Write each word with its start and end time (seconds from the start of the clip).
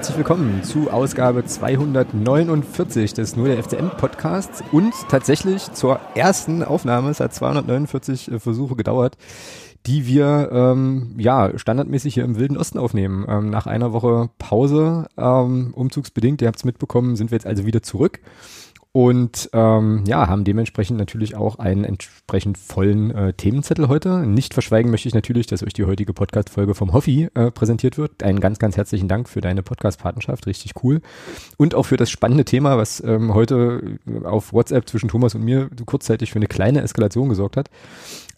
herzlich 0.00 0.16
willkommen 0.16 0.64
zu 0.64 0.90
Ausgabe 0.90 1.44
249 1.44 3.12
des 3.12 3.36
Nur 3.36 3.48
der 3.48 3.62
FCM 3.62 3.90
Podcasts 3.98 4.64
und 4.72 4.94
tatsächlich 5.10 5.70
zur 5.74 6.00
ersten 6.14 6.62
Aufnahme. 6.64 7.10
Es 7.10 7.20
hat 7.20 7.34
249 7.34 8.32
äh, 8.32 8.38
Versuche 8.40 8.76
gedauert, 8.76 9.18
die 9.84 10.06
wir 10.06 10.48
ähm, 10.52 11.16
ja 11.18 11.50
standardmäßig 11.54 12.14
hier 12.14 12.24
im 12.24 12.38
Wilden 12.38 12.56
Osten 12.56 12.78
aufnehmen. 12.78 13.26
Ähm, 13.28 13.50
nach 13.50 13.66
einer 13.66 13.92
Woche 13.92 14.30
Pause, 14.38 15.06
ähm, 15.18 15.74
umzugsbedingt, 15.74 16.40
ihr 16.40 16.48
habt 16.48 16.56
es 16.56 16.64
mitbekommen, 16.64 17.14
sind 17.14 17.30
wir 17.30 17.36
jetzt 17.36 17.46
also 17.46 17.66
wieder 17.66 17.82
zurück 17.82 18.20
und 18.92 19.48
ähm, 19.52 20.02
ja, 20.04 20.26
haben 20.26 20.42
dementsprechend 20.42 20.98
natürlich 20.98 21.36
auch 21.36 21.60
einen 21.60 21.84
entsprechend 21.84 22.58
vollen 22.58 23.12
äh, 23.12 23.32
Themenzettel 23.32 23.86
heute. 23.86 24.26
Nicht 24.26 24.52
verschweigen 24.52 24.90
möchte 24.90 25.06
ich 25.06 25.14
natürlich, 25.14 25.46
dass 25.46 25.62
euch 25.62 25.72
die 25.72 25.84
heutige 25.84 26.12
Podcast-Folge 26.12 26.74
vom 26.74 26.92
Hoffi 26.92 27.28
äh, 27.34 27.52
präsentiert 27.52 27.98
wird. 27.98 28.24
Einen 28.24 28.40
ganz, 28.40 28.58
ganz 28.58 28.76
herzlichen 28.76 29.06
Dank 29.06 29.28
für 29.28 29.40
deine 29.40 29.62
Podcast-Patenschaft, 29.62 30.48
richtig 30.48 30.72
cool. 30.82 31.02
Und 31.56 31.76
auch 31.76 31.84
für 31.84 31.96
das 31.96 32.10
spannende 32.10 32.44
Thema, 32.44 32.78
was 32.78 33.00
ähm, 33.04 33.32
heute 33.32 33.98
auf 34.24 34.52
WhatsApp 34.52 34.88
zwischen 34.88 35.08
Thomas 35.08 35.36
und 35.36 35.44
mir 35.44 35.70
kurzzeitig 35.86 36.32
für 36.32 36.40
eine 36.40 36.48
kleine 36.48 36.82
Eskalation 36.82 37.28
gesorgt 37.28 37.56
hat. 37.56 37.70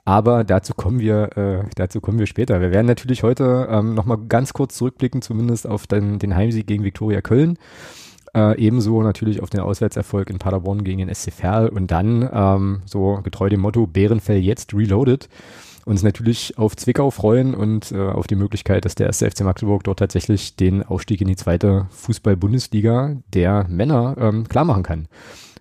Aber 0.04 0.44
dazu 0.44 0.74
kommen 0.74 1.00
wir, 1.00 1.36
äh, 1.38 1.64
dazu 1.76 2.02
kommen 2.02 2.18
wir 2.18 2.26
später. 2.26 2.60
Wir 2.60 2.72
werden 2.72 2.86
natürlich 2.86 3.22
heute 3.22 3.68
ähm, 3.70 3.94
nochmal 3.94 4.18
ganz 4.28 4.52
kurz 4.52 4.74
zurückblicken, 4.74 5.22
zumindest 5.22 5.66
auf 5.66 5.86
den, 5.86 6.18
den 6.18 6.36
Heimsieg 6.36 6.66
gegen 6.66 6.84
Viktoria 6.84 7.22
Köln. 7.22 7.56
Äh, 8.34 8.58
ebenso 8.58 9.02
natürlich 9.02 9.42
auf 9.42 9.50
den 9.50 9.60
Auswärtserfolg 9.60 10.30
in 10.30 10.38
Paderborn 10.38 10.84
gegen 10.84 10.98
den 10.98 11.14
SC 11.14 11.32
Verl 11.32 11.68
und 11.68 11.90
dann 11.90 12.28
ähm, 12.32 12.82
so 12.86 13.20
getreu 13.22 13.48
dem 13.48 13.60
Motto 13.60 13.86
Bärenfell 13.86 14.38
jetzt 14.38 14.74
reloaded 14.74 15.28
uns 15.84 16.02
natürlich 16.02 16.58
auf 16.58 16.76
Zwickau 16.76 17.10
freuen 17.10 17.54
und 17.54 17.92
äh, 17.92 17.98
auf 17.98 18.26
die 18.26 18.36
Möglichkeit, 18.36 18.84
dass 18.84 18.94
der 18.94 19.06
erste 19.06 19.30
FC 19.30 19.40
Magdeburg 19.40 19.84
dort 19.84 19.98
tatsächlich 19.98 20.56
den 20.56 20.82
Aufstieg 20.82 21.20
in 21.20 21.28
die 21.28 21.36
zweite 21.36 21.86
Fußball-Bundesliga 21.90 23.16
der 23.32 23.66
Männer 23.68 24.16
ähm, 24.18 24.48
klar 24.48 24.64
machen 24.64 24.82
kann. 24.82 25.08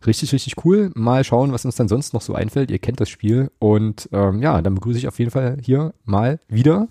Richtig, 0.06 0.32
richtig 0.34 0.64
cool. 0.66 0.92
Mal 0.96 1.24
schauen, 1.24 1.52
was 1.52 1.66
uns 1.66 1.76
dann 1.76 1.88
sonst 1.88 2.14
noch 2.14 2.22
so 2.22 2.34
einfällt. 2.34 2.72
Ihr 2.72 2.80
kennt 2.80 3.00
das 3.00 3.10
Spiel. 3.10 3.52
Und 3.60 4.10
ähm, 4.12 4.42
ja, 4.42 4.62
dann 4.62 4.76
begrüße 4.76 4.98
ich 4.98 5.08
auf 5.08 5.20
jeden 5.20 5.32
Fall 5.32 5.58
hier 5.62 5.94
mal 6.06 6.40
wieder 6.48 6.88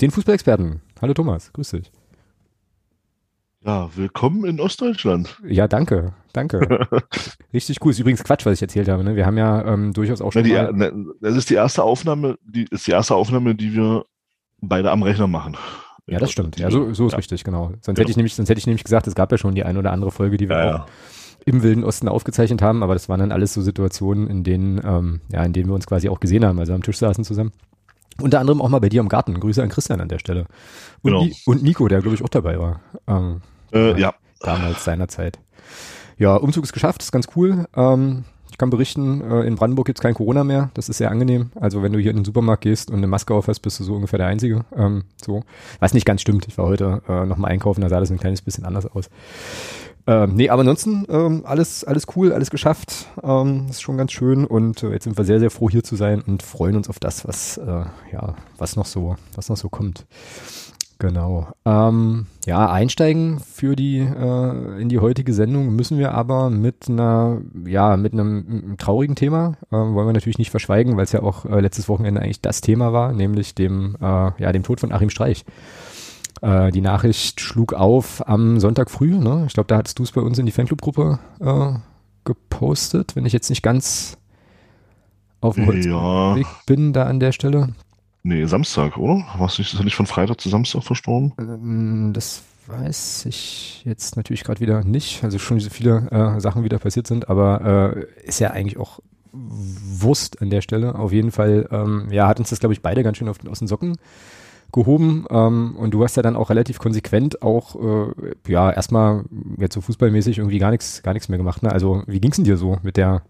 den 0.00 0.10
Fußballexperten. 0.10 0.80
Hallo 1.00 1.14
Thomas, 1.14 1.52
grüß 1.52 1.70
dich. 1.70 2.03
Ja, 3.66 3.88
willkommen 3.96 4.44
in 4.44 4.60
Ostdeutschland. 4.60 5.40
Ja, 5.42 5.66
danke, 5.66 6.12
danke. 6.34 6.60
Richtig 7.54 7.78
cool. 7.82 7.92
Ist 7.92 7.98
übrigens 7.98 8.22
Quatsch, 8.22 8.44
was 8.44 8.54
ich 8.54 8.62
erzählt 8.62 8.90
habe. 8.90 9.02
Ne? 9.02 9.16
Wir 9.16 9.24
haben 9.24 9.38
ja 9.38 9.64
ähm, 9.64 9.94
durchaus 9.94 10.20
auch 10.20 10.32
schon. 10.32 10.42
Ne, 10.42 10.48
die, 10.48 10.78
ne, 10.78 10.92
das 11.22 11.34
ist 11.34 11.48
die 11.48 11.54
erste 11.54 11.82
Aufnahme, 11.82 12.36
die 12.44 12.66
ist 12.70 12.86
die 12.86 12.90
erste 12.90 13.14
Aufnahme, 13.14 13.54
die 13.54 13.72
wir 13.72 14.04
beide 14.60 14.90
am 14.90 15.02
Rechner 15.02 15.28
machen. 15.28 15.56
Ja, 16.06 16.18
das 16.18 16.30
stimmt. 16.30 16.58
Ja, 16.58 16.70
so, 16.70 16.92
so 16.92 17.06
ist 17.06 17.12
ja. 17.12 17.16
richtig, 17.16 17.42
genau. 17.42 17.68
Sonst 17.68 17.86
genau. 17.86 18.00
hätte 18.00 18.10
ich 18.10 18.16
nämlich, 18.18 18.34
sonst 18.34 18.50
hätte 18.50 18.58
ich 18.58 18.66
nämlich 18.66 18.84
gesagt, 18.84 19.06
es 19.06 19.14
gab 19.14 19.32
ja 19.32 19.38
schon 19.38 19.54
die 19.54 19.64
ein 19.64 19.78
oder 19.78 19.92
andere 19.92 20.10
Folge, 20.10 20.36
die 20.36 20.50
wir 20.50 20.58
ja, 20.58 20.64
auch 20.64 20.78
ja. 20.80 20.86
im 21.46 21.62
Wilden 21.62 21.84
Osten 21.84 22.08
aufgezeichnet 22.08 22.60
haben, 22.60 22.82
aber 22.82 22.92
das 22.92 23.08
waren 23.08 23.20
dann 23.20 23.32
alles 23.32 23.54
so 23.54 23.62
Situationen, 23.62 24.28
in 24.28 24.44
denen, 24.44 24.78
ähm, 24.84 25.22
ja, 25.32 25.42
in 25.42 25.54
denen 25.54 25.70
wir 25.70 25.74
uns 25.74 25.86
quasi 25.86 26.10
auch 26.10 26.20
gesehen 26.20 26.44
haben, 26.44 26.58
also 26.58 26.74
am 26.74 26.82
Tisch 26.82 26.98
saßen 26.98 27.24
zusammen. 27.24 27.52
Unter 28.20 28.40
anderem 28.40 28.60
auch 28.60 28.68
mal 28.68 28.80
bei 28.80 28.90
dir 28.90 29.00
im 29.00 29.08
Garten. 29.08 29.40
Grüße 29.40 29.62
an 29.62 29.70
Christian 29.70 30.02
an 30.02 30.08
der 30.08 30.18
Stelle. 30.18 30.46
Und, 31.02 31.12
genau. 31.12 31.26
und 31.46 31.62
Nico, 31.62 31.88
der 31.88 32.00
glaube 32.00 32.14
ich 32.14 32.22
auch 32.22 32.28
dabei 32.28 32.60
war. 32.60 32.80
Ähm, 33.08 33.40
äh, 33.74 34.00
ja. 34.00 34.14
Damals 34.40 34.84
seinerzeit. 34.84 35.38
Ja, 36.18 36.36
Umzug 36.36 36.64
ist 36.64 36.72
geschafft, 36.72 37.02
ist 37.02 37.12
ganz 37.12 37.28
cool. 37.34 37.66
Ähm, 37.74 38.24
ich 38.50 38.58
kann 38.58 38.70
berichten, 38.70 39.20
äh, 39.20 39.40
in 39.42 39.56
Brandenburg 39.56 39.86
gibt's 39.86 40.00
kein 40.00 40.14
Corona 40.14 40.44
mehr. 40.44 40.70
Das 40.74 40.88
ist 40.88 40.98
sehr 40.98 41.10
angenehm. 41.10 41.50
Also 41.56 41.82
wenn 41.82 41.92
du 41.92 41.98
hier 41.98 42.12
in 42.12 42.18
den 42.18 42.24
Supermarkt 42.24 42.62
gehst 42.62 42.88
und 42.88 42.98
eine 42.98 43.08
Maske 43.08 43.34
auf 43.34 43.48
hast, 43.48 43.60
bist 43.60 43.80
du 43.80 43.84
so 43.84 43.94
ungefähr 43.94 44.18
der 44.18 44.28
Einzige. 44.28 44.64
Ähm, 44.76 45.04
so. 45.20 45.42
Was 45.80 45.92
nicht 45.92 46.06
ganz 46.06 46.20
stimmt. 46.20 46.46
Ich 46.46 46.56
war 46.56 46.66
heute 46.66 47.02
äh, 47.08 47.26
nochmal 47.26 47.50
einkaufen, 47.50 47.80
da 47.80 47.88
sah 47.88 47.98
das 47.98 48.12
ein 48.12 48.20
kleines 48.20 48.42
bisschen 48.42 48.64
anders 48.64 48.86
aus. 48.86 49.10
Ähm, 50.06 50.34
nee, 50.36 50.50
aber 50.50 50.60
ansonsten 50.60 51.04
ähm, 51.08 51.42
alles, 51.46 51.82
alles 51.82 52.06
cool, 52.14 52.32
alles 52.32 52.50
geschafft. 52.50 53.06
Ähm, 53.22 53.66
ist 53.70 53.82
schon 53.82 53.96
ganz 53.96 54.12
schön 54.12 54.44
und 54.44 54.82
äh, 54.82 54.90
jetzt 54.90 55.04
sind 55.04 55.16
wir 55.16 55.24
sehr, 55.24 55.40
sehr 55.40 55.50
froh 55.50 55.68
hier 55.68 55.82
zu 55.82 55.96
sein 55.96 56.20
und 56.20 56.42
freuen 56.42 56.76
uns 56.76 56.88
auf 56.88 57.00
das, 57.00 57.26
was 57.26 57.56
äh, 57.56 57.84
ja, 58.12 58.36
was 58.58 58.76
noch 58.76 58.86
so, 58.86 59.16
was 59.34 59.48
noch 59.48 59.56
so 59.56 59.68
kommt. 59.68 60.04
Genau. 61.04 61.48
Ähm, 61.66 62.24
ja, 62.46 62.70
einsteigen 62.70 63.38
für 63.38 63.76
die 63.76 63.98
äh, 63.98 64.80
in 64.80 64.88
die 64.88 65.00
heutige 65.00 65.34
Sendung 65.34 65.76
müssen 65.76 65.98
wir 65.98 66.14
aber 66.14 66.48
mit 66.48 66.88
einer 66.88 67.42
ja 67.66 67.98
mit 67.98 68.14
einem, 68.14 68.76
traurigen 68.78 69.14
Thema 69.14 69.58
äh, 69.70 69.76
wollen 69.76 70.06
wir 70.06 70.14
natürlich 70.14 70.38
nicht 70.38 70.50
verschweigen, 70.50 70.96
weil 70.96 71.04
es 71.04 71.12
ja 71.12 71.22
auch 71.22 71.44
äh, 71.44 71.60
letztes 71.60 71.90
Wochenende 71.90 72.22
eigentlich 72.22 72.40
das 72.40 72.62
Thema 72.62 72.94
war, 72.94 73.12
nämlich 73.12 73.54
dem 73.54 73.96
äh, 74.00 74.30
ja 74.38 74.50
dem 74.50 74.62
Tod 74.62 74.80
von 74.80 74.92
Achim 74.92 75.10
Streich. 75.10 75.44
Äh, 76.40 76.72
die 76.72 76.80
Nachricht 76.80 77.38
schlug 77.38 77.74
auf 77.74 78.26
am 78.26 78.58
Sonntag 78.58 78.90
früh. 78.90 79.18
Ne? 79.18 79.44
Ich 79.46 79.52
glaube, 79.52 79.66
da 79.66 79.76
hattest 79.76 79.98
du 79.98 80.04
es 80.04 80.12
bei 80.12 80.22
uns 80.22 80.38
in 80.38 80.46
die 80.46 80.52
Fanclub-Gruppe 80.52 81.18
äh, 81.40 81.78
gepostet, 82.24 83.14
wenn 83.14 83.26
ich 83.26 83.34
jetzt 83.34 83.50
nicht 83.50 83.62
ganz 83.62 84.16
auf 85.42 85.56
dem 85.56 85.82
ja. 85.82 86.34
Weg 86.34 86.46
bin 86.64 86.94
da 86.94 87.04
an 87.04 87.20
der 87.20 87.32
Stelle. 87.32 87.74
Nee, 88.26 88.46
Samstag, 88.46 88.96
oder? 88.96 89.22
Warst 89.36 89.58
du 89.58 89.62
nicht, 89.62 89.74
ist 89.74 89.78
er 89.78 89.84
nicht 89.84 89.96
von 89.96 90.06
Freitag 90.06 90.40
zu 90.40 90.48
Samstag 90.48 90.82
verstorben? 90.82 91.34
Ähm, 91.38 92.12
das 92.14 92.42
weiß 92.66 93.26
ich 93.26 93.82
jetzt 93.84 94.16
natürlich 94.16 94.44
gerade 94.44 94.60
wieder 94.60 94.82
nicht. 94.82 95.22
Also 95.22 95.38
schon 95.38 95.60
so 95.60 95.68
viele 95.68 96.08
äh, 96.10 96.40
Sachen 96.40 96.64
wieder 96.64 96.78
passiert 96.78 97.06
sind, 97.06 97.28
aber 97.28 97.96
äh, 97.96 98.26
ist 98.26 98.40
ja 98.40 98.50
eigentlich 98.50 98.78
auch 98.78 99.00
Wurst 99.32 100.40
an 100.40 100.48
der 100.48 100.62
Stelle. 100.62 100.94
Auf 100.94 101.12
jeden 101.12 101.32
Fall, 101.32 101.68
ähm, 101.70 102.08
ja, 102.10 102.26
hat 102.26 102.38
uns 102.38 102.48
das, 102.48 102.60
glaube 102.60 102.72
ich, 102.72 102.80
beide 102.80 103.02
ganz 103.02 103.18
schön 103.18 103.28
auf, 103.28 103.36
aus 103.46 103.58
den 103.58 103.68
Socken 103.68 103.98
gehoben. 104.72 105.26
Ähm, 105.28 105.76
und 105.76 105.92
du 105.92 106.02
hast 106.02 106.16
ja 106.16 106.22
dann 106.22 106.34
auch 106.34 106.48
relativ 106.48 106.78
konsequent 106.78 107.42
auch, 107.42 107.76
äh, 107.76 108.12
ja, 108.50 108.70
erstmal 108.70 109.24
jetzt 109.58 109.74
so 109.74 109.82
fußballmäßig 109.82 110.38
irgendwie 110.38 110.58
gar 110.58 110.70
nichts, 110.70 111.02
gar 111.02 111.12
nichts 111.12 111.28
mehr 111.28 111.38
gemacht. 111.38 111.62
Ne? 111.62 111.70
Also 111.70 112.04
wie 112.06 112.20
ging's 112.20 112.36
denn 112.36 112.46
dir 112.46 112.56
so 112.56 112.78
mit 112.82 112.96
der, 112.96 113.20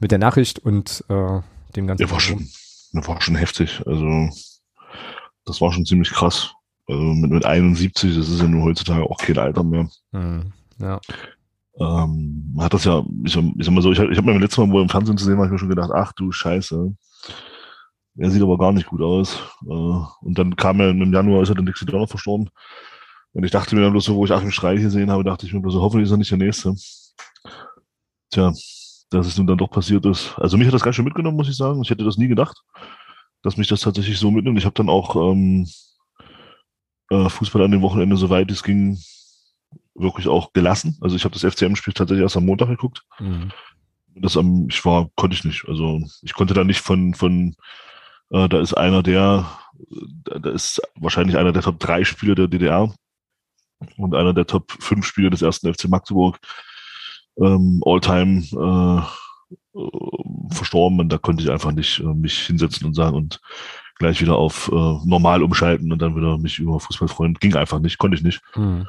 mit 0.00 0.10
der 0.10 0.18
Nachricht 0.18 0.58
und 0.58 1.04
äh, 1.08 1.40
dem 1.76 1.86
ganzen? 1.86 2.04
Ja, 2.04 2.10
war 2.10 2.18
schon, 2.18 2.48
das 2.94 3.08
war 3.08 3.20
schon 3.20 3.36
heftig. 3.36 3.82
Also 3.86 4.28
das 5.44 5.60
war 5.60 5.72
schon 5.72 5.84
ziemlich 5.84 6.10
krass. 6.10 6.52
Also 6.86 7.02
mit, 7.02 7.30
mit 7.30 7.44
71, 7.44 8.16
das 8.16 8.28
ist 8.28 8.40
ja 8.40 8.48
nur 8.48 8.64
heutzutage 8.64 9.04
auch 9.04 9.18
kein 9.18 9.38
Alter 9.38 9.64
mehr. 9.64 9.88
Mhm. 10.12 10.52
Ja. 10.78 11.00
Ähm, 11.78 12.54
hat 12.58 12.72
das 12.72 12.84
ja, 12.84 13.02
ich, 13.24 13.36
ich 13.36 13.64
sag 13.64 13.74
mal 13.74 13.82
so, 13.82 13.90
ich, 13.90 13.98
ich 13.98 14.16
habe 14.16 14.32
mir 14.32 14.38
letztes 14.38 14.58
Mal, 14.58 14.70
wo 14.70 14.80
im 14.80 14.88
Fernsehen 14.88 15.18
zu 15.18 15.24
sehen 15.24 15.38
war, 15.38 15.46
ich 15.46 15.50
mir 15.50 15.58
schon 15.58 15.68
gedacht, 15.68 15.90
ach 15.92 16.12
du 16.12 16.30
Scheiße. 16.30 16.94
Er 18.16 18.30
sieht 18.30 18.42
aber 18.42 18.58
gar 18.58 18.72
nicht 18.72 18.86
gut 18.86 19.02
aus. 19.02 19.40
Äh, 19.66 19.68
und 19.70 20.38
dann 20.38 20.54
kam 20.54 20.80
er 20.80 20.90
im 20.90 21.12
Januar, 21.12 21.42
ist 21.42 21.48
er 21.48 21.56
der 21.56 21.64
nächste 21.64 21.86
Donner 21.86 22.06
verstorben. 22.06 22.50
Und 23.32 23.44
ich 23.44 23.50
dachte 23.50 23.74
mir 23.74 23.82
dann 23.82 23.90
bloß 23.90 24.04
so, 24.04 24.14
wo 24.14 24.24
ich 24.24 24.30
Achim 24.30 24.52
Streich 24.52 24.80
gesehen 24.80 25.10
habe, 25.10 25.24
dachte 25.24 25.46
ich 25.46 25.52
mir 25.52 25.60
bloß 25.60 25.74
so, 25.74 25.82
hoffentlich 25.82 26.06
ist 26.06 26.12
er 26.12 26.18
nicht 26.18 26.30
der 26.30 26.38
Nächste. 26.38 26.74
Tja, 28.30 28.52
dass 29.14 29.26
es 29.26 29.38
nun 29.38 29.46
dann 29.46 29.58
doch 29.58 29.70
passiert 29.70 30.04
ist. 30.06 30.34
Also 30.38 30.56
mich 30.56 30.66
hat 30.66 30.74
das 30.74 30.82
ganz 30.82 30.96
schön 30.96 31.04
mitgenommen, 31.04 31.36
muss 31.36 31.48
ich 31.48 31.56
sagen. 31.56 31.82
Ich 31.82 31.90
hätte 31.90 32.04
das 32.04 32.18
nie 32.18 32.28
gedacht, 32.28 32.56
dass 33.42 33.56
mich 33.56 33.68
das 33.68 33.80
tatsächlich 33.80 34.18
so 34.18 34.30
mitnimmt. 34.30 34.58
Ich 34.58 34.64
habe 34.64 34.74
dann 34.74 34.88
auch 34.88 35.16
ähm, 35.16 35.68
äh, 37.10 37.28
Fußball 37.28 37.62
an 37.62 37.70
dem 37.70 37.82
Wochenende, 37.82 38.16
soweit 38.16 38.50
es 38.50 38.62
ging, 38.62 38.98
wirklich 39.94 40.28
auch 40.28 40.52
gelassen. 40.52 40.98
Also 41.00 41.16
ich 41.16 41.24
habe 41.24 41.34
das 41.38 41.44
FCM-Spiel 41.44 41.94
tatsächlich 41.94 42.22
erst 42.22 42.36
am 42.36 42.46
Montag 42.46 42.68
geguckt. 42.68 43.02
Mhm. 43.20 43.50
Das 44.16 44.36
am, 44.36 44.68
ich 44.68 44.84
war, 44.84 45.10
konnte 45.16 45.34
ich 45.34 45.44
nicht. 45.44 45.64
Also 45.68 46.00
ich 46.22 46.34
konnte 46.34 46.54
da 46.54 46.64
nicht 46.64 46.80
von, 46.80 47.14
von 47.14 47.54
äh, 48.30 48.48
da 48.48 48.60
ist 48.60 48.74
einer 48.74 49.02
der, 49.02 49.48
da 50.24 50.50
ist 50.50 50.80
wahrscheinlich 50.96 51.36
einer 51.36 51.52
der 51.52 51.62
Top 51.62 51.78
3 51.80 52.04
Spieler 52.04 52.34
der 52.34 52.48
DDR 52.48 52.92
und 53.96 54.14
einer 54.14 54.32
der 54.32 54.46
Top 54.46 54.72
5 54.80 55.04
Spieler 55.04 55.30
des 55.30 55.42
ersten 55.42 55.72
FC 55.72 55.88
Magdeburg 55.88 56.38
ähm, 57.38 57.82
Alltime 57.84 58.42
äh, 58.52 59.78
äh, 59.78 60.54
verstorben 60.54 61.00
und 61.00 61.08
da 61.08 61.18
konnte 61.18 61.42
ich 61.42 61.50
einfach 61.50 61.72
nicht 61.72 62.00
äh, 62.00 62.04
mich 62.04 62.38
hinsetzen 62.40 62.86
und 62.86 62.94
sagen 62.94 63.16
und 63.16 63.40
gleich 63.98 64.20
wieder 64.20 64.36
auf 64.36 64.70
äh, 64.72 64.98
normal 65.04 65.42
umschalten 65.42 65.92
und 65.92 66.00
dann 66.00 66.16
wieder 66.16 66.38
mich 66.38 66.58
über 66.58 66.80
Fußball 66.80 67.08
freuen. 67.08 67.34
Ging 67.34 67.54
einfach 67.54 67.78
nicht, 67.78 67.98
konnte 67.98 68.16
ich 68.16 68.24
nicht. 68.24 68.40
Mhm. 68.56 68.86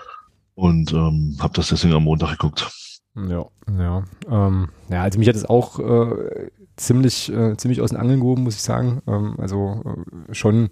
Und 0.56 0.94
ähm, 0.94 1.38
habe 1.40 1.54
das 1.54 1.70
deswegen 1.70 1.94
am 1.94 2.04
Montag 2.04 2.32
geguckt. 2.32 2.72
Ja, 3.16 3.46
ja. 3.78 4.04
Ähm, 4.30 4.70
ja, 4.90 5.04
also 5.04 5.20
mich 5.20 5.28
hat 5.28 5.36
es 5.36 5.46
auch 5.46 5.80
äh, 5.80 6.50
ziemlich, 6.76 7.32
äh, 7.32 7.56
ziemlich 7.58 7.82
aus 7.82 7.92
den 7.92 8.00
Angeln 8.00 8.20
gehoben, 8.20 8.44
muss 8.44 8.56
ich 8.56 8.62
sagen. 8.62 9.02
Ähm, 9.08 9.36
also 9.38 9.84
äh, 10.30 10.34
schon 10.34 10.70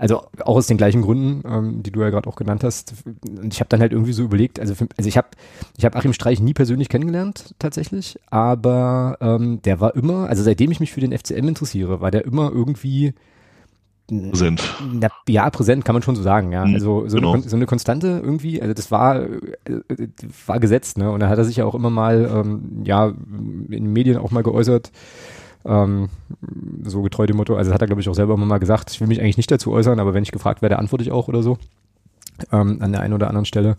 also 0.00 0.22
auch 0.40 0.56
aus 0.56 0.66
den 0.66 0.78
gleichen 0.78 1.02
Gründen, 1.02 1.46
ähm, 1.46 1.82
die 1.82 1.90
du 1.90 2.00
ja 2.00 2.08
gerade 2.08 2.26
auch 2.26 2.36
genannt 2.36 2.64
hast. 2.64 2.94
Und 3.04 3.52
ich 3.52 3.60
habe 3.60 3.68
dann 3.68 3.80
halt 3.80 3.92
irgendwie 3.92 4.14
so 4.14 4.22
überlegt, 4.22 4.58
also, 4.58 4.74
für, 4.74 4.88
also 4.96 5.06
ich 5.06 5.18
habe 5.18 5.28
ich 5.76 5.84
hab 5.84 5.94
Achim 5.94 6.14
Streich 6.14 6.40
nie 6.40 6.54
persönlich 6.54 6.88
kennengelernt, 6.88 7.54
tatsächlich, 7.58 8.18
aber 8.30 9.18
ähm, 9.20 9.60
der 9.60 9.78
war 9.78 9.94
immer, 9.94 10.26
also 10.26 10.42
seitdem 10.42 10.70
ich 10.70 10.80
mich 10.80 10.90
für 10.90 11.00
den 11.00 11.12
FCM 11.12 11.48
interessiere, 11.48 12.00
war 12.00 12.10
der 12.10 12.24
immer 12.24 12.50
irgendwie 12.50 13.12
präsent. 14.08 14.62
Na, 14.90 15.08
ja, 15.28 15.50
präsent 15.50 15.84
kann 15.84 15.94
man 15.94 16.02
schon 16.02 16.16
so 16.16 16.22
sagen, 16.22 16.50
ja. 16.50 16.64
Mhm, 16.64 16.74
also 16.74 17.06
so, 17.06 17.18
genau. 17.18 17.34
eine, 17.34 17.42
so 17.42 17.56
eine 17.56 17.66
Konstante 17.66 18.22
irgendwie, 18.24 18.62
also 18.62 18.72
das 18.72 18.90
war, 18.90 19.20
äh, 19.20 19.28
war 20.46 20.60
gesetzt, 20.60 20.96
ne? 20.96 21.10
Und 21.10 21.20
da 21.20 21.28
hat 21.28 21.36
er 21.36 21.44
sich 21.44 21.56
ja 21.56 21.66
auch 21.66 21.74
immer 21.74 21.90
mal, 21.90 22.26
ähm, 22.34 22.82
ja, 22.84 23.08
in 23.08 23.68
den 23.68 23.92
Medien 23.92 24.16
auch 24.16 24.30
mal 24.30 24.42
geäußert, 24.42 24.92
ähm, 25.64 26.08
so 26.84 27.02
getreu 27.02 27.26
dem 27.26 27.36
Motto, 27.36 27.56
also 27.56 27.72
hat 27.72 27.80
er 27.80 27.86
glaube 27.86 28.00
ich 28.00 28.08
auch 28.08 28.14
selber 28.14 28.34
immer 28.34 28.46
mal 28.46 28.58
gesagt, 28.58 28.90
ich 28.90 29.00
will 29.00 29.08
mich 29.08 29.20
eigentlich 29.20 29.36
nicht 29.36 29.50
dazu 29.50 29.72
äußern, 29.72 30.00
aber 30.00 30.14
wenn 30.14 30.22
ich 30.22 30.32
gefragt 30.32 30.62
werde, 30.62 30.78
antworte 30.78 31.04
ich 31.04 31.12
auch 31.12 31.28
oder 31.28 31.42
so. 31.42 31.58
ähm, 32.52 32.78
an 32.80 32.92
der 32.92 33.00
einen 33.02 33.14
oder 33.14 33.28
anderen 33.28 33.44
Stelle. 33.44 33.76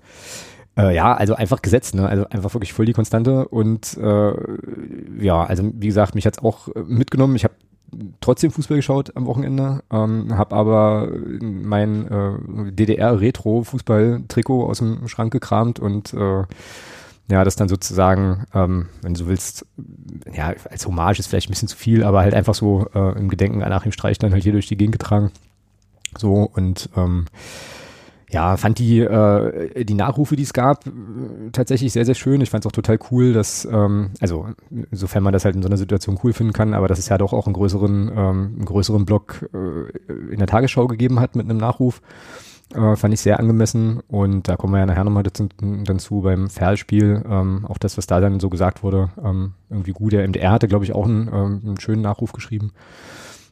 Äh, 0.78 0.96
ja, 0.96 1.14
also 1.14 1.36
einfach 1.36 1.62
gesetzt, 1.62 1.96
ne? 1.96 2.08
Also 2.08 2.26
einfach 2.30 2.54
wirklich 2.54 2.74
voll 2.74 2.86
die 2.86 2.94
Konstante 2.94 3.48
und 3.48 3.98
äh, 3.98 4.34
ja, 5.20 5.44
also 5.44 5.70
wie 5.74 5.88
gesagt, 5.88 6.16
mich 6.16 6.26
hat's 6.26 6.40
auch 6.40 6.70
mitgenommen. 6.88 7.36
Ich 7.36 7.44
habe 7.44 7.56
trotzdem 8.22 8.52
Fußball 8.52 8.78
geschaut 8.78 9.16
am 9.18 9.26
Wochenende, 9.26 9.84
ähm, 9.92 10.38
habe 10.38 10.56
aber 10.56 11.10
mein 11.42 12.08
äh, 12.08 12.72
DDR-Retro-Fußball-Trikot 12.72 14.66
aus 14.66 14.78
dem 14.78 15.08
Schrank 15.10 15.34
gekramt 15.34 15.80
und 15.80 16.14
äh, 16.14 16.44
ja, 17.32 17.44
das 17.44 17.56
dann 17.56 17.70
sozusagen, 17.70 18.46
ähm, 18.54 18.88
wenn 19.02 19.14
du 19.14 19.28
willst, 19.28 19.66
ja, 20.34 20.54
als 20.70 20.86
Hommage 20.86 21.20
ist 21.20 21.28
vielleicht 21.28 21.48
ein 21.48 21.52
bisschen 21.52 21.68
zu 21.68 21.78
viel, 21.78 22.04
aber 22.04 22.22
halt 22.22 22.34
einfach 22.34 22.54
so 22.54 22.88
äh, 22.94 23.18
im 23.18 23.30
Gedenken 23.30 23.64
an 23.64 23.74
Achim 23.74 23.92
Streich 23.92 24.20
dann 24.20 24.32
halt 24.32 24.44
hier 24.44 24.52
durch 24.52 24.68
die 24.68 24.78
Gegend 24.78 24.94
getragen. 24.94 25.32
So 26.18 26.50
und 26.54 26.90
ähm, 26.96 27.26
ja, 28.32 28.56
fand 28.56 28.80
die, 28.80 29.00
äh, 29.00 29.84
die 29.84 29.94
Nachrufe, 29.94 30.38
die 30.38 30.44
es 30.44 30.54
gab, 30.54 30.86
tatsächlich 31.52 31.92
sehr, 31.92 32.06
sehr 32.06 32.16
schön. 32.16 32.40
Ich 32.40 32.50
fand 32.50 32.64
es 32.64 32.70
auch 32.70 32.72
total 32.72 32.98
cool, 33.12 33.34
dass, 33.34 33.66
ähm, 33.66 34.12
also 34.22 34.48
sofern 34.92 35.24
man 35.24 35.34
das 35.34 35.44
halt 35.44 35.56
in 35.56 35.62
so 35.62 35.68
einer 35.68 35.78
Situation 35.78 36.18
cool 36.24 36.32
finden 36.32 36.54
kann, 36.54 36.74
aber 36.74 36.88
dass 36.88 37.00
es 37.00 37.10
ja 37.10 37.18
doch 37.18 37.34
auch 37.34 37.46
einen 37.46 37.54
größeren, 37.54 38.10
ähm, 38.10 38.54
einen 38.56 38.66
größeren 38.66 39.06
Block 39.06 39.50
äh, 39.54 40.32
in 40.32 40.40
der 40.40 40.48
Tagesschau 40.48 40.88
gegeben 40.88 41.20
hat 41.20 41.36
mit 41.36 41.50
einem 41.50 41.58
Nachruf. 41.58 42.02
Äh, 42.74 42.96
fand 42.96 43.14
ich 43.14 43.22
sehr 43.22 43.40
angemessen 43.40 44.00
und 44.08 44.48
da 44.48 44.56
kommen 44.56 44.74
wir 44.74 44.80
ja 44.80 44.86
nachher 44.86 45.04
nochmal 45.04 45.24
dazu, 45.24 45.50
dann 45.60 46.00
zu 46.00 46.22
beim 46.22 46.50
Ferl-Spiel. 46.50 47.24
Ähm, 47.30 47.66
auch 47.68 47.78
das, 47.78 47.98
was 47.98 48.08
da 48.08 48.20
dann 48.20 48.40
so 48.40 48.50
gesagt 48.50 48.84
wurde, 48.84 49.10
ähm, 49.24 49.54
irgendwie 49.70 49.92
gut. 49.92 50.14
Der 50.14 50.28
MDR 50.28 50.52
hatte, 50.52 50.68
glaube 50.68 50.86
ich, 50.86 50.94
auch 50.94 51.06
einen, 51.06 51.28
ähm, 51.28 51.62
einen 51.66 51.80
schönen 51.80 52.02
Nachruf 52.02 52.32
geschrieben. 52.32 52.72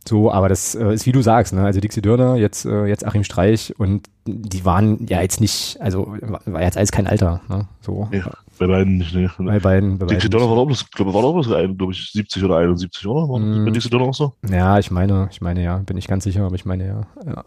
So, 0.07 0.31
aber 0.31 0.48
das 0.50 0.75
äh, 0.75 0.94
ist 0.94 1.06
wie 1.06 1.12
du 1.12 1.21
sagst, 1.21 1.54
ne? 1.54 1.66
Also 1.66 1.81
Dixie 1.81 2.01
Dörner, 2.01 2.36
jetzt, 2.36 2.66
äh, 2.66 2.86
jetzt 2.86 3.06
Achim 3.06 3.24
Streich 3.24 3.74
und 3.77 4.07
die 4.25 4.63
waren 4.63 5.06
ja 5.07 5.22
jetzt 5.22 5.42
nicht, 5.42 5.77
also 5.81 6.15
war 6.45 6.62
jetzt 6.62 6.77
alles 6.77 6.92
kein 6.92 7.06
Alter, 7.06 7.42
ne? 7.50 7.68
So. 7.81 8.07
Ja, 8.12 8.31
bei 8.57 8.68
beiden 8.68 8.98
nicht, 8.98 9.13
ne? 9.13 9.30
Bei 9.38 9.60
beiden. 9.60 10.00
Bei 10.00 10.06
Dixie 10.06 10.30
Dörner 10.30 10.50
war 10.50 10.57
auch 10.57 10.65
bloß, 10.65 10.89
glaube 10.92 11.13
war 11.13 11.24
auch 11.24 11.33
bloß, 11.33 11.48
glaube 11.48 11.92
ich, 11.92 12.12
70 12.12 12.44
oder 12.44 12.57
71, 12.57 13.06
oder? 13.06 13.30
War 13.30 13.39
mm. 13.39 13.72
Dixie 13.74 13.89
Dörner 13.89 14.06
auch 14.06 14.13
so? 14.13 14.33
Ja, 14.50 14.80
ich 14.80 14.89
meine, 14.89 15.27
ich 15.31 15.42
meine 15.42 15.62
ja, 15.62 15.77
bin 15.77 15.98
ich 15.98 16.07
ganz 16.07 16.24
sicher, 16.24 16.45
aber 16.45 16.56
ich 16.56 16.65
meine 16.65 16.88
ja. 16.88 17.01
ja. 17.25 17.44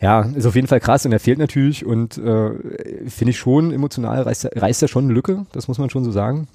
Ja, 0.00 0.20
ist 0.20 0.46
auf 0.46 0.54
jeden 0.54 0.66
Fall 0.66 0.80
krass 0.80 1.06
und 1.06 1.12
er 1.12 1.20
fehlt 1.20 1.38
natürlich 1.38 1.86
und 1.86 2.18
äh, 2.18 2.50
finde 3.08 3.30
ich 3.30 3.38
schon 3.38 3.72
emotional 3.72 4.22
reißt, 4.22 4.50
reißt 4.54 4.82
er 4.82 4.88
schon 4.88 5.04
eine 5.04 5.14
Lücke, 5.14 5.46
das 5.52 5.68
muss 5.68 5.78
man 5.78 5.88
schon 5.88 6.04
so 6.04 6.10
sagen. 6.10 6.48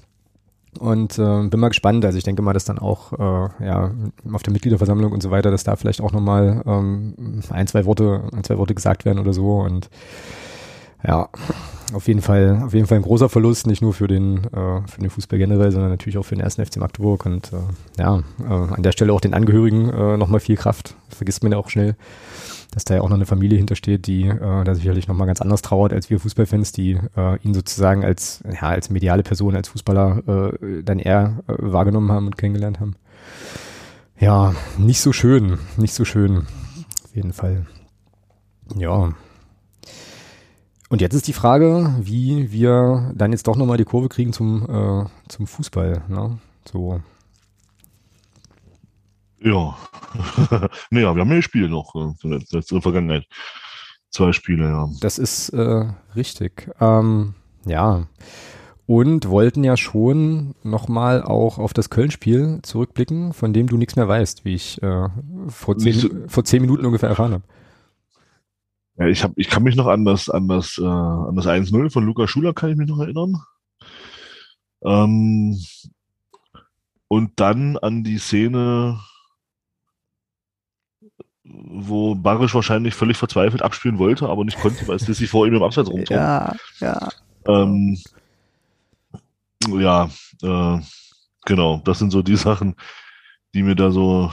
Und 0.78 1.18
äh, 1.18 1.48
bin 1.48 1.60
mal 1.60 1.68
gespannt. 1.68 2.04
Also 2.04 2.16
ich 2.16 2.24
denke 2.24 2.40
mal, 2.40 2.54
dass 2.54 2.64
dann 2.64 2.78
auch 2.78 3.12
äh, 3.12 3.66
ja 3.66 3.90
auf 4.32 4.42
der 4.42 4.54
Mitgliederversammlung 4.54 5.12
und 5.12 5.22
so 5.22 5.30
weiter, 5.30 5.50
dass 5.50 5.64
da 5.64 5.76
vielleicht 5.76 6.00
auch 6.00 6.12
nochmal 6.12 6.62
ähm, 6.66 7.42
ein, 7.50 7.66
zwei 7.66 7.84
Worte, 7.84 8.22
ein, 8.32 8.42
zwei 8.42 8.56
Worte 8.56 8.74
gesagt 8.74 9.04
werden 9.04 9.18
oder 9.18 9.34
so. 9.34 9.58
Und 9.58 9.90
ja, 11.06 11.28
auf 11.92 12.08
jeden 12.08 12.22
Fall, 12.22 12.62
auf 12.64 12.74
jeden 12.74 12.86
Fall 12.86 12.98
ein 12.98 13.02
großer 13.02 13.28
Verlust, 13.28 13.66
nicht 13.66 13.82
nur 13.82 13.92
für 13.92 14.08
den, 14.08 14.44
äh, 14.44 14.86
für 14.86 15.00
den 15.00 15.10
Fußball 15.10 15.38
generell, 15.38 15.70
sondern 15.72 15.90
natürlich 15.90 16.18
auch 16.18 16.24
für 16.24 16.34
den 16.34 16.44
ersten 16.44 16.64
FC 16.64 16.76
Magdeburg. 16.78 17.26
Und 17.26 17.52
äh, 17.52 18.00
ja, 18.00 18.22
äh, 18.40 18.52
an 18.52 18.82
der 18.82 18.92
Stelle 18.92 19.12
auch 19.12 19.20
den 19.20 19.34
Angehörigen 19.34 19.90
äh, 19.90 20.16
nochmal 20.16 20.40
viel 20.40 20.56
Kraft. 20.56 20.96
vergisst 21.08 21.42
man 21.42 21.52
ja 21.52 21.58
auch 21.58 21.68
schnell 21.68 21.96
dass 22.72 22.86
da 22.86 22.94
ja 22.94 23.02
auch 23.02 23.08
noch 23.10 23.16
eine 23.16 23.26
Familie 23.26 23.58
hintersteht, 23.58 24.06
die 24.06 24.26
äh, 24.26 24.64
da 24.64 24.74
sicherlich 24.74 25.06
nochmal 25.06 25.26
ganz 25.26 25.40
anders 25.40 25.62
trauert 25.62 25.92
als 25.92 26.10
wir 26.10 26.18
Fußballfans, 26.18 26.72
die 26.72 26.98
äh, 27.16 27.38
ihn 27.42 27.54
sozusagen 27.54 28.02
als, 28.04 28.42
ja, 28.50 28.68
als 28.68 28.90
mediale 28.90 29.22
Person, 29.22 29.54
als 29.54 29.68
Fußballer 29.68 30.56
äh, 30.62 30.82
dann 30.82 30.98
eher 30.98 31.42
äh, 31.46 31.54
wahrgenommen 31.58 32.10
haben 32.10 32.26
und 32.26 32.38
kennengelernt 32.38 32.80
haben. 32.80 32.96
Ja, 34.18 34.54
nicht 34.78 35.00
so 35.00 35.12
schön, 35.12 35.58
nicht 35.76 35.94
so 35.94 36.04
schön. 36.04 36.46
Auf 37.04 37.14
jeden 37.14 37.32
Fall. 37.32 37.66
Ja. 38.74 39.12
Und 40.92 41.00
jetzt 41.00 41.14
ist 41.14 41.26
die 41.26 41.32
Frage, 41.32 41.94
wie 42.02 42.52
wir 42.52 43.12
dann 43.14 43.32
jetzt 43.32 43.46
doch 43.46 43.56
nochmal 43.56 43.78
die 43.78 43.86
Kurve 43.86 44.10
kriegen 44.10 44.34
zum, 44.34 44.62
äh, 44.68 45.06
zum 45.26 45.46
Fußball. 45.46 46.02
Ne? 46.06 46.38
So, 46.70 47.00
ja. 49.40 49.74
naja, 50.90 51.14
wir 51.14 51.22
haben 51.22 51.32
ja 51.32 51.40
Spiele 51.40 51.70
noch 51.70 51.94
äh, 51.94 52.38
der 52.52 52.82
Vergangenheit. 52.82 53.24
Zwei 54.10 54.32
Spiele, 54.32 54.64
ja. 54.64 54.90
Das 55.00 55.18
ist 55.18 55.48
äh, 55.48 55.86
richtig. 56.14 56.70
Ähm, 56.78 57.36
ja. 57.64 58.06
Und 58.84 59.30
wollten 59.30 59.64
ja 59.64 59.78
schon 59.78 60.54
nochmal 60.62 61.22
auch 61.22 61.56
auf 61.56 61.72
das 61.72 61.88
Köln-Spiel 61.88 62.60
zurückblicken, 62.60 63.32
von 63.32 63.54
dem 63.54 63.66
du 63.66 63.78
nichts 63.78 63.96
mehr 63.96 64.08
weißt, 64.08 64.44
wie 64.44 64.56
ich 64.56 64.82
äh, 64.82 65.08
vor, 65.48 65.78
zehn, 65.78 65.94
so, 65.94 66.10
vor 66.26 66.44
zehn 66.44 66.60
Minuten 66.60 66.84
ungefähr 66.84 67.08
erfahren 67.08 67.32
habe. 67.32 67.44
Ja, 68.96 69.06
ich, 69.06 69.22
hab, 69.22 69.32
ich 69.36 69.48
kann 69.48 69.62
mich 69.62 69.76
noch 69.76 69.86
an 69.86 70.04
das, 70.04 70.28
an 70.28 70.48
das, 70.48 70.78
äh, 70.78 70.84
an 70.84 71.34
das 71.34 71.46
1-0 71.46 71.90
von 71.90 72.04
Luca 72.04 72.28
Schuler, 72.28 72.52
kann 72.52 72.70
ich 72.70 72.76
mich 72.76 72.88
noch 72.88 73.00
erinnern. 73.00 73.36
Ähm, 74.84 75.58
und 77.08 77.32
dann 77.36 77.78
an 77.78 78.04
die 78.04 78.18
Szene 78.18 79.00
wo 81.44 82.14
Barisch 82.14 82.54
wahrscheinlich 82.54 82.94
völlig 82.94 83.16
verzweifelt 83.16 83.62
abspielen 83.62 83.98
wollte, 83.98 84.28
aber 84.28 84.44
nicht 84.44 84.60
konnte, 84.60 84.86
weil 84.86 84.96
es 84.96 85.04
sich 85.06 85.30
vor 85.30 85.46
ihm 85.46 85.54
im 85.54 85.62
Abseits 85.62 85.88
rumtrug. 85.90 86.16
Ja, 86.16 86.54
ja. 86.80 87.08
Ähm, 87.46 87.98
ja, 89.68 90.08
äh, 90.42 90.80
genau. 91.44 91.80
Das 91.84 91.98
sind 91.98 92.10
so 92.10 92.22
die 92.22 92.36
Sachen, 92.36 92.76
die 93.54 93.62
mir 93.62 93.74
da 93.74 93.90
so 93.90 94.32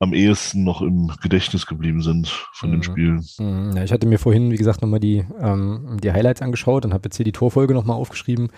am 0.00 0.14
ehesten 0.14 0.64
noch 0.64 0.80
im 0.80 1.12
Gedächtnis 1.22 1.66
geblieben 1.66 2.00
sind 2.00 2.28
von 2.52 2.70
mhm. 2.70 2.72
dem 2.72 2.82
Spiel. 2.82 3.20
Mhm. 3.38 3.76
Ja, 3.76 3.84
ich 3.84 3.92
hatte 3.92 4.06
mir 4.06 4.18
vorhin, 4.18 4.50
wie 4.50 4.56
gesagt, 4.56 4.80
nochmal 4.80 4.98
die, 4.98 5.24
ähm, 5.40 5.98
die 6.02 6.10
Highlights 6.10 6.40
angeschaut 6.40 6.86
und 6.86 6.94
habe 6.94 7.02
jetzt 7.04 7.16
hier 7.16 7.24
die 7.24 7.32
Torfolge 7.32 7.74
nochmal 7.74 7.96
aufgeschrieben. 7.96 8.48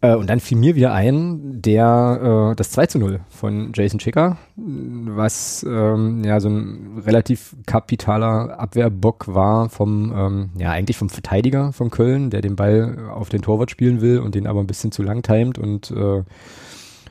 Äh, 0.00 0.16
und 0.16 0.28
dann 0.28 0.40
fiel 0.40 0.58
mir 0.58 0.74
wieder 0.74 0.92
ein, 0.92 1.62
der 1.62 2.50
äh, 2.50 2.56
das 2.56 2.72
2 2.72 2.86
zu 2.86 2.98
0 2.98 3.20
von 3.28 3.70
Jason 3.72 4.00
Chicker, 4.00 4.36
was 4.56 5.64
ähm, 5.68 6.24
ja 6.24 6.40
so 6.40 6.48
ein 6.48 7.00
relativ 7.06 7.54
kapitaler 7.66 8.58
Abwehrbock 8.58 9.32
war 9.32 9.70
vom, 9.70 10.12
ähm, 10.14 10.50
ja 10.58 10.72
eigentlich 10.72 10.96
vom 10.96 11.10
Verteidiger 11.10 11.72
von 11.72 11.90
Köln, 11.90 12.30
der 12.30 12.40
den 12.40 12.56
Ball 12.56 13.08
auf 13.14 13.28
den 13.28 13.42
Torwart 13.42 13.70
spielen 13.70 14.00
will 14.00 14.18
und 14.18 14.34
den 14.34 14.48
aber 14.48 14.58
ein 14.58 14.66
bisschen 14.66 14.90
zu 14.90 15.04
lang 15.04 15.22
timet 15.22 15.58
und 15.58 15.92
äh, 15.92 16.24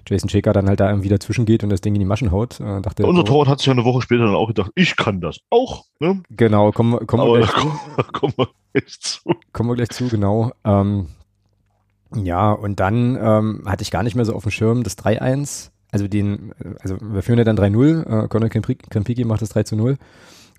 Jason 0.07 0.29
Shaker 0.29 0.53
dann 0.53 0.67
halt 0.67 0.79
da 0.79 0.89
irgendwie 0.89 1.09
dazwischen 1.09 1.45
geht 1.45 1.63
und 1.63 1.69
das 1.69 1.81
Ding 1.81 1.93
in 1.93 1.99
die 1.99 2.05
Maschen 2.05 2.31
haut. 2.31 2.59
Äh, 2.59 2.81
dachte, 2.81 3.05
Unser 3.05 3.25
Torwart 3.25 3.47
hat 3.47 3.59
sich 3.59 3.67
ja 3.67 3.73
eine 3.73 3.85
Woche 3.85 4.01
später 4.01 4.25
dann 4.25 4.35
auch 4.35 4.47
gedacht, 4.47 4.71
ich 4.75 4.95
kann 4.95 5.21
das 5.21 5.39
auch. 5.49 5.85
Ne? 5.99 6.23
Genau, 6.29 6.71
kommen, 6.71 7.05
kommen 7.07 7.25
wir 7.25 7.39
gleich 7.39 7.51
zu. 7.51 8.03
kommen 8.13 8.33
wir 8.37 8.47
gleich 8.73 8.99
zu. 8.99 9.19
Kommen 9.53 9.69
wir 9.69 9.75
gleich 9.75 9.89
zu, 9.89 10.07
genau. 10.07 10.51
Ähm, 10.63 11.07
ja, 12.15 12.51
und 12.51 12.79
dann 12.79 13.17
ähm, 13.21 13.63
hatte 13.65 13.83
ich 13.83 13.91
gar 13.91 14.03
nicht 14.03 14.15
mehr 14.15 14.25
so 14.25 14.33
auf 14.33 14.43
dem 14.43 14.51
Schirm 14.51 14.83
das 14.83 14.97
3-1. 14.97 15.71
Also 15.91 16.07
den, 16.07 16.53
also 16.79 16.97
wir 17.01 17.21
führen 17.21 17.37
ja 17.37 17.43
dann 17.43 17.57
3-0, 17.57 18.25
äh, 18.25 18.27
Conor 18.27 18.49
Krempiki 18.49 19.25
macht 19.25 19.41
das 19.41 19.49
3 19.49 19.75
0. 19.75 19.97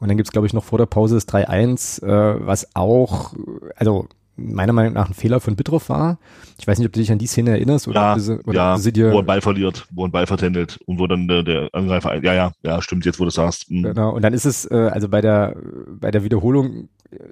Und 0.00 0.08
dann 0.08 0.16
gibt's 0.16 0.32
glaube 0.32 0.46
ich, 0.46 0.52
noch 0.52 0.64
vor 0.64 0.78
der 0.78 0.86
Pause 0.86 1.14
das 1.14 1.28
3-1, 1.28 2.04
äh, 2.04 2.46
was 2.46 2.74
auch, 2.74 3.34
also 3.76 4.08
meiner 4.42 4.72
Meinung 4.72 4.92
nach 4.94 5.08
ein 5.08 5.14
Fehler 5.14 5.40
von 5.40 5.56
Bitroff 5.56 5.88
war. 5.88 6.18
Ich 6.58 6.66
weiß 6.66 6.78
nicht, 6.78 6.86
ob 6.86 6.92
du 6.92 7.00
dich 7.00 7.10
an 7.12 7.18
die 7.18 7.26
Szene 7.26 7.50
erinnerst 7.50 7.88
oder, 7.88 8.00
ja, 8.00 8.16
du, 8.16 8.40
oder 8.44 8.54
ja, 8.54 8.78
sie 8.78 8.92
dir 8.92 9.12
wo 9.12 9.18
er 9.18 9.22
Ball 9.24 9.40
verliert, 9.40 9.86
wo 9.90 10.04
er 10.04 10.10
Ball 10.10 10.26
vertändelt 10.26 10.78
und 10.86 10.98
wo 10.98 11.06
dann 11.06 11.28
der, 11.28 11.42
der 11.42 11.68
Angreifer, 11.72 12.22
ja, 12.22 12.34
ja, 12.34 12.52
ja, 12.62 12.82
stimmt, 12.82 13.04
jetzt 13.04 13.20
wo 13.20 13.24
du 13.24 13.30
sagst. 13.30 13.70
Mhm. 13.70 13.82
Genau, 13.82 14.14
und 14.14 14.22
dann 14.22 14.34
ist 14.34 14.44
es, 14.44 14.70
äh, 14.70 14.90
also 14.92 15.08
bei 15.08 15.20
der, 15.20 15.56
bei 16.00 16.10
der 16.10 16.24
Wiederholung 16.24 16.88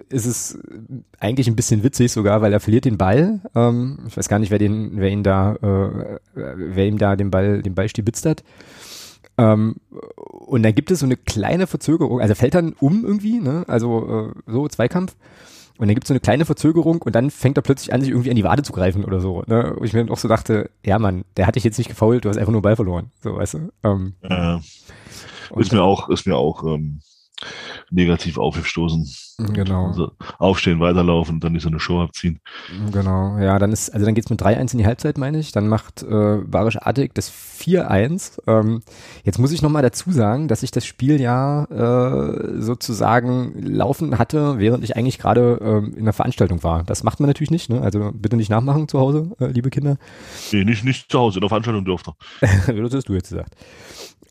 ist 0.08 0.26
es 0.26 0.58
eigentlich 1.18 1.48
ein 1.48 1.56
bisschen 1.56 1.82
witzig 1.82 2.12
sogar, 2.12 2.42
weil 2.42 2.52
er 2.52 2.60
verliert 2.60 2.84
den 2.84 2.98
Ball. 2.98 3.40
Ähm, 3.54 4.00
ich 4.06 4.16
weiß 4.16 4.28
gar 4.28 4.38
nicht, 4.38 4.50
wer 4.50 4.58
den, 4.58 4.92
wer 4.94 5.08
ihn 5.08 5.22
da, 5.22 5.54
äh, 5.54 6.18
wer 6.34 6.86
ihm 6.86 6.98
da 6.98 7.16
den 7.16 7.30
Ball, 7.30 7.62
den 7.62 7.74
Ball 7.74 7.88
stibitzt 7.88 8.26
hat. 8.26 8.42
Ähm, 9.38 9.76
und 9.88 10.62
dann 10.62 10.74
gibt 10.74 10.90
es 10.90 11.00
so 11.00 11.06
eine 11.06 11.16
kleine 11.16 11.66
Verzögerung, 11.66 12.20
also 12.20 12.34
fällt 12.34 12.54
dann 12.54 12.74
um 12.80 13.04
irgendwie, 13.04 13.40
ne? 13.40 13.64
Also 13.68 14.32
äh, 14.46 14.50
so 14.50 14.68
Zweikampf. 14.68 15.14
Und 15.80 15.88
dann 15.88 15.94
gibt 15.94 16.04
es 16.04 16.08
so 16.08 16.12
eine 16.12 16.20
kleine 16.20 16.44
Verzögerung 16.44 17.00
und 17.00 17.14
dann 17.14 17.30
fängt 17.30 17.56
er 17.56 17.62
plötzlich 17.62 17.94
an, 17.94 18.02
sich 18.02 18.10
irgendwie 18.10 18.28
an 18.28 18.36
die 18.36 18.44
Wade 18.44 18.62
zu 18.62 18.70
greifen 18.70 19.02
oder 19.02 19.18
so. 19.18 19.42
Ne? 19.46 19.76
Wo 19.78 19.84
ich 19.84 19.94
mir 19.94 20.00
dann 20.00 20.10
auch 20.10 20.18
so 20.18 20.28
dachte, 20.28 20.68
ja 20.84 20.98
Mann, 20.98 21.24
der 21.38 21.46
hat 21.46 21.56
dich 21.56 21.64
jetzt 21.64 21.78
nicht 21.78 21.88
gefault, 21.88 22.26
du 22.26 22.28
hast 22.28 22.36
einfach 22.36 22.52
nur 22.52 22.60
Ball 22.60 22.76
verloren. 22.76 23.10
So, 23.22 23.36
weißt 23.36 23.54
du? 23.54 23.72
Ähm, 23.82 24.12
äh, 24.20 24.58
ist 25.56 25.72
mir 25.72 25.82
auch, 25.82 26.10
ist 26.10 26.26
mir 26.26 26.36
auch 26.36 26.64
ähm, 26.64 27.00
negativ 27.90 28.38
aufgestoßen. 28.38 29.08
Genau. 29.52 29.88
Also 29.88 30.12
aufstehen, 30.38 30.80
weiterlaufen, 30.80 31.40
dann 31.40 31.52
nicht 31.52 31.62
so 31.62 31.68
eine 31.68 31.80
Show 31.80 32.00
abziehen. 32.00 32.40
Genau, 32.92 33.38
ja, 33.38 33.58
dann 33.58 33.72
ist, 33.72 33.90
also 33.90 34.06
dann 34.06 34.14
geht's 34.14 34.30
mit 34.30 34.40
3-1 34.40 34.72
in 34.72 34.78
die 34.78 34.86
Halbzeit, 34.86 35.18
meine 35.18 35.38
ich. 35.38 35.52
Dann 35.52 35.68
macht 35.68 36.02
äh, 36.02 36.38
Barisch 36.44 36.78
Artig 36.80 37.14
das 37.14 37.30
4-1. 37.30 38.42
Ähm, 38.46 38.82
jetzt 39.24 39.38
muss 39.38 39.52
ich 39.52 39.62
nochmal 39.62 39.82
dazu 39.82 40.10
sagen, 40.10 40.48
dass 40.48 40.62
ich 40.62 40.70
das 40.70 40.86
Spiel 40.86 41.20
ja 41.20 41.64
äh, 41.64 42.60
sozusagen 42.60 43.60
laufen 43.62 44.18
hatte, 44.18 44.58
während 44.58 44.84
ich 44.84 44.96
eigentlich 44.96 45.18
gerade 45.18 45.58
äh, 45.60 45.98
in 45.98 46.04
der 46.04 46.14
Veranstaltung 46.14 46.62
war. 46.62 46.84
Das 46.84 47.02
macht 47.02 47.20
man 47.20 47.28
natürlich 47.28 47.50
nicht, 47.50 47.70
ne? 47.70 47.80
Also 47.80 48.12
bitte 48.14 48.36
nicht 48.36 48.50
nachmachen 48.50 48.88
zu 48.88 48.98
Hause, 48.98 49.30
äh, 49.40 49.46
liebe 49.46 49.70
Kinder. 49.70 49.96
Nee, 50.52 50.64
nicht, 50.64 50.84
nicht 50.84 51.10
zu 51.10 51.18
Hause, 51.18 51.38
in 51.38 51.42
der 51.42 51.48
Veranstaltung 51.48 51.84
dürfte. 51.84 52.12
das 52.40 52.94
hast 52.94 53.08
du 53.08 53.14
jetzt 53.14 53.30
gesagt. 53.30 53.54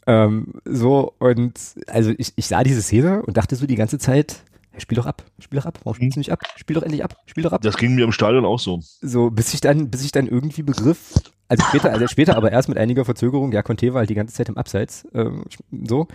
Ähm, 0.07 0.53
so, 0.65 1.13
und 1.19 1.59
also 1.87 2.11
ich, 2.17 2.33
ich 2.35 2.47
sah 2.47 2.63
diese 2.63 2.81
Szene 2.81 3.21
und 3.23 3.37
dachte 3.37 3.55
so 3.55 3.67
die 3.67 3.75
ganze 3.75 3.99
Zeit, 3.99 4.43
spiel 4.77 4.95
doch 4.95 5.05
ab, 5.05 5.23
spiel 5.39 5.59
doch 5.59 5.65
ab, 5.65 5.79
warum 5.83 5.95
spielst 5.95 6.15
du 6.15 6.19
nicht 6.19 6.31
ab? 6.31 6.41
Spiel 6.55 6.75
doch 6.75 6.83
endlich 6.83 7.03
ab, 7.03 7.15
spiel 7.25 7.43
doch 7.43 7.51
ab. 7.51 7.61
Das 7.61 7.77
ging 7.77 7.95
mir 7.95 8.05
im 8.05 8.11
Stadion 8.11 8.45
auch 8.45 8.59
so. 8.59 8.79
So, 9.01 9.29
bis 9.29 9.53
ich 9.53 9.61
dann, 9.61 9.89
bis 9.89 10.03
ich 10.03 10.11
dann 10.11 10.27
irgendwie 10.27 10.63
begriff, 10.63 11.13
also 11.47 11.63
später, 11.65 11.91
also 11.91 12.07
später, 12.07 12.37
aber 12.37 12.51
erst 12.51 12.69
mit 12.69 12.77
einiger 12.77 13.05
Verzögerung, 13.05 13.51
ja, 13.51 13.61
Conte 13.61 13.93
war 13.93 13.99
halt 13.99 14.09
die 14.09 14.15
ganze 14.15 14.33
Zeit 14.33 14.49
im 14.49 14.57
Abseits, 14.57 15.07
ähm, 15.13 15.43
so. 15.85 16.07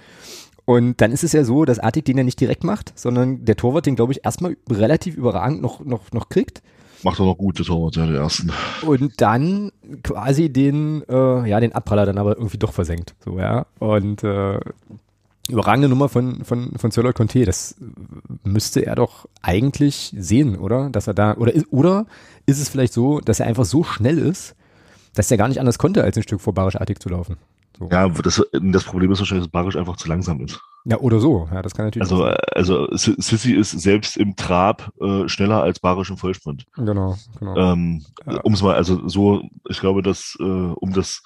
Und 0.66 1.00
dann 1.00 1.12
ist 1.12 1.24
es 1.24 1.32
ja 1.32 1.44
so, 1.44 1.64
dass 1.66 1.78
Artig 1.78 2.06
den 2.06 2.16
ja 2.16 2.24
nicht 2.24 2.40
direkt 2.40 2.64
macht, 2.64 2.98
sondern 2.98 3.44
der 3.44 3.56
Torwart 3.56 3.84
den, 3.84 3.96
glaube 3.96 4.12
ich, 4.12 4.24
erstmal 4.24 4.56
relativ 4.70 5.14
überragend 5.16 5.60
noch, 5.60 5.84
noch, 5.84 6.10
noch 6.12 6.30
kriegt. 6.30 6.62
Macht 7.04 7.20
er 7.20 7.26
noch 7.26 7.36
gut, 7.36 7.58
der 7.58 7.66
Torwart, 7.66 7.96
ja, 7.96 8.06
der 8.06 8.20
ersten. 8.20 8.50
Und 8.82 9.20
dann 9.20 9.70
quasi 10.02 10.50
den, 10.50 11.02
äh, 11.08 11.48
ja, 11.48 11.60
den 11.60 11.74
Abpraller 11.74 12.06
dann 12.06 12.18
aber 12.18 12.36
irgendwie 12.36 12.56
doch 12.56 12.72
versenkt. 12.72 13.14
So, 13.22 13.38
ja. 13.38 13.66
Und 13.78 14.24
äh, 14.24 14.58
überragende 15.48 15.88
Nummer 15.88 16.08
von, 16.08 16.44
von, 16.44 16.72
von 16.76 16.90
Sirloy 16.90 17.12
Conte, 17.12 17.44
das 17.44 17.76
müsste 18.42 18.86
er 18.86 18.94
doch 18.94 19.28
eigentlich 19.42 20.14
sehen, 20.16 20.56
oder? 20.56 20.88
Dass 20.90 21.06
er 21.06 21.14
da, 21.14 21.36
oder 21.36 21.52
ist, 21.52 21.66
oder 21.70 22.06
ist 22.46 22.60
es 22.60 22.70
vielleicht 22.70 22.94
so, 22.94 23.20
dass 23.20 23.40
er 23.40 23.46
einfach 23.46 23.66
so 23.66 23.84
schnell 23.84 24.18
ist, 24.18 24.56
dass 25.14 25.30
er 25.30 25.36
gar 25.36 25.48
nicht 25.48 25.60
anders 25.60 25.78
konnte, 25.78 26.02
als 26.02 26.16
ein 26.16 26.22
Stück 26.22 26.40
vor 26.40 26.54
Barisch-Artig 26.54 27.00
zu 27.00 27.10
laufen? 27.10 27.36
So. 27.78 27.88
Ja, 27.90 28.08
das, 28.08 28.42
das 28.52 28.84
Problem 28.84 29.10
ist 29.10 29.18
wahrscheinlich, 29.18 29.46
dass 29.46 29.52
Barisch 29.52 29.76
einfach 29.76 29.96
zu 29.96 30.08
langsam 30.08 30.40
ist. 30.40 30.60
Ja, 30.84 30.98
oder 30.98 31.18
so. 31.18 31.48
Ja, 31.52 31.62
das 31.62 31.74
kann 31.74 31.86
natürlich. 31.86 32.08
Also, 32.08 32.24
also 32.24 32.88
Sissi 32.92 33.52
ist 33.52 33.70
selbst 33.70 34.16
im 34.16 34.36
Trab 34.36 34.92
äh, 35.00 35.28
schneller 35.28 35.62
als 35.62 35.80
Barisch 35.80 36.10
im 36.10 36.16
Vollsprint. 36.16 36.66
Genau, 36.76 37.16
genau. 37.38 37.56
Ähm, 37.56 38.04
ja. 38.26 38.40
Um 38.42 38.52
es 38.52 38.62
mal, 38.62 38.74
also 38.74 39.08
so, 39.08 39.42
ich 39.68 39.80
glaube, 39.80 40.02
dass 40.02 40.36
äh, 40.40 40.42
um 40.42 40.92
das 40.92 41.22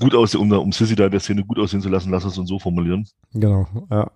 gut 0.00 0.14
aussehen, 0.14 0.40
um, 0.40 0.50
um 0.52 0.72
Sissi 0.72 0.96
da 0.96 1.04
in 1.04 1.10
der 1.10 1.20
Szene 1.20 1.44
gut 1.44 1.58
aussehen 1.58 1.82
zu 1.82 1.88
lassen, 1.88 2.10
lass 2.10 2.24
es 2.24 2.38
uns 2.38 2.48
so 2.48 2.58
formulieren. 2.58 3.06
Genau, 3.32 3.66
ja. 3.90 4.10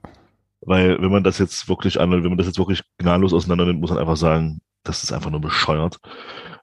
Weil 0.62 1.00
wenn 1.00 1.12
man 1.12 1.23
das 1.23 1.38
jetzt 1.38 1.68
wirklich 1.68 2.00
an, 2.00 2.11
wenn 2.11 2.23
man 2.23 2.38
das 2.38 2.47
jetzt 2.47 2.58
wirklich 2.58 2.82
gnadenlos 2.99 3.32
auseinander 3.32 3.66
nimmt, 3.66 3.80
muss 3.80 3.90
man 3.90 3.99
einfach 3.99 4.16
sagen, 4.16 4.61
das 4.82 5.02
ist 5.02 5.12
einfach 5.12 5.30
nur 5.30 5.40
bescheuert. 5.40 5.99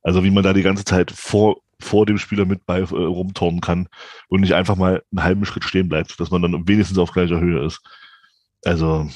Also 0.04 0.24
wie 0.24 0.32
man 0.32 0.44
da 0.44 0.54
die 0.54 0.64
ganze 0.64 0.84
Zeit 0.84 1.12
vor 1.12 1.58
vor 1.80 2.06
dem 2.06 2.18
Spieler 2.18 2.46
mit 2.46 2.66
bei 2.66 2.80
äh, 2.80 2.84
rumturnen 2.84 3.62
kann 3.62 3.88
und 4.28 4.42
nicht 4.42 4.54
einfach 4.54 4.76
mal 4.76 5.04
einen 5.12 5.24
halben 5.24 5.46
Schritt 5.46 5.64
stehen 5.64 5.90
bleibt, 5.90 6.20
dass 6.20 6.32
man 6.32 6.42
dann 6.42 6.68
wenigstens 6.68 6.98
auf 6.98 7.12
gleicher 7.12 7.40
Höhe 7.40 7.66
ist. 7.66 7.82
Also, 8.64 9.08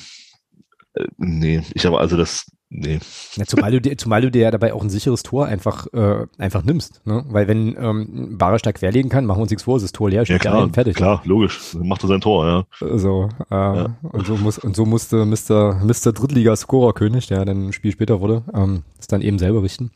äh, 0.94 1.06
nee, 1.18 1.64
ich 1.74 1.86
habe 1.86 2.00
also 2.00 2.18
das, 2.18 2.52
nee. 2.70 3.00
Ja, 3.36 3.46
zumal, 3.46 3.72
du 3.72 3.82
dir, 3.82 3.98
zumal 3.98 4.22
du 4.22 4.30
dir 4.30 4.44
ja 4.44 4.52
dabei 4.52 4.74
auch 4.74 4.84
ein 4.84 4.90
sicheres 4.90 5.24
Tor 5.24 5.48
einfach, 5.48 5.88
äh, 5.94 6.28
einfach 6.38 6.64
nimmst, 6.64 7.06
ne? 7.06 7.26
Weil 7.30 7.48
wenn 7.48 7.76
ähm, 7.80 8.38
Barer 8.38 8.60
stark 8.60 8.76
querlegen 8.76 9.10
kann, 9.10 9.26
machen 9.26 9.40
wir 9.40 9.44
uns 9.44 9.52
nichts 9.52 9.64
vor, 9.64 9.78
ist 9.78 9.84
das 9.84 9.92
Tor 9.92 10.10
leer, 10.10 10.24
ja, 10.24 10.38
klar, 10.38 10.70
fertig. 10.74 10.96
Klar, 10.96 11.22
logisch, 11.26 11.72
dann 11.74 11.88
macht 11.88 12.04
er 12.04 12.08
sein 12.08 12.22
Tor, 12.22 12.46
ja. 12.46 12.98
So, 12.98 13.30
äh, 13.50 13.56
ja. 13.56 13.96
und 14.02 14.28
so 14.28 14.38
muss 14.38 14.60
und 14.60 14.76
so 14.76 14.86
musste 14.86 15.26
Mr. 15.26 15.82
Mr. 15.84 16.12
Drittliga-Scorer-König, 16.14 17.28
der 17.28 17.46
dann 17.46 17.68
ein 17.68 17.74
Spiel 17.74 17.92
später 17.92 18.22
wurde, 18.22 18.44
ähm, 18.54 18.84
das 18.98 19.08
dann 19.08 19.22
eben 19.22 19.40
selber 19.40 19.64
richten. 19.64 19.92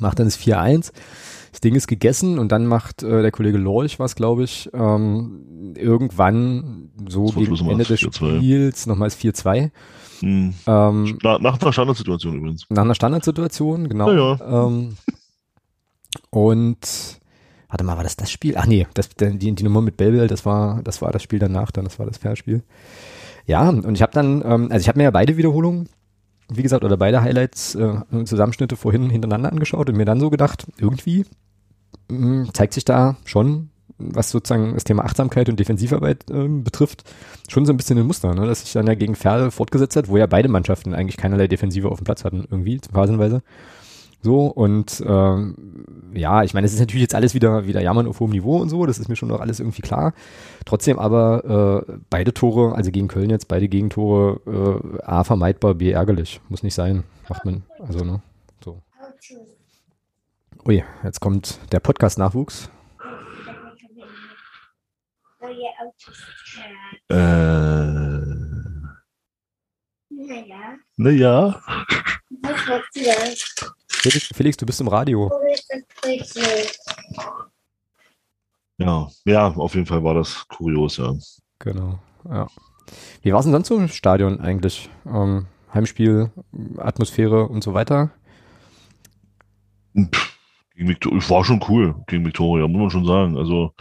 Macht 0.00 0.20
dann 0.20 0.26
das 0.26 0.38
4-1 0.38 0.92
das 1.50 1.60
Ding 1.60 1.74
ist 1.74 1.86
gegessen 1.86 2.38
und 2.38 2.52
dann 2.52 2.66
macht 2.66 3.02
äh, 3.02 3.22
der 3.22 3.30
Kollege 3.30 3.58
Lorch 3.58 3.98
was, 3.98 4.14
glaube 4.14 4.44
ich, 4.44 4.68
ähm, 4.72 5.74
irgendwann 5.76 6.90
so 7.08 7.26
gegen 7.26 7.56
Ende 7.68 7.84
des 7.84 8.00
Spiels 8.00 8.86
nochmals 8.86 9.18
4-2. 9.18 9.70
Hm. 10.20 10.54
Ähm, 10.66 11.18
nach, 11.22 11.40
nach 11.40 11.60
einer 11.60 11.72
Standardsituation 11.72 12.36
übrigens. 12.36 12.66
Nach 12.70 12.82
einer 12.82 12.94
Standardsituation, 12.94 13.88
genau. 13.88 14.10
Ja, 14.10 14.36
ja. 14.40 14.66
Ähm, 14.66 14.96
und 16.30 17.20
warte 17.68 17.84
mal, 17.84 17.96
war 17.96 18.02
das 18.02 18.16
das 18.16 18.30
Spiel? 18.30 18.56
Ach 18.56 18.66
nee, 18.66 18.86
das, 18.94 19.10
die, 19.10 19.54
die 19.54 19.62
Nummer 19.62 19.80
mit 19.80 19.96
Belbel, 19.96 20.26
das 20.26 20.44
war, 20.44 20.82
das 20.82 21.02
war 21.02 21.12
das 21.12 21.22
Spiel 21.22 21.38
danach, 21.38 21.70
dann 21.70 21.84
das 21.84 21.98
war 21.98 22.06
das 22.06 22.18
Fairspiel. 22.18 22.62
Ja, 23.46 23.68
und 23.68 23.94
ich 23.94 24.02
habe 24.02 24.12
dann, 24.12 24.42
ähm, 24.44 24.68
also 24.70 24.82
ich 24.82 24.88
habe 24.88 24.98
mir 24.98 25.04
ja 25.04 25.10
beide 25.10 25.36
Wiederholungen 25.36 25.88
wie 26.50 26.62
gesagt, 26.62 26.84
oder 26.84 26.96
beide 26.96 27.20
Highlights, 27.20 27.74
äh, 27.74 28.24
Zusammenschnitte 28.24 28.76
vorhin 28.76 29.10
hintereinander 29.10 29.52
angeschaut 29.52 29.88
und 29.90 29.96
mir 29.96 30.04
dann 30.04 30.20
so 30.20 30.30
gedacht, 30.30 30.66
irgendwie 30.78 31.24
mh, 32.10 32.44
hm, 32.44 32.54
zeigt 32.54 32.74
sich 32.74 32.84
da 32.84 33.16
schon, 33.24 33.70
was 33.98 34.30
sozusagen 34.30 34.74
das 34.74 34.84
Thema 34.84 35.04
Achtsamkeit 35.04 35.48
und 35.48 35.58
Defensivarbeit 35.58 36.30
äh, 36.30 36.48
betrifft, 36.48 37.04
schon 37.48 37.66
so 37.66 37.72
ein 37.72 37.76
bisschen 37.76 37.98
ein 37.98 38.06
Muster, 38.06 38.34
ne? 38.34 38.46
dass 38.46 38.60
sich 38.62 38.72
dann 38.72 38.86
ja 38.86 38.94
gegen 38.94 39.16
Ferl 39.16 39.50
fortgesetzt 39.50 39.96
hat, 39.96 40.08
wo 40.08 40.16
ja 40.16 40.26
beide 40.26 40.48
Mannschaften 40.48 40.94
eigentlich 40.94 41.16
keinerlei 41.16 41.48
Defensive 41.48 41.90
auf 41.90 41.98
dem 41.98 42.04
Platz 42.04 42.24
hatten, 42.24 42.46
irgendwie, 42.50 42.80
phasenweise. 42.92 43.42
So, 44.20 44.46
und 44.46 45.02
ähm, 45.06 45.54
ja, 46.12 46.42
ich 46.42 46.52
meine, 46.52 46.66
es 46.66 46.72
ist 46.72 46.80
natürlich 46.80 47.02
jetzt 47.02 47.14
alles 47.14 47.34
wieder, 47.34 47.66
wieder 47.66 47.80
Jammern 47.80 48.08
auf 48.08 48.18
hohem 48.18 48.32
Niveau 48.32 48.56
und 48.56 48.68
so, 48.68 48.84
das 48.84 48.98
ist 48.98 49.08
mir 49.08 49.14
schon 49.14 49.28
noch 49.28 49.40
alles 49.40 49.60
irgendwie 49.60 49.82
klar. 49.82 50.12
Trotzdem 50.64 50.98
aber 50.98 51.84
äh, 51.88 51.92
beide 52.10 52.34
Tore, 52.34 52.74
also 52.74 52.90
gegen 52.90 53.06
Köln 53.06 53.30
jetzt, 53.30 53.46
beide 53.46 53.68
Gegentore, 53.68 54.40
äh, 54.98 55.02
A, 55.04 55.22
vermeidbar, 55.22 55.74
B, 55.74 55.92
ärgerlich. 55.92 56.40
Muss 56.48 56.64
nicht 56.64 56.74
sein. 56.74 57.04
Macht 57.28 57.44
man, 57.44 57.62
also, 57.78 58.04
ne? 58.04 58.20
So. 58.64 58.82
Ui, 60.66 60.82
jetzt 61.04 61.20
kommt 61.20 61.60
der 61.70 61.78
Podcast-Nachwuchs. 61.78 62.70
Äh. 67.08 67.14
Naja. 70.10 70.76
Naja. 70.96 71.62
Felix, 73.88 74.30
Felix, 74.34 74.56
du 74.56 74.66
bist 74.66 74.80
im 74.80 74.88
Radio. 74.88 75.30
Ja, 78.78 79.08
ja, 79.24 79.48
auf 79.48 79.74
jeden 79.74 79.86
Fall 79.86 80.04
war 80.04 80.14
das 80.14 80.46
kurios, 80.48 80.98
ja. 80.98 81.12
Genau, 81.58 81.98
ja. 82.28 82.46
Wie 83.22 83.32
war 83.32 83.40
es 83.40 83.44
denn 83.44 83.52
sonst 83.52 83.68
so 83.68 83.76
im 83.76 83.88
Stadion 83.88 84.40
eigentlich? 84.40 84.88
Ähm, 85.06 85.46
Heimspiel, 85.74 86.30
Atmosphäre 86.78 87.48
und 87.48 87.62
so 87.62 87.74
weiter? 87.74 88.10
Pff, 89.96 90.38
gegen 90.74 90.88
war 91.28 91.44
schon 91.44 91.62
cool 91.68 91.94
gegen 92.06 92.24
Victoria, 92.24 92.66
muss 92.68 92.80
man 92.80 92.90
schon 92.90 93.06
sagen. 93.06 93.36
Also 93.36 93.74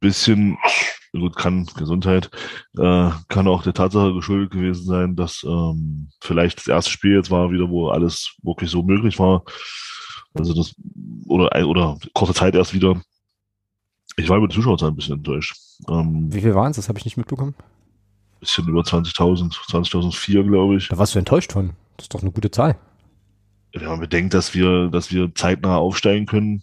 bisschen 0.00 0.56
gut, 1.20 1.36
kann 1.36 1.66
Gesundheit, 1.76 2.30
äh, 2.76 3.10
kann 3.28 3.48
auch 3.48 3.62
der 3.62 3.74
Tatsache 3.74 4.12
geschuldet 4.14 4.50
gewesen 4.50 4.84
sein, 4.84 5.16
dass 5.16 5.44
ähm, 5.44 6.08
vielleicht 6.20 6.58
das 6.58 6.68
erste 6.68 6.90
Spiel 6.90 7.14
jetzt 7.14 7.30
war 7.30 7.50
wieder, 7.50 7.68
wo 7.70 7.88
alles 7.88 8.36
wirklich 8.42 8.70
so 8.70 8.82
möglich 8.82 9.18
war. 9.18 9.44
Also 10.34 10.52
das, 10.52 10.74
oder, 11.26 11.66
oder 11.66 11.98
kurze 12.12 12.34
Zeit 12.34 12.54
erst 12.54 12.74
wieder. 12.74 13.00
Ich 14.16 14.28
war 14.28 14.38
über 14.38 14.48
die 14.48 14.54
Zuschauerzahl 14.54 14.90
ein 14.90 14.96
bisschen 14.96 15.16
enttäuscht. 15.16 15.56
Ähm, 15.88 16.32
Wie 16.32 16.40
viel 16.40 16.54
waren 16.54 16.70
es? 16.70 16.76
Das 16.76 16.88
habe 16.88 16.98
ich 16.98 17.04
nicht 17.04 17.16
mitbekommen. 17.16 17.54
Bisschen 18.40 18.68
über 18.68 18.82
20.000, 18.82 19.52
20.004, 19.52 20.42
glaube 20.44 20.76
ich. 20.76 20.88
Da 20.88 20.98
warst 20.98 21.14
du 21.14 21.18
enttäuscht 21.18 21.52
von. 21.52 21.70
Das 21.96 22.04
ist 22.04 22.14
doch 22.14 22.22
eine 22.22 22.32
gute 22.32 22.50
Zahl. 22.50 22.76
Wenn 23.72 23.88
man 23.88 24.00
bedenkt, 24.00 24.34
dass 24.34 24.54
wir, 24.54 24.88
dass 24.88 25.12
wir 25.12 25.34
zeitnah 25.34 25.76
aufsteigen 25.76 26.26
können, 26.26 26.62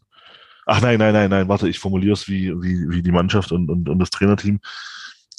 Ach 0.66 0.82
nein, 0.82 1.00
nein, 1.00 1.14
nein, 1.14 1.30
nein, 1.30 1.48
warte, 1.48 1.68
ich 1.68 1.80
formuliere 1.80 2.14
es 2.14 2.28
wie, 2.28 2.52
wie, 2.62 2.90
wie 2.90 3.02
die 3.02 3.12
Mannschaft 3.12 3.52
und, 3.52 3.70
und, 3.70 3.90
und 3.90 4.00
das 4.00 4.12
Trainerteam. 4.12 4.60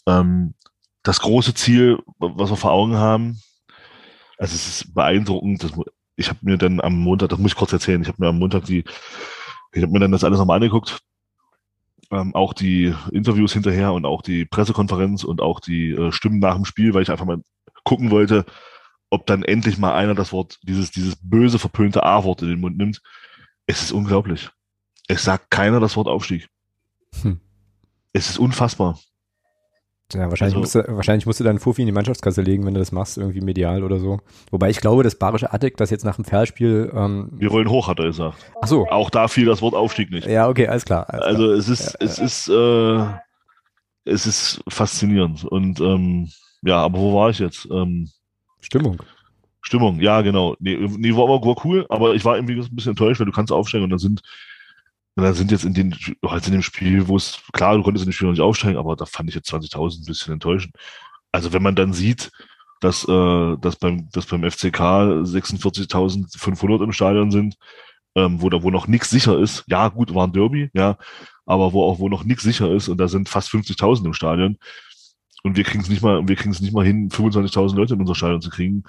Ähm, 0.07 0.55
das 1.02 1.21
große 1.21 1.55
Ziel, 1.55 1.99
was 2.19 2.50
wir 2.50 2.57
vor 2.57 2.73
Augen 2.73 2.97
haben, 2.97 3.41
also 4.38 4.55
es 4.55 4.67
ist 4.67 4.95
beeindruckend. 4.95 5.62
Das, 5.62 5.73
ich 6.17 6.29
habe 6.29 6.41
mir 6.43 6.59
dann 6.59 6.81
am 6.81 6.99
Montag, 6.99 7.29
das 7.31 7.38
muss 7.38 7.52
ich 7.52 7.57
kurz 7.57 7.73
erzählen, 7.73 8.02
ich 8.02 8.09
habe 8.09 8.19
mir 8.21 8.29
am 8.29 8.38
Montag 8.38 8.64
die, 8.64 8.85
ich 9.73 9.83
habe 9.83 9.93
mir 9.93 10.00
dann 10.00 10.12
das 10.12 10.25
alles 10.25 10.38
nochmal 10.38 10.57
angeguckt, 10.57 11.00
ähm, 12.11 12.35
auch 12.35 12.52
die 12.52 12.95
Interviews 13.12 13.52
hinterher 13.52 13.93
und 13.93 14.05
auch 14.05 14.23
die 14.23 14.45
Pressekonferenz 14.45 15.25
und 15.25 15.41
auch 15.41 15.61
die 15.61 15.91
äh, 15.91 16.12
Stimmen 16.12 16.41
nach 16.41 16.55
dem 16.55 16.64
Spiel, 16.64 16.95
weil 16.95 17.02
ich 17.02 17.11
einfach 17.11 17.25
mal 17.25 17.43
gucken 17.85 18.11
wollte, 18.11 18.45
ob 19.11 19.26
dann 19.26 19.43
endlich 19.43 19.79
mal 19.79 19.95
einer 19.95 20.14
das 20.14 20.33
Wort, 20.33 20.59
dieses, 20.62 20.91
dieses 20.91 21.17
böse, 21.17 21.59
verpönte 21.59 22.02
A-Wort 22.02 22.43
in 22.43 22.49
den 22.49 22.61
Mund 22.61 22.76
nimmt. 22.76 23.02
Es 23.67 23.83
ist 23.83 23.93
unglaublich. 23.93 24.50
Es 25.09 25.25
sagt 25.25 25.50
keiner 25.50 25.80
das 25.80 25.97
Wort 25.97 26.09
Aufstieg. 26.09 26.49
Hm. 27.23 27.40
Es 28.12 28.30
ist 28.30 28.38
unfassbar. 28.38 28.99
Ja, 30.14 30.28
wahrscheinlich, 30.28 30.56
also, 30.56 30.61
musst 30.61 30.75
du, 30.75 30.97
wahrscheinlich 30.97 31.26
musst 31.26 31.40
du 31.40 31.44
dann 31.44 31.59
Fuffi 31.59 31.82
in 31.82 31.87
die 31.87 31.92
Mannschaftskasse 31.92 32.42
legen, 32.42 32.66
wenn 32.66 32.75
du 32.75 32.80
das 32.80 32.92
machst, 32.92 33.16
irgendwie 33.16 33.40
medial 33.40 33.82
oder 33.82 33.99
so. 33.99 34.21
Wobei 34.50 34.68
ich 34.68 34.78
glaube, 34.80 35.02
das 35.02 35.14
barische 35.14 35.52
Attic, 35.52 35.76
das 35.76 35.90
jetzt 35.90 36.04
nach 36.04 36.16
dem 36.16 36.25
Fairspiel. 36.25 36.92
Ähm, 36.94 37.30
Wir 37.32 37.50
wollen 37.50 37.68
hoch, 37.71 37.88
hat 37.88 37.99
er 37.99 38.06
gesagt. 38.06 38.37
Ach 38.61 38.68
so. 38.68 38.87
Auch 38.88 39.11
da 39.11 39.28
fiel 39.28 39.47
das 39.47 39.62
Wort 39.62 39.75
Aufstieg 39.75 40.11
nicht. 40.11 40.26
Ja, 40.26 40.49
okay, 40.49 40.66
alles 40.68 40.85
klar. 40.85 41.09
Alles 41.09 41.25
also 41.25 41.44
klar. 41.44 41.56
es 41.56 41.68
ist, 41.68 41.92
ja, 41.92 42.06
es 42.06 42.16
ja. 42.18 42.25
ist, 42.25 42.49
äh, 42.49 43.18
es 44.04 44.26
ist 44.26 44.62
faszinierend. 44.68 45.44
Und 45.44 45.80
ähm, 45.80 46.30
ja, 46.62 46.76
aber 46.76 46.99
wo 46.99 47.14
war 47.14 47.30
ich 47.30 47.38
jetzt? 47.38 47.66
Ähm, 47.71 48.11
Stimmung. 48.61 48.99
Stimmung, 49.62 50.00
ja, 50.00 50.21
genau. 50.23 50.56
Nee, 50.59 50.76
nee 50.99 51.14
war, 51.14 51.28
war 51.28 51.64
cool, 51.64 51.87
aber 51.88 52.14
ich 52.14 52.25
war 52.25 52.37
irgendwie 52.37 52.61
ein 52.61 52.76
bisschen 52.76 52.90
enttäuscht, 52.90 53.21
weil 53.21 53.26
du 53.26 53.32
kannst 53.32 53.52
aufsteigen 53.52 53.85
und 53.85 53.90
dann 53.90 53.99
sind 53.99 54.23
und 55.14 55.25
dann 55.25 55.35
sind 55.35 55.50
jetzt 55.50 55.64
in, 55.64 55.75
den, 55.75 55.95
halt 56.25 56.47
in 56.47 56.52
dem 56.52 56.62
Spiel, 56.62 57.07
wo 57.07 57.16
es, 57.16 57.42
klar, 57.52 57.76
du 57.76 57.83
konntest 57.83 58.04
in 58.04 58.11
dem 58.11 58.14
Spiel 58.14 58.28
noch 58.28 58.33
nicht 58.33 58.40
aufsteigen, 58.40 58.78
aber 58.78 58.97
da 58.97 59.04
fand 59.04 59.28
ich 59.28 59.35
jetzt 59.35 59.52
20.000 59.52 60.00
ein 60.00 60.04
bisschen 60.07 60.33
enttäuschend. 60.33 60.75
Also 61.33 61.52
wenn 61.52 61.62
man 61.62 61.75
dann 61.75 61.92
sieht, 61.92 62.31
dass, 62.81 63.07
äh, 63.09 63.57
dass, 63.59 63.76
beim, 63.76 64.09
dass 64.11 64.26
beim 64.26 64.50
FCK 64.50 64.81
46.500 64.81 66.83
im 66.83 66.92
Stadion 66.92 67.31
sind, 67.31 67.57
ähm, 68.14 68.42
wo 68.42 68.50
da 68.50 68.62
wo 68.62 68.71
noch 68.71 68.87
nichts 68.87 69.11
sicher 69.11 69.38
ist. 69.38 69.64
Ja, 69.69 69.88
gut, 69.88 70.14
war 70.14 70.26
ein 70.26 70.33
Derby, 70.33 70.71
ja, 70.75 70.97
aber 71.47 71.73
wo 71.73 71.85
auch 71.85 71.99
wo 71.99 72.09
noch 72.09 72.25
nichts 72.25 72.42
sicher 72.42 72.71
ist 72.73 72.88
und 72.88 72.99
da 72.99 73.09
sind 73.09 73.28
fast 73.28 73.50
50.000 73.50 74.07
im 74.07 74.14
Stadion 74.14 74.59
und 75.42 75.57
wir 75.57 75.64
kriegen 75.64 75.83
es 75.83 75.88
nicht 75.88 76.02
mal, 76.02 76.26
wir 76.26 76.37
kriegen 76.37 76.52
es 76.52 76.61
nicht 76.61 76.73
mal 76.73 76.85
hin, 76.85 77.11
25.000 77.11 77.76
Leute 77.76 77.95
in 77.95 78.00
unser 78.00 78.14
Stadion 78.14 78.40
zu 78.40 78.50
kriegen. 78.50 78.85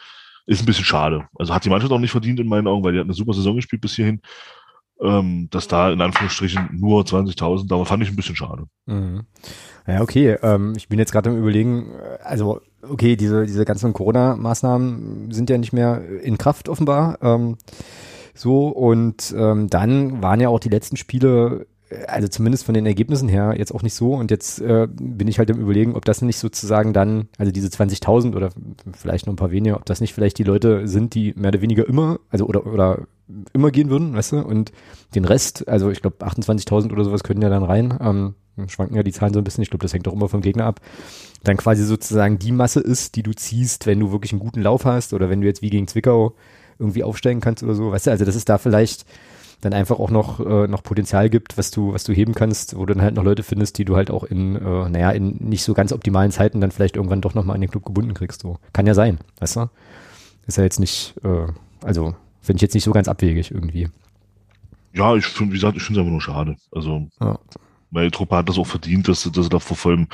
ist 0.45 0.61
ein 0.61 0.65
bisschen 0.65 0.85
schade. 0.85 1.27
Also 1.35 1.53
hat 1.53 1.65
die 1.65 1.69
Mannschaft 1.69 1.91
auch 1.91 1.99
nicht 1.99 2.11
verdient 2.11 2.39
in 2.39 2.47
meinen 2.47 2.67
Augen, 2.67 2.83
weil 2.83 2.93
die 2.93 2.99
hat 2.99 3.05
eine 3.05 3.13
super 3.13 3.33
Saison 3.33 3.55
gespielt 3.55 3.81
bis 3.81 3.95
hierhin. 3.95 4.21
Ähm, 5.03 5.49
dass 5.51 5.67
da 5.67 5.91
in 5.91 5.99
Anführungsstrichen 5.99 6.69
nur 6.71 7.03
20.000, 7.03 7.73
aber 7.73 7.85
fand 7.85 8.03
ich 8.03 8.09
ein 8.09 8.15
bisschen 8.15 8.37
schade. 8.37 8.63
Mhm. 8.85 9.23
Ja, 9.85 10.01
okay. 10.01 10.37
Ähm, 10.41 10.73
ich 10.77 10.87
bin 10.87 10.97
jetzt 10.97 11.11
gerade 11.11 11.29
am 11.29 11.37
überlegen, 11.37 11.91
also 12.23 12.61
okay, 12.81 13.15
diese, 13.17 13.45
diese 13.45 13.65
ganzen 13.65 13.91
Corona-Maßnahmen 13.91 15.31
sind 15.31 15.49
ja 15.49 15.57
nicht 15.57 15.73
mehr 15.73 16.01
in 16.21 16.37
Kraft 16.37 16.69
offenbar. 16.69 17.17
Ähm, 17.21 17.57
so, 18.33 18.69
und 18.69 19.35
ähm, 19.37 19.69
dann 19.69 20.21
waren 20.21 20.39
ja 20.39 20.49
auch 20.49 20.59
die 20.59 20.69
letzten 20.69 20.95
Spiele 20.95 21.67
also 22.07 22.27
zumindest 22.27 22.65
von 22.65 22.73
den 22.73 22.85
Ergebnissen 22.85 23.29
her 23.29 23.55
jetzt 23.57 23.73
auch 23.73 23.81
nicht 23.81 23.93
so. 23.93 24.13
Und 24.13 24.31
jetzt 24.31 24.59
äh, 24.61 24.87
bin 24.89 25.27
ich 25.27 25.39
halt 25.39 25.49
im 25.49 25.59
Überlegen, 25.59 25.95
ob 25.95 26.05
das 26.05 26.21
nicht 26.21 26.37
sozusagen 26.37 26.93
dann, 26.93 27.27
also 27.37 27.51
diese 27.51 27.67
20.000 27.67 28.35
oder 28.35 28.49
vielleicht 28.97 29.25
noch 29.25 29.33
ein 29.33 29.37
paar 29.37 29.51
weniger, 29.51 29.75
ob 29.75 29.85
das 29.85 30.01
nicht 30.01 30.13
vielleicht 30.13 30.37
die 30.37 30.43
Leute 30.43 30.87
sind, 30.87 31.13
die 31.15 31.33
mehr 31.35 31.49
oder 31.49 31.61
weniger 31.61 31.87
immer, 31.87 32.19
also 32.29 32.45
oder, 32.45 32.65
oder 32.65 32.99
immer 33.53 33.71
gehen 33.71 33.89
würden, 33.89 34.13
weißt 34.13 34.33
du? 34.33 34.39
Und 34.39 34.71
den 35.15 35.25
Rest, 35.25 35.67
also 35.67 35.89
ich 35.89 36.01
glaube 36.01 36.25
28.000 36.25 36.91
oder 36.91 37.03
sowas 37.03 37.23
können 37.23 37.41
ja 37.41 37.49
dann 37.49 37.63
rein. 37.63 37.97
Ähm, 38.01 38.35
schwanken 38.67 38.95
ja 38.95 39.03
die 39.03 39.11
Zahlen 39.11 39.33
so 39.33 39.39
ein 39.39 39.43
bisschen. 39.43 39.63
Ich 39.63 39.69
glaube, 39.69 39.83
das 39.83 39.93
hängt 39.93 40.07
auch 40.07 40.13
immer 40.13 40.29
vom 40.29 40.41
Gegner 40.41 40.65
ab. 40.65 40.81
Dann 41.43 41.57
quasi 41.57 41.83
sozusagen 41.83 42.39
die 42.39 42.51
Masse 42.51 42.79
ist, 42.79 43.15
die 43.15 43.23
du 43.23 43.33
ziehst, 43.33 43.87
wenn 43.87 43.99
du 43.99 44.11
wirklich 44.11 44.31
einen 44.31 44.39
guten 44.39 44.61
Lauf 44.61 44.85
hast 44.85 45.13
oder 45.13 45.29
wenn 45.29 45.41
du 45.41 45.47
jetzt 45.47 45.61
wie 45.61 45.69
gegen 45.69 45.87
Zwickau 45.87 46.35
irgendwie 46.79 47.03
aufsteigen 47.03 47.41
kannst 47.41 47.63
oder 47.63 47.75
so. 47.75 47.91
Weißt 47.91 48.07
du, 48.07 48.11
also 48.11 48.25
das 48.25 48.35
ist 48.35 48.49
da 48.49 48.57
vielleicht 48.57 49.05
dann 49.61 49.73
einfach 49.73 49.99
auch 49.99 50.09
noch, 50.09 50.39
äh, 50.39 50.67
noch 50.67 50.83
Potenzial 50.83 51.29
gibt, 51.29 51.57
was 51.57 51.71
du, 51.71 51.93
was 51.93 52.03
du 52.03 52.13
heben 52.13 52.33
kannst, 52.33 52.75
wo 52.75 52.85
du 52.85 52.93
dann 52.93 53.03
halt 53.03 53.15
noch 53.15 53.23
Leute 53.23 53.43
findest, 53.43 53.77
die 53.77 53.85
du 53.85 53.95
halt 53.95 54.11
auch 54.11 54.23
in, 54.23 54.55
äh, 54.55 54.89
naja, 54.89 55.11
in 55.11 55.37
nicht 55.39 55.63
so 55.63 55.73
ganz 55.73 55.93
optimalen 55.93 56.31
Zeiten 56.31 56.59
dann 56.59 56.71
vielleicht 56.71 56.97
irgendwann 56.97 57.21
doch 57.21 57.33
nochmal 57.33 57.55
an 57.55 57.61
den 57.61 57.69
Club 57.69 57.85
gebunden 57.85 58.13
kriegst. 58.13 58.41
So. 58.41 58.57
Kann 58.73 58.87
ja 58.87 58.93
sein, 58.93 59.19
weißt 59.39 59.55
du? 59.55 59.69
Ist 60.47 60.57
ja 60.57 60.63
jetzt 60.63 60.79
nicht, 60.79 61.15
äh, 61.23 61.47
also 61.81 62.13
finde 62.43 62.57
ich 62.57 62.61
jetzt 62.61 62.73
nicht 62.73 62.83
so 62.83 62.91
ganz 62.91 63.07
abwegig 63.07 63.49
irgendwie. 63.51 63.89
Ja, 64.93 65.15
ich 65.15 65.25
finde, 65.25 65.53
wie 65.53 65.57
gesagt, 65.57 65.77
ich 65.77 65.83
finde 65.83 65.99
es 65.99 66.03
einfach 66.03 66.11
nur 66.11 66.21
schade. 66.21 66.55
Also, 66.71 67.07
ja. 67.19 67.39
die 67.91 68.11
Truppe 68.11 68.35
hat 68.35 68.47
das 68.47 68.59
auch 68.59 68.67
verdient, 68.67 69.07
dass, 69.07 69.23
dass 69.23 69.47
er 69.47 69.49
da 69.49 69.59
vor 69.59 69.75
vollem 69.77 70.07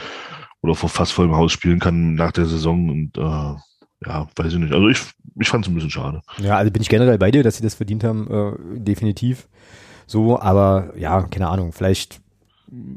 oder 0.61 0.75
vor 0.75 0.89
fast 0.89 1.11
vollem 1.11 1.35
Haus 1.35 1.51
spielen 1.51 1.79
kann 1.79 2.15
nach 2.15 2.31
der 2.31 2.45
Saison 2.45 2.89
und 2.89 3.17
äh, 3.17 3.55
ja, 4.07 4.27
weiß 4.35 4.53
ich 4.53 4.59
nicht. 4.59 4.73
Also 4.73 4.87
ich, 4.87 5.01
ich 5.39 5.49
fand 5.49 5.65
es 5.65 5.71
ein 5.71 5.75
bisschen 5.75 5.89
schade. 5.89 6.21
Ja, 6.37 6.57
also 6.57 6.71
bin 6.71 6.81
ich 6.81 6.89
generell 6.89 7.17
bei 7.17 7.31
dir, 7.31 7.43
dass 7.43 7.57
sie 7.57 7.63
das 7.63 7.75
verdient 7.75 8.03
haben, 8.03 8.29
äh, 8.29 8.79
definitiv. 8.79 9.47
So, 10.07 10.39
aber 10.39 10.93
ja, 10.97 11.21
keine 11.23 11.49
Ahnung, 11.49 11.71
vielleicht 11.71 12.21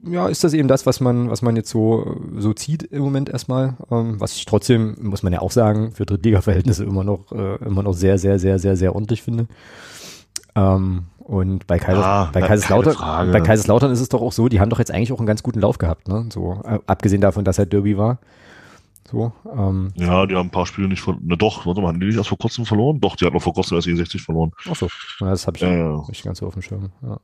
ja, 0.05 0.29
ist 0.29 0.45
das 0.45 0.53
eben 0.53 0.69
das, 0.69 0.87
was 0.87 1.01
man, 1.01 1.31
was 1.31 1.43
man 1.43 1.57
jetzt 1.57 1.71
so, 1.71 2.21
so 2.37 2.53
zieht 2.53 2.83
im 2.83 3.03
Moment 3.03 3.29
erstmal. 3.29 3.77
Ähm, 3.91 4.21
was 4.21 4.37
ich 4.37 4.45
trotzdem, 4.45 4.97
muss 5.01 5.23
man 5.23 5.33
ja 5.33 5.41
auch 5.41 5.51
sagen, 5.51 5.93
für 5.93 6.05
Drittliga-Verhältnisse 6.05 6.85
immer 6.85 7.05
noch, 7.05 7.33
äh, 7.33 7.57
immer 7.65 7.83
noch 7.83 7.95
sehr, 7.95 8.19
sehr, 8.19 8.39
sehr, 8.39 8.59
sehr, 8.59 8.77
sehr 8.77 8.95
ordentlich 8.95 9.23
finde. 9.23 9.47
Ähm, 10.55 11.05
und 11.19 11.67
bei, 11.67 11.79
Kaisers, 11.79 12.05
ah, 12.05 12.31
bei, 12.33 12.43
Kaiserslautern, 12.43 13.33
bei 13.33 13.41
Kaiserslautern 13.41 13.93
ist 13.93 14.01
es 14.01 14.09
doch 14.09 14.21
auch 14.21 14.33
so, 14.33 14.49
die 14.49 14.61
haben 14.61 14.71
doch 14.71 14.79
jetzt 14.79 14.91
eigentlich 14.91 15.13
auch 15.13 15.19
einen 15.19 15.27
ganz 15.27 15.43
guten 15.43 15.61
Lauf 15.61 15.79
gehabt, 15.79 16.09
ne? 16.09 16.27
So, 16.33 16.61
äh, 16.65 16.81
abgesehen 16.87 17.21
davon, 17.21 17.45
dass 17.45 17.59
er 17.59 17.67
Derby 17.67 17.97
war. 17.97 18.19
So, 19.11 19.33
ähm, 19.57 19.93
ja, 19.95 20.27
die 20.27 20.35
haben 20.35 20.49
ein 20.49 20.51
paar 20.51 20.67
Spiele 20.67 20.89
nicht 20.89 21.01
verloren. 21.01 21.25
Na 21.27 21.37
doch, 21.37 21.65
warte 21.65 21.81
mal, 21.81 21.89
haben 21.89 22.01
die 22.01 22.07
nicht 22.07 22.17
erst 22.17 22.29
vor 22.29 22.39
kurzem 22.39 22.67
verloren? 22.67 23.01
Doch, 23.01 23.17
die 23.17 23.25
hatten 23.25 23.35
noch 23.35 23.43
vor 23.43 23.55
kurzem 23.55 23.77
erst 23.77 23.87
gegen 23.87 23.97
60 23.97 24.23
verloren. 24.23 24.53
Ach 24.69 24.75
so, 24.75 24.89
ja, 25.21 25.31
das 25.31 25.47
habe 25.47 25.57
ich 25.57 25.63
ja, 25.63 25.73
ja. 25.73 26.05
nicht 26.09 26.25
ganz 26.25 26.39
so 26.39 26.47
auf 26.47 26.55
dem 26.55 26.63
Schirm. 26.63 26.91
Ja. 27.03 27.19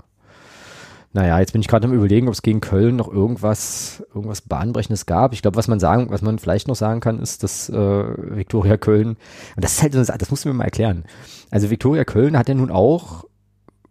Naja, 1.18 1.40
jetzt 1.40 1.50
bin 1.50 1.60
ich 1.60 1.66
gerade 1.66 1.84
am 1.84 1.92
überlegen, 1.92 2.28
ob 2.28 2.34
es 2.34 2.42
gegen 2.42 2.60
Köln 2.60 2.94
noch 2.94 3.12
irgendwas, 3.12 4.04
irgendwas 4.14 4.40
Bahnbrechendes 4.40 5.04
gab. 5.04 5.32
Ich 5.32 5.42
glaube, 5.42 5.56
was 5.56 5.66
man 5.66 5.80
sagen, 5.80 6.10
was 6.10 6.22
man 6.22 6.38
vielleicht 6.38 6.68
noch 6.68 6.76
sagen 6.76 7.00
kann, 7.00 7.18
ist, 7.18 7.42
dass 7.42 7.68
äh, 7.68 7.74
Viktoria 7.74 8.76
Köln, 8.76 9.16
und 9.56 9.64
das 9.64 9.72
ist 9.72 9.82
halt, 9.82 9.94
das 9.96 10.30
musst 10.30 10.44
du 10.44 10.48
mir 10.48 10.54
mal 10.54 10.66
erklären. 10.66 11.06
Also 11.50 11.70
Viktoria 11.70 12.04
Köln 12.04 12.38
hat 12.38 12.48
ja 12.48 12.54
nun 12.54 12.70
auch 12.70 13.24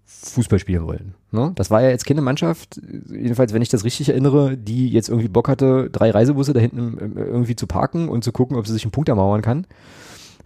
Fußball 0.05 0.59
spielen 0.59 0.87
wollen. 0.87 1.15
Ne? 1.31 1.51
Das 1.55 1.69
war 1.69 1.81
ja 1.81 1.89
jetzt 1.89 2.05
keine 2.05 2.21
Mannschaft, 2.21 2.79
jedenfalls, 3.09 3.51
wenn 3.51 3.61
ich 3.61 3.67
das 3.67 3.83
richtig 3.83 4.07
erinnere, 4.07 4.55
die 4.55 4.87
jetzt 4.87 5.09
irgendwie 5.09 5.27
Bock 5.27 5.49
hatte, 5.49 5.89
drei 5.91 6.11
Reisebusse 6.11 6.53
da 6.53 6.61
hinten 6.61 7.17
irgendwie 7.17 7.57
zu 7.57 7.67
parken 7.67 8.07
und 8.07 8.23
zu 8.23 8.31
gucken, 8.31 8.55
ob 8.55 8.65
sie 8.67 8.71
sich 8.71 8.85
einen 8.85 8.91
Punkt 8.91 9.09
ermauern 9.09 9.41
kann. 9.41 9.67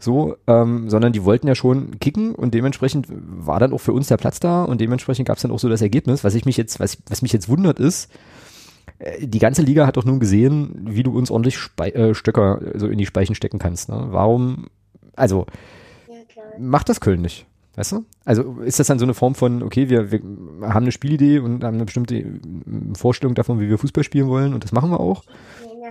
So, 0.02 0.36
ähm, 0.48 0.90
sondern 0.90 1.14
die 1.14 1.24
wollten 1.24 1.48
ja 1.48 1.54
schon 1.54 2.00
kicken 2.00 2.34
und 2.34 2.56
dementsprechend 2.56 3.06
war 3.10 3.60
dann 3.60 3.72
auch 3.72 3.78
für 3.78 3.94
uns 3.94 4.08
der 4.08 4.18
Platz 4.18 4.40
da 4.40 4.64
und 4.64 4.82
dementsprechend 4.82 5.28
gab 5.28 5.38
es 5.38 5.44
dann 5.44 5.52
auch 5.52 5.60
so 5.60 5.70
das 5.70 5.84
Ergebnis. 5.84 6.24
Was 6.24 6.34
ich 6.34 6.44
mich 6.44 6.58
jetzt, 6.58 6.80
was, 6.80 6.98
was 7.08 7.22
mich 7.22 7.32
jetzt 7.32 7.50
wundert 7.50 7.80
ist, 7.80 8.12
äh, 8.98 9.28
die 9.28 9.38
ganze 9.38 9.62
Liga 9.62 9.86
hat 9.86 9.98
doch 9.98 10.06
nun 10.06 10.20
gesehen, 10.20 10.88
wie 10.90 11.04
du 11.04 11.16
uns 11.16 11.30
ordentlich 11.30 11.58
Spe 11.58 11.94
äh, 11.94 12.16
Stöcker 12.16 12.62
so 12.76 12.88
in 12.88 12.98
die 12.98 13.06
Speichen 13.06 13.36
stecken 13.36 13.60
kannst. 13.60 13.90
Ne? 13.90 14.08
Warum, 14.10 14.70
also, 15.16 15.46
ja, 16.10 16.16
macht 16.58 16.90
das 16.90 17.00
Köln 17.00 17.22
nicht? 17.22 17.46
Weißt 17.76 17.92
du? 17.94 18.06
Also 18.26 18.58
ist 18.62 18.80
das 18.80 18.88
dann 18.88 19.00
so 19.00 19.06
eine 19.06 19.14
Form 19.14 19.36
von, 19.36 19.64
okay, 19.64 19.88
wir, 19.88 20.12
wir 20.12 20.20
haben 20.62 20.84
eine 20.84 20.92
Spielidee 20.92 21.40
und 21.40 21.64
haben 21.64 21.76
eine 21.76 21.86
bestimmte 21.86 22.26
Vorstellung 22.98 23.34
davon, 23.36 23.60
wie 23.60 23.70
wir 23.70 23.78
Fußball 23.78 24.04
spielen 24.04 24.28
wollen 24.28 24.54
und 24.54 24.64
das 24.64 24.72
machen 24.72 24.90
wir 24.90 25.00
auch. 25.00 25.24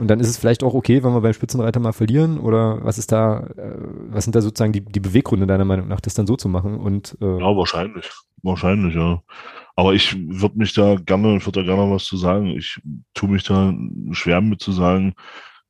Und 0.00 0.08
dann 0.08 0.20
ist 0.20 0.28
es 0.28 0.38
vielleicht 0.38 0.64
auch 0.64 0.74
okay, 0.74 1.04
wenn 1.04 1.12
wir 1.12 1.20
beim 1.20 1.32
Spitzenreiter 1.32 1.78
mal 1.78 1.92
verlieren 1.92 2.38
oder 2.38 2.82
was 2.84 2.98
ist 2.98 3.12
da, 3.12 3.46
äh, 3.56 3.76
was 4.08 4.24
sind 4.24 4.34
da 4.34 4.40
sozusagen 4.40 4.72
die, 4.72 4.80
die 4.80 5.00
Beweggründe 5.00 5.46
deiner 5.46 5.64
Meinung 5.64 5.88
nach, 5.88 6.00
das 6.00 6.14
dann 6.14 6.26
so 6.26 6.36
zu 6.36 6.48
machen? 6.48 6.78
Und, 6.78 7.16
äh 7.20 7.38
ja, 7.38 7.56
wahrscheinlich. 7.56 8.10
Wahrscheinlich, 8.42 8.94
ja. 8.94 9.22
Aber 9.76 9.94
ich 9.94 10.16
würde 10.16 10.58
mich 10.58 10.72
da 10.74 10.96
gerne, 10.96 11.36
ich 11.36 11.46
würde 11.46 11.60
da 11.60 11.66
gerne 11.66 11.90
was 11.90 12.04
zu 12.04 12.16
sagen. 12.16 12.46
Ich 12.46 12.80
tue 13.14 13.28
mich 13.28 13.44
da 13.44 13.74
schwer 14.12 14.40
mit 14.40 14.60
zu 14.60 14.72
sagen, 14.72 15.14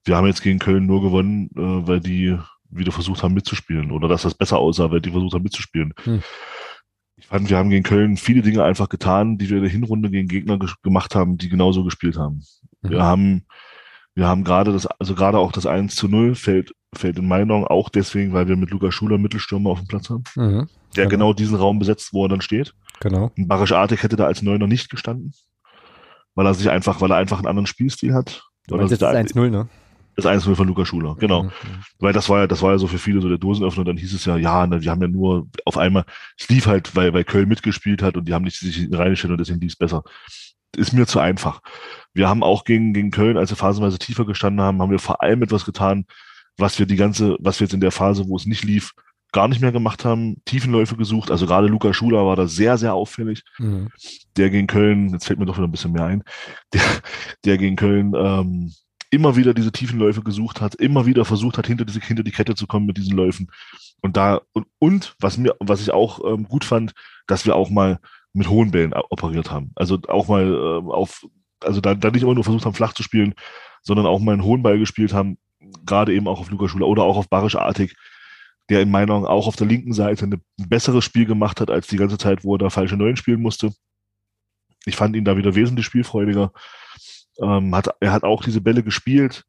wir 0.05 0.17
haben 0.17 0.27
jetzt 0.27 0.43
gegen 0.43 0.59
Köln 0.59 0.87
nur 0.87 1.03
gewonnen, 1.03 1.51
äh, 1.57 1.87
weil 1.87 2.01
die 2.01 2.39
wieder 2.71 2.93
versucht 2.93 3.23
haben 3.23 3.35
mitzuspielen 3.35 3.91
oder 3.91 4.09
dass 4.09 4.23
das 4.23 4.35
besser 4.35 4.59
aussah, 4.59 4.91
weil 4.91 5.01
die 5.01 5.11
versucht 5.11 5.35
haben 5.35 5.43
mitzuspielen. 5.43 5.93
Hm. 6.05 6.23
Ich 7.17 7.27
fand, 7.27 7.51
wir 7.51 7.59
haben 7.59 7.71
gegen 7.71 7.83
Köln 7.83 8.17
viele 8.17 8.43
Dinge 8.43 8.65
einfach 8.65 8.89
getan, 8.89 9.37
die 9.37 9.51
wir 9.51 9.59
in 9.59 9.65
der 9.65 9.73
Hinrunde 9.73 10.11
gegen 10.11 10.29
Gegner 10.29 10.59
gemacht 10.83 11.15
haben, 11.15 11.37
die 11.37 11.49
genauso 11.51 11.85
gespielt 11.85 12.17
haben. 12.17 12.43
Mhm. 12.81 12.91
Wir 12.91 13.03
haben, 13.03 13.45
wir 14.15 14.27
haben 14.27 14.45
gerade 14.45 14.73
das, 14.73 14.87
also 14.87 15.15
gerade 15.15 15.39
auch 15.39 15.53
das 15.53 15.67
1 15.67 15.95
zu 15.95 16.09
0 16.09 16.35
fällt, 16.35 16.75
fällt 16.95 17.19
in 17.19 17.29
meinen 17.29 17.51
Augen 17.51 17.67
auch 17.67 17.89
deswegen, 17.89 18.33
weil 18.33 18.49
wir 18.49 18.57
mit 18.57 18.71
Lukas 18.71 18.95
Schuler 18.95 19.19
Mittelstürmer 19.19 19.71
auf 19.71 19.81
dem 19.81 19.89
Platz 19.89 20.11
haben, 20.11 20.25
mhm. 20.35 20.69
der 20.97 21.07
genau. 21.07 21.09
genau. 21.09 21.33
diesen 21.33 21.57
Raum 21.57 21.79
besetzt, 21.79 22.13
wo 22.13 22.25
er 22.25 22.29
dann 22.29 22.41
steht. 22.41 22.75
Genau. 23.01 23.31
Und 23.37 23.49
Barisch 23.49 23.73
Artig 23.73 24.03
hätte 24.03 24.17
da 24.17 24.27
als 24.27 24.43
Neuner 24.43 24.67
nicht 24.67 24.91
gestanden, 24.91 25.33
weil 26.35 26.47
er 26.47 26.55
sich 26.55 26.69
einfach, 26.71 27.01
weil 27.01 27.11
er 27.11 27.17
einfach 27.17 27.39
einen 27.39 27.47
anderen 27.47 27.67
Spielstil 27.67 28.15
hat. 28.15 28.43
Du 28.67 28.77
meinst 28.77 28.91
jetzt 28.91 29.05
1-0, 29.05 29.51
ne? 29.51 29.69
Das 30.17 30.27
1 30.27 30.45
von 30.45 30.67
Luca 30.67 30.85
Schuler, 30.85 31.17
genau. 31.19 31.45
Mhm. 31.45 31.51
Weil 31.99 32.13
das 32.13 32.29
war 32.29 32.41
ja, 32.41 32.47
das 32.47 32.61
war 32.63 32.73
ja 32.73 32.79
so 32.79 32.89
für 32.89 32.99
viele 32.99 33.23
so 33.23 33.29
der 33.29 33.39
Dosenöffner. 33.39 33.85
Dann 33.85 33.97
hieß 33.97 34.13
es 34.13 34.25
ja, 34.25 34.37
ja, 34.37 34.67
ne, 34.67 34.83
wir 34.83 34.91
haben 34.91 35.01
ja 35.01 35.09
nur 35.09 35.47
auf 35.65 35.79
einmal, 35.79 36.05
es 36.37 36.49
lief 36.49 36.67
halt, 36.67 36.95
weil, 36.95 37.15
weil 37.15 37.25
Köln 37.25 37.49
mitgespielt 37.49 38.03
hat 38.03 38.17
und 38.17 38.27
die 38.27 38.35
haben 38.35 38.45
nicht 38.45 38.59
sich 38.59 38.89
reingestellt 38.93 39.31
und 39.31 39.39
deswegen 39.39 39.61
lief 39.61 39.73
es 39.73 39.77
besser. 39.77 40.03
Ist 40.77 40.93
mir 40.93 41.07
zu 41.07 41.21
einfach. 41.21 41.61
Wir 42.13 42.29
haben 42.29 42.43
auch 42.43 42.65
gegen, 42.65 42.93
gegen 42.93 43.11
Köln, 43.11 43.37
als 43.37 43.51
wir 43.51 43.57
phasenweise 43.57 43.99
tiefer 43.99 44.25
gestanden 44.25 44.61
haben, 44.61 44.81
haben 44.81 44.91
wir 44.91 44.99
vor 44.99 45.23
allem 45.23 45.43
etwas 45.43 45.65
getan, 45.65 46.05
was 46.57 46.79
wir 46.79 46.87
die 46.87 46.97
ganze, 46.97 47.37
was 47.41 47.61
wir 47.61 47.67
jetzt 47.67 47.75
in 47.75 47.81
der 47.81 47.93
Phase, 47.93 48.29
wo 48.29 48.37
es 48.37 48.47
nicht 48.47 48.65
lief, 48.65 48.93
gar 49.33 49.49
nicht 49.49 49.61
mehr 49.61 49.73
gemacht 49.73 50.05
haben, 50.05 50.43
Tiefenläufe 50.45 50.97
gesucht. 50.97 51.31
Also 51.31 51.47
gerade 51.47 51.69
Luca 51.69 51.93
Schuler 51.95 52.27
war 52.27 52.37
da 52.37 52.47
sehr, 52.47 52.79
sehr 52.79 52.95
auffällig. 52.95 53.43
Mhm. 53.59 53.89
Der 54.37 54.51
gegen 54.51 54.67
Köln, 54.67 55.11
jetzt 55.11 55.27
fällt 55.27 55.39
mir 55.39 55.47
doch 55.47 55.57
wieder 55.57 55.69
ein 55.69 55.73
bisschen 55.73 55.93
mehr 55.93 56.05
ein, 56.05 56.25
der, 56.73 56.83
der 57.45 57.59
gegen 57.59 57.77
Köln 57.77 58.13
ähm, 58.17 58.73
immer 59.11 59.37
wieder 59.37 59.55
diese 59.55 59.73
tiefen 59.73 59.99
Läufe 59.99 60.23
gesucht 60.23 60.61
hat, 60.61 60.75
immer 60.77 61.07
wieder 61.07 61.25
versucht 61.25 61.59
hat, 61.59 61.67
hinter, 61.67 61.85
diese, 61.85 62.01
hinter 62.01 62.23
die 62.23 62.31
Kette 62.31 62.55
zu 62.55 62.67
kommen 62.67 62.87
mit 62.87 62.97
diesen 62.97 63.17
Läufen. 63.17 63.51
Und 64.03 64.17
da, 64.17 64.41
und, 64.53 64.67
und 64.79 65.15
was 65.21 65.37
mir, 65.37 65.55
was 65.59 65.81
ich 65.81 65.91
auch 65.91 66.21
ähm, 66.25 66.45
gut 66.45 66.65
fand, 66.65 66.93
dass 67.27 67.45
wir 67.45 67.57
auch 67.57 67.71
mal 67.71 67.99
mit 68.33 68.49
hohen 68.49 68.71
Bällen 68.71 68.93
operiert 69.11 69.51
haben. 69.51 69.73
Also 69.75 69.99
auch 70.09 70.29
mal 70.29 70.45
äh, 70.45 70.93
auf, 70.93 71.27
also 71.65 71.81
da, 71.81 71.95
da 71.95 72.11
nicht 72.11 72.23
immer 72.23 72.35
nur 72.35 72.45
versucht 72.45 72.65
haben, 72.65 72.75
flach 72.75 72.93
zu 72.93 73.03
spielen, 73.03 73.35
sondern 73.83 74.07
auch 74.07 74.21
mal 74.21 74.33
einen 74.33 74.45
hohen 74.45 74.63
Ball 74.63 74.79
gespielt 74.79 75.13
haben, 75.13 75.39
gerade 75.87 76.15
eben 76.15 76.29
auch 76.29 76.41
auf 76.41 76.51
Lukas 76.51 76.71
Schuler 76.71 76.87
oder 76.87 77.03
auch 77.03 77.17
auf 77.17 77.29
Barisch 77.29 77.57
Artig, 77.57 77.97
der 78.69 78.81
in 78.83 78.91
meinen 78.91 79.11
Augen 79.11 79.27
auch 79.27 79.47
auf 79.47 79.57
der 79.57 79.67
linken 79.67 79.93
Seite 79.93 80.27
ein 80.27 80.41
besseres 80.69 81.05
Spiel 81.05 81.27
gemacht 81.27 81.61
hat, 81.61 81.71
als 81.71 81.89
die 81.89 81.97
ganze 81.97 82.19
Zeit, 82.19 82.45
wo 82.45 82.55
er 82.55 82.59
da 82.59 82.71
falsche 82.71 82.97
Neuen 82.97 83.17
spielen 83.17 83.43
musste. 83.43 83.73
Ich 84.87 84.97
fand 84.97 85.17
ihn 85.17 85.25
da 85.25 85.37
wieder 85.37 85.55
wesentlich 85.55 85.87
spielfreudiger. 85.87 86.53
Ähm, 87.41 87.75
hat, 87.75 87.89
er 88.01 88.13
hat 88.13 88.23
auch 88.23 88.45
diese 88.45 88.61
Bälle 88.61 88.83
gespielt, 88.83 89.45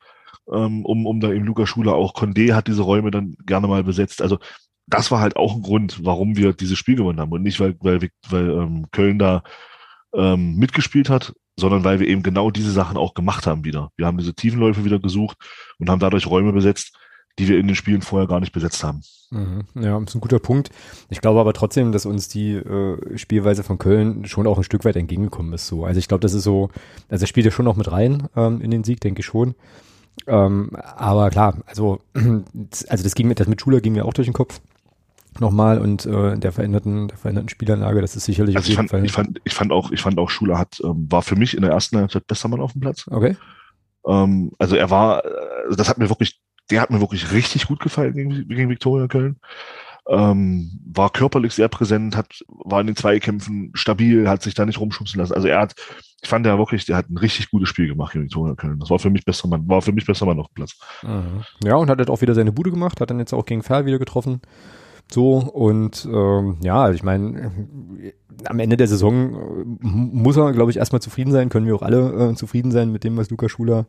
ähm, 0.52 0.86
um, 0.86 1.06
um 1.06 1.20
da 1.20 1.32
eben 1.32 1.46
Luca 1.46 1.66
Schuler 1.68 1.94
auch 1.94 2.16
Condé 2.16 2.54
hat 2.54 2.68
diese 2.68 2.82
Räume 2.82 3.12
dann 3.12 3.36
gerne 3.46 3.68
mal 3.68 3.84
besetzt. 3.84 4.22
Also 4.22 4.40
das 4.88 5.12
war 5.12 5.22
halt 5.22 5.36
auch 5.36 5.56
ein 5.56 5.62
Grund, 5.62 6.04
warum 6.04 6.36
wir 6.36 6.54
dieses 6.54 6.78
Spiel 6.78 6.96
gewonnen 6.96 7.20
haben. 7.20 7.32
Und 7.32 7.44
nicht, 7.44 7.60
weil, 7.60 7.76
weil, 7.80 8.10
weil 8.30 8.50
ähm, 8.50 8.88
Köln 8.92 9.20
da 9.20 9.44
ähm, 10.14 10.56
mitgespielt 10.56 11.10
hat, 11.10 11.34
sondern 11.58 11.84
weil 11.84 12.00
wir 12.00 12.08
eben 12.08 12.24
genau 12.24 12.52
diese 12.52 12.72
Sachen 12.72 12.98
auch 12.98 13.14
gemacht 13.14 13.48
haben 13.48 13.64
wieder. 13.64 13.92
Wir 13.96 14.06
haben 14.06 14.18
diese 14.18 14.34
Tiefenläufe 14.34 14.84
wieder 14.86 15.00
gesucht 15.00 15.38
und 15.80 15.90
haben 15.90 16.00
dadurch 16.00 16.28
Räume 16.28 16.54
besetzt, 16.54 16.98
die 17.40 17.48
wir 17.48 17.58
in 17.58 17.68
den 17.68 17.76
Spielen 17.76 18.02
vorher 18.02 18.28
gar 18.28 18.40
nicht 18.40 18.52
besetzt 18.52 18.84
haben. 18.84 19.02
Mhm. 19.32 19.64
Ja, 19.76 19.98
ist 20.00 20.16
ein 20.16 20.22
guter 20.22 20.40
Punkt. 20.40 20.70
Ich 21.10 21.22
glaube 21.22 21.40
aber 21.40 21.54
trotzdem, 21.54 21.92
dass 21.92 22.06
uns 22.06 22.28
die 22.28 22.54
äh, 22.54 23.18
Spielweise 23.18 23.64
von 23.64 23.78
Köln 23.78 24.26
schon 24.26 24.48
auch 24.48 24.58
ein 24.58 24.64
Stück 24.64 24.84
weit 24.84 24.98
entgegengekommen 24.98 25.54
ist. 25.54 25.68
So. 25.68 25.86
Also 25.86 26.00
ich 26.00 26.08
glaube, 26.08 26.22
das 26.22 26.34
ist 26.34 26.44
so, 26.44 26.70
also 27.10 27.26
spielt 27.26 27.46
ja 27.46 27.52
schon 27.52 27.66
noch 27.66 27.78
mit 27.78 27.92
rein 27.92 28.28
ähm, 28.36 28.62
in 28.62 28.72
den 28.72 28.84
Sieg, 28.84 29.00
denke 29.00 29.22
ich 29.22 29.26
schon. 29.26 29.56
Ähm, 30.28 30.72
aber 30.76 31.30
klar, 31.30 31.58
also, 31.66 32.02
also 32.14 33.04
das 33.04 33.16
ging 33.16 33.28
mit, 33.28 33.40
das 33.40 33.48
mit 33.48 33.62
Schuler 33.62 33.80
ging 33.80 33.94
mir 33.94 34.06
auch 34.06 34.14
durch 34.14 34.28
den 34.28 34.34
Kopf 34.34 34.60
nochmal 35.40 35.80
und 35.80 36.06
äh, 36.06 36.38
der 36.38 36.52
veränderten, 36.52 37.08
der 37.08 37.18
veränderten 37.18 37.50
Spielanlage, 37.50 38.02
das 38.02 38.16
ist 38.16 38.26
sicherlich 38.26 38.56
also 38.56 38.66
auf 38.66 38.70
jeden 38.70 38.78
fand, 38.78 38.90
Fall. 38.90 39.06
Ich 39.06 39.12
fand, 39.12 39.42
ich 39.44 39.54
fand 39.54 39.72
auch, 39.72 39.92
ich 39.92 40.02
fand 40.02 40.20
auch 40.20 40.30
Schuler 40.30 40.58
hat, 40.58 40.82
ähm, 40.84 41.08
war 41.10 41.22
für 41.22 41.36
mich 41.36 41.56
in 41.56 41.62
der 41.62 41.72
ersten 41.72 41.98
Halbzeit 41.98 42.28
bester 42.28 42.50
Mann 42.50 42.60
auf 42.60 42.74
dem 42.74 42.82
Platz. 42.82 43.06
Okay. 43.10 43.38
Ähm, 44.06 44.52
also 44.60 44.76
er 44.76 44.90
war, 44.90 45.24
äh, 45.24 45.76
das 45.76 45.90
hat 45.90 45.98
mir 45.98 46.10
wirklich, 46.10 46.40
der 46.70 46.82
hat 46.82 46.92
mir 46.92 47.00
wirklich 47.00 47.32
richtig 47.32 47.68
gut 47.68 47.80
gefallen 47.80 48.14
gegen, 48.14 48.48
gegen 48.48 48.70
Viktoria 48.70 49.08
Köln. 49.08 49.38
Ähm, 50.10 50.80
war 50.84 51.12
körperlich 51.12 51.54
sehr 51.54 51.68
präsent, 51.68 52.18
hat, 52.18 52.44
war 52.48 52.82
in 52.82 52.88
den 52.88 52.96
Zweikämpfen 52.96 53.72
stabil, 53.76 54.28
hat 54.28 54.42
sich 54.42 54.56
da 54.56 54.66
nicht 54.66 54.80
rumschubsen 54.80 55.20
lassen. 55.20 55.34
Also 55.34 55.48
er 55.48 55.60
hat, 55.62 55.76
ich 56.22 56.28
fand 56.28 56.46
er 56.46 56.58
wirklich, 56.58 56.86
der 56.86 56.98
hat 56.98 57.10
ein 57.10 57.18
richtig 57.18 57.52
gutes 57.52 57.70
Spiel 57.70 57.88
gemacht 57.88 58.14
gegen 58.14 58.26
Viktoria 58.26 58.56
Köln. 58.56 58.80
Das 58.80 58.90
war 58.90 59.00
für 59.00 59.12
mich 59.12 59.24
besser 59.24 59.48
Mann, 59.48 59.68
war 59.70 59.82
für 59.82 59.92
mich 59.92 60.06
besser 60.06 60.26
Mann 60.26 60.40
auf 60.40 60.48
dem 60.48 60.56
Platz. 60.56 60.80
Mhm. 61.04 61.44
Ja, 61.64 61.76
und 61.76 61.90
hat 61.90 62.00
halt 62.00 62.10
auch 62.10 62.22
wieder 62.22 62.34
seine 62.34 62.52
Bude 62.52 62.72
gemacht, 62.72 63.00
hat 63.00 63.12
dann 63.12 63.20
jetzt 63.20 63.34
auch 63.34 63.46
gegen 63.46 63.64
Ferl 63.64 63.86
wieder 63.86 64.00
getroffen. 64.00 64.42
So, 65.10 65.38
und 65.38 66.08
ähm, 66.12 66.58
ja, 66.62 66.82
also 66.82 66.96
ich 66.96 67.04
meine, 67.04 67.52
am 68.46 68.60
Ende 68.60 68.78
der 68.78 68.88
Saison 68.88 69.34
äh, 69.34 69.38
muss 69.82 70.38
er, 70.38 70.52
glaube 70.54 70.72
ich, 70.72 70.78
erstmal 70.78 71.02
zufrieden 71.02 71.32
sein, 71.32 71.50
können 71.50 71.66
wir 71.66 71.76
auch 71.76 71.82
alle 71.82 72.32
äh, 72.32 72.36
zufrieden 72.36 72.72
sein 72.72 72.92
mit 72.92 73.04
dem, 73.04 73.18
was 73.18 73.30
Luca 73.30 73.50
Schuler 73.50 73.86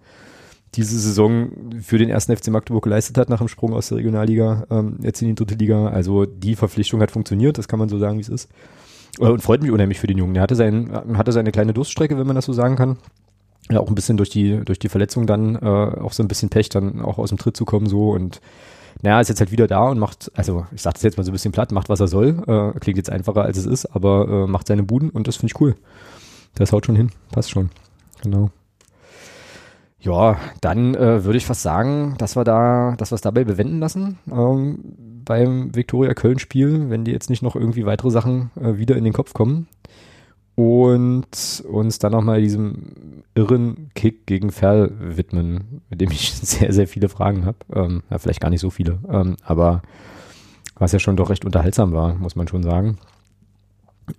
diese 0.74 0.98
Saison 0.98 1.50
für 1.82 1.98
den 1.98 2.08
ersten 2.08 2.34
FC 2.34 2.48
Magdeburg 2.48 2.84
geleistet 2.84 3.18
hat 3.18 3.28
nach 3.28 3.38
dem 3.38 3.48
Sprung 3.48 3.74
aus 3.74 3.88
der 3.88 3.98
Regionalliga 3.98 4.66
ähm, 4.70 4.98
jetzt 5.02 5.20
in 5.20 5.28
die 5.28 5.34
dritte 5.34 5.54
Liga. 5.54 5.88
Also 5.88 6.24
die 6.24 6.56
Verpflichtung 6.56 7.00
hat 7.02 7.10
funktioniert, 7.10 7.58
das 7.58 7.68
kann 7.68 7.78
man 7.78 7.88
so 7.88 7.98
sagen, 7.98 8.16
wie 8.16 8.22
es 8.22 8.28
ist. 8.28 8.48
Äh, 9.20 9.26
und 9.26 9.42
freut 9.42 9.62
mich 9.62 9.70
unheimlich 9.70 10.00
für 10.00 10.06
den 10.06 10.18
Jungen. 10.18 10.34
Der 10.34 10.42
hatte, 10.42 10.56
sein, 10.56 10.90
hatte 11.14 11.32
seine 11.32 11.52
kleine 11.52 11.74
Durststrecke, 11.74 12.16
wenn 12.18 12.26
man 12.26 12.36
das 12.36 12.46
so 12.46 12.52
sagen 12.52 12.76
kann. 12.76 12.96
Ja, 13.70 13.80
auch 13.80 13.88
ein 13.88 13.94
bisschen 13.94 14.16
durch 14.16 14.30
die, 14.30 14.64
durch 14.64 14.78
die 14.78 14.88
Verletzung 14.88 15.26
dann 15.26 15.56
äh, 15.56 15.68
auch 15.68 16.12
so 16.12 16.22
ein 16.22 16.28
bisschen 16.28 16.48
Pech, 16.48 16.68
dann 16.70 17.00
auch 17.00 17.18
aus 17.18 17.28
dem 17.28 17.38
Tritt 17.38 17.56
zu 17.56 17.64
kommen 17.64 17.86
so 17.86 18.10
und 18.10 18.40
naja, 19.02 19.20
ist 19.20 19.28
jetzt 19.28 19.40
halt 19.40 19.50
wieder 19.50 19.66
da 19.66 19.88
und 19.88 19.98
macht, 19.98 20.30
also 20.34 20.66
ich 20.72 20.80
sag 20.80 20.94
das 20.94 21.02
jetzt 21.02 21.16
mal 21.16 21.24
so 21.24 21.30
ein 21.30 21.34
bisschen 21.34 21.52
platt, 21.52 21.72
macht 21.72 21.88
was 21.88 22.00
er 22.00 22.08
soll. 22.08 22.42
Äh, 22.46 22.78
klingt 22.78 22.96
jetzt 22.96 23.10
einfacher 23.10 23.42
als 23.42 23.58
es 23.58 23.66
ist, 23.66 23.86
aber 23.86 24.28
äh, 24.28 24.46
macht 24.46 24.68
seine 24.68 24.84
Buden 24.84 25.10
und 25.10 25.26
das 25.26 25.36
finde 25.36 25.52
ich 25.52 25.60
cool. 25.60 25.74
Das 26.54 26.72
haut 26.72 26.86
schon 26.86 26.96
hin, 26.96 27.10
passt 27.32 27.50
schon. 27.50 27.70
Genau. 28.22 28.50
Ja, 29.98 30.36
dann 30.60 30.94
äh, 30.94 31.24
würde 31.24 31.36
ich 31.36 31.46
fast 31.46 31.62
sagen, 31.62 32.14
dass 32.18 32.36
wir 32.36 32.44
da, 32.44 32.94
dass 32.96 33.10
wir 33.10 33.16
es 33.16 33.20
dabei 33.20 33.44
bewenden 33.44 33.78
lassen 33.78 34.18
ähm, 34.30 34.78
beim 35.24 35.74
Viktoria 35.74 36.14
Köln-Spiel, 36.14 36.90
wenn 36.90 37.04
die 37.04 37.12
jetzt 37.12 37.30
nicht 37.30 37.42
noch 37.42 37.54
irgendwie 37.54 37.86
weitere 37.86 38.10
Sachen 38.10 38.50
äh, 38.60 38.78
wieder 38.78 38.96
in 38.96 39.04
den 39.04 39.12
Kopf 39.12 39.32
kommen 39.32 39.68
und 40.62 41.64
uns 41.68 41.98
dann 41.98 42.12
nochmal 42.12 42.40
diesem 42.40 43.24
irren 43.34 43.90
Kick 43.96 44.26
gegen 44.26 44.52
Ferl 44.52 44.92
widmen, 45.00 45.82
mit 45.90 46.00
dem 46.00 46.12
ich 46.12 46.32
sehr, 46.34 46.72
sehr 46.72 46.86
viele 46.86 47.08
Fragen 47.08 47.44
habe. 47.44 47.58
Ähm, 47.74 48.02
ja, 48.10 48.18
vielleicht 48.18 48.40
gar 48.40 48.50
nicht 48.50 48.60
so 48.60 48.70
viele, 48.70 49.00
ähm, 49.10 49.36
aber 49.42 49.82
was 50.76 50.92
ja 50.92 51.00
schon 51.00 51.16
doch 51.16 51.30
recht 51.30 51.44
unterhaltsam 51.44 51.92
war, 51.92 52.14
muss 52.14 52.36
man 52.36 52.46
schon 52.46 52.62
sagen. 52.62 52.98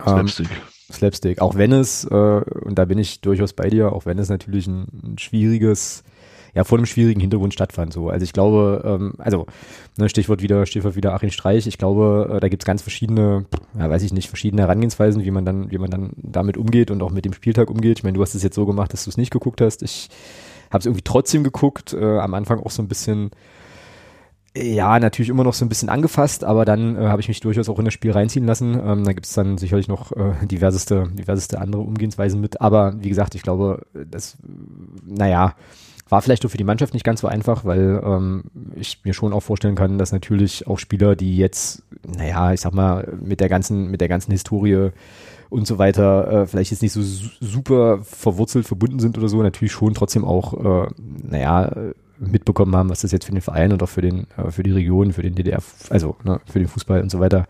Ähm, 0.05 0.27
Slapstick. 0.27 0.49
Slapstick, 0.91 1.41
auch 1.41 1.55
wenn 1.55 1.71
es, 1.71 2.03
äh, 2.03 2.13
und 2.13 2.77
da 2.77 2.83
bin 2.83 2.97
ich 2.97 3.21
durchaus 3.21 3.53
bei 3.53 3.69
dir, 3.69 3.93
auch 3.93 4.05
wenn 4.05 4.19
es 4.19 4.27
natürlich 4.27 4.67
ein, 4.67 4.87
ein 5.01 5.17
schwieriges 5.17 6.03
ja 6.53 6.63
vor 6.63 6.77
einem 6.77 6.85
schwierigen 6.85 7.19
Hintergrund 7.19 7.53
stattfand. 7.53 7.93
So. 7.93 8.09
Also 8.09 8.23
ich 8.23 8.33
glaube, 8.33 8.81
ähm, 8.85 9.13
also 9.17 9.47
ne, 9.97 10.09
Stichwort 10.09 10.41
wieder, 10.41 10.65
Stichwort 10.65 10.95
wieder 10.95 11.13
Achim 11.13 11.31
Streich, 11.31 11.67
ich 11.67 11.77
glaube, 11.77 12.31
äh, 12.31 12.39
da 12.39 12.47
gibt's 12.47 12.65
ganz 12.65 12.81
verschiedene, 12.81 13.45
ja, 13.77 13.89
weiß 13.89 14.03
ich 14.03 14.13
nicht, 14.13 14.27
verschiedene 14.27 14.63
Herangehensweisen, 14.63 15.23
wie 15.23 15.31
man 15.31 15.45
dann, 15.45 15.71
wie 15.71 15.77
man 15.77 15.89
dann 15.89 16.11
damit 16.17 16.57
umgeht 16.57 16.91
und 16.91 17.01
auch 17.01 17.11
mit 17.11 17.25
dem 17.25 17.33
Spieltag 17.33 17.69
umgeht. 17.69 17.99
Ich 17.99 18.03
meine, 18.03 18.15
du 18.15 18.21
hast 18.21 18.35
es 18.35 18.43
jetzt 18.43 18.55
so 18.55 18.65
gemacht, 18.65 18.93
dass 18.93 19.05
du 19.05 19.09
es 19.09 19.17
nicht 19.17 19.31
geguckt 19.31 19.61
hast. 19.61 19.81
Ich 19.81 20.09
habe 20.69 20.79
es 20.79 20.85
irgendwie 20.85 21.03
trotzdem 21.03 21.43
geguckt, 21.43 21.93
äh, 21.93 22.19
am 22.19 22.33
Anfang 22.33 22.59
auch 22.59 22.71
so 22.71 22.81
ein 22.81 22.87
bisschen 22.87 23.31
ja, 24.55 24.99
natürlich 24.99 25.29
immer 25.29 25.43
noch 25.43 25.55
so 25.55 25.65
ein 25.65 25.69
bisschen 25.69 25.89
angefasst, 25.89 26.43
aber 26.43 26.63
dann 26.63 26.95
äh, 26.95 27.07
habe 27.07 27.21
ich 27.21 27.27
mich 27.27 27.39
durchaus 27.39 27.69
auch 27.69 27.79
in 27.79 27.85
das 27.85 27.93
Spiel 27.95 28.11
reinziehen 28.11 28.45
lassen. 28.45 28.79
Ähm, 28.79 29.03
da 29.03 29.13
gibt 29.13 29.25
es 29.25 29.33
dann 29.33 29.57
sicherlich 29.57 29.87
noch 29.87 30.11
äh, 30.11 30.45
diverseste, 30.45 31.09
diverseste 31.11 31.59
andere 31.59 31.81
Umgehensweisen 31.81 32.39
mit. 32.39 32.61
Aber 32.61 32.93
wie 32.99 33.09
gesagt, 33.09 33.33
ich 33.33 33.41
glaube, 33.41 33.87
das, 33.93 34.37
naja, 35.03 35.55
war 36.13 36.21
vielleicht 36.21 36.45
auch 36.45 36.49
für 36.49 36.57
die 36.57 36.63
Mannschaft 36.63 36.93
nicht 36.93 37.03
ganz 37.03 37.21
so 37.21 37.27
einfach, 37.27 37.65
weil 37.65 37.99
ähm, 38.05 38.43
ich 38.75 38.99
mir 39.03 39.15
schon 39.15 39.33
auch 39.33 39.39
vorstellen 39.39 39.73
kann, 39.73 39.97
dass 39.97 40.11
natürlich 40.11 40.67
auch 40.67 40.77
Spieler, 40.77 41.15
die 41.15 41.37
jetzt, 41.37 41.81
naja, 42.05 42.53
ich 42.53 42.61
sag 42.61 42.71
mal, 42.75 43.17
mit 43.19 43.39
der 43.39 43.49
ganzen, 43.49 43.89
mit 43.89 43.99
der 43.99 44.09
ganzen 44.09 44.31
Historie 44.31 44.91
und 45.49 45.65
so 45.65 45.79
weiter, 45.79 46.43
äh, 46.43 46.45
vielleicht 46.45 46.69
jetzt 46.69 46.83
nicht 46.83 46.93
so 46.93 47.01
super 47.01 48.03
verwurzelt 48.03 48.67
verbunden 48.67 48.99
sind 48.99 49.17
oder 49.17 49.27
so, 49.27 49.41
natürlich 49.41 49.71
schon 49.71 49.95
trotzdem 49.95 50.23
auch, 50.23 50.85
äh, 50.85 50.87
naja, 51.23 51.75
mitbekommen 52.19 52.75
haben, 52.75 52.91
was 52.91 53.01
das 53.01 53.11
jetzt 53.11 53.25
für 53.25 53.31
den 53.31 53.41
Verein 53.41 53.73
und 53.73 53.81
auch 53.81 53.89
für 53.89 54.03
den, 54.03 54.27
äh, 54.37 54.51
für 54.51 54.61
die 54.61 54.71
Region, 54.71 55.13
für 55.13 55.23
den 55.23 55.33
DDR, 55.33 55.63
also 55.89 56.15
ne, 56.23 56.41
für 56.45 56.59
den 56.59 56.67
Fußball 56.67 57.01
und 57.01 57.09
so 57.09 57.21
weiter 57.21 57.47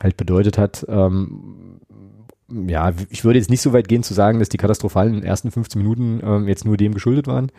halt 0.00 0.16
bedeutet 0.16 0.58
hat. 0.58 0.86
Ähm, 0.88 1.80
ja, 2.66 2.92
ich 3.10 3.24
würde 3.24 3.38
jetzt 3.38 3.50
nicht 3.50 3.62
so 3.62 3.72
weit 3.72 3.88
gehen 3.88 4.02
zu 4.02 4.14
sagen, 4.14 4.38
dass 4.38 4.48
die 4.48 4.56
katastrophalen 4.56 5.22
ersten 5.22 5.50
15 5.50 5.80
Minuten 5.80 6.20
ähm, 6.24 6.48
jetzt 6.48 6.64
nur 6.64 6.76
dem 6.76 6.94
geschuldet 6.94 7.26
waren. 7.26 7.50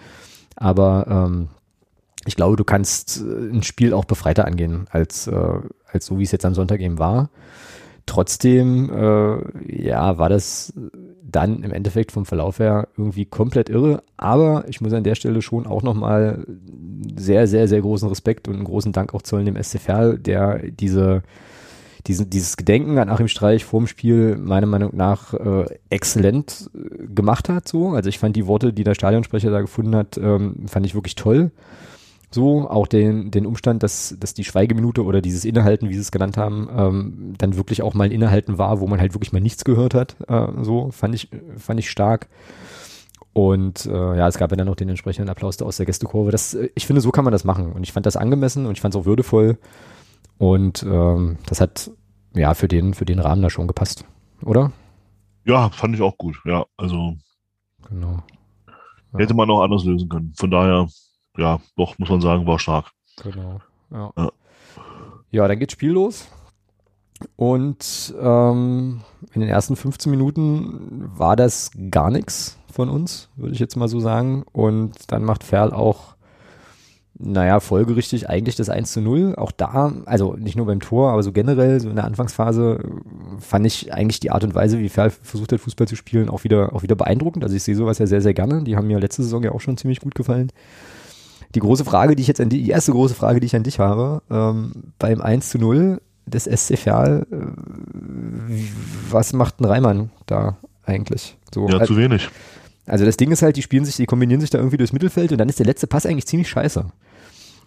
Aber 0.55 1.05
ähm, 1.10 1.49
ich 2.25 2.36
glaube, 2.36 2.55
du 2.55 2.63
kannst 2.63 3.21
äh, 3.21 3.51
ein 3.51 3.63
Spiel 3.63 3.93
auch 3.93 4.05
befreiter 4.05 4.45
angehen, 4.45 4.88
als, 4.89 5.27
äh, 5.27 5.60
als 5.91 6.05
so 6.05 6.19
wie 6.19 6.23
es 6.23 6.31
jetzt 6.31 6.45
am 6.45 6.55
Sonntag 6.55 6.81
eben 6.81 6.99
war. 6.99 7.29
Trotzdem, 8.05 8.89
äh, 8.91 9.88
ja, 9.88 10.17
war 10.17 10.29
das 10.29 10.73
dann 11.23 11.63
im 11.63 11.71
Endeffekt 11.71 12.12
vom 12.12 12.25
Verlauf 12.25 12.60
her 12.60 12.88
irgendwie 12.97 13.25
komplett 13.25 13.69
irre. 13.69 14.03
Aber 14.15 14.65
ich 14.67 14.79
muss 14.79 14.93
an 14.93 15.03
der 15.03 15.15
Stelle 15.15 15.41
schon 15.41 15.67
auch 15.67 15.84
nochmal 15.84 16.45
sehr, 17.17 17.47
sehr, 17.47 17.67
sehr 17.67 17.81
großen 17.81 18.08
Respekt 18.08 18.47
und 18.47 18.55
einen 18.55 18.63
großen 18.63 18.91
Dank 18.91 19.13
auch 19.13 19.21
zollen 19.21 19.45
dem 19.45 19.62
SCFR, 19.62 20.17
der 20.17 20.60
diese 20.71 21.23
diesen, 22.07 22.29
dieses 22.29 22.57
Gedenken 22.57 22.97
an 22.97 23.09
Achim 23.09 23.27
Streich 23.27 23.65
vorm 23.65 23.87
Spiel 23.87 24.37
meiner 24.37 24.67
Meinung 24.67 24.95
nach 24.95 25.33
äh, 25.33 25.65
exzellent 25.89 26.69
äh, 26.73 27.07
gemacht 27.07 27.49
hat. 27.49 27.67
So, 27.67 27.89
also 27.89 28.09
ich 28.09 28.19
fand 28.19 28.35
die 28.35 28.47
Worte, 28.47 28.73
die 28.73 28.83
der 28.83 28.95
Stadionsprecher 28.95 29.51
da 29.51 29.61
gefunden 29.61 29.95
hat, 29.95 30.17
ähm, 30.17 30.67
fand 30.67 30.85
ich 30.85 30.95
wirklich 30.95 31.15
toll. 31.15 31.51
So, 32.31 32.69
auch 32.69 32.87
den, 32.87 33.31
den 33.31 33.45
Umstand, 33.45 33.81
dass, 33.81 34.15
dass 34.19 34.33
die 34.33 34.43
Schweigeminute 34.43 35.03
oder 35.03 35.21
dieses 35.21 35.45
Innehalten, 35.45 35.89
wie 35.89 35.93
sie 35.93 36.01
es 36.01 36.11
genannt 36.11 36.37
haben, 36.37 36.67
ähm, 36.75 37.33
dann 37.37 37.55
wirklich 37.55 37.81
auch 37.81 37.93
mal 37.93 38.03
ein 38.03 38.11
Innehalten 38.11 38.57
war, 38.57 38.81
wo 38.81 38.87
man 38.87 38.99
halt 38.99 39.13
wirklich 39.13 39.31
mal 39.31 39.39
nichts 39.39 39.63
gehört 39.63 39.93
hat. 39.93 40.17
Äh, 40.27 40.47
so, 40.63 40.91
fand 40.91 41.15
ich, 41.15 41.29
fand 41.57 41.79
ich 41.79 41.89
stark. 41.89 42.27
Und 43.31 43.85
äh, 43.85 44.17
ja, 44.17 44.27
es 44.27 44.37
gab 44.37 44.51
ja 44.51 44.57
dann 44.57 44.67
noch 44.67 44.75
den 44.75 44.89
entsprechenden 44.89 45.29
Applaus 45.29 45.57
da 45.57 45.65
aus 45.65 45.77
der 45.77 45.85
Gästekurve. 45.85 46.31
Das, 46.31 46.53
äh, 46.53 46.69
ich 46.75 46.85
finde, 46.85 47.01
so 47.01 47.11
kann 47.11 47.25
man 47.25 47.31
das 47.31 47.43
machen. 47.43 47.73
Und 47.73 47.83
ich 47.83 47.91
fand 47.91 48.05
das 48.05 48.17
angemessen 48.17 48.65
und 48.65 48.73
ich 48.73 48.81
fand 48.81 48.95
es 48.95 49.01
auch 49.01 49.05
würdevoll. 49.05 49.57
Und 50.38 50.84
ähm, 50.84 51.38
das 51.45 51.62
hat 51.62 51.91
ja 52.34 52.54
für 52.54 52.67
den, 52.67 52.93
für 52.93 53.06
den 53.06 53.19
Rahmen 53.19 53.41
da 53.41 53.50
schon 53.50 53.67
gepasst, 53.67 54.06
oder? 54.43 54.71
Ja, 55.45 55.69
fand 55.69 55.95
ich 55.95 56.02
auch 56.02 56.17
gut, 56.17 56.38
ja. 56.45 56.65
Also 56.78 57.15
genau. 57.88 58.24
Ja. 59.13 59.19
hätte 59.19 59.34
man 59.34 59.50
auch 59.50 59.62
anders 59.62 59.86
lösen 59.86 60.10
können. 60.10 60.34
Von 60.36 60.52
daher, 60.52 60.88
ja, 61.38 61.60
doch, 61.78 61.98
muss 61.98 62.10
man 62.10 62.21
sagen, 62.21 62.45
war 62.48 62.60
stark. 62.60 62.91
Genau. 63.24 63.62
Ja, 63.91 64.12
ja. 64.17 64.32
ja 65.32 65.48
dann 65.48 65.60
geht's 65.60 65.74
Spiel 65.74 65.91
los. 65.91 66.28
Und 67.38 68.13
ähm, 68.19 69.02
in 69.34 69.41
den 69.41 69.50
ersten 69.50 69.76
15 69.76 70.10
Minuten 70.10 71.10
war 71.17 71.36
das 71.36 71.71
gar 71.89 72.12
nichts 72.12 72.58
von 72.71 72.89
uns, 72.89 73.30
würde 73.38 73.54
ich 73.54 73.60
jetzt 73.60 73.78
mal 73.78 73.88
so 73.88 74.00
sagen. 74.00 74.43
Und 74.52 75.12
dann 75.12 75.24
macht 75.24 75.43
Ferl 75.43 75.71
auch 75.71 76.14
naja, 77.17 77.62
folgerichtig 77.62 78.30
eigentlich 78.30 78.56
das 78.56 78.69
1 78.69 78.91
zu 78.91 79.01
0. 79.01 79.36
Auch 79.38 79.51
da, 79.51 79.93
also 80.06 80.34
nicht 80.34 80.58
nur 80.58 80.65
beim 80.65 80.82
Tor, 80.82 81.12
aber 81.12 81.23
so 81.23 81.32
generell, 81.32 81.80
so 81.80 81.89
in 81.89 81.95
der 81.95 82.04
Anfangsphase, 82.04 82.84
fand 83.39 83.65
ich 83.65 83.93
eigentlich 83.93 84.19
die 84.19 84.32
Art 84.32 84.43
und 84.43 84.54
Weise, 84.54 84.80
wie 84.80 84.89
Ferl 84.89 85.10
versucht 85.10 85.54
hat, 85.54 85.62
Fußball 85.62 85.88
zu 85.88 85.95
spielen, 85.95 86.30
auch 86.30 86.43
wieder, 86.43 86.73
auch 86.73 86.84
wieder 86.84 86.95
beeindruckend. 86.95 87.43
Also 87.43 87.56
ich 87.56 87.63
sehe 87.63 87.75
sowas 87.75 87.99
ja 87.99 88.08
sehr, 88.08 88.21
sehr 88.21 88.34
gerne. 88.34 88.63
Die 88.63 88.75
haben 88.75 88.88
mir 88.88 88.99
letzte 88.99 89.23
Saison 89.23 89.43
ja 89.43 89.51
auch 89.51 89.62
schon 89.62 89.78
ziemlich 89.78 90.01
gut 90.01 90.13
gefallen. 90.13 90.51
Die 91.54 91.60
große 91.60 91.86
Frage, 91.86 92.17
die 92.17 92.21
ich 92.21 92.28
jetzt 92.28 92.41
an 92.41 92.49
die, 92.49 92.63
die 92.63 92.69
erste 92.69 92.91
große 92.91 93.15
Frage, 93.15 93.39
die 93.39 93.45
ich 93.45 93.56
an 93.56 93.63
dich 93.63 93.80
habe, 93.80 94.21
ähm, 94.30 94.73
beim 94.99 95.21
1 95.21 95.49
zu 95.49 95.58
0 95.58 96.01
des 96.25 96.43
SC 96.43 96.78
Ferl, 96.78 97.25
äh, 97.32 97.36
was 99.10 99.32
macht 99.32 99.62
ein 99.62 99.65
Reimann 99.65 100.12
da 100.25 100.58
eigentlich? 100.84 101.38
So, 101.54 101.69
ja, 101.69 101.82
zu 101.86 101.95
wenig. 101.95 102.30
Also 102.88 103.06
das 103.06 103.17
Ding 103.17 103.32
ist 103.32 103.41
halt, 103.41 103.56
die 103.56 103.62
spielen 103.62 103.86
sich, 103.86 103.95
die 103.95 104.06
kombinieren 104.06 104.41
sich 104.41 104.49
da 104.49 104.58
irgendwie 104.58 104.78
durchs 104.78 104.93
Mittelfeld 104.93 105.32
und 105.32 105.38
dann 105.38 105.49
ist 105.49 105.60
der 105.60 105.65
letzte 105.65 105.88
Pass 105.88 106.06
eigentlich 106.06 106.28
ziemlich 106.28 106.49
scheiße. 106.49 106.86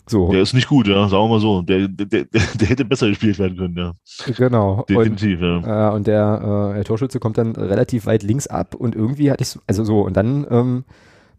So. 0.09 0.33
Der 0.33 0.43
ist 0.43 0.55
nicht 0.55 0.69
gut, 0.69 0.89
ja, 0.89 1.09
sagen 1.09 1.25
wir 1.25 1.29
mal 1.29 1.41
so. 1.41 1.63
Der, 1.63 1.87
der, 1.87 2.25
der, 2.25 2.69
hätte 2.69 2.85
besser 2.85 3.09
gespielt 3.09 3.39
werden 3.39 3.57
können, 3.57 3.77
ja. 3.77 3.93
Genau. 4.37 4.85
Definitiv, 4.89 5.41
und, 5.41 5.63
ja. 5.63 5.91
Äh, 5.91 5.95
und 5.95 6.07
der, 6.07 6.71
äh, 6.73 6.75
der 6.77 6.85
Torschütze 6.85 7.21
kommt 7.21 7.39
dann 7.39 7.55
relativ 7.55 8.07
weit 8.07 8.23
links 8.23 8.47
ab 8.47 8.75
und 8.75 8.95
irgendwie 8.95 9.31
hatte 9.31 9.43
ich, 9.43 9.59
also 9.67 9.85
so, 9.85 10.01
und 10.01 10.17
dann 10.17 10.47
ähm, 10.51 10.85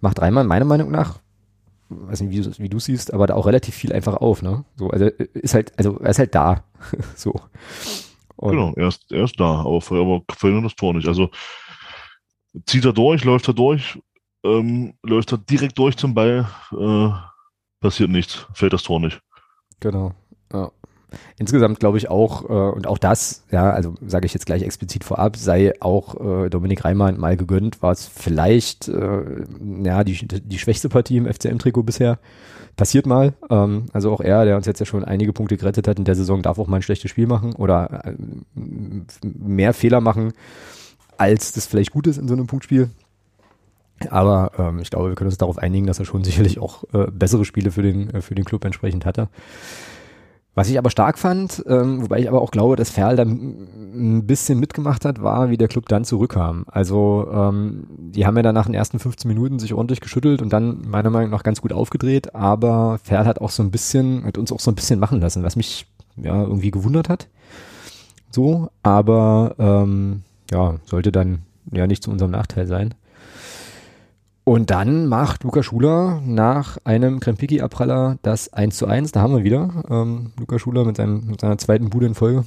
macht 0.02 0.22
Reimann 0.22 0.48
meiner 0.48 0.66
Meinung 0.66 0.92
nach, 0.92 1.20
weiß 1.90 2.22
nicht, 2.22 2.32
wie, 2.32 2.64
wie 2.64 2.70
du 2.70 2.80
siehst, 2.80 3.14
aber 3.14 3.28
da 3.28 3.34
auch 3.36 3.48
relativ 3.48 3.74
viel 3.74 3.92
einfach 3.92 4.16
auf, 4.16 4.42
ne? 4.42 4.64
So, 4.76 4.90
also 4.90 5.06
äh, 5.06 5.28
ist 5.34 5.56
halt, 5.56 5.74
also 5.78 5.98
er 6.00 6.12
ist 6.12 6.20
halt 6.20 6.36
da. 6.36 6.64
so. 7.16 7.34
Und 8.36 8.52
genau, 8.52 8.74
er 8.76 8.88
ist, 8.88 9.12
er 9.12 9.26
ist 9.26 9.40
da, 9.40 9.62
aber, 9.62 9.82
aber 9.92 10.22
verhindert 10.32 10.66
das 10.66 10.76
Tor 10.76 10.94
nicht. 10.94 11.08
Also 11.08 11.30
zieht 12.66 12.86
er 12.86 12.94
durch, 12.94 13.24
läuft 13.24 13.48
er 13.48 13.54
durch, 13.54 14.00
ähm, 14.44 14.94
läuft 15.04 15.32
er 15.32 15.40
direkt 15.40 15.78
durch 15.78 15.98
zum 15.98 16.14
Ball, 16.14 16.48
äh, 16.72 17.10
passiert 17.80 18.10
nichts, 18.10 18.48
fällt 18.54 18.74
das 18.74 18.84
Tor 18.84 19.00
nicht. 19.00 19.22
Genau. 19.80 20.14
Ja. 20.52 20.72
Insgesamt 21.38 21.80
glaube 21.80 21.98
ich 21.98 22.10
auch, 22.10 22.44
äh, 22.50 22.76
und 22.76 22.86
auch 22.86 22.98
das, 22.98 23.44
ja, 23.52 23.72
also 23.72 23.96
sage 24.06 24.26
ich 24.26 24.34
jetzt 24.34 24.46
gleich 24.46 24.62
explizit 24.62 25.04
vorab, 25.04 25.38
sei 25.38 25.74
auch 25.80 26.46
äh, 26.46 26.50
Dominik 26.50 26.86
Reimann 26.86 27.20
mal 27.20 27.36
gegönnt, 27.36 27.82
war 27.82 27.92
es 27.92 28.06
vielleicht 28.08 28.88
äh, 28.90 29.24
ja 29.84 30.04
die, 30.04 30.28
die 30.28 30.60
schwächste 30.60 30.90
Partie 30.90 31.18
im 31.18 31.26
FCM-Trikot 31.26 31.84
bisher. 31.84 32.20
Passiert 32.76 33.06
mal. 33.06 33.34
Ähm, 33.50 33.88
also 33.92 34.12
auch 34.12 34.22
er, 34.22 34.46
der 34.46 34.56
uns 34.56 34.66
jetzt 34.66 34.80
ja 34.80 34.86
schon 34.86 35.04
einige 35.04 35.34
Punkte 35.34 35.58
gerettet 35.58 35.88
hat 35.88 35.98
in 35.98 36.06
der 36.06 36.16
Saison, 36.16 36.42
darf 36.42 36.60
auch 36.60 36.68
mal 36.68 36.78
ein 36.78 36.84
schlechtes 36.84 37.12
Spiel 37.12 37.28
machen 37.28 37.54
oder 37.56 38.06
äh, 38.06 38.14
mehr 39.24 39.74
Fehler 39.74 40.02
machen, 40.02 40.34
als 41.18 41.52
das 41.52 41.66
vielleicht 41.66 41.92
gut 41.92 42.08
ist 42.08 42.18
in 42.18 42.28
so 42.28 42.36
einem 42.36 42.48
Punktspiel. 42.48 42.90
Aber 44.10 44.52
ähm, 44.58 44.80
ich 44.80 44.90
glaube, 44.90 45.10
wir 45.10 45.16
können 45.16 45.30
uns 45.30 45.38
darauf 45.38 45.58
einigen, 45.58 45.88
dass 45.88 46.00
er 46.00 46.06
schon 46.06 46.24
sicherlich 46.26 46.60
auch 46.60 46.84
äh, 46.94 47.08
bessere 47.12 47.46
Spiele 47.46 47.72
für 47.72 47.82
den, 47.82 48.10
äh, 48.12 48.22
für 48.22 48.36
den 48.36 48.46
Club 48.46 48.66
entsprechend 48.66 49.06
hatte. 49.06 49.30
Was 50.56 50.70
ich 50.70 50.78
aber 50.78 50.90
stark 50.90 51.18
fand, 51.18 51.64
ähm, 51.68 52.02
wobei 52.02 52.20
ich 52.20 52.28
aber 52.28 52.42
auch 52.42 52.52
glaube, 52.52 52.76
dass 52.76 52.90
Ferl 52.90 53.16
da 53.16 53.24
ein 53.24 54.26
bisschen 54.26 54.60
mitgemacht 54.60 55.06
hat, 55.06 55.22
war, 55.22 55.50
wie 55.50 55.58
der 55.58 55.70
Club 55.70 55.88
dann 55.88 56.04
zurückkam. 56.04 56.66
Also 56.68 57.30
ähm, 57.32 57.88
die 57.88 58.26
haben 58.26 58.36
ja 58.36 58.44
dann 58.44 58.56
nach 58.56 58.66
den 58.66 58.74
ersten 58.74 59.00
15 59.00 59.30
Minuten 59.30 59.60
sich 59.60 59.74
ordentlich 59.74 60.02
geschüttelt 60.02 60.42
und 60.42 60.52
dann 60.52 60.82
meiner 60.90 61.12
Meinung 61.12 61.30
nach 61.30 61.44
ganz 61.44 61.62
gut 61.62 61.72
aufgedreht, 61.72 62.36
aber 62.36 63.00
Ferl 63.02 63.26
hat 63.26 63.40
auch 63.40 63.52
so 63.52 63.64
ein 63.64 63.72
bisschen, 63.72 64.26
hat 64.26 64.38
uns 64.38 64.52
auch 64.52 64.60
so 64.60 64.70
ein 64.70 64.76
bisschen 64.76 65.00
machen 65.00 65.22
lassen, 65.22 65.44
was 65.44 65.56
mich 65.56 65.86
ja 66.18 66.44
irgendwie 66.44 66.72
gewundert 66.72 67.08
hat. 67.08 67.28
So, 68.32 68.70
aber 68.84 69.56
ähm, 69.60 70.24
ja, 70.52 70.76
sollte 70.84 71.12
dann 71.12 71.44
ja 71.72 71.88
nicht 71.88 72.04
zu 72.04 72.12
unserem 72.12 72.32
Nachteil 72.32 72.68
sein. 72.68 72.96
Und 74.50 74.72
dann 74.72 75.06
macht 75.06 75.44
Luca 75.44 75.62
Schuler 75.62 76.24
nach 76.26 76.80
einem 76.84 77.20
Krempiki-Abpraller 77.20 78.18
das 78.24 78.52
1 78.52 78.78
zu 78.78 78.88
1. 78.88 79.12
Da 79.12 79.22
haben 79.22 79.36
wir 79.36 79.44
wieder 79.44 79.84
ähm, 79.92 80.32
Luca 80.40 80.58
Schuler 80.58 80.86
mit, 80.86 80.98
seinem, 80.98 81.28
mit 81.28 81.42
seiner 81.42 81.60
zweiten 81.60 81.92
Bude 81.92 82.08
in 82.08 82.16
Folge. 82.16 82.46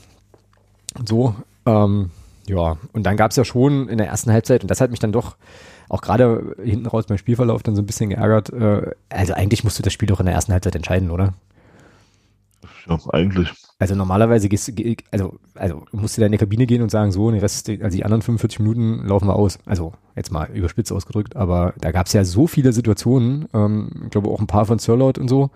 So, 1.07 1.37
ähm, 1.65 2.11
ja, 2.49 2.77
und 2.93 3.05
dann 3.05 3.17
gab 3.17 3.31
es 3.31 3.37
ja 3.37 3.45
schon 3.45 3.89
in 3.89 3.99
der 3.99 4.09
ersten 4.09 4.33
Halbzeit, 4.33 4.63
und 4.63 4.69
das 4.69 4.81
hat 4.81 4.91
mich 4.91 4.99
dann 4.99 5.13
doch 5.13 5.37
auch 5.89 6.01
gerade 6.01 6.57
hinten 6.61 6.87
raus 6.87 7.07
beim 7.07 7.19
Spielverlauf 7.19 7.63
dann 7.63 7.77
so 7.77 7.83
ein 7.83 7.87
bisschen 7.87 8.11
geärgert. 8.11 8.53
Äh, 8.53 8.91
also 9.09 9.35
eigentlich 9.35 9.63
musst 9.63 9.79
du 9.79 9.85
das 9.85 9.93
Spiel 9.93 10.09
doch 10.09 10.19
in 10.19 10.27
der 10.27 10.35
ersten 10.35 10.53
Halbzeit 10.53 10.75
entscheiden, 10.75 11.13
oder? 11.13 11.35
Ja, 12.89 12.99
eigentlich. 13.11 13.53
Also 13.79 13.95
normalerweise 13.95 14.49
gehst 14.49 14.69
du, 14.69 14.97
also, 15.11 15.39
also 15.55 15.85
musst 15.93 16.17
du 16.17 16.21
da 16.21 16.27
in 16.27 16.33
die 16.33 16.39
Kabine 16.39 16.67
gehen 16.67 16.83
und 16.83 16.91
sagen, 16.91 17.13
so, 17.13 17.31
den 17.31 17.41
Rest, 17.41 17.69
also 17.69 17.97
die 17.97 18.05
anderen 18.05 18.23
45 18.23 18.61
Minuten 18.61 19.07
laufen 19.07 19.29
wir 19.29 19.37
aus. 19.37 19.59
Also 19.67 19.93
jetzt 20.17 20.33
mal 20.33 20.51
überspitzt 20.51 20.93
ausgedrückt, 20.93 21.37
aber 21.37 21.75
da 21.81 21.93
gab 21.93 22.07
es 22.07 22.13
ja 22.13 22.25
so 22.25 22.47
viele 22.47 22.73
Situationen, 22.73 23.49
ähm, 23.55 24.03
ich 24.05 24.11
glaube 24.11 24.31
auch 24.31 24.41
ein 24.41 24.47
paar 24.47 24.67
von 24.67 24.79
Sirlaut 24.79 25.19
und 25.19 25.29
so, 25.29 25.51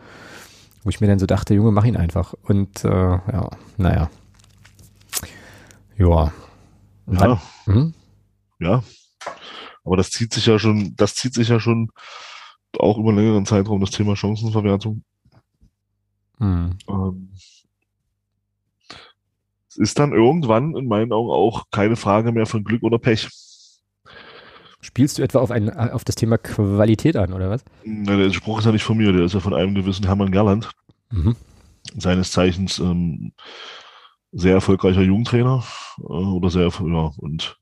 wo 0.83 0.91
ich 0.91 1.01
mir 1.01 1.07
dann 1.09 1.19
so 1.19 1.27
dachte, 1.27 1.55
Junge, 1.55 1.73
mach 1.73 1.85
ihn 1.85 1.97
einfach. 1.97 2.35
Und 2.43 2.85
äh, 2.85 2.89
ja, 2.89 3.51
naja. 3.77 4.11
Ja. 5.99 6.33
Ja. 7.11 7.41
Hm? 7.65 7.95
ja. 8.61 8.83
Aber 9.85 9.97
das 9.97 10.11
zieht 10.11 10.33
sich 10.33 10.47
ja 10.47 10.59
schon, 10.59 10.95
das 10.97 11.15
zieht 11.15 11.35
sich 11.35 11.49
ja 11.49 11.61
schon 11.61 11.91
auch 12.79 12.99
über 12.99 13.11
einen 13.11 13.19
längeren 13.19 13.47
Zeitraum, 13.47 13.81
das 13.81 13.91
Thema 13.91 14.17
Chancenverwertung. 14.17 15.03
Mhm. 16.38 16.79
Ähm, 16.88 17.31
es 19.68 19.77
ist 19.77 19.99
dann 19.99 20.12
irgendwann 20.12 20.75
in 20.75 20.88
meinen 20.88 21.12
Augen 21.12 21.31
auch 21.31 21.64
keine 21.70 21.96
Frage 21.96 22.33
mehr 22.33 22.46
von 22.46 22.64
Glück 22.64 22.83
oder 22.83 22.99
Pech. 22.99 23.29
Spielst 24.81 25.18
du 25.18 25.22
etwa 25.22 25.40
auf, 25.40 25.51
ein, 25.51 25.70
auf 25.70 26.05
das 26.05 26.14
Thema 26.14 26.38
Qualität 26.38 27.16
an, 27.16 27.33
oder 27.33 27.51
was? 27.51 27.64
Na, 27.85 28.16
der 28.16 28.33
Spruch 28.33 28.61
ist 28.61 28.66
ja 28.66 28.72
nicht 28.72 28.85
von 28.85 28.96
mir, 28.96 29.12
der 29.12 29.25
ist 29.25 29.35
ja 29.35 29.40
von 29.40 29.55
einem 29.55 29.75
gewissen 29.75 30.07
Hermann 30.07 30.31
Gerland. 30.31 30.70
Mhm. 31.11 31.35
Seines 31.96 32.31
Zeichens 32.31 32.79
ähm, 32.79 33.33
sehr 34.33 34.55
erfolgreicher 34.55 35.03
Jugendtrainer. 35.03 35.64
Äh, 35.99 36.03
oder 36.05 36.51
sehr, 36.51 36.68
ja, 36.68 37.11
und 37.16 37.59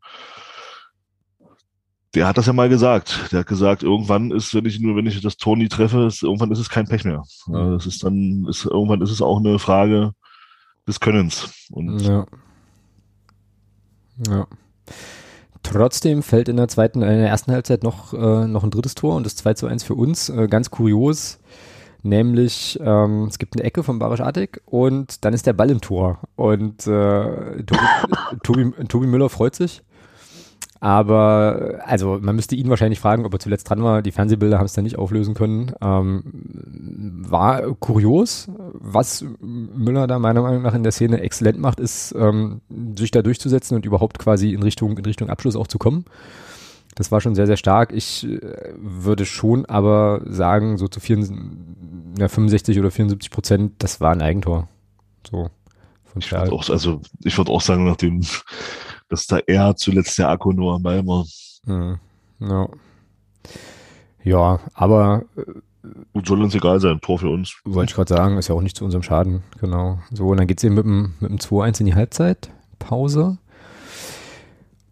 der 2.15 2.29
hat 2.29 2.39
das 2.39 2.47
ja 2.47 2.53
mal 2.53 2.69
gesagt. 2.69 3.33
Der 3.33 3.41
hat 3.41 3.47
gesagt, 3.47 3.83
irgendwann 3.83 4.31
ist, 4.31 4.55
wenn 4.55 4.65
ich 4.65 4.81
nur, 4.81 4.97
wenn 4.97 5.07
ich 5.07 5.21
das 5.21 5.37
Toni 5.37 5.69
treffe, 5.69 6.07
ist, 6.07 6.23
irgendwann 6.23 6.53
ist 6.53 6.61
es 6.61 6.69
kein 6.69 6.87
Pech 6.87 7.05
mehr. 7.05 7.23
Mhm. 7.47 7.73
Das 7.73 7.87
ist 7.87 8.05
dann, 8.05 8.47
ist, 8.49 8.65
irgendwann 8.65 9.03
ist 9.03 9.11
es 9.11 9.21
auch 9.21 9.39
eine 9.39 9.59
Frage 9.59 10.13
des 10.87 11.01
Könnens. 11.01 11.69
Und 11.73 12.01
ja. 12.01 12.27
Ja. 14.29 14.47
Trotzdem 15.63 16.23
fällt 16.23 16.49
in 16.49 16.57
der 16.57 16.69
zweiten, 16.69 17.03
in 17.03 17.09
der 17.09 17.29
ersten 17.29 17.51
Halbzeit 17.51 17.83
noch, 17.83 18.13
äh, 18.13 18.47
noch 18.47 18.65
ein 18.65 18.71
drittes 18.71 18.95
Tor 18.95 19.17
und 19.17 19.25
das 19.25 19.35
2 19.37 19.55
zu 19.55 19.67
1 19.67 19.83
für 19.83 19.95
uns. 19.95 20.29
Äh, 20.29 20.47
ganz 20.47 20.71
kurios. 20.71 21.41
Nämlich, 22.03 22.79
ähm, 22.83 23.25
es 23.25 23.39
gibt 23.39 23.57
eine 23.57 23.65
Ecke 23.65 23.83
von 23.83 23.99
Barisch 23.99 24.21
Attic 24.21 24.61
und 24.67 25.25
dann 25.25 25.33
ist 25.33 25.47
der 25.47 25.55
Ball 25.55 25.71
im 25.71 25.81
Tor. 25.81 26.21
Und 26.37 26.87
äh, 26.87 27.63
Tobi, 27.65 27.81
Tobi, 28.43 28.71
Tobi 28.89 29.07
Müller 29.07 29.31
freut 29.31 29.55
sich 29.55 29.83
aber 30.85 31.81
also 31.87 32.19
man 32.21 32.37
müsste 32.37 32.57
ihn 32.57 32.69
wahrscheinlich 32.69 33.01
fragen, 33.01 33.25
ob 33.25 33.33
er 33.33 33.39
zuletzt 33.39 33.71
dran 33.71 33.83
war. 33.83 34.03
Die 34.03 34.13
Fernsehbilder 34.13 34.59
haben 34.59 34.67
es 34.67 34.75
dann 34.75 34.85
nicht 34.85 34.99
auflösen 34.99 35.33
können. 35.33 35.73
Ähm, 35.81 36.25
war 37.27 37.63
kurios. 37.77 38.51
Was 38.75 39.25
Müller 39.41 40.07
da 40.07 40.19
meiner 40.19 40.43
Meinung 40.43 40.61
nach 40.61 40.75
in 40.75 40.83
der 40.83 40.93
Szene 40.93 41.23
exzellent 41.23 41.59
macht, 41.59 41.81
ist, 41.81 42.15
ähm, 42.19 42.61
sich 42.99 43.11
da 43.11 43.23
durchzusetzen 43.23 43.77
und 43.77 43.87
überhaupt 43.87 44.19
quasi 44.19 44.53
in 44.53 44.63
Richtung, 44.63 44.99
in 44.99 45.07
Richtung 45.07 45.31
Abschluss 45.31 45.57
auch 45.57 45.69
zu 45.69 45.79
kommen. 45.79 46.05
Das 46.97 47.11
war 47.11 47.23
schon 47.23 47.35
sehr, 47.35 47.47
sehr 47.47 47.57
stark. 47.57 47.91
Ich 47.91 48.27
äh, 48.27 48.41
würde 48.77 49.25
schon 49.25 49.65
aber 49.65 50.21
sagen, 50.27 50.77
so 50.77 50.87
zu 50.87 51.01
64, 51.01 51.35
ja, 52.19 52.29
65 52.29 52.79
oder 52.79 52.91
74 52.91 53.31
Prozent, 53.31 53.73
das 53.79 54.03
war 54.03 54.13
ein 54.13 54.21
Eigentor. 54.21 54.69
So. 55.27 55.49
Von 56.05 56.21
ich 56.21 56.31
würde 56.31 56.53
auch, 56.53 56.69
also, 56.69 57.01
ich 57.25 57.39
würde 57.39 57.51
auch 57.51 57.63
sagen, 57.63 57.87
nachdem 57.87 58.21
dass 59.09 59.27
da 59.27 59.39
eher 59.39 59.75
zuletzt 59.77 60.19
der 60.19 60.29
Akku 60.29 60.53
nur 60.53 60.75
am 60.75 60.83
Ball 60.83 61.07
war. 61.07 61.25
Ja, 61.67 61.99
ja. 62.41 62.69
ja 64.23 64.61
aber 64.75 65.25
Gut, 66.13 66.27
soll 66.27 66.43
uns 66.43 66.55
egal 66.55 66.81
sein, 66.81 67.01
Tor 67.01 67.19
für 67.19 67.29
uns. 67.29 67.61
Wollte 67.65 67.91
ich 67.91 67.95
gerade 67.95 68.15
sagen, 68.15 68.39
ist 68.39 68.49
ja 68.49 68.55
auch 68.55 68.63
nicht 68.63 68.77
zu 68.77 68.85
unserem 68.85 69.03
Schaden, 69.03 69.43
genau. 69.61 69.99
So, 70.11 70.29
und 70.29 70.39
dann 70.39 70.47
geht 70.47 70.59
es 70.59 70.65
eben 70.65 70.75
mit 70.75 70.85
dem, 70.85 71.15
mit 71.21 71.31
dem 71.31 71.39
2-1 71.39 71.81
in 71.81 71.87
die 71.87 71.95
Halbzeit, 71.95 72.51
Pause. 72.79 73.39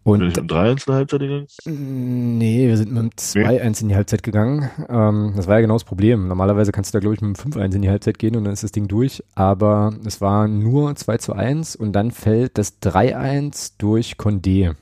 Und 0.03 0.19
Bin 0.19 0.29
ich 0.29 0.35
mit 0.35 0.51
dem 0.51 0.57
3-1 0.57 0.69
in 0.69 0.75
die 0.75 0.93
Halbzeit 0.93 1.19
gegangen? 1.21 2.37
Nee, 2.37 2.67
wir 2.67 2.77
sind 2.77 2.91
mit 2.91 3.03
dem 3.03 3.09
2-1 3.11 3.81
in 3.81 3.89
die 3.89 3.95
Halbzeit 3.95 4.21
gegangen. 4.23 4.69
Ähm, 4.89 5.33
das 5.35 5.47
war 5.47 5.55
ja 5.55 5.61
genau 5.61 5.75
das 5.75 5.85
Problem. 5.85 6.27
Normalerweise 6.27 6.73
kannst 6.73 6.93
du 6.93 6.97
da, 6.97 6.99
glaube 6.99 7.15
ich, 7.15 7.21
mit 7.21 7.37
dem 7.37 7.51
5-1 7.53 7.75
in 7.75 7.81
die 7.81 7.89
Halbzeit 7.89 8.19
gehen 8.19 8.35
und 8.35 8.43
dann 8.43 8.51
ist 8.51 8.63
das 8.63 8.73
Ding 8.73 8.89
durch. 8.89 9.23
Aber 9.35 9.93
es 10.05 10.19
war 10.19 10.49
nur 10.49 10.93
2 10.93 11.17
zu 11.17 11.33
1 11.33 11.77
und 11.77 11.93
dann 11.93 12.11
fällt 12.11 12.57
das 12.57 12.81
3-1 12.81 13.73
durch 13.77 14.15
Condé. 14.17 14.75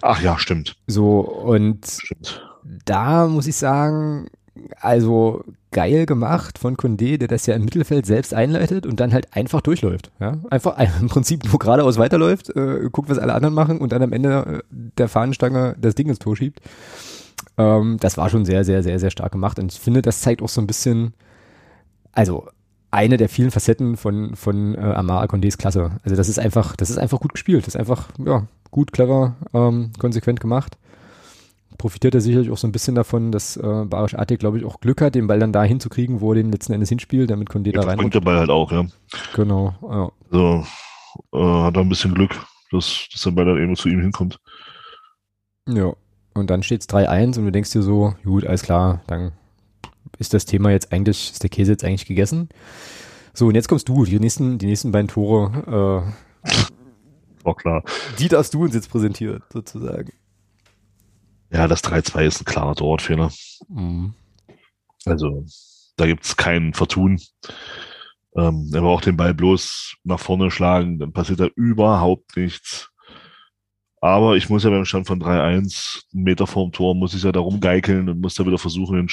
Ach 0.00 0.20
ja, 0.22 0.38
stimmt. 0.38 0.76
So, 0.86 1.20
und 1.20 1.86
stimmt. 1.86 2.42
da 2.86 3.26
muss 3.28 3.46
ich 3.46 3.56
sagen, 3.56 4.28
also 4.80 5.44
geil 5.72 6.06
gemacht 6.06 6.58
von 6.58 6.76
Condé, 6.76 7.18
der 7.18 7.28
das 7.28 7.46
ja 7.46 7.54
im 7.54 7.64
Mittelfeld 7.64 8.06
selbst 8.06 8.32
einleitet 8.32 8.86
und 8.86 9.00
dann 9.00 9.12
halt 9.12 9.34
einfach 9.34 9.60
durchläuft. 9.60 10.12
Ja? 10.20 10.38
Einfach 10.50 10.78
im 11.00 11.08
Prinzip 11.08 11.44
nur 11.44 11.58
geradeaus 11.58 11.98
weiterläuft, 11.98 12.54
äh, 12.54 12.88
guckt, 12.92 13.10
was 13.10 13.18
alle 13.18 13.34
anderen 13.34 13.54
machen 13.54 13.78
und 13.78 13.92
dann 13.92 14.02
am 14.02 14.12
Ende 14.12 14.62
äh, 14.62 14.74
der 14.98 15.08
Fahnenstange 15.08 15.74
das 15.80 15.94
Ding 15.94 16.08
ins 16.08 16.18
Tor 16.18 16.36
schiebt. 16.36 16.60
Ähm, 17.58 17.96
das 18.00 18.16
war 18.16 18.30
schon 18.30 18.44
sehr, 18.44 18.64
sehr, 18.64 18.82
sehr, 18.82 18.98
sehr 18.98 19.10
stark 19.10 19.32
gemacht 19.32 19.58
und 19.58 19.72
ich 19.72 19.80
finde, 19.80 20.02
das 20.02 20.20
zeigt 20.20 20.42
auch 20.42 20.48
so 20.48 20.60
ein 20.60 20.66
bisschen, 20.66 21.14
also 22.12 22.46
eine 22.90 23.16
der 23.16 23.30
vielen 23.30 23.50
Facetten 23.50 23.96
von, 23.96 24.36
von 24.36 24.74
äh, 24.74 24.78
Amara 24.78 25.24
Condés 25.24 25.56
Klasse. 25.56 25.92
Also 26.04 26.14
das 26.14 26.28
ist 26.28 26.38
einfach, 26.38 26.76
das 26.76 26.90
ist 26.90 26.98
einfach 26.98 27.20
gut 27.20 27.32
gespielt. 27.32 27.66
Das 27.66 27.74
ist 27.74 27.80
einfach, 27.80 28.08
ja, 28.24 28.46
gut, 28.70 28.92
clever, 28.92 29.34
ähm, 29.54 29.92
konsequent 29.98 30.40
gemacht 30.40 30.76
profitiert 31.78 32.14
er 32.14 32.20
sicherlich 32.20 32.50
auch 32.50 32.58
so 32.58 32.66
ein 32.66 32.72
bisschen 32.72 32.94
davon, 32.94 33.32
dass 33.32 33.56
äh, 33.56 33.84
Barisch 33.86 34.14
Artig, 34.14 34.38
glaube 34.40 34.58
ich, 34.58 34.64
auch 34.64 34.80
Glück 34.80 35.00
hat, 35.00 35.14
den 35.14 35.26
Ball 35.26 35.38
dann 35.38 35.52
da 35.52 35.64
hinzukriegen, 35.64 36.20
wo 36.20 36.32
er 36.32 36.36
den 36.36 36.52
letzten 36.52 36.72
Endes 36.72 36.88
hinspielt, 36.88 37.30
damit 37.30 37.48
Condé 37.48 37.72
da 37.72 37.82
rein. 37.82 37.98
bringt 37.98 38.14
der 38.14 38.20
Ball 38.20 38.38
halt 38.38 38.50
auch, 38.50 38.70
ja. 38.72 38.86
Genau, 39.34 39.74
ja. 39.82 40.10
So, 40.30 40.64
äh, 41.32 41.62
hat 41.62 41.76
er 41.76 41.82
ein 41.82 41.88
bisschen 41.88 42.14
Glück, 42.14 42.34
dass, 42.70 43.08
dass 43.12 43.22
der 43.22 43.30
Ball 43.32 43.46
dann 43.46 43.56
irgendwo 43.56 43.80
zu 43.80 43.88
ihm 43.88 44.00
hinkommt. 44.00 44.38
Ja, 45.68 45.92
und 46.34 46.50
dann 46.50 46.62
steht 46.62 46.80
es 46.82 46.88
3-1 46.88 47.38
und 47.38 47.44
du 47.46 47.52
denkst 47.52 47.70
dir 47.70 47.82
so, 47.82 48.14
gut, 48.24 48.46
alles 48.46 48.62
klar, 48.62 49.02
dann 49.06 49.32
ist 50.18 50.34
das 50.34 50.44
Thema 50.44 50.70
jetzt 50.70 50.92
eigentlich, 50.92 51.32
ist 51.32 51.42
der 51.42 51.50
Käse 51.50 51.72
jetzt 51.72 51.84
eigentlich 51.84 52.06
gegessen. 52.06 52.48
So, 53.34 53.46
und 53.46 53.54
jetzt 53.54 53.68
kommst 53.68 53.88
du, 53.88 54.04
die 54.04 54.20
nächsten, 54.20 54.58
die 54.58 54.66
nächsten 54.66 54.92
beiden 54.92 55.08
Tore. 55.08 56.04
Äh, 56.44 56.48
War 57.44 57.56
klar. 57.56 57.82
Die 58.18 58.28
darfst 58.28 58.52
du 58.54 58.64
uns 58.64 58.74
jetzt 58.74 58.90
präsentieren, 58.90 59.42
sozusagen. 59.52 60.12
Ja, 61.52 61.68
das 61.68 61.84
3-2 61.84 62.24
ist 62.24 62.40
ein 62.40 62.44
klarer 62.46 62.74
Torwartfehler. 62.74 63.30
Mhm. 63.68 64.14
Also, 65.04 65.44
da 65.96 66.06
gibt's 66.06 66.36
kein 66.36 66.72
Vertun. 66.72 67.20
Ähm, 68.36 68.70
er 68.72 68.80
braucht 68.80 69.04
den 69.04 69.18
Ball 69.18 69.34
bloß 69.34 69.96
nach 70.04 70.18
vorne 70.18 70.50
schlagen, 70.50 70.98
dann 70.98 71.12
passiert 71.12 71.40
da 71.40 71.48
überhaupt 71.54 72.36
nichts. 72.36 72.90
Aber 74.00 74.36
ich 74.36 74.48
muss 74.48 74.64
ja 74.64 74.70
beim 74.70 74.86
Stand 74.86 75.06
von 75.06 75.22
3-1, 75.22 76.04
einen 76.12 76.24
Meter 76.24 76.46
vorm 76.46 76.72
Tor, 76.72 76.94
muss 76.94 77.14
ich 77.14 77.22
ja 77.22 77.32
da 77.32 77.40
rumgeikeln 77.40 78.08
und 78.08 78.20
muss 78.20 78.34
da 78.34 78.46
wieder 78.46 78.58
versuchen, 78.58 78.96
den, 78.96 79.08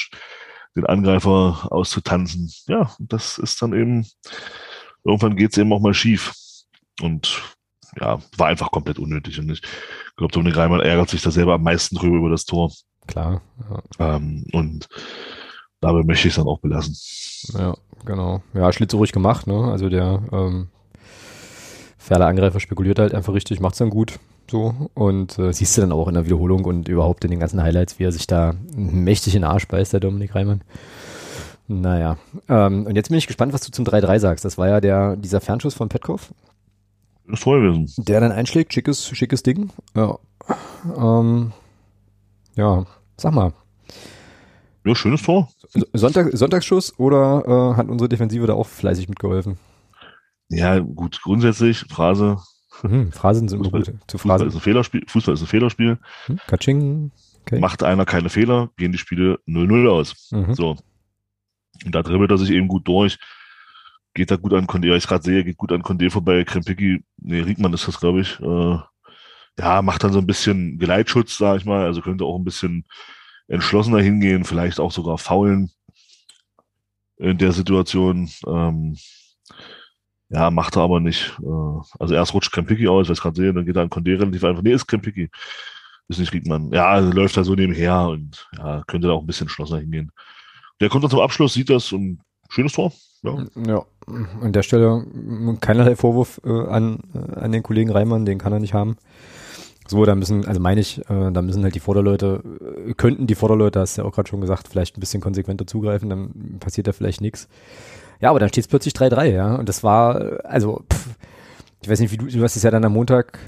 den 0.74 0.86
Angreifer 0.86 1.68
auszutanzen. 1.70 2.50
Ja, 2.66 2.94
das 2.98 3.38
ist 3.38 3.60
dann 3.60 3.74
eben, 3.74 4.06
irgendwann 5.04 5.36
geht 5.36 5.52
es 5.52 5.58
eben 5.58 5.72
auch 5.72 5.80
mal 5.80 5.94
schief. 5.94 6.32
Und 7.02 7.40
ja, 7.98 8.18
war 8.36 8.48
einfach 8.48 8.70
komplett 8.70 8.98
unnötig. 8.98 9.38
Und 9.38 9.50
ich 9.50 9.62
glaube, 10.16 10.32
Dominik 10.32 10.56
Reimann 10.56 10.80
ärgert 10.80 11.10
sich 11.10 11.22
da 11.22 11.30
selber 11.30 11.54
am 11.54 11.62
meisten 11.62 11.96
drüber 11.96 12.18
über 12.18 12.30
das 12.30 12.44
Tor. 12.44 12.70
Klar. 13.06 13.42
Ja. 13.98 14.16
Ähm, 14.16 14.44
und 14.52 14.88
dabei 15.80 16.02
möchte 16.02 16.28
ich 16.28 16.32
es 16.32 16.36
dann 16.36 16.48
auch 16.48 16.60
belassen. 16.60 16.96
Ja, 17.58 17.76
genau. 18.04 18.42
Ja, 18.54 18.72
Schlitze 18.72 18.96
ruhig 18.96 19.12
gemacht, 19.12 19.46
ne? 19.46 19.70
Also 19.70 19.88
der 19.88 20.22
ähm, 20.32 20.68
Ferler 21.98 22.26
Angreifer 22.26 22.60
spekuliert 22.60 22.98
halt 22.98 23.14
einfach 23.14 23.34
richtig, 23.34 23.60
macht 23.60 23.72
es 23.74 23.78
dann 23.78 23.90
gut. 23.90 24.18
So. 24.50 24.90
Und 24.94 25.38
äh, 25.38 25.52
siehst 25.52 25.76
du 25.76 25.80
dann 25.80 25.92
auch 25.92 26.08
in 26.08 26.14
der 26.14 26.24
Wiederholung 26.24 26.64
und 26.64 26.88
überhaupt 26.88 27.24
in 27.24 27.30
den 27.30 27.40
ganzen 27.40 27.62
Highlights, 27.62 27.98
wie 27.98 28.04
er 28.04 28.12
sich 28.12 28.26
da 28.26 28.54
mächtig 28.74 29.34
in 29.34 29.42
den 29.42 29.50
Arsch 29.50 29.68
beißt, 29.68 29.92
der 29.92 30.00
Dominik 30.00 30.34
Reimann. 30.34 30.62
Naja. 31.68 32.16
Ähm, 32.48 32.86
und 32.86 32.96
jetzt 32.96 33.10
bin 33.10 33.18
ich 33.18 33.28
gespannt, 33.28 33.52
was 33.52 33.60
du 33.60 33.70
zum 33.70 33.84
3-3 33.84 34.18
sagst. 34.18 34.44
Das 34.44 34.58
war 34.58 34.68
ja 34.68 34.80
der, 34.80 35.14
dieser 35.14 35.40
Fernschuss 35.40 35.74
von 35.74 35.88
Petkov. 35.88 36.32
Das 37.30 37.40
toll 37.40 37.60
gewesen. 37.60 38.04
Der 38.04 38.20
dann 38.20 38.32
einschlägt, 38.32 38.72
schickes, 38.72 39.08
schickes 39.08 39.42
Ding. 39.42 39.70
Ja. 39.94 40.18
Ähm, 40.96 41.52
ja, 42.56 42.84
sag 43.16 43.34
mal. 43.34 43.52
Ja, 44.84 44.94
schönes 44.94 45.22
Tor. 45.22 45.48
Sonntag, 45.92 46.30
Sonntagsschuss 46.32 46.98
oder 46.98 47.44
äh, 47.46 47.76
hat 47.76 47.88
unsere 47.88 48.08
Defensive 48.08 48.46
da 48.46 48.54
auch 48.54 48.66
fleißig 48.66 49.08
mitgeholfen? 49.08 49.58
Ja, 50.48 50.78
gut, 50.78 51.20
grundsätzlich, 51.22 51.80
Phrase. 51.88 52.38
Mhm, 52.82 53.12
Phrasen 53.12 53.48
sind 53.48 53.58
Fußball, 53.58 53.82
gut. 53.82 53.94
Zu 54.06 54.18
Fußball 54.18 54.46
ist 54.46 54.54
ein 54.54 54.60
Fehlerspiel. 54.60 55.04
Fußball 55.06 55.34
ist 55.34 55.42
ein 55.42 55.46
Fehlerspiel. 55.46 55.98
Hm, 56.26 56.40
Katsching. 56.46 57.10
Okay. 57.42 57.60
Macht 57.60 57.82
einer 57.82 58.06
keine 58.06 58.30
Fehler, 58.30 58.70
gehen 58.76 58.92
die 58.92 58.98
Spiele 58.98 59.38
0-0 59.46 59.88
aus. 59.88 60.30
Mhm. 60.30 60.54
So. 60.54 60.76
Und 61.84 61.94
da 61.94 62.02
dribbelt 62.02 62.30
er 62.30 62.38
sich 62.38 62.50
eben 62.50 62.68
gut 62.68 62.86
durch. 62.88 63.18
Geht 64.14 64.30
da 64.30 64.36
gut 64.36 64.52
an 64.54 64.66
Condé, 64.66 64.94
ich 64.96 65.06
gerade 65.06 65.22
sehe, 65.22 65.44
geht 65.44 65.56
gut 65.56 65.72
an 65.72 65.82
Condé 65.82 66.10
vorbei. 66.10 66.44
Krempicki, 66.44 67.04
nee, 67.18 67.40
Riegmann 67.40 67.72
ist 67.72 67.86
das, 67.86 68.00
glaube 68.00 68.20
ich. 68.20 68.40
Äh, 68.40 68.78
ja, 69.58 69.82
macht 69.82 70.02
dann 70.02 70.12
so 70.12 70.18
ein 70.18 70.26
bisschen 70.26 70.78
Geleitschutz, 70.78 71.38
sag 71.38 71.58
ich 71.58 71.64
mal. 71.64 71.84
Also 71.84 72.00
könnte 72.00 72.24
auch 72.24 72.36
ein 72.36 72.44
bisschen 72.44 72.86
entschlossener 73.48 74.00
hingehen, 74.00 74.44
vielleicht 74.44 74.80
auch 74.80 74.92
sogar 74.92 75.18
faulen 75.18 75.70
in 77.18 77.38
der 77.38 77.52
Situation. 77.52 78.30
Ähm, 78.46 78.96
ja, 80.30 80.50
macht 80.50 80.76
er 80.76 80.82
aber 80.82 81.00
nicht. 81.00 81.36
Äh, 81.42 81.80
also 81.98 82.14
erst 82.14 82.34
rutscht 82.34 82.52
Krempicki 82.52 82.88
aus, 82.88 83.08
was 83.08 83.18
ich 83.18 83.22
gerade 83.22 83.36
sehe, 83.36 83.52
dann 83.52 83.66
geht 83.66 83.76
er 83.76 83.82
an 83.82 83.90
Condé 83.90 84.18
relativ 84.18 84.44
einfach. 84.44 84.62
Nee, 84.62 84.72
ist 84.72 84.86
Krempicki. 84.86 85.28
Ist 86.08 86.18
nicht 86.18 86.32
Riegmann. 86.32 86.72
Ja, 86.72 86.88
also 86.88 87.12
läuft 87.12 87.36
da 87.36 87.44
so 87.44 87.54
nebenher 87.54 88.08
und 88.08 88.48
ja, 88.56 88.82
könnte 88.86 89.08
da 89.08 89.14
auch 89.14 89.20
ein 89.20 89.26
bisschen 89.26 89.46
entschlossener 89.46 89.80
hingehen. 89.80 90.10
Der 90.80 90.88
kommt 90.88 91.04
dann 91.04 91.10
zum 91.10 91.20
Abschluss, 91.20 91.52
sieht 91.52 91.70
das 91.70 91.92
und 91.92 92.20
schönes 92.48 92.72
Tor. 92.72 92.92
Ja. 93.22 93.44
ja, 93.66 93.84
an 94.06 94.52
der 94.52 94.62
Stelle 94.62 95.04
keinerlei 95.60 95.96
Vorwurf 95.96 96.40
äh, 96.44 96.50
an, 96.50 97.00
äh, 97.14 97.40
an 97.40 97.52
den 97.52 97.62
Kollegen 97.62 97.90
Reimann, 97.90 98.26
den 98.26 98.38
kann 98.38 98.52
er 98.52 98.60
nicht 98.60 98.74
haben. 98.74 98.96
So, 99.86 100.04
da 100.04 100.14
müssen, 100.14 100.46
also 100.46 100.60
meine 100.60 100.80
ich, 100.80 101.00
äh, 101.10 101.32
da 101.32 101.42
müssen 101.42 101.64
halt 101.64 101.74
die 101.74 101.80
Vorderleute, 101.80 102.42
äh, 102.88 102.94
könnten 102.94 103.26
die 103.26 103.34
Vorderleute, 103.34 103.80
hast 103.80 103.96
du 103.96 104.02
ja 104.02 104.08
auch 104.08 104.12
gerade 104.12 104.28
schon 104.28 104.40
gesagt, 104.40 104.68
vielleicht 104.68 104.96
ein 104.96 105.00
bisschen 105.00 105.20
konsequenter 105.20 105.66
zugreifen, 105.66 106.08
dann 106.08 106.58
passiert 106.60 106.86
da 106.86 106.92
vielleicht 106.92 107.20
nichts. 107.20 107.48
Ja, 108.20 108.30
aber 108.30 108.38
dann 108.38 108.50
steht 108.50 108.64
es 108.64 108.68
plötzlich 108.68 108.94
3-3, 108.94 109.24
ja. 109.26 109.56
Und 109.56 109.68
das 109.68 109.82
war, 109.82 110.44
also, 110.44 110.84
pff, 110.92 111.08
ich 111.82 111.88
weiß 111.88 112.00
nicht, 112.00 112.12
wie 112.12 112.18
du, 112.18 112.26
du 112.26 112.42
hast 112.42 112.56
es 112.56 112.62
ja 112.62 112.70
dann 112.70 112.84
am 112.84 112.92
Montag 112.92 113.38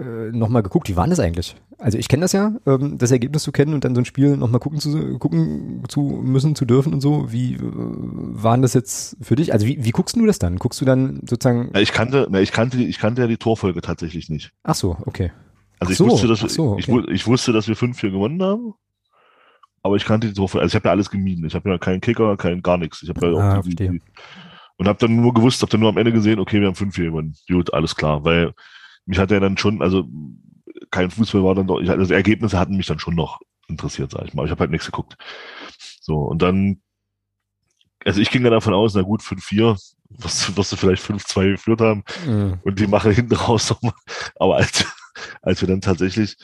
äh, 0.00 0.32
nochmal 0.32 0.62
geguckt, 0.62 0.88
wie 0.88 0.96
war 0.96 1.06
das 1.06 1.20
eigentlich? 1.20 1.56
Also 1.78 1.98
ich 1.98 2.08
kenne 2.08 2.22
das 2.22 2.32
ja, 2.32 2.52
ähm, 2.66 2.98
das 2.98 3.10
Ergebnis 3.10 3.42
zu 3.42 3.52
kennen 3.52 3.74
und 3.74 3.84
dann 3.84 3.94
so 3.94 4.00
ein 4.00 4.04
Spiel 4.04 4.36
nochmal 4.36 4.60
gucken 4.60 4.80
zu, 4.80 5.18
gucken 5.18 5.82
zu 5.88 6.00
müssen, 6.00 6.54
zu 6.54 6.64
dürfen 6.64 6.92
und 6.92 7.00
so. 7.00 7.32
Wie 7.32 7.54
äh, 7.54 7.60
waren 7.60 8.62
das 8.62 8.74
jetzt 8.74 9.16
für 9.20 9.36
dich? 9.36 9.52
Also 9.52 9.66
wie, 9.66 9.84
wie 9.84 9.90
guckst 9.90 10.16
du 10.16 10.26
das 10.26 10.38
dann? 10.38 10.56
Guckst 10.56 10.80
du 10.80 10.84
dann 10.84 11.20
sozusagen. 11.28 11.70
Ja, 11.74 11.80
ich 11.80 11.92
kannte, 11.92 12.26
na, 12.30 12.40
ich 12.40 12.52
kannte, 12.52 12.78
ich 12.78 12.98
kannte 12.98 13.22
ja 13.22 13.28
die 13.28 13.36
Torfolge 13.36 13.80
tatsächlich 13.80 14.28
nicht. 14.28 14.52
Ach 14.62 14.74
so, 14.74 14.96
okay. 15.06 15.32
Also 15.78 15.92
ich, 15.92 15.98
so, 15.98 16.08
wusste, 16.08 16.26
dass, 16.26 16.40
so, 16.40 16.72
okay. 16.72 16.80
ich, 16.80 17.08
ich, 17.08 17.26
wusste, 17.26 17.52
dass 17.52 17.66
wir 17.66 17.76
5-4 17.76 18.10
gewonnen 18.10 18.42
haben, 18.42 18.74
aber 19.82 19.96
ich 19.96 20.04
kannte 20.04 20.28
die 20.28 20.34
Torfolge. 20.34 20.62
Also 20.62 20.72
ich 20.72 20.74
habe 20.76 20.88
ja 20.88 20.92
alles 20.92 21.10
gemieden. 21.10 21.46
Ich 21.46 21.54
habe 21.54 21.70
ja 21.70 21.78
keinen 21.78 22.00
Kicker, 22.00 22.36
kein 22.36 22.62
gar 22.62 22.76
nichts. 22.76 23.02
Ich 23.02 23.08
habe 23.08 23.26
ja 23.26 23.38
ah, 23.38 23.58
auch 23.58 23.62
die, 23.62 23.74
die, 23.74 24.00
und 24.76 24.88
habe 24.88 24.98
dann 24.98 25.16
nur 25.16 25.34
gewusst, 25.34 25.60
habe 25.60 25.70
dann 25.70 25.80
nur 25.80 25.90
am 25.90 25.98
Ende 25.98 26.10
gesehen, 26.10 26.38
okay, 26.38 26.60
wir 26.60 26.66
haben 26.66 26.74
5-4 26.74 27.04
gewonnen. 27.04 27.34
Gut, 27.48 27.72
alles 27.74 27.94
klar, 27.94 28.24
weil 28.24 28.54
mich 29.10 29.18
hat 29.18 29.32
er 29.32 29.40
dann 29.40 29.58
schon, 29.58 29.82
also 29.82 30.08
kein 30.90 31.10
Fußball 31.10 31.42
war 31.42 31.54
dann 31.54 31.66
doch, 31.66 31.80
ich, 31.80 31.90
also 31.90 32.14
Ergebnisse 32.14 32.58
hatten 32.58 32.76
mich 32.76 32.86
dann 32.86 33.00
schon 33.00 33.14
noch 33.14 33.40
interessiert, 33.68 34.12
sag 34.12 34.24
ich 34.24 34.34
mal. 34.34 34.44
Ich 34.44 34.50
habe 34.50 34.60
halt 34.60 34.70
nichts 34.70 34.86
geguckt. 34.86 35.16
So, 36.00 36.18
und 36.18 36.42
dann, 36.42 36.80
also 38.04 38.20
ich 38.20 38.30
ging 38.30 38.42
dann 38.44 38.52
davon 38.52 38.72
aus, 38.72 38.94
na 38.94 39.02
gut, 39.02 39.20
5-4, 39.20 39.78
was, 40.10 40.56
was 40.56 40.70
du 40.70 40.76
vielleicht 40.76 41.04
5-2 41.04 41.52
geführt 41.52 41.80
haben 41.80 42.04
mhm. 42.24 42.60
und 42.62 42.78
die 42.78 42.86
machen 42.86 43.12
hinten 43.14 43.34
raus 43.34 43.68
nochmal. 43.68 43.94
Aber 44.36 44.56
als, 44.56 44.86
als 45.42 45.60
wir 45.60 45.68
dann 45.68 45.80
tatsächlich 45.80 46.36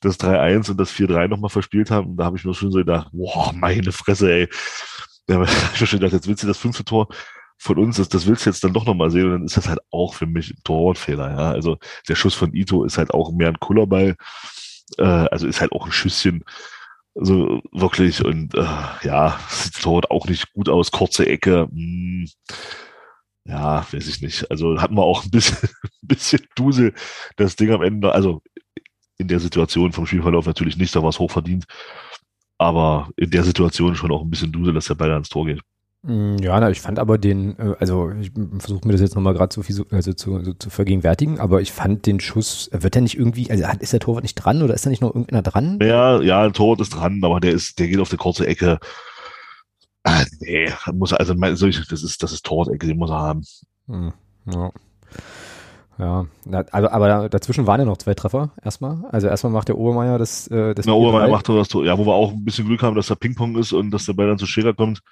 das 0.00 0.18
3-1 0.18 0.70
und 0.70 0.80
das 0.80 0.92
4-3 0.92 1.28
nochmal 1.28 1.50
verspielt 1.50 1.90
haben, 1.90 2.16
da 2.16 2.24
habe 2.24 2.38
ich 2.38 2.44
mir 2.44 2.54
schon 2.54 2.72
so 2.72 2.78
gedacht, 2.78 3.10
boah, 3.12 3.52
meine 3.52 3.92
Fresse, 3.92 4.32
ey. 4.32 4.48
Da 5.26 5.34
habe 5.34 5.44
ich 5.44 5.80
mir 5.80 5.86
schon 5.86 5.98
gedacht, 6.00 6.14
jetzt 6.14 6.26
willst 6.26 6.42
du 6.42 6.46
das 6.46 6.58
fünfte 6.58 6.84
Tor 6.84 7.08
von 7.58 7.78
uns, 7.78 7.96
das, 7.96 8.08
das 8.08 8.26
willst 8.26 8.44
du 8.44 8.50
jetzt 8.50 8.64
dann 8.64 8.72
doch 8.72 8.84
nochmal 8.86 9.10
sehen 9.10 9.26
und 9.26 9.32
dann 9.32 9.44
ist 9.44 9.56
das 9.56 9.68
halt 9.68 9.80
auch 9.90 10.14
für 10.14 10.26
mich 10.26 10.50
ein 10.50 10.58
Torwartfehler, 10.64 11.30
ja. 11.30 11.50
Also 11.52 11.78
der 12.08 12.14
Schuss 12.14 12.34
von 12.34 12.52
Ito 12.54 12.84
ist 12.84 12.98
halt 12.98 13.12
auch 13.12 13.32
mehr 13.32 13.48
ein 13.48 13.60
Kullerball, 13.60 14.16
äh, 14.98 15.02
also 15.02 15.46
ist 15.46 15.60
halt 15.60 15.72
auch 15.72 15.86
ein 15.86 15.92
Schüsschen, 15.92 16.44
so 17.14 17.62
wirklich 17.72 18.24
und 18.24 18.54
äh, 18.54 18.66
ja, 19.02 19.38
sieht 19.48 19.80
Torwart 19.80 20.10
auch 20.10 20.26
nicht 20.26 20.52
gut 20.52 20.68
aus, 20.68 20.90
kurze 20.90 21.26
Ecke, 21.26 21.68
mh, 21.70 22.26
hm. 22.26 22.28
ja, 23.46 23.86
weiß 23.92 24.08
ich 24.08 24.20
nicht. 24.20 24.50
Also 24.50 24.80
hatten 24.80 24.96
wir 24.96 25.02
auch 25.04 25.24
ein 25.24 25.30
bisschen, 25.30 25.68
ein 26.02 26.08
bisschen 26.08 26.46
Dusel, 26.56 26.94
das 27.36 27.56
Ding 27.56 27.70
am 27.70 27.82
Ende, 27.82 28.12
also 28.12 28.42
in 29.18 29.28
der 29.28 29.40
Situation 29.40 29.92
vom 29.92 30.06
Spielverlauf 30.06 30.46
natürlich 30.46 30.76
nicht, 30.76 30.94
da 30.94 31.02
war 31.02 31.10
es 31.10 31.18
hochverdient, 31.18 31.66
aber 32.58 33.10
in 33.16 33.30
der 33.30 33.44
Situation 33.44 33.94
schon 33.96 34.12
auch 34.12 34.22
ein 34.22 34.30
bisschen 34.30 34.52
Dusel, 34.52 34.74
dass 34.74 34.86
der 34.86 34.96
Ball 34.96 35.12
ans 35.12 35.28
Tor 35.28 35.46
geht. 35.46 35.60
Mm, 36.06 36.36
ja, 36.36 36.60
na, 36.60 36.68
ich 36.68 36.82
fand 36.82 36.98
aber 36.98 37.16
den, 37.16 37.58
äh, 37.58 37.76
also 37.78 38.10
ich 38.20 38.30
versuche 38.58 38.86
mir 38.86 38.92
das 38.92 39.00
jetzt 39.00 39.14
nochmal 39.14 39.32
gerade 39.32 39.48
zu, 39.48 39.62
also 39.90 40.12
zu, 40.12 40.36
also 40.36 40.52
zu 40.52 40.68
vergegenwärtigen, 40.68 41.40
aber 41.40 41.62
ich 41.62 41.72
fand 41.72 42.04
den 42.04 42.20
Schuss, 42.20 42.68
wird 42.72 42.94
der 42.94 43.00
nicht 43.00 43.16
irgendwie, 43.16 43.50
also 43.50 43.64
ist 43.80 43.94
der 43.94 44.00
Torwart 44.00 44.22
nicht 44.22 44.34
dran 44.34 44.62
oder 44.62 44.74
ist 44.74 44.84
da 44.84 44.90
nicht 44.90 45.00
noch 45.00 45.14
irgendeiner 45.14 45.40
dran? 45.40 45.78
Ja, 45.80 46.20
ja, 46.20 46.42
ein 46.42 46.52
Torwart 46.52 46.82
ist 46.82 46.90
dran, 46.90 47.20
aber 47.24 47.40
der 47.40 47.52
ist, 47.52 47.78
der 47.78 47.88
geht 47.88 48.00
auf 48.00 48.10
die 48.10 48.18
kurze 48.18 48.46
Ecke. 48.46 48.78
Ah, 50.02 50.24
nee, 50.40 50.70
muss 50.92 51.12
er, 51.12 51.20
also 51.20 51.32
das 51.32 51.62
ist, 51.62 52.22
das 52.22 52.32
ist 52.32 52.44
Torwart-Ecke, 52.44 52.86
die 52.86 52.94
muss 52.94 53.08
er 53.08 53.20
haben. 53.20 53.42
Hm, 53.88 54.12
ja. 54.52 54.70
Ja, 55.96 56.26
also, 56.72 56.88
aber 56.88 57.28
dazwischen 57.28 57.68
waren 57.68 57.78
ja 57.78 57.86
noch 57.86 57.96
zwei 57.96 58.14
Treffer 58.14 58.50
erstmal. 58.62 59.04
Also 59.10 59.28
erstmal 59.28 59.52
macht 59.52 59.68
der 59.68 59.78
Obermeier 59.78 60.18
das. 60.18 60.48
Äh, 60.48 60.74
das 60.74 60.86
der 60.86 60.94
Obermeier 60.94 61.28
macht 61.28 61.48
das, 61.48 61.68
ja, 61.72 61.96
wo 61.96 62.04
wir 62.04 62.14
auch 62.14 62.32
ein 62.32 62.44
bisschen 62.44 62.66
Glück 62.66 62.82
haben, 62.82 62.96
dass 62.96 63.06
da 63.06 63.14
Ping-Pong 63.14 63.56
ist 63.56 63.72
und 63.72 63.92
dass 63.92 64.04
der 64.04 64.14
Ball 64.14 64.26
dann 64.26 64.36
zu 64.36 64.46
Scherer 64.46 64.74
kommt 64.74 65.02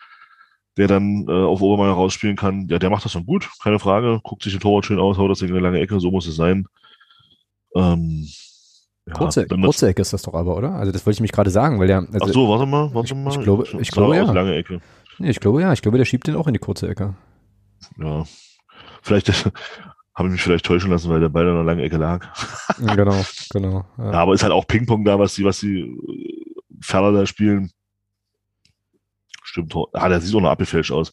der 0.77 0.89
dann 0.89 1.27
äh, 1.29 1.33
auf 1.33 1.61
Obermeier 1.61 1.93
rausspielen 1.93 2.37
kann, 2.37 2.67
ja, 2.69 2.79
der 2.79 2.91
macht 2.91 3.05
das 3.05 3.13
schon 3.13 3.27
gut, 3.27 3.49
keine 3.63 3.79
Frage. 3.79 4.21
Guckt 4.23 4.43
sich 4.43 4.53
den 4.53 4.61
Torwart 4.61 4.87
schön 4.87 4.99
aus, 4.99 5.19
haut 5.19 5.31
das 5.31 5.43
in 5.43 5.51
eine 5.51 5.61
lange 5.61 5.81
Ecke, 5.81 6.01
so 6.01 6.11
muss 6.11 6.27
es 6.27 6.37
sein. 6.37 6.67
Ähm, 7.75 8.27
ja, 9.07 9.15
kurze, 9.15 9.47
kurze 9.47 9.89
Ecke 9.89 10.03
ist 10.03 10.13
das 10.13 10.23
doch 10.23 10.35
aber, 10.35 10.57
oder? 10.57 10.73
Also 10.75 10.93
das 10.93 11.05
wollte 11.05 11.17
ich 11.17 11.21
mich 11.23 11.33
gerade 11.33 11.51
sagen, 11.51 11.81
weil 11.81 11.89
der. 11.89 11.99
Also, 11.99 12.19
Ach 12.21 12.29
so, 12.29 12.49
warte 12.49 12.67
mal, 12.67 12.95
warte 12.95 13.15
mal. 13.15 13.31
Ich 13.31 13.41
glaube, 13.41 13.65
ich, 13.65 13.75
ich 13.75 13.91
glaube 13.91 14.17
ja. 14.17 14.31
Lange 14.31 14.55
Ecke. 14.55 14.81
Nee, 15.19 15.31
ich 15.31 15.41
glaube 15.41 15.61
ja, 15.61 15.73
ich 15.73 15.83
glaube, 15.83 15.99
der 15.99 16.05
schiebt 16.05 16.27
den 16.27 16.37
auch 16.37 16.47
in 16.47 16.53
die 16.53 16.59
kurze 16.59 16.89
Ecke. 16.89 17.15
Ja, 17.99 18.25
vielleicht 19.03 19.29
habe 20.15 20.29
ich 20.29 20.33
mich 20.33 20.43
vielleicht 20.43 20.65
täuschen 20.65 20.91
lassen, 20.91 21.11
weil 21.11 21.21
der 21.21 21.29
Ball 21.29 21.47
in 21.47 21.51
einer 21.51 21.65
langen 21.65 21.81
Ecke 21.81 21.97
lag. 21.97 22.27
genau, 22.79 23.21
genau. 23.51 23.85
Ja. 23.99 24.13
ja. 24.13 24.13
aber 24.13 24.35
ist 24.35 24.43
halt 24.43 24.53
auch 24.53 24.67
Ping-Pong 24.67 25.05
da, 25.05 25.19
was 25.19 25.35
die, 25.35 25.45
was 25.45 25.61
die 25.61 25.81
äh, 25.81 26.55
Ferner 26.81 27.13
da 27.13 27.27
spielen. 27.27 27.71
Stimmt. 29.43 29.75
Ah, 29.93 30.09
der 30.09 30.21
sieht 30.21 30.35
auch 30.35 30.41
noch 30.41 30.51
abgefälscht 30.51 30.93
aus. 30.93 31.13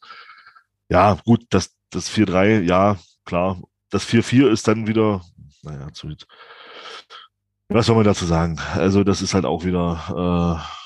Ja, 0.89 1.13
gut, 1.25 1.45
das, 1.49 1.75
das 1.89 2.09
4-3, 2.09 2.61
ja, 2.61 2.97
klar. 3.25 3.61
Das 3.89 4.07
4-4 4.07 4.49
ist 4.49 4.67
dann 4.67 4.87
wieder, 4.87 5.21
naja, 5.63 5.91
zu, 5.93 6.09
was 7.69 7.85
soll 7.85 7.95
man 7.95 8.05
dazu 8.05 8.25
sagen? 8.25 8.59
Also, 8.75 9.03
das 9.03 9.21
ist 9.21 9.33
halt 9.33 9.45
auch 9.45 9.63
wieder 9.63 10.59
äh, 10.59 10.79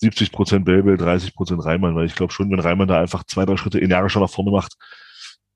70 0.00 0.32
Prozent 0.32 0.64
Belbel, 0.64 0.96
30 0.96 1.34
Prozent 1.34 1.64
Reimann, 1.64 1.94
weil 1.94 2.06
ich 2.06 2.14
glaube 2.14 2.32
schon, 2.32 2.50
wenn 2.50 2.60
Reimann 2.60 2.88
da 2.88 3.00
einfach 3.00 3.24
zwei, 3.24 3.46
drei 3.46 3.56
Schritte 3.56 3.80
energischer 3.80 4.20
nach 4.20 4.30
vorne 4.30 4.50
macht, 4.50 4.76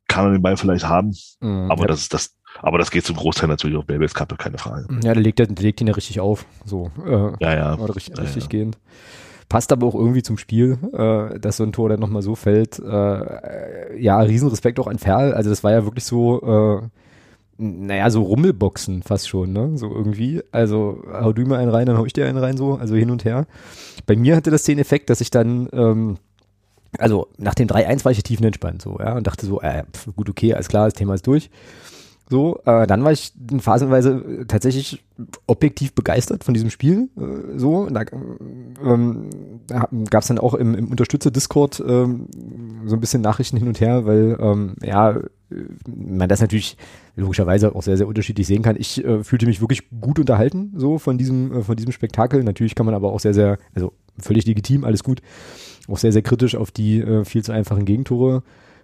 kann 0.08 0.26
er 0.26 0.32
den 0.32 0.42
Ball 0.42 0.56
vielleicht 0.56 0.86
haben. 0.86 1.14
Mhm, 1.40 1.70
aber 1.70 1.82
ja. 1.82 1.88
das 1.88 2.08
das, 2.08 2.36
aber 2.62 2.78
das 2.78 2.90
geht 2.90 3.04
zum 3.04 3.16
Großteil 3.16 3.48
natürlich 3.48 3.76
auf 3.76 3.86
Belbels 3.86 4.14
Kappe, 4.14 4.36
keine 4.36 4.56
Frage. 4.58 4.86
Ja, 5.02 5.12
der 5.12 5.22
legt, 5.22 5.38
der 5.38 5.48
legt 5.48 5.80
ihn 5.80 5.88
ja 5.88 5.94
richtig 5.94 6.20
auf. 6.20 6.46
So, 6.64 6.90
äh, 7.04 7.32
ja, 7.40 7.54
ja. 7.54 7.74
Richtig, 7.74 8.16
ja, 8.16 8.22
richtig 8.22 8.44
ja. 8.44 8.48
gehend. 8.48 8.78
Passt 9.48 9.70
aber 9.70 9.86
auch 9.86 9.94
irgendwie 9.94 10.22
zum 10.22 10.38
Spiel, 10.38 10.78
äh, 10.92 11.38
dass 11.38 11.58
so 11.58 11.64
ein 11.64 11.72
Tor 11.72 11.88
dann 11.88 12.00
nochmal 12.00 12.22
so 12.22 12.34
fällt. 12.34 12.78
Äh, 12.80 14.00
ja, 14.00 14.18
Riesenrespekt 14.18 14.80
auch 14.80 14.88
an 14.88 14.98
Ferl. 14.98 15.32
Also 15.34 15.50
das 15.50 15.62
war 15.62 15.72
ja 15.72 15.84
wirklich 15.84 16.04
so, 16.04 16.80
äh, 16.82 16.88
naja, 17.58 18.10
so 18.10 18.22
Rummelboxen 18.22 19.02
fast 19.02 19.28
schon, 19.28 19.52
ne? 19.52 19.76
So 19.76 19.90
irgendwie. 19.90 20.42
Also 20.52 21.02
hau 21.10 21.32
du 21.32 21.42
mir 21.42 21.58
einen 21.58 21.70
rein, 21.70 21.86
dann 21.86 21.96
hau 21.96 22.04
ich 22.04 22.12
dir 22.12 22.26
einen 22.26 22.38
rein, 22.38 22.56
so, 22.56 22.74
also 22.74 22.96
hin 22.96 23.10
und 23.10 23.24
her. 23.24 23.46
Bei 24.06 24.16
mir 24.16 24.36
hatte 24.36 24.50
das 24.50 24.64
den 24.64 24.78
Effekt, 24.78 25.10
dass 25.10 25.20
ich 25.20 25.30
dann, 25.30 25.68
ähm, 25.72 26.16
also 26.98 27.28
nach 27.38 27.54
dem 27.54 27.68
3-1 27.68 28.04
war 28.04 28.12
ich 28.12 28.22
tiefenentspannt, 28.22 28.82
so, 28.82 28.98
ja, 28.98 29.16
und 29.16 29.26
dachte 29.26 29.46
so, 29.46 29.60
äh, 29.60 29.84
gut, 30.16 30.28
okay, 30.28 30.54
alles 30.54 30.68
klar, 30.68 30.86
das 30.86 30.94
Thema 30.94 31.14
ist 31.14 31.26
durch. 31.26 31.50
So, 32.28 32.60
äh, 32.64 32.88
dann 32.88 33.04
war 33.04 33.12
ich 33.12 33.32
phasenweise 33.58 34.44
tatsächlich 34.48 35.04
objektiv 35.46 35.94
begeistert 35.94 36.42
von 36.42 36.54
diesem 36.54 36.70
Spiel. 36.70 37.08
Äh, 37.16 37.58
so, 37.58 37.88
da, 37.88 38.02
ähm, 38.84 39.30
da 39.68 39.88
gab 40.10 40.22
es 40.22 40.28
dann 40.28 40.38
auch 40.38 40.54
im, 40.54 40.74
im 40.74 40.88
Unterstützer-Discord 40.88 41.82
ähm, 41.86 42.26
so 42.84 42.96
ein 42.96 43.00
bisschen 43.00 43.22
Nachrichten 43.22 43.56
hin 43.56 43.68
und 43.68 43.80
her, 43.80 44.06
weil 44.06 44.36
ähm, 44.40 44.74
ja, 44.82 45.20
man 45.86 46.28
das 46.28 46.40
natürlich 46.40 46.76
logischerweise 47.14 47.76
auch 47.76 47.82
sehr, 47.82 47.96
sehr 47.96 48.08
unterschiedlich 48.08 48.48
sehen 48.48 48.62
kann. 48.62 48.74
Ich 48.76 49.04
äh, 49.04 49.22
fühlte 49.22 49.46
mich 49.46 49.60
wirklich 49.60 49.88
gut 50.00 50.18
unterhalten, 50.18 50.72
so 50.76 50.98
von 50.98 51.18
diesem, 51.18 51.52
äh, 51.52 51.62
von 51.62 51.76
diesem 51.76 51.92
Spektakel. 51.92 52.42
Natürlich 52.42 52.74
kann 52.74 52.86
man 52.86 52.96
aber 52.96 53.12
auch 53.12 53.20
sehr, 53.20 53.34
sehr, 53.34 53.58
also 53.74 53.92
völlig 54.18 54.46
legitim, 54.46 54.82
alles 54.82 55.04
gut, 55.04 55.22
auch 55.86 55.98
sehr, 55.98 56.10
sehr 56.10 56.22
kritisch 56.22 56.56
auf 56.56 56.72
die 56.72 57.00
äh, 57.00 57.24
viel 57.24 57.44
zu 57.44 57.52
einfachen 57.52 57.84
Gegentore 57.84 58.42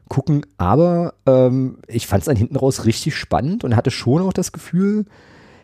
gucken. 0.08 0.44
Aber 0.58 1.14
ähm, 1.26 1.78
ich 1.86 2.06
fand 2.06 2.22
es 2.22 2.26
dann 2.26 2.36
hinten 2.36 2.56
raus 2.56 2.84
richtig 2.84 3.16
spannend 3.16 3.64
und 3.64 3.76
hatte 3.76 3.90
schon 3.90 4.22
auch 4.22 4.32
das 4.32 4.52
Gefühl, 4.52 5.06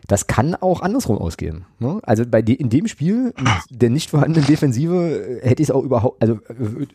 das 0.07 0.25
kann 0.25 0.55
auch 0.55 0.81
andersrum 0.81 1.19
ausgehen. 1.19 1.65
Ne? 1.77 1.99
Also 2.01 2.25
bei 2.25 2.41
de 2.41 2.55
in 2.55 2.69
dem 2.69 2.87
Spiel 2.87 3.31
der 3.69 3.91
nicht 3.91 4.09
vorhandenen 4.09 4.47
Defensive 4.47 5.39
hätte 5.43 5.61
ich 5.61 5.69
es 5.69 5.71
auch 5.71 5.83
überhaupt, 5.83 6.21
also 6.21 6.39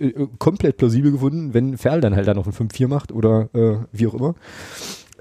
äh, 0.00 0.06
äh, 0.06 0.28
komplett 0.38 0.78
plausibel 0.78 1.12
gefunden, 1.12 1.54
wenn 1.54 1.78
Ferl 1.78 2.00
dann 2.00 2.16
halt 2.16 2.26
da 2.26 2.34
noch 2.34 2.46
ein 2.46 2.52
5-4 2.52 2.88
macht 2.88 3.12
oder 3.12 3.48
äh, 3.54 3.76
wie 3.92 4.08
auch 4.08 4.14
immer. 4.14 4.34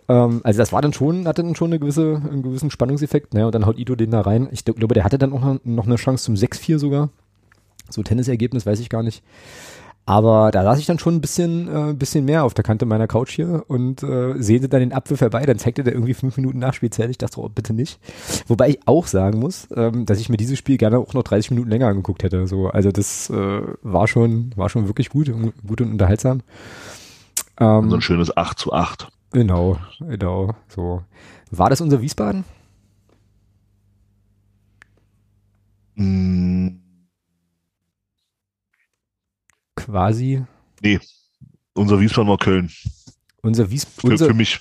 Ähm, 0.10 0.42
also 0.44 0.58
das 0.58 0.74
war 0.74 0.82
dann 0.82 0.94
schon, 0.94 1.28
hatte 1.28 1.44
dann 1.44 1.56
schon 1.56 1.70
eine 1.70 1.80
gewisse, 1.80 2.22
einen 2.30 2.42
gewissen 2.42 2.72
Spannungseffekt. 2.72 3.36
Ne? 3.36 3.46
Und 3.46 3.54
dann 3.54 3.68
haut 3.68 3.78
Ido 3.78 3.96
den 3.96 4.10
da 4.10 4.22
rein. 4.22 4.50
Ich 4.52 4.66
glaube, 4.66 4.96
der 4.96 5.04
hatte 5.04 5.20
dann 5.20 5.32
auch 5.32 5.60
noch 5.64 5.86
eine 5.86 5.96
Chance 5.96 6.26
zum 6.26 6.34
6-4 6.34 6.80
sogar. 6.80 7.10
So 7.90 8.02
Tennisergebnis 8.02 8.66
weiß 8.66 8.80
ich 8.80 8.90
gar 8.90 9.04
nicht. 9.04 9.24
Aber 10.06 10.52
da 10.52 10.64
saß 10.64 10.80
ich 10.80 10.86
dann 10.86 11.00
schon 11.00 11.16
ein 11.16 11.22
bisschen, 11.22 11.92
äh, 11.92 11.94
bisschen 11.94 12.26
mehr 12.26 12.44
auf 12.44 12.54
der 12.54 12.66
Kante 12.66 12.86
meiner 12.86 13.08
Couch 13.08 13.32
hier 13.32 13.64
und 13.68 14.04
äh, 14.04 14.34
sehnte 14.38 14.68
dann 14.68 14.82
den 14.82 14.92
Abwurf 14.92 15.22
herbei. 15.22 15.46
Dann 15.46 15.58
zeigte 15.58 15.84
der 15.84 15.94
irgendwie 15.94 16.14
fünf 16.14 16.36
Minuten 16.36 16.60
Nachspielzeit. 16.60 17.10
Ich 17.10 17.18
dachte, 17.18 17.40
oh, 17.40 17.48
bitte 17.48 17.74
nicht. 17.74 18.00
Wobei 18.48 18.70
ich 18.70 18.80
auch 18.86 19.08
sagen 19.08 19.40
muss, 19.40 19.70
ähm, 19.76 20.06
dass 20.06 20.20
ich 20.20 20.28
mir 20.28 20.36
dieses 20.36 20.58
Spiel 20.58 20.78
gerne 20.78 20.98
auch 20.98 21.14
noch 21.14 21.24
30 21.24 21.52
Minuten 21.52 21.70
länger 21.70 21.88
angeguckt 21.88 22.24
hätte. 22.24 22.48
So, 22.48 22.68
also 22.68 22.92
das 22.92 23.30
äh, 23.30 23.62
war 23.82 24.08
schon, 24.08 24.52
war 24.58 24.68
schon 24.68 24.88
wirklich 24.88 25.10
gut, 25.10 25.32
gut 25.66 25.80
und 25.80 25.92
unterhaltsam. 25.92 26.42
Ähm, 27.58 27.90
so 27.90 27.96
ein 27.96 28.02
schönes 28.02 28.36
8 28.36 28.60
zu 28.60 28.74
8. 28.74 29.08
Genau, 29.32 29.78
genau. 30.02 30.54
So. 30.68 31.02
War 31.50 31.70
das 31.70 31.80
unser 31.80 32.02
Wiesbaden? 32.02 32.44
Mm 35.96 36.83
quasi? 39.76 40.44
Nee, 40.82 41.00
unser 41.74 42.00
Wiesbaden 42.00 42.30
war 42.30 42.38
Köln. 42.38 42.72
Unser 43.42 43.70
Wiesbaden? 43.70 44.18
Für, 44.18 44.26
für, 44.26 44.34
mich. 44.34 44.60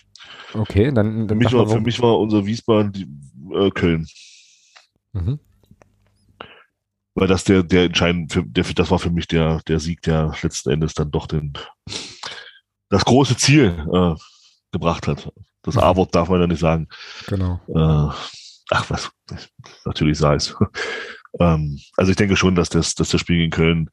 Okay, 0.54 0.92
dann, 0.92 1.26
dann 1.26 1.28
für, 1.28 1.34
mich 1.34 1.52
war, 1.52 1.68
für 1.68 1.80
mich 1.80 2.00
war 2.00 2.18
unser 2.18 2.44
Wiesbaden 2.46 2.92
die, 2.92 3.06
äh, 3.54 3.70
Köln. 3.70 4.06
Mhm. 5.12 5.38
Weil 7.14 7.28
das 7.28 7.44
der, 7.44 7.62
der 7.62 7.84
entscheidend, 7.84 8.32
für, 8.32 8.42
der, 8.42 8.64
das 8.64 8.90
war 8.90 8.98
für 8.98 9.10
mich 9.10 9.28
der, 9.28 9.60
der 9.68 9.80
Sieg, 9.80 10.02
der 10.02 10.34
letzten 10.42 10.70
Endes 10.70 10.94
dann 10.94 11.10
doch 11.10 11.26
den, 11.26 11.52
das 12.88 13.04
große 13.04 13.36
Ziel 13.36 13.86
äh, 13.92 14.14
gebracht 14.72 15.06
hat. 15.06 15.30
Das 15.62 15.74
mhm. 15.74 15.80
A-Wort 15.80 16.14
darf 16.14 16.28
man 16.28 16.40
ja 16.40 16.46
nicht 16.46 16.60
sagen. 16.60 16.88
Genau. 17.26 17.60
Äh, 17.68 18.14
ach 18.70 18.90
was, 18.90 19.10
natürlich 19.84 20.18
sei 20.18 20.34
es. 20.34 20.54
ähm, 21.40 21.78
also 21.96 22.10
ich 22.10 22.16
denke 22.16 22.36
schon, 22.36 22.54
dass 22.54 22.70
das, 22.70 22.94
dass 22.94 23.10
das 23.10 23.20
Spiel 23.20 23.36
gegen 23.36 23.50
Köln 23.50 23.90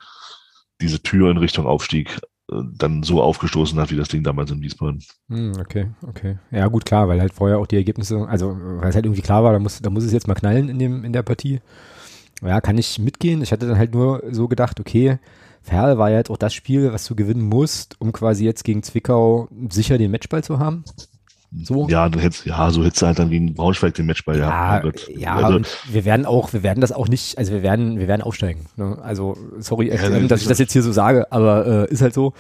diese 0.82 1.02
Tür 1.02 1.32
in 1.32 1.38
Richtung 1.38 1.66
Aufstieg 1.66 2.20
äh, 2.52 2.56
dann 2.74 3.04
so 3.04 3.22
aufgestoßen 3.22 3.80
hat, 3.80 3.92
wie 3.92 3.96
das 3.96 4.10
Ding 4.10 4.24
damals 4.24 4.52
in 4.52 4.62
Wiesbaden. 4.62 5.04
Hm, 5.30 5.54
okay, 5.60 5.92
okay. 6.08 6.38
Ja, 6.52 6.68
gut, 6.68 6.86
klar, 6.86 7.08
weil 7.08 7.22
halt 7.22 7.34
vorher 7.34 7.60
auch 7.60 7.68
die 7.68 7.78
Ergebnisse, 7.78 8.28
also 8.28 8.56
weil 8.60 8.90
es 8.90 8.96
halt 8.96 9.06
irgendwie 9.06 9.22
klar 9.22 9.44
war, 9.44 9.54
da 9.54 9.60
muss, 9.60 9.82
da 9.82 9.90
muss 9.90 10.04
es 10.04 10.14
jetzt 10.14 10.28
mal 10.28 10.36
knallen 10.36 10.70
in 10.70 10.80
dem, 10.80 11.04
in 11.04 11.14
der 11.14 11.24
Partie. 11.24 11.62
Ja, 12.42 12.62
kann 12.62 12.78
ich 12.78 13.00
mitgehen. 13.00 13.42
Ich 13.42 13.52
hatte 13.52 13.68
dann 13.68 13.78
halt 13.78 13.94
nur 13.94 14.24
so 14.32 14.48
gedacht, 14.48 14.80
okay, 14.80 15.20
Ferl 15.62 15.98
war 15.98 16.10
ja 16.10 16.18
jetzt 16.18 16.30
auch 16.30 16.38
das 16.38 16.54
Spiel, 16.54 16.92
was 16.94 17.06
du 17.06 17.16
gewinnen 17.16 17.44
musst, 17.44 18.00
um 18.00 18.12
quasi 18.14 18.46
jetzt 18.46 18.64
gegen 18.64 18.82
Zwickau 18.82 19.50
sicher 19.70 19.98
den 19.98 20.12
Matchball 20.12 20.44
zu 20.44 20.60
haben. 20.60 20.86
So. 21.52 21.88
Ja, 21.90 22.08
dann 22.10 22.22
hättest, 22.22 22.46
ja, 22.46 22.70
so 22.70 22.84
hättest 22.84 23.02
du 23.02 23.08
halt 23.08 23.18
dann 23.18 23.32
gegen 23.32 23.56
Braunschweig 23.56 23.96
den 23.96 24.06
Matchball, 24.06 24.38
ja. 24.38 24.84
Ja, 24.84 24.92
ja 25.16 25.36
also, 25.36 25.62
wir 25.92 26.06
werden 26.06 26.26
auch, 26.26 26.54
wir 26.54 26.62
werden 26.62 26.80
das 26.80 26.92
auch 26.92 27.08
nicht, 27.08 27.40
also 27.40 27.52
wir 27.52 27.64
werden, 27.64 28.00
wir 28.00 28.08
werden 28.08 28.22
aufsteigen. 28.22 28.68
Ne? 28.76 29.00
Also, 29.02 29.36
sorry, 29.58 29.90
FCM, 29.90 30.22
ja, 30.22 30.28
dass 30.28 30.42
ich 30.42 30.48
das 30.48 30.60
jetzt 30.60 30.74
hier 30.74 30.84
so 30.84 30.92
sage, 30.92 31.32
aber 31.32 31.88
äh, 31.90 31.92
ist 31.92 32.02
halt 32.02 32.14
so. 32.14 32.34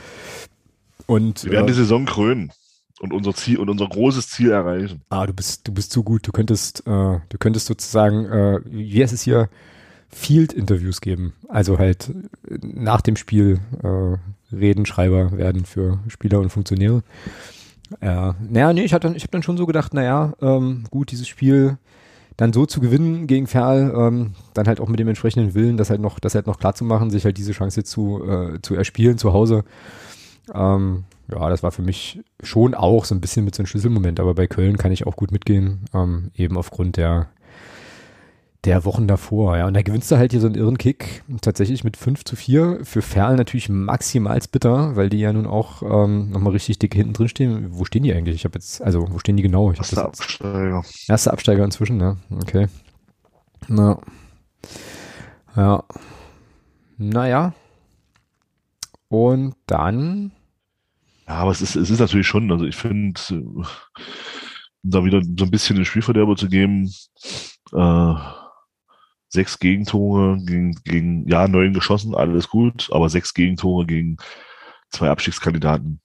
Und, 1.07 1.43
wir 1.43 1.53
werden 1.53 1.65
äh, 1.65 1.69
die 1.69 1.73
Saison 1.73 2.05
krönen 2.05 2.51
und 2.99 3.13
unser 3.13 3.33
Ziel 3.33 3.57
und 3.57 3.69
unser 3.69 3.87
großes 3.87 4.29
Ziel 4.29 4.51
erreichen. 4.51 5.01
Ah, 5.09 5.25
du 5.25 5.33
bist, 5.33 5.67
du 5.67 5.73
bist 5.73 5.91
zu 5.91 6.03
gut. 6.03 6.27
Du 6.27 6.31
könntest, 6.31 6.81
äh, 6.85 7.19
du 7.29 7.37
könntest 7.39 7.65
sozusagen, 7.65 8.25
äh, 8.25 8.59
wie 8.65 9.01
heißt 9.01 9.13
es 9.13 9.23
hier, 9.23 9.49
Field-Interviews 10.09 11.01
geben. 11.01 11.33
Also 11.47 11.79
halt 11.79 12.11
nach 12.61 13.01
dem 13.01 13.15
Spiel 13.15 13.59
äh, 13.83 14.55
Redenschreiber 14.55 15.37
werden 15.37 15.65
für 15.65 15.99
Spieler 16.07 16.39
und 16.39 16.49
Funktionäre. 16.49 17.03
Ja, 18.01 18.35
naja, 18.49 18.73
nee, 18.73 18.83
ich, 18.83 18.93
hatte, 18.93 19.11
ich 19.15 19.23
habe 19.23 19.31
dann 19.31 19.43
schon 19.43 19.57
so 19.57 19.65
gedacht, 19.65 19.93
naja, 19.93 20.33
ähm, 20.41 20.83
gut, 20.91 21.11
dieses 21.11 21.27
Spiel 21.27 21.77
dann 22.37 22.53
so 22.53 22.65
zu 22.65 22.79
gewinnen 22.79 23.27
gegen 23.27 23.47
Ferl, 23.47 23.93
ähm, 23.95 24.33
dann 24.53 24.67
halt 24.67 24.79
auch 24.79 24.87
mit 24.87 24.99
dem 24.99 25.07
entsprechenden 25.09 25.53
Willen, 25.53 25.75
das 25.75 25.89
halt 25.89 25.99
noch, 25.99 26.19
das 26.19 26.35
halt 26.35 26.47
noch 26.47 26.57
klar 26.57 26.73
zu 26.73 26.85
machen, 26.85 27.09
sich 27.09 27.25
halt 27.25 27.37
diese 27.37 27.51
Chance 27.51 27.83
zu, 27.83 28.23
äh, 28.23 28.61
zu 28.61 28.75
erspielen 28.75 29.17
zu 29.17 29.33
Hause. 29.33 29.65
Ähm, 30.53 31.03
ja, 31.31 31.49
das 31.49 31.63
war 31.63 31.71
für 31.71 31.81
mich 31.81 32.21
schon 32.41 32.75
auch 32.75 33.05
so 33.05 33.13
ein 33.13 33.21
bisschen 33.21 33.43
mit 33.43 33.55
so 33.55 33.61
einem 33.61 33.67
Schlüsselmoment, 33.67 34.19
aber 34.19 34.33
bei 34.33 34.47
Köln 34.47 34.77
kann 34.77 34.91
ich 34.91 35.05
auch 35.05 35.15
gut 35.15 35.31
mitgehen, 35.31 35.85
ähm, 35.93 36.31
eben 36.35 36.57
aufgrund 36.57 36.97
der 36.97 37.27
der 38.65 38.83
Wochen 38.83 39.07
davor, 39.07 39.57
ja. 39.57 39.67
Und 39.67 39.73
da 39.73 39.81
gewinnst 39.81 40.11
du 40.11 40.17
halt 40.17 40.31
hier 40.31 40.41
so 40.41 40.47
einen 40.47 40.55
irren 40.55 40.77
Kick, 40.77 41.23
tatsächlich 41.41 41.83
mit 41.83 41.95
5 41.95 42.25
zu 42.25 42.35
4. 42.35 42.79
Für 42.83 43.01
Ferl 43.01 43.35
natürlich 43.35 43.69
maximal 43.69 44.39
bitter, 44.51 44.95
weil 44.95 45.09
die 45.09 45.19
ja 45.19 45.31
nun 45.31 45.47
auch 45.47 45.81
ähm, 45.81 46.31
nochmal 46.31 46.53
richtig 46.53 46.79
dick 46.79 46.93
hinten 46.93 47.13
drin 47.13 47.29
stehen. 47.29 47.67
Wo 47.71 47.85
stehen 47.85 48.03
die 48.03 48.13
eigentlich? 48.13 48.35
Ich 48.35 48.45
habe 48.45 48.55
jetzt, 48.55 48.81
also 48.81 49.07
wo 49.11 49.19
stehen 49.19 49.37
die 49.37 49.43
genau? 49.43 49.71
Ich 49.71 49.77
Erster 49.77 50.05
Absteiger. 50.05 50.83
Erster 51.07 51.33
Absteiger 51.33 51.63
inzwischen, 51.63 51.97
ne? 51.97 52.17
Okay. 52.29 52.67
Na. 53.67 53.99
Ja. 55.55 55.83
Naja. 56.97 57.53
Und 59.07 59.55
dann. 59.67 60.31
Ja, 61.27 61.35
aber 61.35 61.51
es 61.51 61.61
ist, 61.61 61.75
es 61.75 61.89
ist 61.89 61.99
natürlich 61.99 62.27
schon, 62.27 62.51
also 62.51 62.65
ich 62.65 62.75
finde, 62.75 63.19
da 64.83 65.03
wieder 65.03 65.21
so 65.21 65.45
ein 65.45 65.51
bisschen 65.51 65.75
den 65.75 65.85
Spielverderber 65.85 66.35
zu 66.35 66.47
geben, 66.47 66.91
äh, 67.73 68.13
sechs 69.29 69.59
Gegentore 69.59 70.37
gegen, 70.43 70.75
gegen, 70.83 71.27
ja, 71.27 71.47
neun 71.47 71.73
geschossen, 71.73 72.15
alles 72.15 72.49
gut, 72.49 72.89
aber 72.91 73.09
sechs 73.09 73.33
Gegentore 73.33 73.85
gegen 73.85 74.17
zwei 74.89 75.09
Abstiegskandidaten 75.09 76.01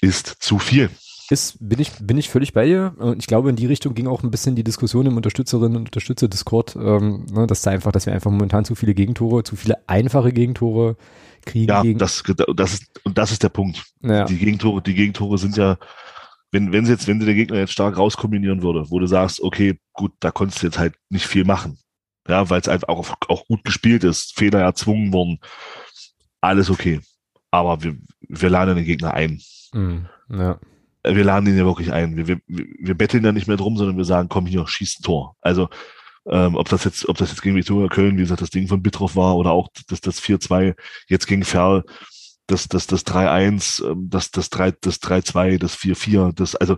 ist 0.00 0.26
zu 0.40 0.58
viel. 0.58 0.90
Ist, 1.30 1.58
bin 1.60 1.78
ich, 1.78 1.92
bin 2.00 2.16
ich 2.16 2.30
völlig 2.30 2.54
bei 2.54 2.64
dir. 2.64 2.94
Und 2.96 3.18
ich 3.18 3.26
glaube, 3.26 3.50
in 3.50 3.56
die 3.56 3.66
Richtung 3.66 3.94
ging 3.94 4.06
auch 4.06 4.22
ein 4.22 4.30
bisschen 4.30 4.56
die 4.56 4.64
Diskussion 4.64 5.04
im 5.04 5.16
Unterstützerinnen 5.16 5.76
und 5.76 5.88
Unterstützer-Discord, 5.88 6.76
ähm, 6.76 7.26
ne, 7.30 7.46
dass 7.46 7.60
da 7.60 7.70
einfach, 7.70 7.92
dass 7.92 8.06
wir 8.06 8.14
einfach 8.14 8.30
momentan 8.30 8.64
zu 8.64 8.74
viele 8.74 8.94
Gegentore, 8.94 9.42
zu 9.44 9.54
viele 9.54 9.76
einfache 9.88 10.32
Gegentore 10.32 10.96
kriegen. 11.44 11.68
Ja, 11.68 11.82
das, 11.94 12.22
das 12.56 12.74
ist, 12.74 13.00
und 13.04 13.18
das 13.18 13.30
ist 13.30 13.42
der 13.42 13.50
Punkt. 13.50 13.84
Ja. 14.02 14.24
Die 14.24 14.38
Gegentore, 14.38 14.80
die 14.80 14.94
Gegentore 14.94 15.36
sind 15.36 15.58
ja, 15.58 15.76
wenn, 16.50 16.72
wenn 16.72 16.86
sie 16.86 16.92
jetzt, 16.92 17.06
wenn 17.06 17.20
sie 17.20 17.26
der 17.26 17.34
Gegner 17.34 17.58
jetzt 17.58 17.72
stark 17.72 17.98
rauskombinieren 17.98 18.62
würde, 18.62 18.90
wo 18.90 18.98
du 18.98 19.06
sagst, 19.06 19.42
okay, 19.42 19.78
gut, 19.92 20.12
da 20.20 20.30
konntest 20.30 20.62
du 20.62 20.66
jetzt 20.66 20.78
halt 20.78 20.94
nicht 21.10 21.26
viel 21.26 21.44
machen. 21.44 21.78
Ja, 22.28 22.50
weil 22.50 22.60
es 22.60 22.68
einfach 22.68 22.88
auch, 22.88 23.14
auch 23.28 23.46
gut 23.46 23.64
gespielt 23.64 24.04
ist, 24.04 24.34
Fehler 24.36 24.60
erzwungen 24.60 25.12
wurden. 25.12 25.40
Alles 26.40 26.70
okay. 26.70 27.00
Aber 27.50 27.82
wir, 27.82 27.96
wir 28.20 28.50
laden 28.50 28.76
den 28.76 28.84
Gegner 28.84 29.14
ein. 29.14 29.40
Mm, 29.72 30.00
ja. 30.30 30.60
Wir 31.04 31.24
laden 31.24 31.48
ihn 31.48 31.56
ja 31.56 31.64
wirklich 31.64 31.92
ein. 31.92 32.16
Wir, 32.16 32.28
wir, 32.28 32.40
wir 32.46 32.94
betteln 32.94 33.22
da 33.22 33.32
nicht 33.32 33.48
mehr 33.48 33.56
drum, 33.56 33.76
sondern 33.76 33.96
wir 33.96 34.04
sagen, 34.04 34.28
komm 34.28 34.46
hier, 34.46 34.66
schieß 34.66 34.98
ein 35.00 35.04
Tor. 35.04 35.36
Also, 35.40 35.68
ähm, 36.30 36.56
ob 36.56 36.68
das 36.68 36.84
jetzt, 36.84 37.08
ob 37.08 37.16
das 37.16 37.30
jetzt 37.30 37.40
gegen 37.40 37.56
Viktoria 37.56 37.88
Köln, 37.88 38.18
wie 38.18 38.22
gesagt, 38.22 38.42
das 38.42 38.50
Ding 38.50 38.68
von 38.68 38.82
Bittroff 38.82 39.16
war 39.16 39.36
oder 39.36 39.52
auch 39.52 39.68
das, 39.88 40.02
das 40.02 40.20
4-2 40.20 40.74
jetzt 41.08 41.26
gegen 41.26 41.44
Ferl, 41.44 41.84
das, 42.46 42.68
das, 42.68 42.86
das 42.86 43.06
3-1, 43.06 43.90
ähm, 43.90 44.08
das, 44.10 44.30
das 44.30 44.50
3, 44.50 44.72
das 44.72 45.00
3-2, 45.00 45.58
das 45.58 45.78
4-4, 45.78 46.34
das, 46.34 46.54
also, 46.54 46.76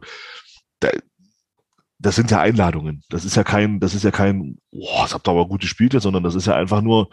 das 2.01 2.17
sind 2.17 2.31
ja 2.31 2.41
Einladungen. 2.41 3.03
Das 3.11 3.25
ist 3.25 3.37
ja 3.37 3.45
kein, 3.45 3.79
das 3.79 3.95
ist 3.95 4.05
ja 4.05 4.11
kein, 4.11 4.59
boah, 4.73 5.03
das 5.03 5.13
habt 5.13 5.29
ihr 5.29 5.33
aber 5.33 5.47
gut 5.47 5.61
gespielt, 5.61 5.93
sondern 6.01 6.23
das 6.23 6.35
ist 6.35 6.47
ja 6.47 6.55
einfach 6.55 6.81
nur, 6.81 7.11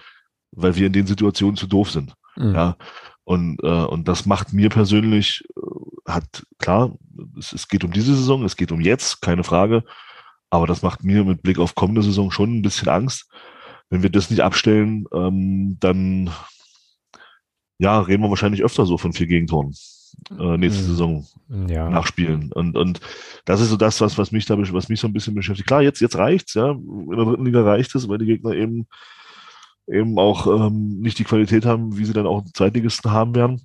weil 0.51 0.75
wir 0.75 0.87
in 0.87 0.93
den 0.93 1.05
Situationen 1.05 1.57
zu 1.57 1.67
doof 1.67 1.91
sind. 1.91 2.13
Mhm. 2.37 2.55
Ja. 2.55 2.77
Und, 3.25 3.61
äh, 3.63 3.67
und 3.67 4.07
das 4.07 4.25
macht 4.25 4.53
mir 4.53 4.69
persönlich, 4.69 5.43
äh, 5.57 6.11
hat 6.11 6.45
klar, 6.57 6.95
es, 7.37 7.51
es 7.51 7.67
geht 7.67 7.83
um 7.83 7.91
diese 7.91 8.15
Saison, 8.15 8.45
es 8.45 8.55
geht 8.55 8.71
um 8.71 8.79
jetzt, 8.79 9.21
keine 9.21 9.43
Frage. 9.43 9.83
Aber 10.49 10.65
das 10.65 10.81
macht 10.81 11.03
mir 11.03 11.25
mit 11.25 11.41
Blick 11.41 11.59
auf 11.59 11.75
kommende 11.75 12.01
Saison 12.01 12.31
schon 12.31 12.57
ein 12.57 12.61
bisschen 12.61 12.87
Angst. 12.87 13.29
Wenn 13.89 14.03
wir 14.03 14.09
das 14.09 14.29
nicht 14.29 14.41
abstellen, 14.41 15.05
ähm, 15.13 15.77
dann 15.81 16.29
ja, 17.77 17.99
reden 17.99 18.23
wir 18.23 18.29
wahrscheinlich 18.29 18.63
öfter 18.63 18.85
so 18.85 18.97
von 18.97 19.11
vier 19.11 19.27
Gegentoren 19.27 19.73
äh, 20.39 20.57
nächste 20.57 20.83
mhm. 20.83 20.87
Saison 20.87 21.27
ja. 21.67 21.89
nachspielen. 21.89 22.51
Und, 22.51 22.75
und 22.75 22.99
das 23.45 23.61
ist 23.61 23.69
so 23.69 23.77
das, 23.77 24.01
was, 24.01 24.17
was 24.17 24.31
mich 24.31 24.45
da, 24.45 24.57
was 24.57 24.89
mich 24.89 24.99
so 24.99 25.07
ein 25.07 25.13
bisschen 25.13 25.35
beschäftigt. 25.35 25.67
Klar, 25.67 25.81
jetzt, 25.81 26.01
jetzt 26.01 26.17
reicht's, 26.17 26.53
ja. 26.53 26.71
In 26.71 27.09
der 27.09 27.25
dritten 27.25 27.45
Liga 27.45 27.63
reicht 27.63 27.95
es, 27.95 28.07
weil 28.07 28.17
die 28.17 28.25
Gegner 28.25 28.53
eben, 28.53 28.87
eben 29.87 30.19
auch 30.19 30.47
ähm, 30.47 30.99
nicht 30.99 31.19
die 31.19 31.23
Qualität 31.23 31.65
haben, 31.65 31.97
wie 31.97 32.05
sie 32.05 32.13
dann 32.13 32.27
auch 32.27 32.43
Zweitligisten 32.53 33.11
haben 33.11 33.35
werden. 33.35 33.61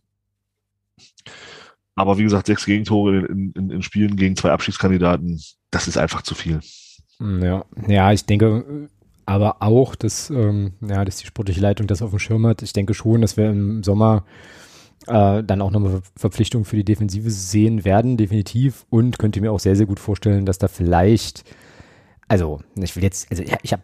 Aber 1.94 2.18
wie 2.18 2.22
gesagt, 2.22 2.46
sechs 2.46 2.64
Gegentore 2.64 3.26
in, 3.26 3.53
in, 3.53 3.70
in 3.70 3.82
Spielen 3.82 4.16
gegen 4.16 4.36
zwei 4.36 4.53
Abschiedskandidaten, 4.53 5.40
das 5.70 5.88
ist 5.88 5.98
einfach 5.98 6.22
zu 6.22 6.34
viel. 6.34 6.61
Ja, 7.20 7.64
ja, 7.86 8.12
ich 8.12 8.24
denke, 8.24 8.88
aber 9.26 9.62
auch, 9.62 9.94
dass, 9.94 10.30
ähm, 10.30 10.72
ja, 10.80 11.05
dass 11.05 11.18
die 11.18 11.26
sportliche 11.26 11.61
Leitung 11.61 11.86
das 11.86 12.03
auf 12.03 12.11
dem 12.11 12.18
Schirm 12.18 12.46
hat. 12.46 12.62
Ich 12.62 12.72
denke 12.72 12.94
schon, 12.94 13.20
dass 13.20 13.36
wir 13.36 13.50
im 13.50 13.82
Sommer 13.84 14.24
äh, 15.07 15.42
dann 15.42 15.61
auch 15.61 15.70
nochmal 15.70 16.00
Verpflichtungen 16.16 16.64
für 16.64 16.76
die 16.76 16.84
Defensive 16.84 17.30
sehen 17.30 17.84
werden, 17.84 18.16
definitiv. 18.16 18.86
Und 18.90 19.18
könnte 19.18 19.40
mir 19.40 19.53
auch 19.53 19.61
sehr, 19.61 19.76
sehr 19.76 19.86
gut 19.86 20.00
vorstellen, 20.00 20.46
dass 20.46 20.59
da 20.59 20.68
vielleicht, 20.68 21.44
also 22.28 22.61
ich 22.76 22.94
will 22.96 23.03
jetzt, 23.03 23.30
also 23.30 23.42
ja, 23.42 23.57
ich 23.62 23.72
habe 23.72 23.82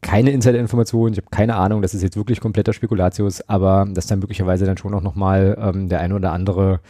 keine 0.00 0.30
Insider-Informationen, 0.30 1.12
ich 1.14 1.18
habe 1.18 1.30
keine 1.30 1.56
Ahnung, 1.56 1.82
das 1.82 1.94
ist 1.94 2.02
jetzt 2.02 2.16
wirklich 2.16 2.40
kompletter 2.40 2.72
Spekulatius, 2.72 3.48
aber 3.48 3.86
dass 3.92 4.06
dann 4.06 4.20
möglicherweise 4.20 4.64
dann 4.64 4.76
schon 4.76 4.94
auch 4.94 5.02
nochmal 5.02 5.58
ähm, 5.60 5.88
der 5.88 6.00
ein 6.00 6.12
oder 6.12 6.32
andere 6.32 6.80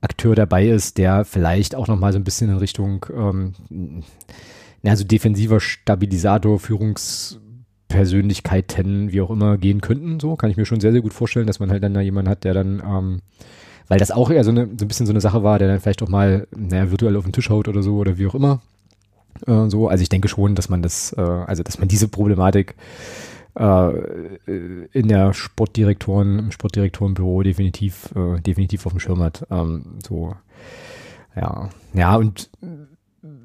Akteur 0.00 0.34
dabei 0.34 0.68
ist, 0.68 0.98
der 0.98 1.24
vielleicht 1.24 1.74
auch 1.74 1.86
nochmal 1.86 2.12
so 2.12 2.18
ein 2.18 2.24
bisschen 2.24 2.50
in 2.50 2.56
Richtung 2.56 3.06
ähm, 3.14 3.54
na, 4.82 4.96
so 4.96 5.04
defensiver 5.04 5.60
Stabilisator, 5.60 6.58
Führungspersönlichkeiten, 7.88 9.12
wie 9.12 9.20
auch 9.20 9.30
immer, 9.30 9.58
gehen 9.58 9.80
könnten. 9.80 10.20
So 10.20 10.36
kann 10.36 10.50
ich 10.50 10.56
mir 10.56 10.66
schon 10.66 10.80
sehr, 10.80 10.92
sehr 10.92 11.00
gut 11.00 11.12
vorstellen, 11.12 11.46
dass 11.46 11.60
man 11.60 11.70
halt 11.70 11.82
dann 11.82 11.94
da 11.94 12.00
jemanden 12.00 12.30
hat, 12.30 12.44
der 12.44 12.54
dann, 12.54 12.82
ähm, 12.84 13.20
weil 13.88 13.98
das 13.98 14.10
auch 14.10 14.30
eher 14.30 14.44
so, 14.44 14.50
eine, 14.50 14.68
so 14.76 14.84
ein 14.84 14.88
bisschen 14.88 15.06
so 15.06 15.12
eine 15.12 15.20
Sache 15.20 15.42
war, 15.42 15.58
der 15.58 15.68
dann 15.68 15.80
vielleicht 15.80 16.02
auch 16.02 16.08
mal, 16.08 16.46
naja, 16.54 16.90
virtuell 16.90 17.16
auf 17.16 17.24
den 17.24 17.32
Tisch 17.32 17.50
haut 17.50 17.68
oder 17.68 17.82
so 17.82 17.96
oder 17.96 18.18
wie 18.18 18.26
auch 18.26 18.34
immer. 18.34 18.60
Äh, 19.46 19.68
so, 19.68 19.88
also 19.88 20.02
ich 20.02 20.08
denke 20.08 20.28
schon, 20.28 20.54
dass 20.54 20.68
man 20.68 20.82
das, 20.82 21.12
äh, 21.14 21.20
also 21.20 21.62
dass 21.62 21.78
man 21.78 21.88
diese 21.88 22.08
Problematik 22.08 22.74
äh, 23.58 23.90
in 24.92 25.08
der 25.08 25.32
Sportdirektoren, 25.32 26.38
im 26.38 26.52
Sportdirektorenbüro 26.52 27.42
definitiv, 27.42 28.10
äh, 28.14 28.40
definitiv 28.40 28.86
auf 28.86 28.92
dem 28.92 29.00
Schirm 29.00 29.22
hat. 29.22 29.46
Ähm, 29.50 29.98
so, 30.06 30.34
ja, 31.34 31.70
ja 31.94 32.16
und 32.16 32.50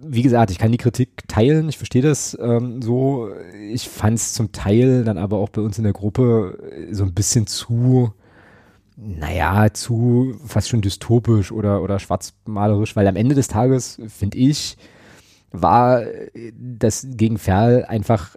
wie 0.02 0.22
gesagt, 0.22 0.52
ich 0.52 0.58
kann 0.58 0.72
die 0.72 0.78
Kritik 0.78 1.28
teilen, 1.28 1.70
ich 1.70 1.78
verstehe 1.78 2.02
das 2.02 2.38
ähm, 2.42 2.82
so. 2.82 3.30
Ich 3.72 3.90
fand 3.90 4.18
es 4.18 4.34
zum 4.34 4.52
Teil 4.52 5.04
dann 5.04 5.18
aber 5.18 5.38
auch 5.38 5.50
bei 5.50 5.62
uns 5.62 5.78
in 5.78 5.84
der 5.84 5.94
Gruppe 5.94 6.58
so 6.92 7.04
ein 7.04 7.14
bisschen 7.14 7.48
zu, 7.48 8.14
naja, 8.96 9.74
zu 9.74 10.36
fast 10.46 10.70
schon 10.70 10.82
dystopisch 10.82 11.52
oder, 11.52 11.82
oder 11.82 12.00
schwarzmalerisch, 12.00 12.96
weil 12.96 13.08
am 13.08 13.16
Ende 13.16 13.36
des 13.36 13.48
Tages, 13.48 14.00
finde 14.08 14.38
ich, 14.38 14.78
war 15.52 16.04
das 16.58 17.08
gegen 17.12 17.38
Ferl 17.38 17.86
einfach 17.86 18.36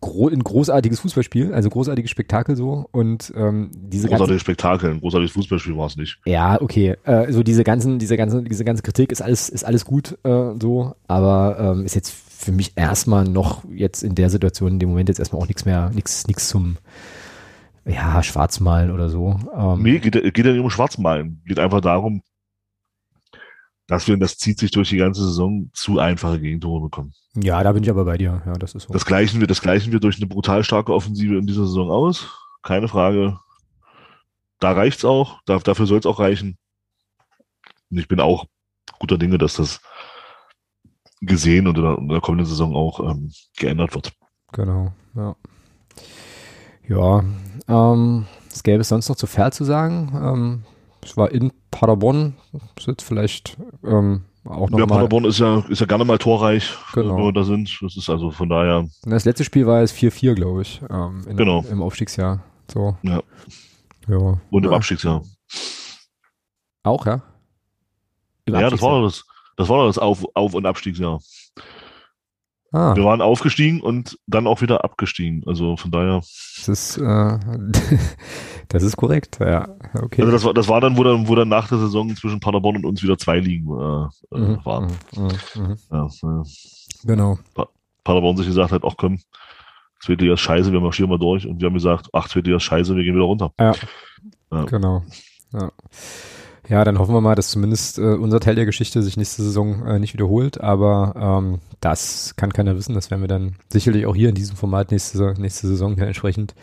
gro 0.00 0.28
ein 0.28 0.42
großartiges 0.42 1.00
Fußballspiel, 1.00 1.52
also 1.52 1.70
großartiges 1.70 2.10
Spektakel 2.10 2.56
so 2.56 2.86
und 2.92 3.32
ähm, 3.36 3.70
diese 3.74 4.08
großartiges 4.08 4.42
Spektakel, 4.42 4.90
ein 4.90 5.00
großartiges 5.00 5.32
Fußballspiel 5.32 5.76
war 5.76 5.86
es 5.86 5.96
nicht. 5.96 6.18
Ja, 6.24 6.60
okay, 6.60 6.96
äh, 7.04 7.32
so 7.32 7.42
diese 7.42 7.64
ganzen, 7.64 7.98
diese 7.98 8.16
ganze, 8.16 8.42
diese 8.42 8.64
ganze 8.64 8.82
Kritik 8.82 9.12
ist 9.12 9.22
alles, 9.22 9.48
ist 9.48 9.64
alles 9.64 9.84
gut 9.84 10.18
äh, 10.24 10.52
so, 10.60 10.94
aber 11.06 11.74
ähm, 11.76 11.84
ist 11.84 11.94
jetzt 11.94 12.10
für 12.10 12.52
mich 12.52 12.72
erstmal 12.76 13.24
noch 13.24 13.64
jetzt 13.72 14.02
in 14.02 14.14
der 14.14 14.30
Situation 14.30 14.72
in 14.72 14.78
dem 14.78 14.90
Moment 14.90 15.08
jetzt 15.08 15.18
erstmal 15.18 15.42
auch 15.42 15.48
nichts 15.48 15.64
mehr, 15.64 15.90
nichts, 15.94 16.26
nichts 16.26 16.48
zum 16.48 16.76
ja 17.84 18.22
Schwarzmalen 18.22 18.90
oder 18.90 19.08
so. 19.08 19.36
Ähm, 19.56 19.82
nee, 19.82 19.98
geht, 19.98 20.12
geht 20.12 20.46
ja 20.46 20.52
nicht 20.52 20.60
um 20.60 20.70
Schwarzmalen, 20.70 21.42
geht 21.46 21.58
einfach 21.58 21.80
darum, 21.80 22.22
dass 23.86 24.08
wir, 24.08 24.16
das 24.16 24.36
zieht 24.38 24.58
sich 24.58 24.70
durch 24.70 24.88
die 24.88 24.96
ganze 24.96 25.22
Saison, 25.22 25.70
zu 25.72 25.98
einfache 25.98 26.40
Gegentore 26.40 26.80
bekommen. 26.80 27.12
Ja, 27.34 27.62
da 27.62 27.72
bin 27.72 27.82
ich 27.82 27.90
aber 27.90 28.04
bei 28.04 28.18
dir. 28.18 28.42
Ja, 28.44 28.54
das 28.54 28.74
ist 28.74 28.84
so. 28.84 28.92
Das 28.92 29.06
gleichen 29.06 29.40
wir, 29.40 29.46
das 29.46 29.60
gleichen 29.60 29.92
wir 29.92 30.00
durch 30.00 30.16
eine 30.16 30.26
brutal 30.26 30.64
starke 30.64 30.92
Offensive 30.92 31.36
in 31.36 31.46
dieser 31.46 31.66
Saison 31.66 31.90
aus. 31.90 32.28
Keine 32.62 32.88
Frage. 32.88 33.38
Da 34.58 34.72
reicht's 34.72 35.04
auch. 35.04 35.40
Da, 35.46 35.58
dafür 35.58 35.86
soll 35.86 35.98
es 35.98 36.06
auch 36.06 36.18
reichen. 36.18 36.58
Und 37.90 37.98
ich 37.98 38.08
bin 38.08 38.20
auch 38.20 38.46
guter 38.98 39.18
Dinge, 39.18 39.38
dass 39.38 39.54
das 39.54 39.80
gesehen 41.20 41.66
und 41.66 41.76
in 41.76 41.84
der, 41.84 41.98
in 41.98 42.08
der 42.08 42.20
kommenden 42.20 42.46
Saison 42.46 42.74
auch 42.74 43.00
ähm, 43.00 43.32
geändert 43.56 43.94
wird. 43.94 44.12
Genau, 44.52 44.92
ja. 45.14 45.36
Ja, 46.88 47.24
ähm, 47.68 48.26
was 48.50 48.62
gäbe 48.62 48.80
es 48.80 48.88
sonst 48.88 49.08
noch 49.08 49.16
zu 49.16 49.26
Fair 49.26 49.50
zu 49.50 49.64
sagen? 49.64 50.12
Ähm, 50.14 50.64
es 51.06 51.16
war 51.16 51.30
in 51.30 51.52
Paderborn, 51.70 52.34
das 52.52 52.62
ist 52.78 52.86
jetzt 52.86 53.02
vielleicht 53.02 53.56
ähm, 53.84 54.22
auch 54.44 54.70
noch 54.70 54.78
Ja, 54.78 54.86
mal. 54.86 54.96
Paderborn 54.96 55.24
ist 55.24 55.38
ja, 55.38 55.64
ist 55.68 55.80
ja 55.80 55.86
gerne 55.86 56.04
mal 56.04 56.18
torreich, 56.18 56.74
genau. 56.92 57.16
wenn 57.16 57.24
wir 57.24 57.32
da 57.32 57.44
sind. 57.44 57.78
Das 57.80 57.96
ist 57.96 58.10
also 58.10 58.30
von 58.30 58.48
daher. 58.48 58.86
Das 59.04 59.24
letzte 59.24 59.44
Spiel 59.44 59.66
war 59.66 59.80
jetzt 59.80 59.94
4-4, 59.96 60.34
glaube 60.34 60.62
ich, 60.62 60.80
ähm, 60.90 61.24
in, 61.28 61.36
genau. 61.36 61.64
im 61.70 61.82
Aufstiegsjahr. 61.82 62.42
So. 62.72 62.96
Ja. 63.02 63.22
ja. 64.08 64.40
Und 64.50 64.66
im 64.66 64.72
Abstiegsjahr. 64.72 65.22
Auch, 66.82 67.06
ja? 67.06 67.22
Im 68.44 68.54
ja, 68.54 68.70
das 68.70 68.82
war 68.82 69.02
das, 69.02 69.24
das 69.56 69.68
war 69.68 69.86
das 69.86 69.98
Auf-, 69.98 70.24
Auf 70.34 70.54
und 70.54 70.66
Abstiegsjahr. 70.66 71.20
Ah. 72.76 72.94
Wir 72.94 73.04
waren 73.04 73.22
aufgestiegen 73.22 73.80
und 73.80 74.18
dann 74.26 74.46
auch 74.46 74.60
wieder 74.60 74.84
abgestiegen. 74.84 75.42
Also 75.46 75.78
von 75.78 75.90
daher. 75.90 76.16
Das 76.16 76.68
ist, 76.68 76.98
äh, 76.98 77.38
das 78.68 78.82
ist 78.82 78.98
korrekt, 78.98 79.38
ja. 79.40 79.66
Okay. 79.94 80.20
Also 80.20 80.32
das 80.32 80.44
war, 80.44 80.52
das 80.52 80.68
war 80.68 80.82
dann, 80.82 80.98
wo 80.98 81.02
dann, 81.02 81.26
wo 81.26 81.34
dann 81.34 81.48
nach 81.48 81.68
der 81.68 81.78
Saison 81.78 82.14
zwischen 82.14 82.38
Paderborn 82.38 82.76
und 82.76 82.84
uns 82.84 83.02
wieder 83.02 83.16
zwei 83.16 83.38
Ligen 83.38 83.66
äh, 83.70 84.36
äh 84.36 84.38
mhm. 84.38 84.64
waren. 84.64 84.92
Mhm. 85.16 85.28
Mhm. 85.54 85.76
Ja, 85.90 86.08
ja. 86.22 86.42
Genau. 87.04 87.38
Pa 87.54 87.66
Paderborn 88.04 88.36
sich 88.36 88.46
gesagt 88.46 88.72
hat, 88.72 88.82
ach 88.84 88.94
komm, 88.98 89.20
zweite 90.00 90.26
Jahr 90.26 90.34
ist 90.34 90.40
scheiße, 90.40 90.70
wir 90.70 90.80
marschieren 90.80 91.08
mal 91.08 91.18
durch. 91.18 91.46
Und 91.46 91.62
wir 91.62 91.68
haben 91.68 91.74
gesagt, 91.74 92.10
ach, 92.12 92.28
zweite 92.28 92.50
Jahr 92.50 92.58
ist 92.58 92.64
scheiße, 92.64 92.94
wir 92.94 93.04
gehen 93.04 93.14
wieder 93.14 93.24
runter. 93.24 93.52
Ja. 93.58 93.72
ja. 94.52 94.64
Genau. 94.64 95.02
Ja. 95.54 95.72
Ja, 96.68 96.82
dann 96.84 96.98
hoffen 96.98 97.14
wir 97.14 97.20
mal, 97.20 97.36
dass 97.36 97.50
zumindest 97.50 97.98
äh, 97.98 98.02
unser 98.02 98.40
Teil 98.40 98.56
der 98.56 98.66
Geschichte 98.66 99.02
sich 99.02 99.16
nächste 99.16 99.42
Saison 99.42 99.86
äh, 99.86 99.98
nicht 100.00 100.14
wiederholt, 100.14 100.60
aber 100.60 101.14
ähm, 101.16 101.60
das 101.80 102.34
kann 102.36 102.52
keiner 102.52 102.76
wissen. 102.76 102.94
Das 102.94 103.10
werden 103.10 103.20
wir 103.20 103.28
dann 103.28 103.54
sicherlich 103.68 104.06
auch 104.06 104.16
hier 104.16 104.30
in 104.30 104.34
diesem 104.34 104.56
Format 104.56 104.90
nächste, 104.90 105.34
nächste 105.38 105.68
Saison 105.68 105.94
hier 105.94 106.06
entsprechend 106.06 106.54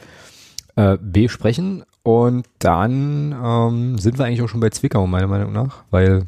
äh, 0.76 0.98
besprechen. 1.02 1.84
Und 2.04 2.46
dann 2.60 3.34
ähm, 3.42 3.98
sind 3.98 4.18
wir 4.18 4.26
eigentlich 4.26 4.42
auch 4.42 4.50
schon 4.50 4.60
bei 4.60 4.70
Zwickau, 4.72 5.08
meiner 5.08 5.28
Meinung 5.28 5.54
nach, 5.54 5.86
weil 5.90 6.24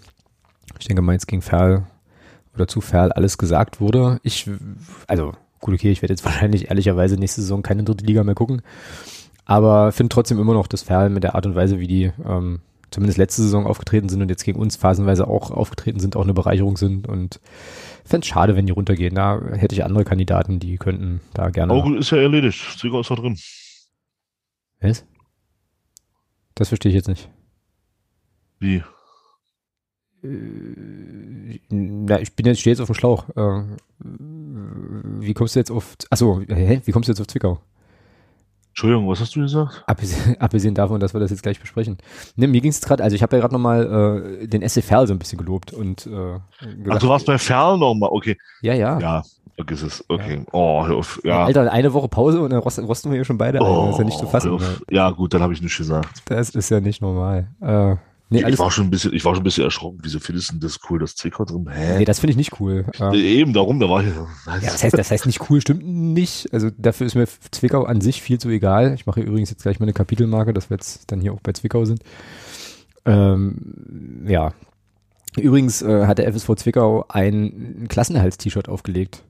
ich 0.80 0.88
denke, 0.88 1.02
Mainz 1.02 1.28
gegen 1.28 1.42
Ferl 1.42 1.84
oder 2.54 2.68
zu 2.68 2.80
Ferl 2.80 3.12
alles 3.12 3.38
gesagt 3.38 3.82
wurde. 3.82 4.20
Ich, 4.24 4.50
also 5.08 5.34
gut, 5.60 5.74
okay, 5.74 5.92
ich 5.92 6.02
werde 6.02 6.14
jetzt 6.14 6.24
wahrscheinlich 6.26 6.70
ehrlicherweise 6.70 7.18
nächste 7.18 7.42
Saison 7.42 7.62
keine 7.62 7.84
dritte 7.84 8.06
Liga 8.06 8.24
mehr 8.24 8.36
gucken, 8.36 8.62
aber 9.44 9.92
finde 9.92 10.14
trotzdem 10.14 10.40
immer 10.40 10.54
noch, 10.54 10.68
dass 10.68 10.84
Ferl 10.84 11.10
mit 11.10 11.24
der 11.24 11.36
Art 11.36 11.46
und 11.46 11.56
Weise, 11.56 11.80
wie 11.80 11.88
die 11.88 12.12
ähm, 12.26 12.62
zumindest 12.92 13.18
letzte 13.18 13.42
Saison 13.42 13.66
aufgetreten 13.66 14.10
sind 14.10 14.22
und 14.22 14.30
jetzt 14.30 14.44
gegen 14.44 14.60
uns 14.60 14.76
phasenweise 14.76 15.28
auch 15.28 15.52
aufgetreten 15.52 16.00
sind, 16.00 16.16
auch 16.16 16.24
eine 16.24 16.34
Bereicherung 16.34 16.78
sind 16.78 17.08
und 17.08 17.40
fände 18.04 18.24
es 18.24 18.28
schade, 18.28 18.56
wenn 18.56 18.66
die 18.66 18.72
runtergehen. 18.72 19.16
Da 19.16 19.42
hätte 19.52 19.76
ich 19.76 19.84
andere 19.84 20.06
Kandidaten, 20.06 20.60
die 20.60 20.78
könnten 20.78 21.22
da 21.34 21.50
gerne. 21.50 21.74
Auch 21.74 21.90
ist 21.92 22.12
ja 22.12 22.18
erledigt. 22.18 22.60
Zwickau 22.78 23.02
ist 23.02 23.12
da 23.12 23.16
drin. 23.16 23.38
Was? 24.82 25.06
Das 26.54 26.70
verstehe 26.70 26.90
ich 26.90 26.96
jetzt 26.96 27.08
nicht. 27.08 27.30
Wie? 28.60 28.84
Äh, 30.24 31.60
na, 31.70 32.20
ich 32.20 32.36
bin 32.36 32.46
jetzt, 32.46 32.62
stehe 32.62 32.74
jetzt 32.74 32.82
auf 32.82 32.88
dem 32.88 32.96
Schlauch. 32.96 33.30
Äh, 33.36 33.64
wie 34.00 35.34
kommst 35.34 35.56
du 35.56 35.60
jetzt 35.60 35.72
auf, 35.72 35.96
achso, 36.10 36.42
hä? 36.48 36.82
Wie 36.86 36.92
kommst 36.92 37.10
du 37.10 37.12
jetzt 37.12 37.22
auf 37.22 37.28
Zwickau? 37.28 37.60
Entschuldigung, 38.76 39.08
was 39.08 39.22
hast 39.22 39.34
du 39.38 39.40
gesagt? 39.40 39.86
Abgesehen, 39.88 40.36
abgesehen 40.42 40.76
davon, 40.76 41.00
dass 41.00 41.14
wir 41.14 41.22
das 41.22 41.32
jetzt 41.32 41.44
gleich 41.44 41.62
besprechen. 41.62 41.98
Ne, 42.36 42.46
mir 42.46 42.60
ging 42.60 42.72
es 42.72 42.82
gerade, 42.82 43.02
also 43.02 43.16
ich 43.16 43.24
habe 43.24 43.34
ja 43.38 43.40
gerade 43.40 43.54
nochmal 43.54 44.42
äh, 44.42 44.48
den 44.48 44.68
SC 44.68 44.84
Ferl 44.84 45.08
so 45.08 45.14
ein 45.14 45.18
bisschen 45.18 45.38
gelobt 45.38 45.72
und 45.72 46.06
äh, 46.06 46.10
gesagt, 46.10 46.42
Ach, 46.90 47.00
du 47.00 47.08
warst 47.08 47.26
bei 47.26 47.38
Ferl 47.38 47.78
nochmal, 47.78 48.10
okay. 48.12 48.38
Ja, 48.62 48.74
ja. 48.74 49.00
Ja, 49.00 49.24
vergiss 49.56 49.82
es, 49.82 50.04
okay. 50.10 50.40
Ja. 50.40 50.52
Oh, 50.52 50.86
hör 50.86 50.98
auf, 50.98 51.22
ja. 51.24 51.46
Alter, 51.46 51.72
eine 51.72 51.94
Woche 51.94 52.10
Pause 52.10 52.42
und 52.42 52.50
dann 52.50 52.60
rosten 52.60 53.12
wir 53.12 53.16
hier 53.16 53.24
schon 53.24 53.38
beide 53.38 53.62
oh, 53.62 53.86
Das 53.86 53.94
ist 53.96 54.00
ja 54.00 54.04
nicht 54.04 54.20
zu 54.20 54.28
fassen. 54.28 54.60
Ja, 54.90 55.10
gut, 55.12 55.34
dann 55.34 55.42
habe 55.42 55.54
ich 55.54 55.62
nichts 55.62 55.78
gesagt. 55.78 56.24
Das 56.26 56.50
ist 56.50 56.70
ja 56.70 56.82
nicht 56.82 57.02
normal. 57.02 57.48
Äh, 57.62 57.96
Nee, 58.30 58.44
ich, 58.48 58.58
war 58.58 58.72
schon 58.72 58.88
ein 58.88 58.90
bisschen, 58.90 59.14
ich 59.14 59.24
war 59.24 59.36
schon 59.36 59.42
ein 59.42 59.44
bisschen 59.44 59.66
erschrocken. 59.66 60.00
Wieso 60.02 60.20
findest 60.20 60.54
du 60.54 60.58
das 60.58 60.80
cool, 60.90 60.98
das 60.98 61.16
Zwickau 61.16 61.46
drin? 61.46 61.68
Hä? 61.72 62.00
Nee, 62.00 62.06
das 62.06 62.20
finde 62.20 62.32
ich 62.32 62.38
nicht 62.38 62.60
cool. 62.60 62.86
Ähm, 63.00 63.14
Eben, 63.14 63.54
darum, 63.54 63.80
da 63.80 63.88
war 63.88 64.04
ich. 64.04 64.08
Ja, 64.08 64.26
das 64.72 64.84
heißt, 64.84 64.98
das 64.98 65.12
heißt 65.12 65.28
nicht 65.28 65.48
cool, 65.50 65.62
stimmt 65.62 65.86
nicht. 65.86 66.52
Also 66.52 66.72
dafür 66.76 67.06
ist 67.06 67.14
mir 67.14 67.28
Zwickau 67.52 67.84
an 67.84 68.02
sich 68.02 68.24
viel 68.24 68.40
zu 68.40 68.50
egal. 68.50 68.96
Ich 68.96 69.06
mache 69.06 69.22
übrigens 69.22 69.52
jetzt 69.52 69.62
gleich 69.62 69.80
mal 69.80 69.86
eine 69.86 69.94
Kapitelmarke, 69.94 70.54
dass 70.54 70.72
wir 70.72 70.78
jetzt 70.78 71.12
dann 71.12 71.22
hier 71.22 71.34
auch 71.34 71.40
bei 71.42 71.54
Zwickau 71.54 71.86
sind. 71.86 72.02
Ähm, 73.06 74.26
ja. 74.28 74.54
Übrigens 75.38 75.84
äh, 75.84 76.08
hat 76.08 76.18
der 76.18 76.32
FSV 76.34 76.56
Zwickau 76.56 77.06
ein 77.08 77.86
Klassenerhalts-T-Shirt 77.90 78.70
aufgelegt. 78.70 79.22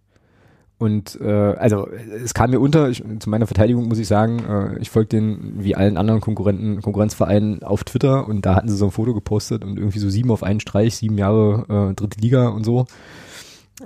Und 0.78 1.20
äh, 1.22 1.26
also 1.26 1.88
es 1.88 2.34
kam 2.34 2.50
mir 2.50 2.60
unter, 2.60 2.90
ich, 2.90 3.02
zu 3.20 3.30
meiner 3.30 3.48
Verteidigung 3.48 3.88
muss 3.88 3.98
ich 3.98 4.08
sagen, 4.08 4.40
äh, 4.40 4.80
ich 4.80 4.90
folge 4.90 5.08
den 5.08 5.64
wie 5.64 5.76
allen 5.76 5.96
anderen 5.96 6.20
Konkurrenten, 6.20 6.82
Konkurrenzvereinen 6.82 7.64
auf 7.64 7.86
Twitter 7.86 8.28
und 8.28 8.46
da 8.46 8.56
hatten 8.56 8.68
sie 8.68 8.76
so 8.76 8.86
ein 8.86 8.92
Foto 8.92 9.14
gepostet 9.14 9.64
und 9.64 9.78
irgendwie 9.78 10.00
so 10.00 10.10
sieben 10.10 10.32
auf 10.32 10.44
einen 10.44 10.60
Streich, 10.60 10.98
sieben 10.98 11.18
Jahre 11.18 11.92
äh, 11.92 11.94
dritte 11.94 12.20
Liga 12.20 12.50
und 12.50 12.66
so. 12.66 12.88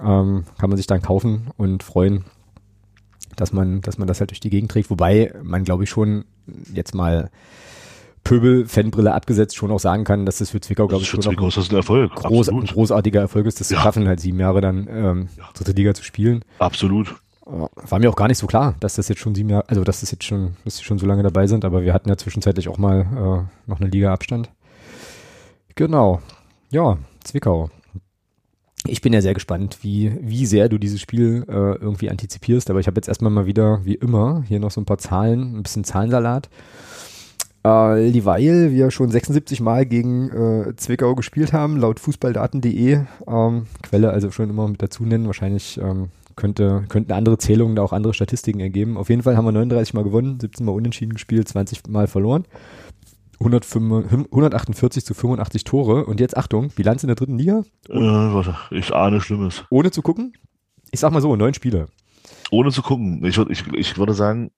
Ähm, 0.04 0.46
kann 0.58 0.70
man 0.70 0.78
sich 0.78 0.88
dann 0.88 1.02
kaufen 1.02 1.52
und 1.58 1.84
freuen, 1.84 2.26
dass 3.36 3.54
man, 3.54 3.82
dass 3.82 4.00
man 4.00 4.08
das 4.08 4.20
halt 4.20 4.32
durch 4.32 4.40
die 4.40 4.50
Gegend 4.50 4.72
trägt. 4.72 4.90
Wobei 4.90 5.34
man, 5.44 5.64
glaube 5.64 5.84
ich, 5.84 5.90
schon 5.92 6.26
jetzt 6.74 6.96
mal 6.96 7.30
Pöbel-Fanbrille 8.30 9.12
abgesetzt 9.12 9.56
schon 9.56 9.72
auch 9.72 9.80
sagen 9.80 10.04
kann, 10.04 10.28
dass 10.28 10.38
das 10.38 10.52
für 10.52 10.62
Zwickau, 10.62 10.88
glaube 10.88 11.02
ich, 11.02 11.10
schon 11.10 11.20
Zwickau 11.20 11.48
ein, 11.48 11.52
ein, 11.52 11.76
Erfolg. 11.76 12.14
Groß, 12.14 12.50
ein 12.50 12.66
großartiger 12.66 13.22
Erfolg 13.22 13.48
ist, 13.48 13.60
das 13.60 13.72
ja. 13.72 13.78
zu 13.78 13.82
schaffen, 13.82 14.08
halt 14.08 14.20
sieben 14.20 14.40
Jahre 14.40 14.62
dann 14.62 14.88
ähm, 14.88 15.30
ja. 15.36 15.46
dritte 15.56 15.72
Liga 15.72 15.96
zu 15.96 16.04
spielen. 16.04 16.46
Absolut. 16.60 17.16
War 17.46 17.98
mir 17.98 18.08
auch 18.08 18.16
gar 18.16 18.28
nicht 18.28 18.38
so 18.38 18.46
klar, 18.46 18.76
dass 18.80 18.96
das 18.96 19.08
jetzt 19.08 19.20
schon 19.20 19.34
sieben 19.34 19.50
Jahre, 19.50 19.68
also 19.68 19.84
dass 19.84 20.02
das 20.02 20.12
jetzt 20.12 20.26
schon, 20.26 20.56
dass 20.64 20.78
sie 20.78 20.84
schon 20.84 21.00
so 21.00 21.08
lange 21.08 21.24
dabei 21.24 21.48
sind, 21.48 21.66
aber 21.66 21.82
wir 21.82 21.92
hatten 21.92 22.08
ja 22.08 22.18
zwischenzeitlich 22.18 22.70
auch 22.70 22.78
mal 22.78 23.00
äh, 23.02 23.70
noch 23.70 23.80
eine 23.80 23.90
Liga 23.90 24.14
Abstand. 24.14 24.52
Genau. 25.74 26.22
Ja, 26.70 27.00
Zwickau. 27.24 27.72
Ich 28.86 29.02
bin 29.02 29.12
ja 29.12 29.22
sehr 29.22 29.34
gespannt, 29.34 29.80
wie, 29.82 30.16
wie 30.22 30.46
sehr 30.46 30.70
du 30.70 30.78
dieses 30.78 31.02
Spiel 31.02 31.46
äh, 31.48 31.52
irgendwie 31.52 32.12
antizipierst, 32.12 32.70
aber 32.70 32.80
ich 32.80 32.86
habe 32.86 32.98
jetzt 33.00 33.08
erstmal 33.08 33.32
mal 33.32 33.48
wieder, 33.48 33.84
wie 33.86 33.96
immer, 33.96 34.44
hier 34.48 34.60
noch 34.60 34.70
so 34.70 34.80
ein 34.80 34.86
paar 34.86 35.00
Zahlen, 35.00 35.58
ein 35.58 35.64
bisschen 35.64 35.84
Zahlensalat. 35.84 36.50
Äh, 37.64 38.12
dieweil 38.12 38.72
wir 38.72 38.90
schon 38.90 39.12
76 39.12 39.60
Mal 39.60 39.86
gegen 39.86 40.30
äh, 40.30 40.76
Zwickau 40.78 41.16
gespielt 41.16 41.52
haben, 41.52 41.78
laut 41.78 42.00
fußballdaten.de, 42.00 43.02
ähm, 43.28 43.68
Quelle 43.84 44.12
also 44.12 44.32
schon 44.32 44.50
immer 44.50 44.68
mit 44.68 44.82
dazu 44.82 45.04
nennen, 45.04 45.26
wahrscheinlich 45.26 45.78
ähm, 45.82 46.10
könnte, 46.38 46.86
könnten 46.88 47.12
andere 47.12 47.38
Zählungen 47.38 47.76
da 47.76 47.82
auch 47.82 47.92
andere 47.92 48.14
Statistiken 48.14 48.62
ergeben. 48.62 48.98
Auf 48.98 49.10
jeden 49.10 49.24
Fall 49.24 49.36
haben 49.36 49.46
wir 49.46 49.52
39 49.52 49.94
Mal 49.94 50.06
gewonnen, 50.06 50.40
17 50.40 50.66
Mal 50.66 50.72
unentschieden 50.72 51.14
gespielt, 51.14 51.50
20 51.50 51.88
Mal 51.90 52.08
verloren. 52.08 52.46
148 53.42 55.06
zu 55.06 55.14
85 55.14 55.64
Tore. 55.64 56.06
Und 56.06 56.20
jetzt 56.20 56.36
Achtung, 56.36 56.70
Bilanz 56.70 57.04
in 57.04 57.08
der 57.08 57.16
dritten 57.16 57.38
Liga? 57.38 57.64
Äh, 57.90 57.94
warte, 57.96 58.56
ich 58.72 58.94
ahne 58.94 59.22
Schlimmes. 59.22 59.64
Ohne 59.70 59.92
zu 59.92 60.02
gucken? 60.02 60.34
Ich 60.92 61.00
sag 61.00 61.12
mal 61.12 61.22
so, 61.22 61.36
neun 61.36 61.54
Spiele. 61.54 61.88
Ohne 62.52 62.72
zu 62.72 62.82
gucken. 62.82 63.24
Ich, 63.26 63.38
ich, 63.38 63.68
ich 63.74 63.98
würde 63.98 64.14
sagen, 64.14 64.52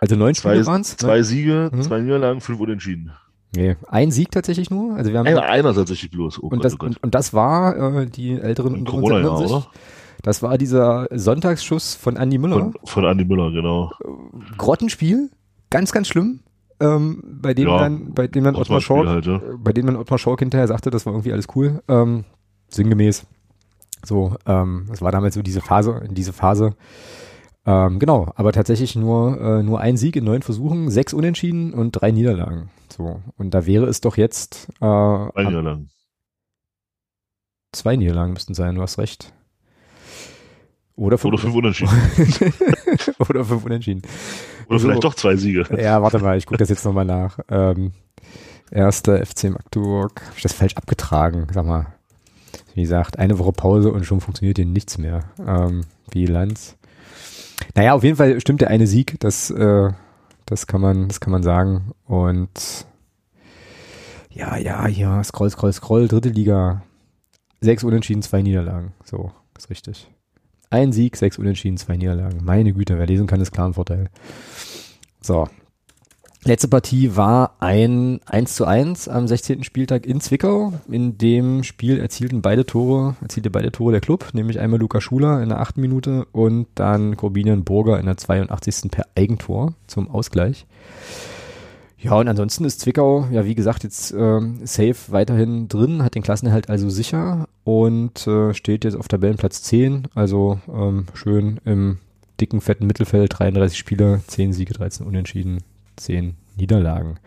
also 0.00 0.16
neun 0.16 0.34
Spiele 0.34 0.66
waren 0.66 0.80
es? 0.80 0.96
Zwei 0.96 1.22
Siege, 1.22 1.70
mhm. 1.72 1.82
zwei 1.82 2.00
Niederlagen, 2.00 2.40
fünf 2.40 2.58
Unentschieden. 2.58 3.12
Nee, 3.54 3.76
ein 3.88 4.10
Sieg 4.10 4.30
tatsächlich 4.30 4.70
nur. 4.70 4.96
Also 4.96 5.12
wir 5.12 5.18
haben 5.18 5.26
einer, 5.26 5.42
einer 5.42 5.74
tatsächlich 5.74 6.10
bloß. 6.10 6.38
Oh 6.42 6.46
und, 6.46 6.50
Gott, 6.50 6.64
das, 6.64 6.80
oh 6.80 6.84
und, 6.84 7.02
und, 7.02 7.14
das 7.14 7.34
war 7.34 8.00
äh, 8.00 8.06
die 8.06 8.32
älteren 8.32 8.74
und 8.74 8.84
Corona 8.84 9.20
ja, 9.20 9.28
oder? 9.28 9.66
Das 10.22 10.42
war 10.42 10.56
dieser 10.56 11.08
Sonntagsschuss 11.10 11.94
von 11.94 12.16
Andy 12.16 12.38
Müller. 12.38 12.56
Von, 12.56 12.74
von 12.84 13.04
Andy 13.04 13.24
Müller, 13.24 13.50
genau. 13.50 13.92
Grottenspiel, 14.56 15.30
ganz, 15.70 15.92
ganz 15.92 16.08
schlimm. 16.08 16.40
Ähm, 16.78 17.22
bei 17.42 17.52
dem 17.52 17.68
ja, 17.68 17.78
dann, 17.78 18.14
bei 18.14 18.26
dem 18.26 18.44
dann 18.44 18.54
Ottmar 18.54 18.80
Schork, 18.80 19.06
halt, 19.06 19.26
ja. 19.26 19.40
bei 19.58 19.72
dem 19.72 19.86
dann 19.86 19.96
Ottmar 19.96 20.18
Schork 20.18 20.40
hinterher 20.40 20.66
sagte, 20.66 20.90
das 20.90 21.04
war 21.04 21.12
irgendwie 21.12 21.32
alles 21.32 21.46
cool. 21.54 21.82
Ähm, 21.88 22.24
sinngemäß. 22.68 23.26
So, 24.04 24.36
ähm, 24.46 24.86
das 24.88 25.02
war 25.02 25.12
damals 25.12 25.34
so 25.34 25.42
diese 25.42 25.60
Phase, 25.60 26.02
in 26.06 26.14
diese 26.14 26.32
Phase, 26.32 26.74
ähm, 27.66 27.98
genau, 27.98 28.32
aber 28.36 28.52
tatsächlich 28.52 28.96
nur, 28.96 29.40
äh, 29.40 29.62
nur 29.62 29.80
ein 29.80 29.96
Sieg 29.96 30.16
in 30.16 30.24
neun 30.24 30.42
Versuchen, 30.42 30.90
sechs 30.90 31.12
Unentschieden 31.12 31.74
und 31.74 31.92
drei 31.92 32.10
Niederlagen. 32.10 32.70
So, 32.88 33.20
und 33.36 33.52
da 33.54 33.66
wäre 33.66 33.86
es 33.86 34.00
doch 34.00 34.16
jetzt. 34.16 34.68
Äh, 34.76 34.78
zwei 34.80 35.44
Niederlagen. 35.44 35.90
Zwei 37.72 37.96
Niederlagen 37.96 38.32
müssten 38.32 38.54
sein, 38.54 38.74
du 38.74 38.82
hast 38.82 38.98
recht. 38.98 39.32
Oder 40.96 41.16
fünf, 41.16 41.34
Oder 41.34 41.42
fünf 41.42 41.54
Unentschieden. 41.54 41.92
Oder 43.18 43.44
fünf 43.44 43.64
Unentschieden. 43.64 44.02
Oder 44.66 44.74
also, 44.74 44.86
vielleicht 44.86 45.04
doch 45.04 45.14
zwei 45.14 45.36
Siege. 45.36 45.64
Ja, 45.80 46.02
warte 46.02 46.18
mal, 46.18 46.36
ich 46.36 46.46
gucke 46.46 46.58
das 46.58 46.68
jetzt 46.68 46.84
nochmal 46.84 47.06
nach. 47.06 47.38
Ähm, 47.48 47.92
erster 48.70 49.24
FC 49.24 49.44
Magdeburg. 49.44 50.20
Habe 50.20 50.36
ich 50.36 50.42
das 50.42 50.52
falsch 50.52 50.76
abgetragen? 50.76 51.46
Sag 51.52 51.64
mal. 51.64 51.86
Wie 52.74 52.82
gesagt, 52.82 53.18
eine 53.18 53.38
Woche 53.38 53.52
Pause 53.52 53.92
und 53.92 54.04
schon 54.04 54.20
funktioniert 54.20 54.58
hier 54.58 54.66
nichts 54.66 54.98
mehr. 54.98 55.24
Ähm, 55.38 55.82
Bilanz. 56.10 56.76
Naja, 57.74 57.94
auf 57.94 58.04
jeden 58.04 58.16
Fall 58.16 58.40
stimmt 58.40 58.60
der 58.60 58.68
eine 58.68 58.86
Sieg, 58.86 59.18
das, 59.20 59.50
äh, 59.50 59.90
das 60.46 60.66
kann 60.66 60.80
man, 60.80 61.08
das 61.08 61.20
kann 61.20 61.32
man 61.32 61.42
sagen. 61.42 61.92
Und 62.06 62.86
ja, 64.30 64.56
ja, 64.56 64.88
ja, 64.88 65.22
scroll, 65.24 65.50
scroll, 65.50 65.72
scroll, 65.72 66.08
dritte 66.08 66.28
Liga. 66.28 66.82
Sechs 67.60 67.84
Unentschieden, 67.84 68.22
zwei 68.22 68.42
Niederlagen. 68.42 68.94
So, 69.04 69.32
ist 69.56 69.70
richtig. 69.70 70.10
Ein 70.70 70.92
Sieg, 70.92 71.16
sechs 71.16 71.36
Unentschieden, 71.38 71.76
zwei 71.76 71.96
Niederlagen. 71.96 72.42
Meine 72.42 72.72
Güte, 72.72 72.96
wer 72.98 73.06
lesen 73.06 73.26
kann, 73.26 73.40
ist 73.40 73.52
klar 73.52 73.68
ein 73.68 73.74
Vorteil. 73.74 74.08
So, 75.20 75.48
Letzte 76.42 76.68
Partie 76.68 77.16
war 77.16 77.56
ein 77.60 78.20
1 78.24 78.54
zu 78.54 78.64
1 78.64 79.08
am 79.08 79.28
16. 79.28 79.62
Spieltag 79.62 80.06
in 80.06 80.22
Zwickau. 80.22 80.72
In 80.90 81.18
dem 81.18 81.62
Spiel 81.64 82.00
erzielten 82.00 82.40
beide 82.40 82.64
Tore, 82.64 83.14
erzielte 83.20 83.50
beide 83.50 83.70
Tore 83.70 83.92
der 83.92 84.00
Club, 84.00 84.30
nämlich 84.32 84.58
einmal 84.58 84.80
Luca 84.80 85.02
Schuler 85.02 85.42
in 85.42 85.50
der 85.50 85.60
8. 85.60 85.76
Minute 85.76 86.24
und 86.32 86.66
dann 86.76 87.18
Corbinian 87.18 87.64
Burger 87.64 88.00
in 88.00 88.06
der 88.06 88.16
82. 88.16 88.90
per 88.90 89.04
Eigentor 89.14 89.74
zum 89.86 90.10
Ausgleich. 90.10 90.66
Ja, 91.98 92.14
und 92.14 92.28
ansonsten 92.28 92.64
ist 92.64 92.80
Zwickau, 92.80 93.28
ja, 93.30 93.44
wie 93.44 93.54
gesagt, 93.54 93.84
jetzt 93.84 94.10
äh, 94.12 94.40
safe 94.64 94.96
weiterhin 95.08 95.68
drin, 95.68 96.02
hat 96.02 96.14
den 96.14 96.22
Klassenerhalt 96.22 96.70
also 96.70 96.88
sicher 96.88 97.46
und 97.64 98.26
äh, 98.26 98.54
steht 98.54 98.84
jetzt 98.84 98.96
auf 98.96 99.08
Tabellenplatz 99.08 99.62
10, 99.64 100.08
also 100.14 100.58
ähm, 100.72 101.04
schön 101.12 101.60
im 101.66 101.98
dicken, 102.40 102.62
fetten 102.62 102.86
Mittelfeld, 102.86 103.38
33 103.38 103.78
Spieler, 103.78 104.20
10 104.26 104.54
Siege, 104.54 104.72
13 104.72 105.06
Unentschieden, 105.06 105.58
zehn 106.00 106.34
Niederlagen. 106.56 107.18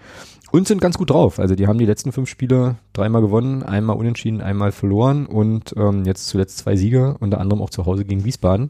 Und 0.52 0.68
sind 0.68 0.82
ganz 0.82 0.98
gut 0.98 1.10
drauf. 1.10 1.40
Also 1.40 1.56
die 1.56 1.68
haben 1.68 1.80
die 1.80 1.86
letzten 1.86 2.12
fünf 2.12 2.30
Spiele 2.30 2.76
dreimal 2.94 3.22
gewonnen, 3.22 3.64
einmal 3.64 3.98
unentschieden, 3.98 4.42
einmal 4.42 4.72
verloren 4.72 5.26
und 5.26 5.74
ähm, 5.78 6.06
jetzt 6.06 6.28
zuletzt 6.28 6.60
zwei 6.60 6.76
Siege, 6.76 7.16
unter 7.20 7.40
anderem 7.40 7.62
auch 7.62 7.72
zu 7.72 7.88
Hause 7.88 8.06
gegen 8.06 8.24
Wiesbaden. 8.24 8.70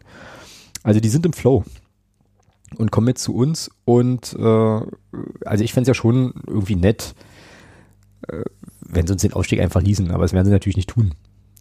Also 0.82 1.02
die 1.02 1.10
sind 1.10 1.26
im 1.26 1.34
Flow 1.34 1.66
und 2.78 2.92
kommen 2.92 3.08
jetzt 3.08 3.24
zu 3.24 3.36
uns 3.36 3.70
und 3.84 4.34
äh, 4.40 4.80
also 5.46 5.64
ich 5.64 5.74
fände 5.74 5.84
es 5.84 5.88
ja 5.90 5.94
schon 5.94 6.34
irgendwie 6.48 6.76
nett, 6.76 7.16
äh, 8.30 8.44
wenn 8.80 9.06
sie 9.06 9.14
uns 9.14 9.22
den 9.22 9.34
Aufstieg 9.34 9.60
einfach 9.60 9.82
ließen, 9.82 10.10
aber 10.12 10.24
das 10.24 10.34
werden 10.34 10.46
sie 10.46 10.52
natürlich 10.52 10.78
nicht 10.78 10.90
tun. 10.90 11.14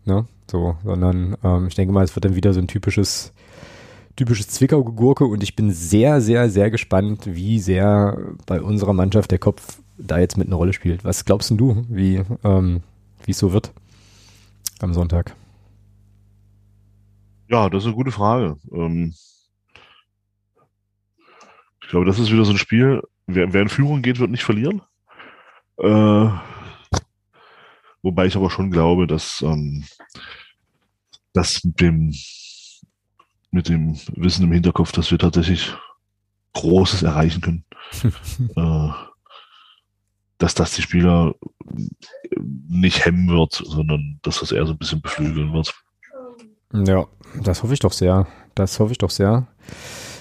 Ne? 0.04 0.26
So, 0.50 0.76
sondern 0.84 1.36
ähm, 1.42 1.66
ich 1.66 1.74
denke 1.74 1.92
mal, 1.92 2.04
es 2.04 2.14
wird 2.14 2.24
dann 2.24 2.36
wieder 2.36 2.52
so 2.52 2.60
ein 2.60 2.68
typisches 2.68 3.32
typisches 4.16 4.48
Zwickau-Gurke 4.48 5.24
und 5.24 5.42
ich 5.42 5.56
bin 5.56 5.70
sehr, 5.70 6.20
sehr, 6.20 6.50
sehr 6.50 6.70
gespannt, 6.70 7.22
wie 7.26 7.58
sehr 7.58 8.18
bei 8.46 8.60
unserer 8.60 8.92
Mannschaft 8.92 9.30
der 9.30 9.38
Kopf 9.38 9.78
da 9.96 10.18
jetzt 10.18 10.36
mit 10.36 10.48
einer 10.48 10.56
Rolle 10.56 10.72
spielt. 10.72 11.04
Was 11.04 11.24
glaubst 11.24 11.50
du, 11.50 11.84
wie 11.88 12.22
ähm, 12.44 12.82
es 13.26 13.38
so 13.38 13.52
wird 13.52 13.72
am 14.80 14.94
Sonntag? 14.94 15.34
Ja, 17.48 17.68
das 17.68 17.82
ist 17.82 17.86
eine 17.86 17.96
gute 17.96 18.10
Frage. 18.10 18.56
Ähm, 18.72 19.14
ich 21.82 21.88
glaube, 21.88 22.06
das 22.06 22.18
ist 22.18 22.32
wieder 22.32 22.44
so 22.44 22.52
ein 22.52 22.58
Spiel. 22.58 23.02
Wer, 23.26 23.52
wer 23.52 23.62
in 23.62 23.68
Führung 23.68 24.02
geht, 24.02 24.18
wird 24.18 24.30
nicht 24.30 24.44
verlieren. 24.44 24.82
Äh, 25.78 26.30
wobei 28.02 28.26
ich 28.26 28.36
aber 28.36 28.50
schon 28.50 28.70
glaube, 28.70 29.06
dass 29.06 29.42
ähm, 29.42 29.84
das 31.32 31.64
mit 31.64 31.80
dem 31.80 32.12
mit 33.52 33.68
dem 33.68 33.96
Wissen 34.16 34.44
im 34.44 34.52
Hinterkopf, 34.52 34.92
dass 34.92 35.10
wir 35.10 35.18
tatsächlich 35.18 35.72
Großes 36.54 37.02
erreichen 37.02 37.40
können. 37.40 37.64
äh, 38.56 38.88
dass 40.38 40.54
das 40.54 40.74
die 40.74 40.82
Spieler 40.82 41.34
nicht 42.68 43.04
hemmen 43.04 43.28
wird, 43.28 43.62
sondern 43.64 44.18
dass 44.22 44.40
das 44.40 44.50
eher 44.50 44.66
so 44.66 44.72
ein 44.72 44.78
bisschen 44.78 45.00
beflügeln 45.00 45.52
wird. 45.52 45.72
Ja, 46.72 47.06
das 47.40 47.62
hoffe 47.62 47.74
ich 47.74 47.80
doch 47.80 47.92
sehr. 47.92 48.26
Das 48.54 48.80
hoffe 48.80 48.92
ich 48.92 48.98
doch 48.98 49.10
sehr. 49.10 49.46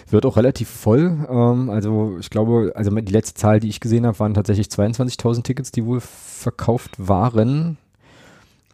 Wird 0.09 0.25
auch 0.25 0.35
relativ 0.35 0.69
voll. 0.69 1.25
Ähm, 1.29 1.69
also 1.69 2.17
ich 2.19 2.29
glaube, 2.29 2.73
also 2.75 2.91
die 2.91 3.11
letzte 3.11 3.33
Zahl, 3.35 3.59
die 3.61 3.69
ich 3.69 3.79
gesehen 3.79 4.05
habe, 4.05 4.19
waren 4.19 4.33
tatsächlich 4.33 4.67
22.000 4.67 5.43
Tickets, 5.43 5.71
die 5.71 5.85
wohl 5.85 6.01
verkauft 6.01 6.91
waren. 6.97 7.77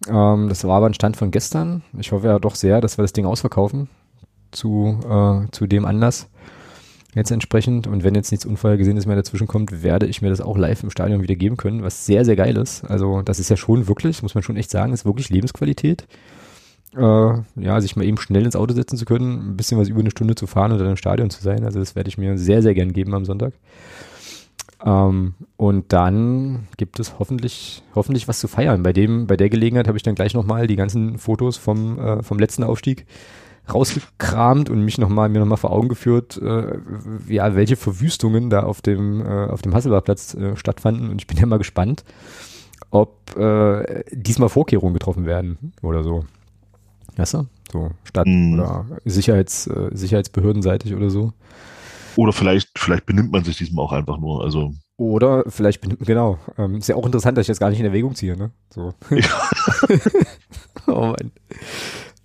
Ähm, 0.08 0.50
das 0.50 0.64
war 0.64 0.78
aber 0.78 0.88
ein 0.88 0.96
Stand 0.96 1.16
von 1.16 1.32
gestern. 1.32 1.84
Ich 1.98 2.12
hoffe 2.12 2.28
ja 2.28 2.40
doch 2.40 2.56
sehr, 2.56 2.82
dass 2.82 2.98
wir 2.98 3.04
das 3.04 3.14
Ding 3.14 3.28
ausverkaufen 3.28 3.88
zu, 4.58 5.00
äh, 5.08 5.52
zu 5.52 5.68
dem 5.68 5.86
Anlass. 5.86 6.28
Jetzt 7.16 7.32
entsprechend. 7.32 7.88
Und 7.88 8.04
wenn 8.04 8.16
jetzt 8.16 8.32
nichts 8.32 8.46
Unvorhergesehenes 8.46 9.06
mehr 9.06 9.16
dazwischen 9.16 9.48
kommt, 9.48 9.82
werde 9.82 10.06
ich 10.06 10.22
mir 10.22 10.30
das 10.30 10.42
auch 10.42 10.58
live 10.58 10.84
im 10.84 10.92
Stadion 10.92 11.22
wieder 11.22 11.36
geben 11.36 11.58
können, 11.58 11.84
was 11.84 12.06
sehr, 12.06 12.26
sehr 12.26 12.36
geil 12.36 12.58
ist. 12.58 12.84
Also 12.84 13.22
das 13.22 13.40
ist 13.40 13.50
ja 13.50 13.58
schon 13.58 13.88
wirklich, 13.88 14.22
muss 14.22 14.36
man 14.36 14.44
schon 14.44 14.58
echt 14.58 14.70
sagen, 14.70 14.94
ist 14.94 15.06
wirklich 15.06 15.30
Lebensqualität. 15.30 16.06
Äh, 16.96 17.00
ja, 17.00 17.82
sich 17.82 17.96
mal 17.96 18.06
eben 18.06 18.18
schnell 18.18 18.46
ins 18.46 18.56
Auto 18.56 18.74
setzen 18.74 18.98
zu 18.98 19.06
können, 19.06 19.52
ein 19.52 19.58
bisschen 19.58 19.80
was 19.80 19.90
über 19.90 20.00
eine 20.00 20.12
Stunde 20.12 20.36
zu 20.36 20.48
fahren 20.48 20.72
und 20.72 20.80
dann 20.80 20.90
im 20.90 20.98
Stadion 20.98 21.30
zu 21.30 21.42
sein. 21.42 21.64
Also 21.64 21.80
das 21.80 21.96
werde 21.96 22.10
ich 22.10 22.18
mir 22.18 22.38
sehr, 22.38 22.62
sehr 22.62 22.74
gern 22.74 22.94
geben 22.94 23.14
am 23.14 23.26
Sonntag. 23.26 23.54
Ähm, 24.86 25.34
und 25.58 25.92
dann 25.92 26.68
gibt 26.78 27.00
es 27.00 27.18
hoffentlich, 27.20 27.84
hoffentlich 27.96 28.28
was 28.28 28.40
zu 28.40 28.48
feiern. 28.48 28.84
Bei 28.84 28.94
dem, 28.94 29.28
bei 29.28 29.38
der 29.38 29.50
Gelegenheit 29.50 29.88
habe 29.88 29.98
ich 29.98 30.04
dann 30.04 30.16
gleich 30.16 30.34
nochmal 30.34 30.68
die 30.68 30.76
ganzen 30.76 31.18
Fotos 31.18 31.58
vom, 31.58 32.00
äh, 32.00 32.24
vom 32.24 32.38
letzten 32.38 32.64
Aufstieg 32.64 33.06
rausgekramt 33.74 34.70
und 34.70 34.84
mich 34.84 34.98
nochmal, 34.98 35.30
mir 35.30 35.40
nochmal 35.40 35.58
vor 35.58 35.72
Augen 35.72 35.90
geführt, 35.90 36.40
äh, 36.42 36.78
ja, 37.28 37.56
welche 37.56 37.76
Verwüstungen 37.76 38.50
da 38.50 38.64
auf 38.64 38.82
dem, 38.82 39.22
äh, 39.22 39.48
auf 39.48 39.62
dem 39.62 39.74
Hasselbachplatz 39.74 40.34
äh, 40.36 40.56
stattfanden. 40.56 41.10
Und 41.10 41.22
ich 41.22 41.28
bin 41.28 41.38
ja 41.38 41.46
mal 41.46 41.58
gespannt, 41.58 42.04
ob 42.92 43.36
äh, 43.38 44.04
diesmal 44.12 44.50
Vorkehrungen 44.50 44.94
getroffen 44.94 45.26
werden 45.26 45.74
oder 45.82 46.04
so. 46.04 46.26
Weißt 47.16 47.34
du? 47.34 47.48
So 47.72 47.92
Stadt- 48.04 48.28
mm. 48.28 48.54
oder 48.54 48.86
Sicherheits, 49.06 49.68
äh, 49.68 49.90
Sicherheitsbehördenseitig 49.92 50.96
oder 50.96 51.10
so. 51.10 51.34
Oder 52.16 52.34
vielleicht, 52.34 52.78
vielleicht 52.78 53.06
benimmt 53.06 53.32
man 53.32 53.44
sich 53.44 53.58
diesmal 53.58 53.86
auch 53.86 53.92
einfach 53.92 54.18
nur. 54.18 54.44
Also 54.44 54.74
oder 54.98 55.44
vielleicht 55.48 55.82
benimmt, 55.82 56.06
genau. 56.06 56.40
Ähm, 56.58 56.78
ist 56.78 56.90
ja 56.90 56.96
auch 56.96 57.06
interessant, 57.06 57.38
dass 57.38 57.44
ich 57.44 57.50
das 57.50 57.60
gar 57.60 57.70
nicht 57.70 57.80
in 57.80 57.86
Erwägung 57.86 58.16
ziehe, 58.16 58.36
ne? 58.36 58.50
So. 58.72 58.94
Ja. 59.12 59.50
oh 60.88 61.08
Mann. 61.08 61.32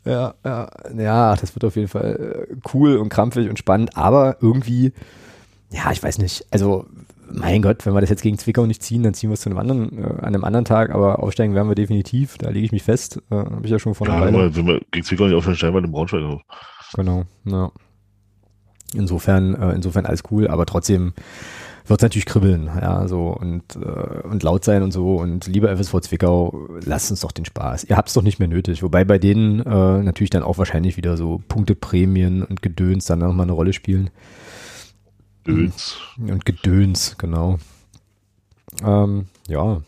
Ja, 0.05 0.35
ja, 0.45 0.69
ja, 0.97 1.37
das 1.37 1.55
wird 1.55 1.65
auf 1.65 1.77
jeden 1.77 1.89
Fall 1.89 2.49
äh, 2.51 2.57
cool 2.75 2.97
und 2.97 3.09
krampfig 3.09 3.49
und 3.49 3.59
spannend, 3.59 3.97
aber 3.97 4.37
irgendwie, 4.41 4.93
ja, 5.71 5.93
ich 5.93 6.03
weiß 6.03 6.19
nicht. 6.19 6.45
Also, 6.51 6.87
mein 7.31 7.63
Gott, 7.63 7.87
wenn 7.87 7.95
wir 7.95 8.01
das 8.01 8.11
jetzt 8.11 8.23
gegen 8.23 8.37
Zwickau 8.37 8.67
nicht 8.67 8.83
ziehen, 8.83 9.05
dann 9.05 9.15
ziehen 9.15 9.31
wir 9.31 9.35
es 9.35 9.43
zu 9.43 9.49
einem 9.49 9.59
anderen, 9.59 9.99
äh, 9.99 10.07
an 10.07 10.27
einem 10.27 10.45
anderen 10.45 10.65
Tag, 10.65 10.91
aber 10.91 11.23
aufsteigen 11.23 11.55
werden 11.55 11.69
wir 11.69 11.77
definitiv, 11.77 12.37
da 12.39 12.51
lege 12.51 12.67
ich 12.67 12.73
mich 12.73 12.83
fest. 12.83 13.23
Äh, 13.31 13.37
Habe 13.37 13.61
ich 13.65 13.71
ja 13.71 13.79
schon 13.79 13.95
einer 14.01 14.15
ja, 14.15 14.21
Weile. 14.21 14.57
Wenn 14.57 14.67
wir 14.67 14.81
gegen 14.91 15.05
Zwickau 15.05 15.27
nicht 15.27 15.35
aufsteigen, 15.35 15.57
steigen 15.57 15.75
wir 15.75 15.85
in 15.85 15.93
Braunschweig 15.93 16.25
auf. 16.25 16.43
Genau, 16.95 17.25
ja. 17.45 17.71
Insofern, 18.95 19.55
äh, 19.55 19.73
insofern 19.73 20.05
alles 20.05 20.23
cool, 20.31 20.49
aber 20.49 20.67
trotzdem 20.67 21.15
wird 21.87 22.01
es 22.01 22.03
natürlich 22.03 22.27
kribbeln, 22.27 22.67
ja, 22.67 23.09
so 23.09 23.29
und, 23.29 23.77
äh, 23.77 24.27
und 24.27 24.43
laut 24.43 24.65
sein 24.65 24.83
und 24.83 24.93
so. 24.93 25.17
Und 25.17 25.47
lieber 25.47 25.71
FSV 25.77 26.01
Zwickau, 26.01 26.69
lasst 26.85 27.11
uns 27.11 27.21
doch 27.21 27.33
den 27.33 27.45
Spaß. 27.45 27.85
Ihr 27.85 27.97
habt 27.97 28.09
es 28.09 28.15
doch 28.15 28.23
nicht 28.23 28.39
mehr 28.39 28.49
nötig. 28.49 28.83
Wobei 28.83 29.05
bei 29.05 29.19
denen 29.19 29.61
äh, 29.61 30.03
natürlich 30.03 30.31
dann 30.31 30.43
auch 30.43 30.59
wahrscheinlich 30.59 30.97
wieder 30.97 31.17
so 31.17 31.43
Punkteprämien 31.49 32.43
und 32.45 32.63
Gedöns 32.63 33.07
dann 33.07 33.19
nochmal 33.19 33.47
eine 33.47 33.53
Rolle 33.53 33.73
spielen. 33.73 34.11
Gedöns. 35.45 35.97
Und 36.19 36.45
Gedöns, 36.45 37.17
genau. 37.19 37.59
Ähm, 38.85 39.27
ja. 39.49 39.83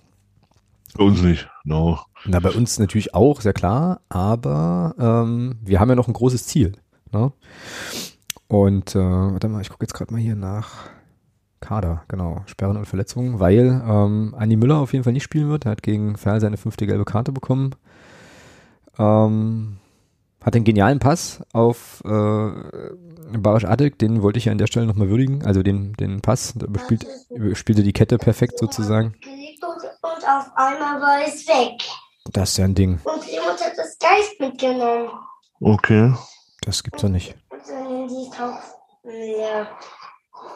Bei 0.97 1.05
uns 1.05 1.23
nicht, 1.23 1.49
no. 1.65 1.99
Na, 2.27 2.41
bei 2.41 2.51
uns 2.51 2.79
natürlich 2.79 3.15
auch, 3.15 3.41
sehr 3.41 3.53
klar, 3.53 4.01
aber 4.09 4.95
ähm, 4.99 5.57
wir 5.63 5.81
haben 5.81 5.89
ja 5.89 5.95
noch 5.95 6.09
ein 6.09 6.15
großes 6.15 6.47
Ziel. 6.47 6.73
Ne? 7.13 7.33
Und 8.49 8.95
äh, 8.95 9.01
warte 9.01 9.49
mal, 9.49 9.61
ich 9.61 9.71
gucke 9.71 9.85
jetzt 9.85 9.95
gerade 9.95 10.13
mal 10.13 10.21
hier 10.21 10.37
nach 10.37 10.89
Kader, 11.65 12.03
genau. 12.09 12.43
Sperren 12.47 12.77
und 12.77 12.87
Verletzungen, 12.87 13.41
weil 13.41 13.83
ähm, 13.89 14.35
Andi 14.37 14.57
Müller 14.57 14.79
auf 14.79 14.93
jeden 14.93 15.03
Fall 15.05 15.15
nicht 15.15 15.23
spielen 15.23 15.49
wird. 15.49 15.65
Er 15.65 15.73
hat 15.73 15.83
gegen 15.83 16.17
Ferl 16.17 16.41
seine 16.41 16.59
fünfte 16.59 16.87
gelbe 16.87 17.05
Karte 17.05 17.33
bekommen. 17.33 17.75
Ähm, 18.99 19.79
hat 20.45 20.55
einen 20.55 20.65
genialen 20.65 20.99
Pass 20.99 21.43
auf 21.55 22.03
äh, 22.05 22.51
Barisch 23.39 23.65
Adek, 23.65 23.99
den 23.99 24.21
wollte 24.23 24.39
ich 24.39 24.45
ja 24.45 24.53
an 24.53 24.59
der 24.59 24.67
Stelle 24.67 24.87
nochmal 24.87 25.09
würdigen. 25.09 25.43
Also 25.45 25.63
den, 25.63 25.95
den 25.95 26.21
Pass, 26.21 26.53
da 26.55 26.67
bespielt, 26.67 27.07
spielte 27.55 27.83
die 27.83 27.95
Kette 27.95 28.19
perfekt 28.19 28.59
sozusagen. 28.59 29.15
Und 30.03 30.29
auf 30.29 30.51
einmal 30.55 31.01
war 31.01 31.27
es 31.27 31.49
weg. 31.49 31.81
Das 32.33 32.51
ist 32.51 32.59
ja 32.59 32.67
ein 32.67 32.75
Ding. 32.75 33.01
Und 33.05 33.27
jemand 33.27 33.59
hat 33.65 33.73
das 33.77 33.99
Geist 33.99 34.39
mitgenommen. 34.39 35.09
Okay. 35.61 36.15
Das 36.61 36.83
gibt's 36.83 37.01
doch 37.01 37.09
nicht. 37.09 37.35
Die 37.51 38.29
ist 38.29 38.41
auch 38.41 38.59
leer. 39.03 39.67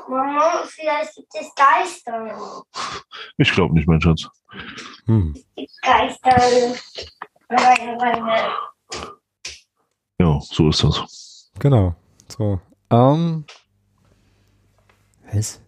Mama, 0.08 0.62
vielleicht 0.66 1.14
gibt 1.14 1.34
es 1.34 1.54
Geister. 1.54 2.64
Ich 3.36 3.50
glaube 3.52 3.74
nicht, 3.74 3.86
mein 3.86 4.00
Schatz. 4.00 4.26
Hm. 5.06 5.34
Geister. 5.82 6.74
Ja, 10.18 10.40
so 10.40 10.68
ist 10.70 10.84
das. 10.84 11.50
Genau. 11.58 11.94
So. 12.28 12.60
Ähm. 12.90 13.44
Was? 15.32 15.60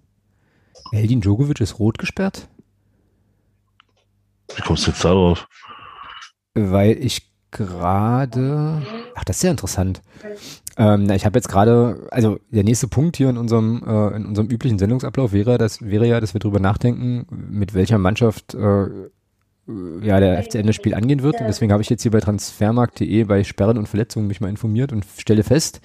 Eldin 0.93 1.20
Djokovic 1.20 1.61
ist 1.61 1.78
rot 1.78 1.99
gesperrt? 1.99 2.49
Wie 4.57 4.62
kommst 4.62 4.86
du 4.86 4.91
jetzt 4.91 5.05
darauf? 5.05 5.47
Weil 6.55 6.97
ich 7.05 7.30
gerade. 7.51 8.82
Ach, 9.14 9.24
das 9.24 9.36
ist 9.36 9.43
ja 9.43 9.51
interessant. 9.51 10.03
Ähm, 10.80 11.10
ich 11.10 11.26
habe 11.26 11.38
jetzt 11.38 11.48
gerade, 11.48 12.08
also 12.10 12.38
der 12.50 12.64
nächste 12.64 12.88
Punkt 12.88 13.18
hier 13.18 13.28
in 13.28 13.36
unserem, 13.36 13.82
äh, 13.86 14.16
in 14.16 14.24
unserem 14.24 14.48
üblichen 14.48 14.78
Sendungsablauf 14.78 15.32
wäre, 15.32 15.58
das 15.58 15.82
wäre 15.82 16.06
ja, 16.06 16.20
dass 16.20 16.32
wir 16.32 16.38
darüber 16.38 16.58
nachdenken, 16.58 17.26
mit 17.30 17.74
welcher 17.74 17.98
Mannschaft 17.98 18.54
äh, 18.54 18.86
ja, 20.02 20.20
der 20.20 20.42
FCN 20.42 20.66
das 20.66 20.74
Spiel 20.74 20.94
angehen 20.94 21.22
wird. 21.22 21.38
Und 21.38 21.46
deswegen 21.48 21.70
habe 21.70 21.82
ich 21.82 21.90
jetzt 21.90 22.00
hier 22.00 22.10
bei 22.10 22.20
transfermarkt.de 22.20 23.24
bei 23.24 23.44
Sperren 23.44 23.76
und 23.76 23.88
Verletzungen 23.88 24.26
mich 24.26 24.40
mal 24.40 24.48
informiert 24.48 24.90
und 24.90 25.04
stelle 25.18 25.42
fest, 25.42 25.82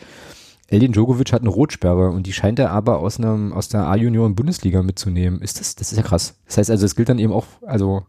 Eldin 0.67 0.93
Djokovic 0.93 1.33
hat 1.33 1.41
eine 1.41 1.49
Rotsperre 1.49 2.09
und 2.09 2.25
die 2.25 2.33
scheint 2.33 2.57
er 2.57 2.71
aber 2.71 2.99
aus 2.99 3.19
einem, 3.19 3.51
aus 3.51 3.67
der 3.67 3.87
A-Junioren-Bundesliga 3.87 4.81
mitzunehmen. 4.81 5.41
Ist 5.41 5.59
das, 5.59 5.75
das 5.75 5.91
ist 5.91 5.97
ja 5.97 6.03
krass. 6.03 6.39
Das 6.47 6.57
heißt 6.57 6.71
also, 6.71 6.85
es 6.85 6.95
gilt 6.95 7.09
dann 7.09 7.19
eben 7.19 7.33
auch, 7.33 7.45
also, 7.67 8.03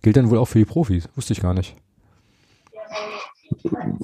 gilt 0.00 0.16
dann 0.16 0.30
wohl 0.30 0.38
auch 0.38 0.46
für 0.46 0.60
die 0.60 0.64
Profis. 0.64 1.08
Wusste 1.16 1.32
ich 1.32 1.42
gar 1.42 1.54
nicht. 1.54 1.76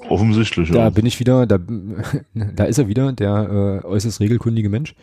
Offensichtlich, 0.08 0.70
Da 0.70 0.78
ja. 0.78 0.90
bin 0.90 1.06
ich 1.06 1.20
wieder, 1.20 1.46
da, 1.46 1.58
da 2.34 2.64
ist 2.64 2.78
er 2.78 2.88
wieder, 2.88 3.12
der 3.12 3.80
äh, 3.84 3.86
äußerst 3.86 4.20
regelkundige 4.20 4.68
Mensch. 4.68 4.94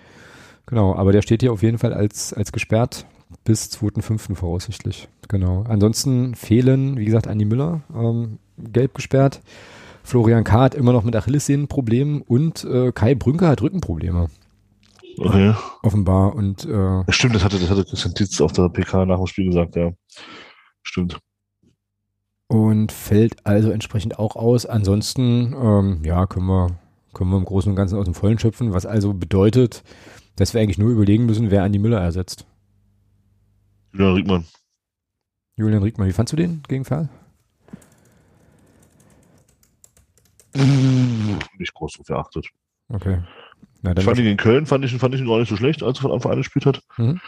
Genau, 0.65 0.95
aber 0.95 1.11
der 1.13 1.21
steht 1.21 1.41
hier 1.41 1.53
auf 1.53 1.63
jeden 1.63 1.77
Fall 1.77 1.93
als, 1.93 2.33
als 2.33 2.51
gesperrt 2.51 3.05
bis 3.43 3.69
2.5. 3.71 4.35
voraussichtlich. 4.35 5.07
Genau. 5.29 5.63
Ansonsten 5.67 6.35
fehlen, 6.35 6.97
wie 6.97 7.05
gesagt, 7.05 7.27
Andi 7.27 7.45
Müller, 7.45 7.81
ähm, 7.95 8.39
gelb 8.57 8.93
gesperrt. 8.93 9.41
Florian 10.03 10.43
K. 10.43 10.61
hat 10.61 10.75
immer 10.75 10.93
noch 10.93 11.03
mit 11.03 11.15
Achillessehnenproblemen 11.15 12.21
und 12.21 12.63
äh, 12.63 12.91
Kai 12.91 13.15
Brünker 13.15 13.49
hat 13.49 13.61
Rückenprobleme. 13.61 14.29
Okay. 15.17 15.53
Offenbar. 15.83 16.35
Und 16.35 16.65
äh, 16.65 17.03
Stimmt, 17.09 17.35
das 17.35 17.43
hatte, 17.43 17.59
das 17.59 17.69
hatte 17.69 17.83
Christian 17.83 18.13
Titz 18.13 18.39
auf 18.39 18.53
der 18.53 18.69
PK 18.69 19.05
nach 19.05 19.17
dem 19.17 19.27
Spiel 19.27 19.47
gesagt, 19.47 19.75
ja. 19.75 19.91
Stimmt 20.83 21.19
und 22.47 22.91
fällt 22.91 23.45
also 23.45 23.71
entsprechend 23.71 24.19
auch 24.19 24.35
aus. 24.35 24.65
Ansonsten, 24.65 25.53
ähm, 25.53 26.01
ja, 26.03 26.25
können 26.25 26.47
wir, 26.47 26.79
können 27.13 27.29
wir 27.29 27.37
im 27.37 27.45
Großen 27.45 27.69
und 27.69 27.75
Ganzen 27.75 27.97
aus 27.97 28.05
dem 28.05 28.13
Vollen 28.13 28.39
schöpfen, 28.39 28.73
was 28.73 28.85
also 28.85 29.13
bedeutet, 29.13 29.83
dass 30.35 30.53
wir 30.53 30.61
eigentlich 30.61 30.77
nur 30.77 30.91
überlegen 30.91 31.25
müssen, 31.25 31.51
wer 31.51 31.63
Andi 31.63 31.79
Müller 31.79 31.99
ersetzt. 31.99 32.45
Julian 33.91 34.15
Riegmann. 34.15 34.45
Julian 35.55 35.83
Riegmann, 35.83 36.07
wie 36.07 36.13
fandst 36.13 36.33
du 36.33 36.37
den 36.37 36.61
gegen 36.67 36.85
Fall? 36.85 37.09
Nicht 40.53 41.73
groß 41.73 41.93
so 41.93 42.03
verachtet. 42.03 42.47
Okay. 42.89 43.19
Na, 43.81 43.95
ich 43.95 44.03
fand 44.03 44.17
ihn 44.17 44.25
in 44.25 44.37
Köln, 44.37 44.65
fand 44.65 44.85
ich, 44.85 44.95
fand 44.95 45.13
ich 45.13 45.21
ihn 45.21 45.27
gar 45.27 45.39
nicht 45.39 45.49
so 45.49 45.57
schlecht, 45.57 45.83
als 45.83 45.99
er 45.99 46.03
von 46.03 46.11
Anfang 46.11 46.31
an 46.31 46.37
gespielt 46.37 46.65
hat. 46.65 46.81
Mhm 46.97 47.19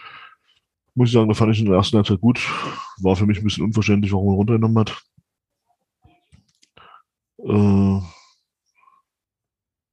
muss 0.99 1.09
ich 1.09 1.13
sagen, 1.13 1.30
da 1.30 1.34
fand 1.34 1.53
ich 1.53 1.59
in 1.59 1.65
der 1.65 1.76
ersten 1.76 1.95
Halbzeit 1.95 2.20
gut. 2.20 2.39
War 3.01 3.15
für 3.15 3.26
mich 3.26 3.38
ein 3.38 3.43
bisschen 3.45 3.63
unverständlich, 3.63 4.11
warum 4.11 4.34
er 4.34 4.36
runtergenommen 4.36 4.80
hat. 4.80 5.01
Äh, 7.44 8.02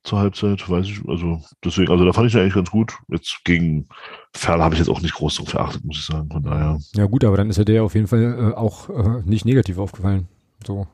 zur 0.07 0.21
Halbzeit, 0.21 0.69
weiß 0.71 0.87
ich, 0.87 1.09
also 1.09 1.43
deswegen, 1.65 1.91
also 1.91 2.05
da 2.05 2.13
fand 2.13 2.29
ich 2.29 2.35
ihn 2.35 2.41
eigentlich 2.41 2.55
ganz 2.55 2.71
gut. 2.71 2.97
Jetzt 3.09 3.41
gegen 3.45 3.89
Ferl 4.33 4.63
habe 4.63 4.75
ich 4.75 4.79
jetzt 4.79 4.89
auch 4.89 5.01
nicht 5.01 5.15
groß 5.15 5.37
drauf 5.37 5.51
geachtet, 5.51 5.85
muss 5.85 5.99
ich 5.99 6.07
sagen. 6.07 6.29
Von 6.31 6.43
daher. 6.45 6.79
Ja, 6.95 7.07
gut, 7.07 7.25
aber 7.25 7.37
dann 7.37 7.51
ist 7.51 7.59
er 7.59 7.65
der 7.65 7.83
auf 7.83 7.95
jeden 7.95 8.07
Fall 8.07 8.53
äh, 8.53 8.55
auch 8.55 8.89
äh, 8.89 9.23
nicht 9.25 9.45
negativ 9.45 9.79
aufgefallen. 9.79 10.29
So. 10.65 10.87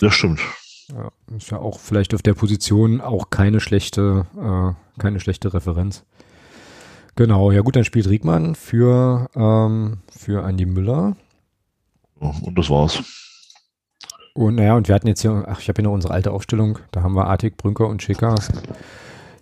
Das 0.00 0.14
stimmt. 0.14 0.40
Ja, 0.92 1.10
ist 1.36 1.50
ja 1.50 1.58
auch 1.58 1.80
vielleicht 1.80 2.14
auf 2.14 2.22
der 2.22 2.34
Position 2.34 3.00
auch 3.00 3.30
keine 3.30 3.60
schlechte, 3.60 4.26
äh, 4.36 5.00
keine 5.00 5.18
schlechte 5.18 5.52
Referenz. 5.52 6.04
Genau, 7.16 7.50
ja 7.50 7.62
gut, 7.62 7.74
dann 7.74 7.84
spielt 7.84 8.08
Riegmann 8.08 8.54
für, 8.54 9.30
ähm, 9.34 9.98
für 10.10 10.44
Andi 10.44 10.66
Müller. 10.66 11.16
Und 12.18 12.58
das 12.58 12.68
war's. 12.68 13.25
Und 14.36 14.56
naja, 14.56 14.74
und 14.76 14.86
wir 14.86 14.94
hatten 14.94 15.08
jetzt 15.08 15.22
hier, 15.22 15.44
ach, 15.48 15.60
ich 15.60 15.68
habe 15.68 15.80
hier 15.80 15.84
noch 15.84 15.94
unsere 15.94 16.12
alte 16.12 16.30
Aufstellung, 16.30 16.78
da 16.92 17.02
haben 17.02 17.14
wir 17.14 17.26
Artig, 17.26 17.56
Brünker 17.56 17.88
und 17.88 18.02
Schicker. 18.02 18.34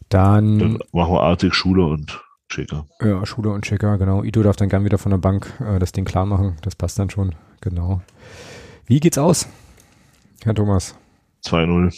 Dann, 0.08 0.58
dann 0.60 0.78
machen 0.92 1.12
wir 1.12 1.20
Artig, 1.20 1.52
Schuler 1.52 1.88
und 1.88 2.22
Schicker. 2.48 2.86
Ja, 3.00 3.26
Schuler 3.26 3.54
und 3.54 3.66
Schicker, 3.66 3.98
genau. 3.98 4.22
Ito 4.22 4.44
darf 4.44 4.54
dann 4.54 4.68
gern 4.68 4.84
wieder 4.84 4.98
von 4.98 5.10
der 5.10 5.18
Bank 5.18 5.52
äh, 5.60 5.80
das 5.80 5.90
Ding 5.90 6.04
klar 6.04 6.26
machen, 6.26 6.56
das 6.62 6.76
passt 6.76 6.96
dann 7.00 7.10
schon, 7.10 7.34
genau. 7.60 8.02
Wie 8.86 9.00
geht's 9.00 9.18
aus, 9.18 9.48
Herr 10.44 10.54
Thomas? 10.54 10.94
2-0. 11.44 11.92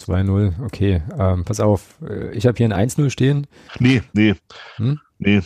2-0, 0.00 0.64
okay. 0.64 1.02
Ähm, 1.18 1.44
pass 1.44 1.60
auf, 1.60 1.96
äh, 2.00 2.30
ich 2.30 2.46
habe 2.46 2.56
hier 2.56 2.74
ein 2.74 2.88
1-0 2.88 3.10
stehen. 3.10 3.46
Nee, 3.78 4.00
nee. 4.14 4.34
Hm? 4.76 4.98
Nee. 5.18 5.42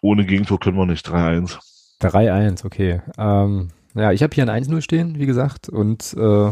Ohne 0.00 0.26
Gegentor 0.26 0.58
können 0.58 0.78
wir 0.78 0.86
nicht. 0.86 1.06
3-1. 1.06 1.58
3-1, 2.00 2.66
okay. 2.66 3.02
Ähm, 3.16 3.68
ja, 3.98 4.12
ich 4.12 4.22
habe 4.22 4.34
hier 4.34 4.48
ein 4.48 4.64
1-0 4.64 4.80
stehen, 4.80 5.18
wie 5.18 5.26
gesagt, 5.26 5.68
und 5.68 6.14
äh, 6.18 6.50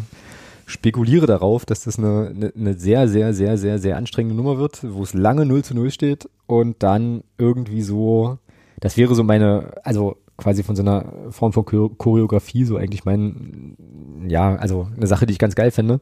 spekuliere 0.67 1.27
darauf, 1.27 1.65
dass 1.65 1.85
das 1.85 1.99
eine, 1.99 2.33
eine, 2.35 2.53
eine 2.57 2.75
sehr, 2.75 3.09
sehr, 3.09 3.33
sehr, 3.33 3.57
sehr, 3.57 3.79
sehr 3.79 3.97
anstrengende 3.97 4.37
Nummer 4.37 4.59
wird, 4.59 4.81
wo 4.83 5.03
es 5.03 5.15
lange 5.15 5.47
0 5.47 5.63
zu 5.63 5.75
0 5.75 5.91
steht 5.91 6.29
und 6.47 6.83
dann 6.83 7.23
irgendwie 7.39 7.83
so, 7.83 8.39
das 8.81 8.97
wäre 8.97 9.15
so 9.15 9.23
meine, 9.23 9.73
also 9.85 10.17
quasi 10.37 10.63
von 10.63 10.77
so 10.77 10.83
einer 10.83 11.13
Form 11.31 11.53
von 11.53 11.65
Choreografie 11.65 12.65
so 12.65 12.77
eigentlich 12.77 13.05
mein, 13.05 13.77
ja, 14.29 14.57
also 14.57 14.89
eine 14.95 15.07
Sache, 15.07 15.27
die 15.27 15.33
ich 15.33 15.39
ganz 15.39 15.55
geil 15.55 15.71
fände. 15.71 16.01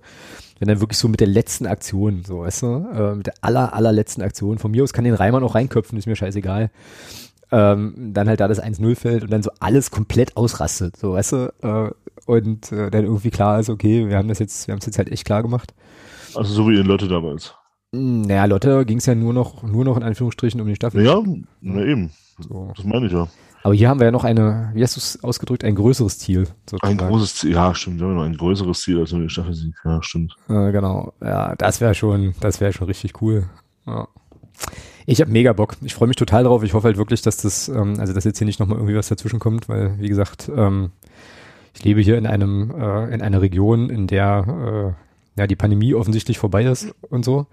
Wenn 0.58 0.68
dann 0.68 0.80
wirklich 0.80 0.98
so 0.98 1.08
mit 1.08 1.20
der 1.20 1.28
letzten 1.28 1.66
Aktion, 1.66 2.22
so, 2.26 2.40
weißt 2.40 2.62
du, 2.62 2.66
äh, 2.66 3.14
mit 3.14 3.26
der 3.26 3.34
aller, 3.40 3.74
allerletzten 3.74 4.22
Aktion. 4.22 4.58
Von 4.58 4.70
mir 4.70 4.82
aus 4.82 4.92
kann 4.92 5.04
den 5.04 5.14
Reimann 5.14 5.44
auch 5.44 5.54
reinköpfen, 5.54 5.98
ist 5.98 6.06
mir 6.06 6.16
scheißegal. 6.16 6.70
Ähm, 7.52 8.12
dann 8.12 8.28
halt 8.28 8.40
da 8.40 8.48
das 8.48 8.62
1-0 8.62 8.96
fällt 8.96 9.22
und 9.22 9.30
dann 9.30 9.42
so 9.42 9.50
alles 9.60 9.90
komplett 9.90 10.36
ausrastet, 10.36 10.96
so, 10.96 11.12
weißt 11.12 11.32
du, 11.32 11.52
äh, 11.62 11.90
und 12.26 12.72
äh, 12.72 12.90
dann 12.90 13.04
irgendwie 13.04 13.30
klar 13.30 13.60
ist, 13.60 13.70
okay, 13.70 14.08
wir 14.08 14.16
haben 14.16 14.28
das 14.28 14.38
jetzt, 14.38 14.66
wir 14.66 14.72
haben 14.72 14.78
es 14.78 14.86
jetzt 14.86 14.98
halt 14.98 15.10
echt 15.12 15.24
klar 15.24 15.42
gemacht. 15.42 15.74
Also 16.34 16.52
so 16.52 16.68
wie 16.68 16.78
in 16.78 16.86
Lotte 16.86 17.06
damals. 17.06 17.54
Hm, 17.94 18.22
naja, 18.22 18.46
Lotte 18.46 18.84
ging 18.86 18.98
es 18.98 19.06
ja 19.06 19.14
nur 19.14 19.32
noch, 19.32 19.62
nur 19.62 19.84
noch 19.84 19.96
in 19.96 20.02
Anführungsstrichen 20.02 20.60
um 20.60 20.66
die 20.66 20.74
Staffel. 20.74 21.04
Ja, 21.04 21.22
na 21.60 21.84
eben. 21.84 22.10
So. 22.38 22.72
Das 22.74 22.84
meine 22.84 23.06
ich 23.06 23.12
ja. 23.12 23.28
Aber 23.62 23.72
hier 23.72 23.88
haben 23.88 23.98
wir 23.98 24.04
ja 24.04 24.10
noch 24.10 24.24
eine, 24.24 24.70
wie 24.74 24.82
hast 24.82 24.96
du 24.96 25.00
es 25.00 25.24
ausgedrückt, 25.24 25.64
ein 25.64 25.74
größeres 25.74 26.18
Ziel. 26.18 26.48
Sozusagen. 26.68 27.00
Ein 27.00 27.08
großes 27.08 27.36
Ziel, 27.36 27.52
ja, 27.52 27.74
stimmt. 27.74 27.98
Wir 27.98 28.06
haben 28.06 28.16
noch 28.16 28.24
ein 28.24 28.36
größeres 28.36 28.80
Ziel 28.80 28.98
als 28.98 29.12
nur 29.12 29.22
die 29.22 29.30
Staffelsieg. 29.30 29.74
Ja, 29.84 30.02
stimmt. 30.02 30.36
Äh, 30.48 30.70
genau. 30.70 31.14
Ja, 31.22 31.54
das 31.56 31.80
wäre 31.80 31.94
schon, 31.94 32.34
das 32.40 32.60
wäre 32.60 32.74
schon 32.74 32.88
richtig 32.88 33.22
cool. 33.22 33.48
Ja. 33.86 34.06
Ich 35.06 35.20
habe 35.20 35.30
mega 35.30 35.52
Bock. 35.52 35.76
Ich 35.82 35.94
freue 35.94 36.08
mich 36.08 36.16
total 36.16 36.44
drauf. 36.44 36.62
Ich 36.62 36.72
hoffe 36.72 36.86
halt 36.86 36.96
wirklich, 36.96 37.22
dass 37.22 37.36
das, 37.36 37.68
ähm, 37.68 37.98
also 37.98 38.12
dass 38.12 38.24
jetzt 38.24 38.38
hier 38.38 38.46
nicht 38.46 38.60
nochmal 38.60 38.78
irgendwie 38.78 38.96
was 38.96 39.08
dazwischen 39.08 39.38
kommt, 39.38 39.68
weil, 39.68 39.98
wie 39.98 40.08
gesagt, 40.08 40.50
ähm, 40.54 40.92
ich 41.74 41.84
lebe 41.84 42.00
hier 42.00 42.16
in 42.16 42.26
einem, 42.26 42.70
äh, 42.70 43.12
in 43.12 43.20
einer 43.20 43.42
Region, 43.42 43.90
in 43.90 44.06
der 44.06 44.94
äh, 45.36 45.40
ja 45.40 45.46
die 45.46 45.56
Pandemie 45.56 45.94
offensichtlich 45.94 46.38
vorbei 46.38 46.64
ist 46.64 46.94
und 47.10 47.24
so. 47.24 47.46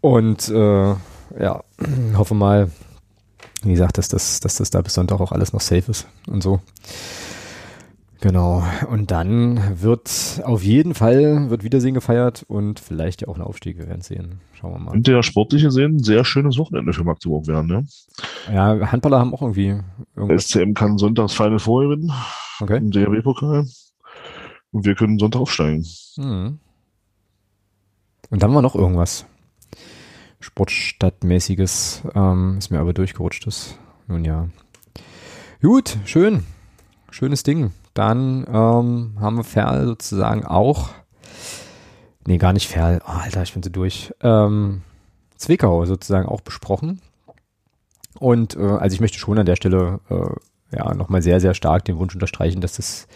Und 0.00 0.48
äh, 0.48 0.94
ja, 1.40 1.64
hoffe 2.16 2.34
mal, 2.34 2.70
wie 3.62 3.72
gesagt, 3.72 3.98
dass 3.98 4.08
das, 4.08 4.40
dass 4.40 4.56
das 4.56 4.70
da 4.70 4.82
bis 4.82 4.94
Sonntag 4.94 5.20
auch 5.20 5.32
alles 5.32 5.52
noch 5.52 5.60
safe 5.60 5.90
ist 5.90 6.06
und 6.26 6.42
so. 6.42 6.60
Genau. 8.24 8.62
Und 8.88 9.10
dann 9.10 9.82
wird 9.82 10.40
auf 10.44 10.64
jeden 10.64 10.94
Fall 10.94 11.50
wird 11.50 11.62
Wiedersehen 11.62 11.92
gefeiert 11.92 12.42
und 12.48 12.80
vielleicht 12.80 13.20
ja 13.20 13.28
auch 13.28 13.36
ein 13.36 13.42
Aufstieg. 13.42 13.76
Wir 13.76 13.86
werden 13.86 14.00
sehen. 14.00 14.40
Schauen 14.54 14.72
wir 14.72 14.78
mal. 14.78 14.92
Könnte 14.92 15.12
ja 15.12 15.22
sportlich 15.22 15.62
gesehen 15.62 15.96
ein 15.96 16.02
sehr 16.02 16.24
schönes 16.24 16.56
Wochenende 16.56 16.94
für 16.94 17.04
Magdeburg 17.04 17.46
werden, 17.46 17.66
ne? 17.66 17.86
Ja, 18.50 18.90
Handballer 18.90 19.18
haben 19.18 19.34
auch 19.34 19.42
irgendwie. 19.42 19.78
Irgendwas. 20.16 20.48
SCM 20.48 20.72
kann 20.72 20.96
sonntags 20.96 21.34
Final 21.34 21.58
Four 21.58 21.82
gewinnen. 21.82 22.12
Okay. 22.60 22.78
Im 22.78 22.92
DHB-Pokal. 22.92 23.66
Und 24.72 24.86
wir 24.86 24.94
können 24.94 25.18
Sonntag 25.18 25.40
aufsteigen. 25.40 25.84
Hm. 26.14 26.58
Und 28.30 28.42
dann 28.42 28.48
haben 28.48 28.56
wir 28.56 28.62
noch 28.62 28.74
irgendwas. 28.74 29.26
Sportstadtmäßiges, 30.40 32.04
ähm, 32.14 32.56
ist 32.56 32.70
mir 32.70 32.80
aber 32.80 32.94
durchgerutscht 32.94 33.46
ist. 33.46 33.78
Nun 34.06 34.24
ja. 34.24 34.48
Gut, 35.60 35.98
schön. 36.06 36.42
Schönes 37.10 37.42
Ding. 37.42 37.70
Dann 37.94 38.46
ähm, 38.48 39.16
haben 39.20 39.36
wir 39.36 39.44
Ferl 39.44 39.86
sozusagen 39.86 40.44
auch. 40.44 40.90
Nee, 42.26 42.38
gar 42.38 42.52
nicht 42.52 42.68
Ferl. 42.68 43.00
Oh, 43.06 43.12
Alter, 43.12 43.42
ich 43.42 43.52
bin 43.52 43.62
so 43.62 43.70
durch. 43.70 44.12
Ähm, 44.20 44.82
Zwickau 45.36 45.84
sozusagen 45.84 46.26
auch 46.26 46.40
besprochen. 46.40 47.00
Und 48.18 48.56
äh, 48.56 48.62
also 48.62 48.94
ich 48.94 49.00
möchte 49.00 49.18
schon 49.18 49.38
an 49.38 49.46
der 49.46 49.56
Stelle 49.56 50.00
äh, 50.08 50.76
ja 50.76 50.94
nochmal 50.94 51.22
sehr, 51.22 51.40
sehr 51.40 51.54
stark 51.54 51.84
den 51.84 51.98
Wunsch 51.98 52.14
unterstreichen, 52.14 52.60
dass 52.60 52.76
das 52.76 53.06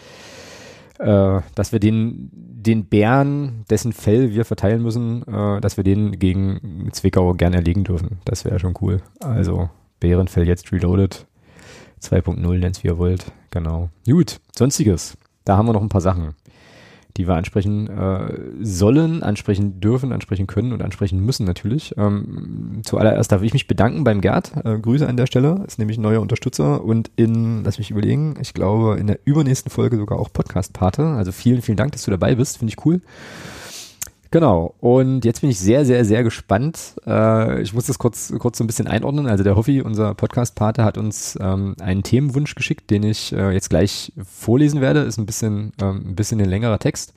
äh, 0.99 1.41
dass 1.55 1.71
wir 1.71 1.79
den, 1.79 2.29
den 2.33 2.85
Bären, 2.85 3.63
dessen 3.69 3.93
Fell 3.93 4.31
wir 4.31 4.43
verteilen 4.45 4.83
müssen, 4.83 5.23
äh, 5.27 5.61
dass 5.61 5.77
wir 5.77 5.83
den 5.83 6.19
gegen 6.19 6.89
Zwickau 6.91 7.33
gern 7.33 7.53
erlegen 7.53 7.85
dürfen. 7.85 8.19
Das 8.25 8.45
wäre 8.45 8.59
schon 8.59 8.75
cool. 8.81 9.01
Also 9.21 9.69
Bärenfell 9.99 10.47
jetzt 10.47 10.71
reloaded. 10.71 11.25
2.0 12.01 12.57
nennt 12.57 12.77
es 12.77 12.83
wie 12.83 12.87
ihr 12.87 12.97
wollt. 12.97 13.31
Genau. 13.51 13.89
Gut, 14.05 14.39
sonstiges. 14.55 15.17
Da 15.45 15.57
haben 15.57 15.67
wir 15.67 15.73
noch 15.73 15.81
ein 15.81 15.89
paar 15.89 16.01
Sachen 16.01 16.35
die 17.19 17.27
wir 17.27 17.35
ansprechen 17.35 17.89
äh, 17.89 18.33
sollen, 18.61 19.23
ansprechen 19.23 19.81
dürfen, 19.81 20.13
ansprechen 20.13 20.47
können 20.47 20.71
und 20.71 20.81
ansprechen 20.81 21.19
müssen 21.19 21.45
natürlich. 21.45 21.93
Ähm, 21.97 22.81
zuallererst 22.83 23.31
darf 23.31 23.41
ich 23.41 23.51
mich 23.51 23.67
bedanken 23.67 24.05
beim 24.05 24.21
Gerd. 24.21 24.53
Äh, 24.63 24.79
Grüße 24.79 25.05
an 25.05 25.17
der 25.17 25.25
Stelle. 25.25 25.63
Ist 25.67 25.79
nämlich 25.79 25.97
ein 25.97 26.01
neuer 26.01 26.21
Unterstützer 26.21 26.81
und 26.81 27.11
in, 27.17 27.65
lass 27.65 27.77
mich 27.77 27.91
überlegen, 27.91 28.35
ich 28.39 28.53
glaube 28.53 28.97
in 28.97 29.07
der 29.07 29.19
übernächsten 29.25 29.69
Folge 29.69 29.97
sogar 29.97 30.17
auch 30.17 30.31
Podcast-Pate. 30.31 31.03
Also 31.03 31.33
vielen, 31.33 31.61
vielen 31.61 31.75
Dank, 31.75 31.91
dass 31.91 32.03
du 32.03 32.11
dabei 32.11 32.35
bist. 32.35 32.59
Finde 32.59 32.73
ich 32.73 32.85
cool. 32.85 33.01
Genau. 34.31 34.75
Und 34.79 35.25
jetzt 35.25 35.41
bin 35.41 35.49
ich 35.49 35.59
sehr, 35.59 35.85
sehr, 35.85 36.05
sehr 36.05 36.23
gespannt. 36.23 36.95
Äh, 37.07 37.61
ich 37.61 37.73
muss 37.73 37.87
das 37.87 37.97
kurz, 37.97 38.31
kurz 38.37 38.59
so 38.59 38.63
ein 38.63 38.67
bisschen 38.67 38.87
einordnen. 38.87 39.25
Also 39.25 39.43
der 39.43 39.55
Hoffi, 39.55 39.81
unser 39.81 40.13
Podcast-Pater, 40.13 40.83
hat 40.83 40.99
uns 40.99 41.37
ähm, 41.41 41.75
einen 41.81 42.03
Themenwunsch 42.03 42.53
geschickt, 42.53 42.91
den 42.91 43.03
ich 43.03 43.33
äh, 43.33 43.51
jetzt 43.51 43.69
gleich 43.69 44.13
vorlesen 44.23 44.81
werde. 44.81 44.99
Ist 44.99 45.17
ein 45.17 45.25
bisschen, 45.25 45.73
ähm, 45.81 46.09
ein 46.09 46.15
bisschen 46.15 46.39
ein 46.39 46.49
längerer 46.49 46.77
Text. 46.77 47.13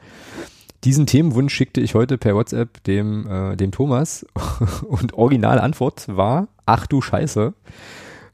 Diesen 0.85 1.07
Themenwunsch 1.07 1.55
schickte 1.55 1.81
ich 1.81 1.95
heute 1.95 2.17
per 2.17 2.35
WhatsApp 2.35 2.83
dem, 2.85 3.27
äh, 3.29 3.57
dem 3.57 3.73
Thomas 3.73 4.27
und 4.89 5.13
originale 5.13 5.63
Antwort 5.63 6.09
war, 6.09 6.49
ach 6.67 6.87
du 6.87 7.03
Scheiße, 7.03 7.53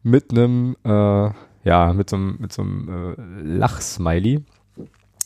mit 0.02 0.30
einem, 0.30 0.76
äh, 0.84 1.30
ja, 1.64 1.92
mit 1.92 2.08
so 2.08 2.16
einem, 2.16 2.36
mit 2.38 2.52
so 2.52 2.62
einem 2.62 2.88
äh, 2.88 3.42
Lachsmiley. 3.42 4.44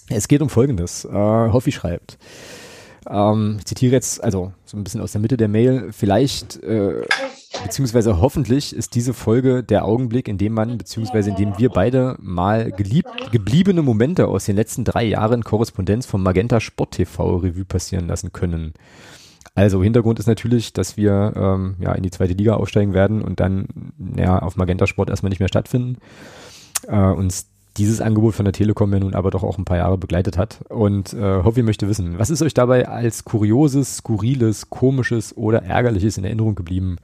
Es 0.08 0.26
geht 0.26 0.42
um 0.42 0.48
Folgendes. 0.48 1.04
Äh, 1.04 1.12
Hoffi 1.12 1.70
schreibt, 1.70 2.18
ähm, 3.08 3.56
ich 3.58 3.64
zitiere 3.66 3.92
jetzt, 3.92 4.22
also 4.22 4.52
so 4.64 4.76
ein 4.76 4.84
bisschen 4.84 5.00
aus 5.00 5.12
der 5.12 5.20
Mitte 5.20 5.36
der 5.36 5.48
Mail, 5.48 5.92
vielleicht, 5.92 6.62
äh, 6.62 7.02
beziehungsweise 7.62 8.20
hoffentlich 8.20 8.74
ist 8.74 8.94
diese 8.94 9.14
Folge 9.14 9.62
der 9.62 9.84
Augenblick, 9.84 10.28
in 10.28 10.38
dem 10.38 10.54
man, 10.54 10.78
beziehungsweise 10.78 11.30
in 11.30 11.36
dem 11.36 11.58
wir 11.58 11.70
beide 11.70 12.16
mal 12.20 12.70
geliebt, 12.72 13.10
gebliebene 13.30 13.82
Momente 13.82 14.28
aus 14.28 14.44
den 14.44 14.56
letzten 14.56 14.84
drei 14.84 15.04
Jahren 15.04 15.44
Korrespondenz 15.44 16.06
vom 16.06 16.22
Magenta 16.22 16.60
Sport 16.60 16.92
TV 16.92 17.36
Revue 17.36 17.64
passieren 17.64 18.06
lassen 18.06 18.32
können. 18.32 18.74
Also 19.54 19.82
Hintergrund 19.82 20.18
ist 20.18 20.26
natürlich, 20.26 20.72
dass 20.72 20.96
wir 20.96 21.34
ähm, 21.36 21.76
ja 21.78 21.92
in 21.92 22.02
die 22.02 22.10
zweite 22.10 22.32
Liga 22.32 22.54
aufsteigen 22.54 22.94
werden 22.94 23.20
und 23.20 23.38
dann 23.40 23.66
ja 24.16 24.38
auf 24.38 24.56
Magenta 24.56 24.86
Sport 24.86 25.10
erstmal 25.10 25.28
nicht 25.28 25.40
mehr 25.40 25.48
stattfinden. 25.48 25.98
Äh, 26.88 26.96
uns 26.96 27.51
dieses 27.76 28.00
Angebot 28.00 28.34
von 28.34 28.44
der 28.44 28.52
Telekom 28.52 28.92
ja 28.92 29.00
nun 29.00 29.14
aber 29.14 29.30
doch 29.30 29.42
auch 29.42 29.58
ein 29.58 29.64
paar 29.64 29.78
Jahre 29.78 29.98
begleitet 29.98 30.36
hat. 30.36 30.60
Und 30.68 31.14
äh, 31.14 31.42
Hoffi 31.42 31.62
möchte 31.62 31.88
wissen, 31.88 32.18
was 32.18 32.30
ist 32.30 32.42
euch 32.42 32.54
dabei 32.54 32.88
als 32.88 33.24
kurioses, 33.24 33.98
skurriles, 33.98 34.70
komisches 34.70 35.36
oder 35.36 35.62
ärgerliches 35.62 36.18
in 36.18 36.24
Erinnerung 36.24 36.54
geblieben? 36.54 36.96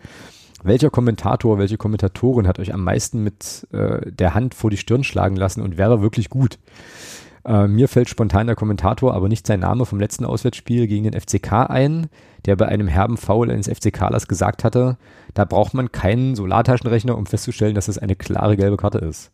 Welcher 0.62 0.90
Kommentator, 0.90 1.58
welche 1.58 1.76
Kommentatorin 1.76 2.48
hat 2.48 2.58
euch 2.58 2.74
am 2.74 2.82
meisten 2.82 3.22
mit 3.22 3.66
äh, 3.72 4.10
der 4.10 4.34
Hand 4.34 4.54
vor 4.54 4.70
die 4.70 4.76
Stirn 4.76 5.04
schlagen 5.04 5.36
lassen 5.36 5.62
und 5.62 5.78
wäre 5.78 6.02
wirklich 6.02 6.30
gut? 6.30 6.58
Äh, 7.44 7.68
mir 7.68 7.88
fällt 7.88 8.08
spontan 8.08 8.46
der 8.46 8.56
Kommentator, 8.56 9.14
aber 9.14 9.28
nicht 9.28 9.46
sein 9.46 9.60
Name 9.60 9.86
vom 9.86 10.00
letzten 10.00 10.24
Auswärtsspiel 10.24 10.86
gegen 10.86 11.04
den 11.04 11.18
FCK 11.18 11.70
ein, 11.70 12.08
der 12.44 12.56
bei 12.56 12.66
einem 12.66 12.88
herben 12.88 13.16
Foul 13.16 13.50
eines 13.50 13.68
FCKlers 13.68 14.28
gesagt 14.28 14.64
hatte, 14.64 14.98
da 15.34 15.44
braucht 15.44 15.74
man 15.74 15.92
keinen 15.92 16.34
Solartaschenrechner, 16.34 17.16
um 17.16 17.26
festzustellen, 17.26 17.74
dass 17.74 17.88
es 17.88 17.98
eine 17.98 18.16
klare 18.16 18.56
gelbe 18.56 18.76
Karte 18.76 18.98
ist. 18.98 19.30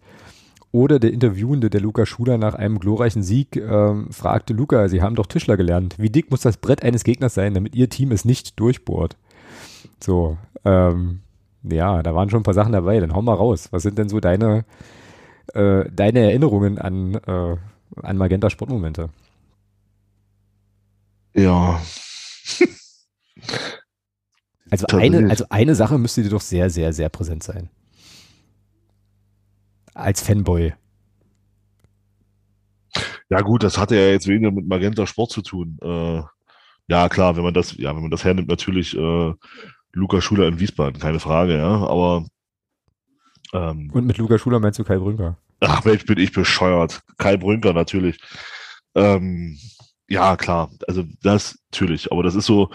Oder 0.75 0.99
der 0.99 1.13
Interviewende, 1.13 1.71
der 1.71 1.81
Luca 1.81 2.05
Schuler 2.05 2.37
nach 2.37 2.57
einem 2.57 2.81
glorreichen 2.81 3.23
Sieg, 3.23 3.55
ähm, 3.55 4.11
fragte 4.11 4.55
Luca, 4.55 4.89
Sie 4.89 5.03
haben 5.03 5.15
doch 5.15 5.27
Tischler 5.27 5.57
gelernt. 5.57 5.95
Wie 6.01 6.11
dick 6.11 6.33
muss 6.33 6.41
das 6.41 6.57
Brett 6.57 6.83
eines 6.83 7.05
Gegners 7.05 7.33
sein, 7.33 7.55
damit 7.55 7.77
Ihr 7.77 7.89
Team 7.89 8.11
es 8.11 8.25
nicht 8.25 8.59
durchbohrt? 8.59 9.17
So, 10.03 10.37
ähm, 10.65 11.21
ja, 11.63 12.03
da 12.03 12.13
waren 12.17 12.29
schon 12.29 12.41
ein 12.41 12.43
paar 12.43 12.55
Sachen 12.55 12.73
dabei. 12.73 12.99
Dann 12.99 13.15
hau 13.15 13.23
mal 13.23 13.35
raus. 13.35 13.69
Was 13.71 13.85
sind 13.85 13.99
denn 13.99 14.09
so 14.09 14.19
deine, 14.19 14.65
äh, 15.53 15.85
deine 15.93 16.25
Erinnerungen 16.25 16.79
an, 16.79 17.21
äh, 17.25 17.57
an 18.03 18.17
Magenta 18.17 18.51
Sportmomente? 18.51 19.11
Ja. 21.35 21.81
also 24.71 24.87
eine, 24.89 25.31
also 25.31 25.45
eine 25.51 25.77
Sache 25.77 25.99
müsste 25.99 26.25
dir 26.25 26.31
doch 26.31 26.41
sehr, 26.41 26.69
sehr, 26.69 26.93
sehr 26.93 27.11
präsent 27.11 27.45
sein 27.45 27.71
als 29.95 30.23
Fanboy. 30.23 30.75
Ja 33.31 33.41
gut, 33.41 33.63
das 33.63 33.79
hatte 33.79 33.97
ja 33.97 34.09
jetzt 34.09 34.29
weniger 34.29 34.51
mit 34.51 34.67
Magenta 34.67 35.07
Sport 35.07 35.31
zu 35.31 35.43
tun. 35.43 35.79
Äh, 35.83 36.23
ja 36.87 37.09
klar, 37.09 37.37
wenn 37.37 37.45
man 37.45 37.55
das, 37.55 37.77
ja, 37.77 37.95
wenn 37.95 38.03
man 38.03 38.11
das 38.11 38.25
hernimmt, 38.25 38.49
natürlich 38.49 38.97
äh, 38.97 39.33
Luca 39.93 40.21
Schuler 40.21 40.49
in 40.49 40.61
Wiesbaden, 40.61 41.01
keine 41.01 41.21
Frage, 41.21 41.57
ja. 41.57 41.87
Aber 41.87 42.27
ähm, 43.53 43.91
und 43.93 44.07
mit 44.07 44.19
Luca 44.19 44.39
Schuler 44.39 44.61
meinst 44.61 44.79
du 44.79 44.85
Kai 44.85 44.99
Brünker? 44.99 45.39
Ach 45.61 45.85
Mensch, 45.85 46.05
bin 46.05 46.19
ich 46.19 46.33
bescheuert. 46.33 47.01
Kai 47.17 47.37
Brünker 47.37 47.73
natürlich. 47.73 48.19
Ähm, 48.95 49.59
ja, 50.09 50.37
klar. 50.37 50.71
Also 50.87 51.05
das 51.23 51.59
natürlich, 51.73 52.13
aber 52.13 52.23
das 52.23 52.35
ist 52.35 52.47
so, 52.47 52.71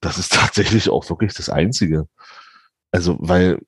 das 0.00 0.18
ist 0.18 0.32
tatsächlich 0.32 0.88
auch 0.90 1.08
wirklich 1.08 1.34
das 1.34 1.48
Einzige. 1.48 2.06
Also, 2.90 3.16
weil 3.20 3.58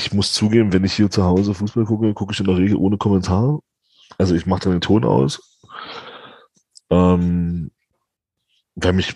ich 0.00 0.12
muss 0.12 0.32
zugeben, 0.32 0.72
wenn 0.72 0.84
ich 0.84 0.94
hier 0.94 1.10
zu 1.10 1.24
Hause 1.24 1.54
Fußball 1.54 1.84
gucke, 1.84 2.14
gucke 2.14 2.32
ich 2.32 2.40
in 2.40 2.46
der 2.46 2.56
Regel 2.56 2.76
ohne 2.76 2.96
Kommentar. 2.96 3.60
Also 4.18 4.34
ich 4.34 4.46
mache 4.46 4.62
dann 4.62 4.72
den 4.72 4.80
Ton 4.80 5.04
aus. 5.04 5.58
Ähm, 6.88 7.70
weil 8.74 8.92
mich, 8.94 9.14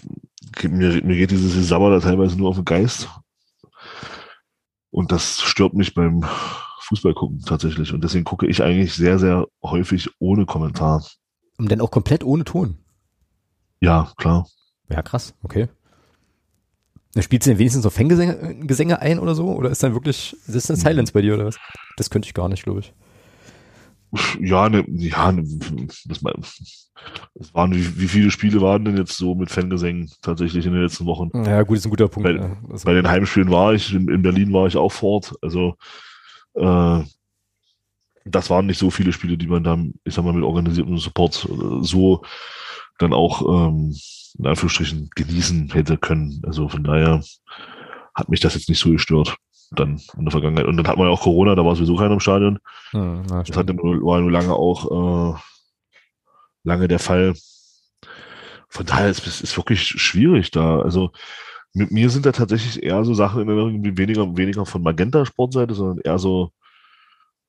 mir, 0.63 1.03
mir 1.03 1.17
geht 1.17 1.31
dieses 1.31 1.69
Sabber 1.69 1.91
da 1.91 2.01
teilweise 2.01 2.37
nur 2.37 2.51
auf 2.51 2.57
den 2.57 2.65
Geist. 2.65 3.09
Und 4.91 5.11
das 5.11 5.41
stört 5.41 5.75
mich 5.75 5.95
beim 5.95 6.25
Fußball 6.81 7.15
gucken 7.15 7.43
tatsächlich. 7.45 7.93
Und 7.93 8.05
deswegen 8.05 8.25
gucke 8.25 8.47
ich 8.47 8.63
eigentlich 8.63 8.95
sehr, 8.95 9.19
sehr 9.19 9.47
häufig 9.63 10.11
ohne 10.19 10.47
Kommentar. 10.47 11.05
Und 11.57 11.71
dann 11.73 11.81
auch 11.81 11.91
komplett 11.91 12.25
ohne 12.25 12.45
Ton? 12.45 12.79
Ja, 13.81 14.13
klar. 14.17 14.47
Ja, 14.91 15.03
krass, 15.03 15.35
okay. 15.43 15.69
Da 17.15 17.23
spielst 17.23 17.47
du 17.47 17.51
denn 17.51 17.59
wenigstens 17.59 17.85
so 17.85 17.91
Fangesänge 17.91 18.57
Gesänge 18.67 19.01
ein 19.01 19.19
oder 19.19 19.35
so? 19.35 19.47
Oder 19.53 19.71
ist 19.71 19.83
dann 19.83 19.95
wirklich, 19.95 20.37
ist 20.47 20.55
das 20.55 20.71
ein 20.71 20.77
Silence 20.77 21.13
bei 21.13 21.23
dir 21.23 21.35
oder 21.35 21.47
was? 21.47 21.57
Das 21.97 22.11
könnte 22.11 22.27
ich 22.27 22.35
gar 22.35 22.49
nicht, 22.49 22.65
glaube 22.65 22.81
ich. 22.81 22.93
Ja, 24.41 24.69
ne, 24.69 24.85
ja, 24.89 25.33
ne, 25.33 25.45
das, 26.07 26.23
das 27.35 27.55
waren, 27.55 27.75
wie, 27.75 28.01
wie, 28.01 28.09
viele 28.09 28.31
Spiele 28.31 28.61
waren 28.61 28.85
denn 28.85 28.97
jetzt 28.97 29.17
so 29.17 29.35
mit 29.35 29.51
Fangesängen 29.51 30.11
tatsächlich 30.23 30.67
in 30.67 30.73
den 30.73 30.83
letzten 30.83 31.07
Wochen? 31.07 31.31
Ja, 31.45 31.63
gut, 31.63 31.79
ist 31.79 31.87
ein 31.87 31.91
guter 31.91 32.09
Punkt. 32.09 32.29
Bei, 32.29 32.37
ja. 32.37 32.57
bei 32.85 32.95
den 32.95 33.09
Heimspielen 33.09 33.51
war 33.51 33.75
ich, 33.75 33.93
in, 33.93 34.09
in, 34.09 34.23
Berlin 34.23 34.53
war 34.53 34.67
ich 34.67 34.77
auch 34.77 34.93
fort. 34.93 35.35
Also, 35.43 35.75
äh, 36.55 37.03
das 38.25 38.51
waren 38.51 38.67
nicht 38.67 38.79
so 38.79 38.91
viele 38.91 39.13
Spiele, 39.13 39.37
die 39.37 39.49
man 39.49 39.65
dann, 39.65 39.95
ich 40.05 40.15
sag 40.15 40.25
mal, 40.25 40.33
mit 40.33 40.45
organisiertem 40.45 40.97
Support 40.99 41.49
äh, 41.51 41.85
so 41.85 42.23
dann 42.99 43.13
auch, 43.13 43.69
ähm, 43.69 43.95
in 44.39 44.47
Anführungsstrichen, 44.47 45.11
genießen 45.15 45.71
hätte 45.73 45.97
können. 45.97 46.43
Also 46.45 46.69
von 46.69 46.85
daher 46.85 47.23
hat 48.15 48.29
mich 48.29 48.41
das 48.41 48.55
jetzt 48.55 48.69
nicht 48.69 48.81
so 48.81 48.91
gestört 48.91 49.37
dann 49.71 50.01
in 50.17 50.25
der 50.25 50.33
Vergangenheit. 50.33 50.67
Und 50.67 50.77
dann 50.77 50.87
hat 50.87 50.97
man 50.97 51.07
ja 51.07 51.13
auch 51.13 51.23
Corona, 51.23 51.55
da 51.55 51.65
war 51.65 51.75
sowieso 51.75 51.97
keiner 51.97 52.15
im 52.15 52.21
Stadion. 52.21 52.59
Hm, 52.91 53.27
das 53.27 53.57
hatte 53.57 53.75
nur, 53.75 54.03
war 54.03 54.21
nur 54.21 54.31
lange 54.31 54.55
auch 54.55 55.35
äh, 55.35 55.39
lange 56.65 56.89
der 56.89 56.99
Fall. 56.99 57.35
Von 58.69 58.87
daher 58.87 59.09
ist 59.09 59.27
es 59.27 59.57
wirklich 59.57 59.87
schwierig 59.87 60.51
da. 60.51 60.81
Also 60.81 61.11
mit 61.73 61.91
mir 61.91 62.11
sind 62.11 62.27
da 62.27 62.33
tatsächlich 62.33 62.83
eher 62.83 63.05
so 63.05 63.15
Sachen 63.15 63.43
in 63.43 63.49
Erinnerung, 63.49 63.97
weniger, 63.97 64.37
weniger 64.37 64.67
von 64.67 64.83
Magenta-Sportseite, 64.83 65.75
sondern 65.75 65.99
eher 65.99 66.19
so 66.19 66.51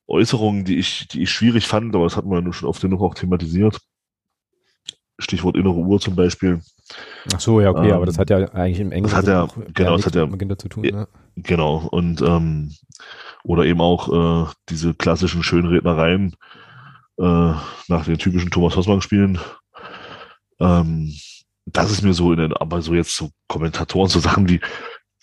Äußerungen, 0.07 0.65
die 0.65 0.77
ich, 0.77 1.07
die 1.07 1.23
ich 1.23 1.31
schwierig 1.31 1.67
fand, 1.67 1.95
aber 1.95 2.03
das 2.03 2.17
hat 2.17 2.25
man 2.25 2.45
ja 2.45 2.53
schon 2.53 2.69
oft 2.69 2.81
genug 2.81 3.01
auch 3.01 3.15
thematisiert. 3.15 3.79
Stichwort 5.19 5.55
innere 5.55 5.75
Uhr 5.75 5.99
zum 5.99 6.15
Beispiel. 6.15 6.59
Ach 7.33 7.39
so, 7.39 7.61
ja, 7.61 7.69
okay, 7.69 7.89
ähm, 7.89 7.93
aber 7.93 8.05
das 8.05 8.19
hat 8.19 8.29
ja 8.29 8.37
eigentlich 8.53 8.79
im 8.79 8.91
Englischen 8.91 9.15
das 9.25 9.27
hat 9.27 9.57
ja, 9.57 9.63
genau, 9.73 9.95
das 9.95 10.05
hat 10.05 10.15
ja, 10.15 10.25
Magenta 10.25 10.57
zu 10.57 10.69
tun. 10.69 10.83
Ne? 10.83 11.07
Genau, 11.35 11.87
und 11.91 12.21
ähm, 12.21 12.71
oder 13.43 13.65
eben 13.65 13.81
auch 13.81 14.47
äh, 14.47 14.51
diese 14.69 14.93
klassischen 14.93 15.43
Schönrednereien 15.43 16.35
äh, 17.17 17.23
nach 17.87 18.05
den 18.05 18.17
typischen 18.17 18.51
Thomas 18.51 18.75
Hossmann-Spielen. 18.75 19.39
Ähm, 20.59 21.13
das 21.65 21.91
ist 21.91 22.03
mir 22.03 22.13
so 22.13 22.31
in 22.31 22.39
den, 22.39 22.53
aber 22.53 22.81
so 22.81 22.93
jetzt 22.93 23.15
so 23.15 23.29
Kommentatoren, 23.47 24.09
so 24.09 24.19
Sachen 24.19 24.47
wie, 24.49 24.59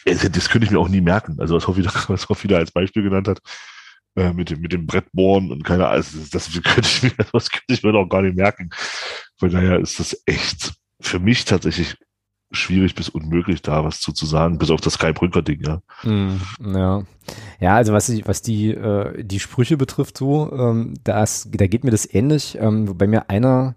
das 0.05 0.49
könnte 0.49 0.67
ich 0.67 0.71
mir 0.71 0.81
auch 0.81 0.89
nie 0.89 1.01
merken. 1.01 1.37
Also 1.39 1.55
was 1.55 1.69
Hoffi, 1.69 1.85
was 2.09 2.29
Hoffi 2.29 2.49
da 2.49 2.57
als 2.57 2.73
Beispiel 2.73 3.03
genannt 3.03 3.29
hat, 3.29 3.41
äh, 4.17 4.33
mit 4.33 4.51
dem, 4.51 4.61
mit 4.61 4.73
dem 4.73 4.87
Brettbohren 4.87 5.51
und 5.51 5.65
keine 5.65 5.87
Ahnung, 5.87 5.97
also 5.97 6.19
das, 6.31 6.51
das, 6.51 6.63
könnte 6.63 6.89
ich 6.89 7.03
mir, 7.03 7.25
das 7.33 7.51
könnte 7.51 7.73
ich 7.73 7.83
mir 7.83 7.93
doch 7.93 8.09
gar 8.09 8.23
nicht 8.23 8.37
merken. 8.37 8.71
Von 9.37 9.51
daher 9.51 9.81
ist 9.81 9.99
das 9.99 10.23
echt 10.27 10.75
für 11.01 11.19
mich 11.19 11.45
tatsächlich 11.45 11.97
schwierig 12.53 12.95
bis 12.95 13.09
unmöglich, 13.09 13.63
da 13.63 13.85
was 13.85 14.01
zu, 14.01 14.13
zu 14.13 14.27
sagen, 14.27 14.59
bis 14.59 14.71
auf 14.71 14.81
das 14.81 14.95
Sky-Brücker-Ding, 14.95 15.63
ja. 15.65 15.81
Mm, 16.03 16.37
ja. 16.75 17.03
Ja, 17.61 17.77
also 17.77 17.93
was, 17.93 18.09
ich, 18.09 18.27
was 18.29 18.43
die, 18.43 18.71
äh, 18.71 19.25
die 19.25 19.41
Sprüche 19.41 19.77
betrifft, 19.77 20.19
so, 20.19 20.53
ähm, 20.53 20.95
das, 21.05 21.49
da 21.51 21.67
geht 21.67 21.85
mir 21.85 21.91
das 21.91 22.13
ähnlich, 22.13 22.59
ähm, 22.61 22.89
wobei 22.89 23.07
mir 23.07 23.31
einer, 23.31 23.75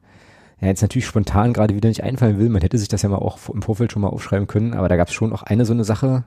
ja, 0.59 0.67
jetzt 0.67 0.81
natürlich 0.81 1.05
spontan 1.05 1.53
gerade 1.53 1.75
wieder 1.75 1.89
nicht 1.89 2.03
einfallen 2.03 2.38
will, 2.38 2.49
man 2.49 2.61
hätte 2.61 2.77
sich 2.77 2.88
das 2.88 3.01
ja 3.01 3.09
mal 3.09 3.17
auch 3.17 3.49
im 3.49 3.61
Vorfeld 3.61 3.91
schon 3.91 4.01
mal 4.01 4.09
aufschreiben 4.09 4.47
können, 4.47 4.73
aber 4.73 4.89
da 4.89 4.97
gab 4.97 5.07
es 5.07 5.13
schon 5.13 5.31
auch 5.31 5.43
eine 5.43 5.65
so 5.65 5.73
eine 5.73 5.86
Sache, 5.86 6.25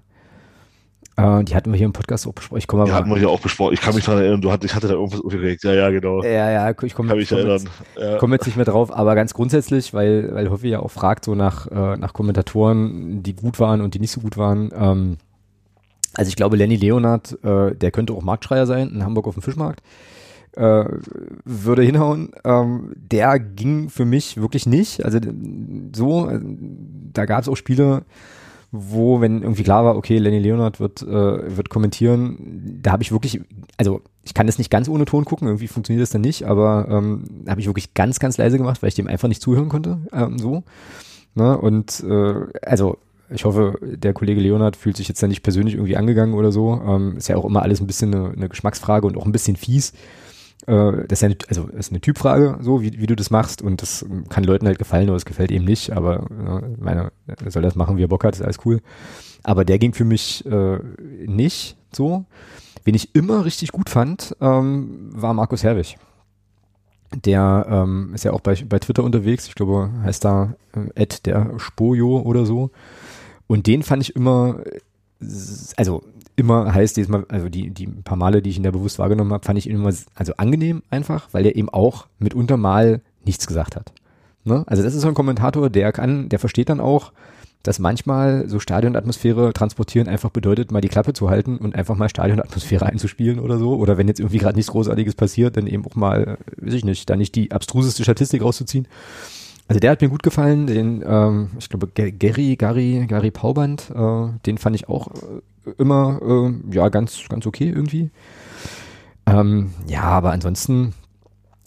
äh, 1.19 1.43
die 1.43 1.57
hatten 1.57 1.73
wir 1.73 1.77
hier 1.77 1.87
im 1.87 1.93
Podcast 1.93 2.29
auch 2.29 2.33
besprochen. 2.33 2.59
Ich 2.59 2.69
komme 2.69 2.85
die 2.85 2.93
hatten 2.93 3.11
wir 3.11 3.19
hier 3.19 3.29
auch 3.29 3.41
besprochen. 3.41 3.75
Ich 3.75 3.81
kann 3.81 3.95
mich 3.95 4.05
daran 4.05 4.21
erinnern, 4.21 4.41
du 4.41 4.53
hattest, 4.53 4.71
ich 4.71 4.77
hatte 4.77 4.87
da 4.87 4.95
irgendwas 4.95 5.21
aufgeregt. 5.21 5.65
Ja, 5.65 5.75
ja, 5.75 5.91
genau. 5.91 6.23
Ja, 6.23 6.51
ja, 6.51 6.71
ich 6.71 6.95
komme 6.95 7.11
komm 7.11 7.19
jetzt, 7.19 7.33
ja. 7.33 8.19
komm 8.19 8.33
jetzt 8.33 8.47
nicht 8.47 8.55
mehr 8.55 8.65
drauf, 8.65 8.95
aber 8.95 9.17
ganz 9.17 9.35
grundsätzlich, 9.35 9.93
weil, 9.93 10.33
weil 10.33 10.49
Hoffi 10.49 10.69
ja 10.69 10.79
auch 10.79 10.93
fragt, 10.93 11.25
so 11.25 11.35
nach, 11.35 11.67
äh, 11.67 11.97
nach 11.97 12.13
Kommentatoren, 12.13 13.23
die 13.25 13.35
gut 13.35 13.59
waren 13.59 13.81
und 13.81 13.95
die 13.95 13.99
nicht 13.99 14.13
so 14.13 14.21
gut 14.21 14.37
waren. 14.37 14.71
Ähm, 14.73 15.17
also 16.15 16.29
ich 16.29 16.37
glaube, 16.37 16.57
Lenny 16.57 16.77
Leonard, 16.77 17.37
äh, 17.43 17.75
der 17.75 17.91
könnte 17.91 18.13
auch 18.13 18.23
Marktschreier 18.23 18.67
sein 18.67 18.89
in 18.91 19.05
Hamburg 19.05 19.27
auf 19.27 19.35
dem 19.35 19.43
Fischmarkt. 19.43 19.83
Äh, 20.53 20.85
würde 21.45 21.83
hinhauen. 21.83 22.31
Ähm, 22.45 22.93
der 22.97 23.41
ging 23.41 23.91
für 23.91 24.05
mich 24.05 24.37
wirklich 24.37 24.67
nicht. 24.67 25.05
Also 25.05 25.19
so, 25.95 26.31
äh, 26.31 26.41
da 27.13 27.27
gab 27.27 27.43
es 27.43 27.49
auch 27.49 27.57
Spiele, 27.57 28.03
wo, 28.71 29.21
wenn 29.21 29.43
irgendwie 29.43 29.63
klar 29.63 29.85
war, 29.85 29.97
okay, 29.97 30.19
Lenny 30.19 30.41
Leonard 30.41 30.79
wird, 30.79 31.03
äh, 31.03 31.57
wird 31.57 31.71
kommentieren, 31.71 32.81
da 32.83 32.93
habe 32.93 33.03
ich 33.03 33.13
wirklich, 33.13 33.41
also 33.79 34.03
ich 34.25 34.35
kann 34.35 34.47
das 34.47 34.59
nicht 34.59 34.71
ganz 34.71 34.89
ohne 34.89 35.07
Ton 35.07 35.25
gucken, 35.25 35.49
irgendwie 35.49 35.69
funktioniert 35.69 36.03
das 36.03 36.11
dann 36.11 36.21
nicht, 36.21 36.45
aber 36.45 36.87
ähm, 36.91 37.45
habe 37.49 37.61
ich 37.61 37.67
wirklich 37.67 37.95
ganz, 37.95 38.19
ganz 38.19 38.37
leise 38.37 38.59
gemacht, 38.59 38.83
weil 38.83 38.89
ich 38.89 38.95
dem 38.95 39.07
einfach 39.07 39.29
nicht 39.29 39.41
zuhören 39.41 39.71
konnte, 39.71 39.99
ähm, 40.13 40.39
so. 40.39 40.65
Ne? 41.35 41.57
Und 41.57 42.05
äh, 42.07 42.35
also 42.63 42.99
ich 43.31 43.45
hoffe, 43.45 43.79
der 43.83 44.13
Kollege 44.13 44.41
Leonard 44.41 44.77
fühlt 44.77 44.97
sich 44.97 45.09
jetzt 45.09 45.23
da 45.23 45.29
nicht 45.29 45.43
persönlich 45.43 45.75
irgendwie 45.75 45.97
angegangen 45.97 46.35
oder 46.35 46.51
so. 46.51 46.81
Ähm, 46.87 47.17
ist 47.17 47.29
ja 47.29 47.37
auch 47.37 47.45
immer 47.45 47.63
alles 47.63 47.81
ein 47.81 47.87
bisschen 47.87 48.15
eine, 48.15 48.31
eine 48.31 48.49
Geschmacksfrage 48.49 49.07
und 49.07 49.17
auch 49.17 49.27
ein 49.27 49.33
bisschen 49.33 49.57
fies. 49.57 49.93
Äh, 50.69 51.07
das 51.09 51.19
ist 51.19 51.23
ja 51.23 51.27
eine, 51.29 51.37
also 51.49 51.67
ist 51.69 51.91
eine 51.91 52.01
Typfrage, 52.01 52.59
so 52.61 52.83
wie, 52.83 53.01
wie 53.01 53.07
du 53.07 53.17
das 53.17 53.31
machst 53.31 53.63
und 53.63 53.81
das 53.81 54.05
kann 54.29 54.45
Leuten 54.45 54.67
halt 54.67 54.79
gefallen 54.79 55.09
oder 55.09 55.17
es 55.17 55.25
gefällt 55.25 55.51
eben 55.51 55.65
nicht, 55.65 55.93
aber 55.93 56.27
äh, 56.31 56.69
meine, 56.79 57.11
soll 57.47 57.63
das 57.63 57.75
machen, 57.75 57.97
wie 57.97 58.05
er 58.05 58.09
Bock 58.09 58.25
hat, 58.25 58.35
ist 58.35 58.43
alles 58.43 58.59
cool. 58.67 58.81
Aber 59.43 59.65
der 59.65 59.79
ging 59.79 59.95
für 59.95 60.05
mich 60.05 60.45
äh, 60.45 60.79
nicht 61.27 61.77
so. 61.91 62.27
Wen 62.85 62.95
ich 62.95 63.15
immer 63.15 63.47
richtig 63.47 63.73
gut 63.73 63.89
fand, 63.89 64.37
ähm, 64.41 65.11
war 65.13 65.33
Markus 65.33 65.65
Herwig. 65.65 65.97
Der 67.25 67.67
ähm, 67.71 68.13
ist 68.15 68.25
ja 68.25 68.33
auch 68.33 68.41
bei, 68.41 68.55
bei 68.69 68.79
Twitter 68.79 69.05
unterwegs, 69.05 69.49
ich 69.49 69.55
glaube, 69.55 69.91
heißt 70.03 70.25
da 70.25 70.55
äh, 70.95 71.07
der 71.25 71.59
Spojo 71.59 72.21
oder 72.21 72.45
so. 72.45 72.71
Und 73.47 73.67
den 73.67 73.83
fand 73.83 74.03
ich 74.03 74.15
immer, 74.15 74.61
also 75.77 76.03
immer 76.39 76.73
heißt 76.73 76.97
diesmal, 76.97 77.27
also 77.29 77.49
die, 77.49 77.71
die 77.71 77.87
paar 77.87 78.17
Male, 78.17 78.43
die 78.43 78.51
ich 78.51 78.57
ihn 78.57 78.63
da 78.63 78.71
bewusst 78.71 78.99
wahrgenommen 78.99 79.33
habe, 79.33 79.45
fand 79.45 79.59
ich 79.59 79.69
ihn 79.69 79.77
immer 79.77 79.93
also 80.15 80.33
angenehm 80.37 80.83
einfach, 80.91 81.29
weil 81.33 81.45
er 81.45 81.57
eben 81.57 81.69
auch 81.69 82.07
mitunter 82.19 82.57
mal 82.57 83.01
nichts 83.25 83.47
gesagt 83.47 83.77
hat. 83.77 83.93
Ne? 84.45 84.65
Also 84.67 84.83
das 84.83 84.95
ist 84.95 85.03
so 85.03 85.09
ein 85.09 85.15
Kommentator, 85.15 85.69
der 85.69 85.93
kann, 85.93 86.29
der 86.29 86.39
versteht 86.39 86.69
dann 86.69 86.81
auch, 86.81 87.13
dass 87.63 87.81
manchmal 87.81 88.49
so 88.49 88.61
Stadionatmosphäre 88.61 89.53
transportieren 89.53 90.09
einfach 90.09 90.31
bedeutet, 90.31 90.71
mal 90.71 90.81
die 90.81 90.89
Klappe 90.89 91.13
zu 91.13 91.29
halten 91.29 91.59
und 91.59 91.75
einfach 91.75 91.97
mal 91.97 92.09
Stadionatmosphäre 92.09 92.87
einzuspielen 92.87 93.41
oder 93.41 93.59
so. 93.59 93.75
Oder 93.77 93.99
wenn 93.99 94.09
jetzt 94.09 94.21
irgendwie 94.21 94.39
gerade 94.39 94.57
nichts 94.57 94.71
Großartiges 94.71 95.15
passiert, 95.15 95.57
dann 95.57 95.67
eben 95.67 95.85
auch 95.85 95.97
mal, 95.97 96.39
weiß 96.57 96.75
ich 96.75 96.85
nicht, 96.85 97.11
da 97.11 97.17
nicht 97.17 97.35
die 97.35 97.51
abstruseste 97.51 98.05
Statistik 98.05 98.43
rauszuziehen. 98.43 98.87
Also 99.67 99.81
der 99.81 99.91
hat 99.91 100.01
mir 100.01 100.09
gut 100.09 100.23
gefallen, 100.23 100.67
den, 100.67 101.05
ähm, 101.07 101.51
ich 101.59 101.69
glaube, 101.69 101.89
Gary, 101.89 102.57
Gary, 102.57 103.05
Gary 103.07 103.31
Pauband, 103.31 103.91
äh, 103.95 104.29
den 104.47 104.57
fand 104.57 104.77
ich 104.77 104.89
auch 104.89 105.09
äh, 105.09 105.41
immer, 105.79 106.21
äh, 106.23 106.75
ja, 106.75 106.89
ganz, 106.89 107.21
ganz 107.29 107.47
okay 107.47 107.69
irgendwie. 107.69 108.11
Ähm, 109.27 109.73
ja, 109.87 110.03
aber 110.03 110.33
ansonsten, 110.33 110.95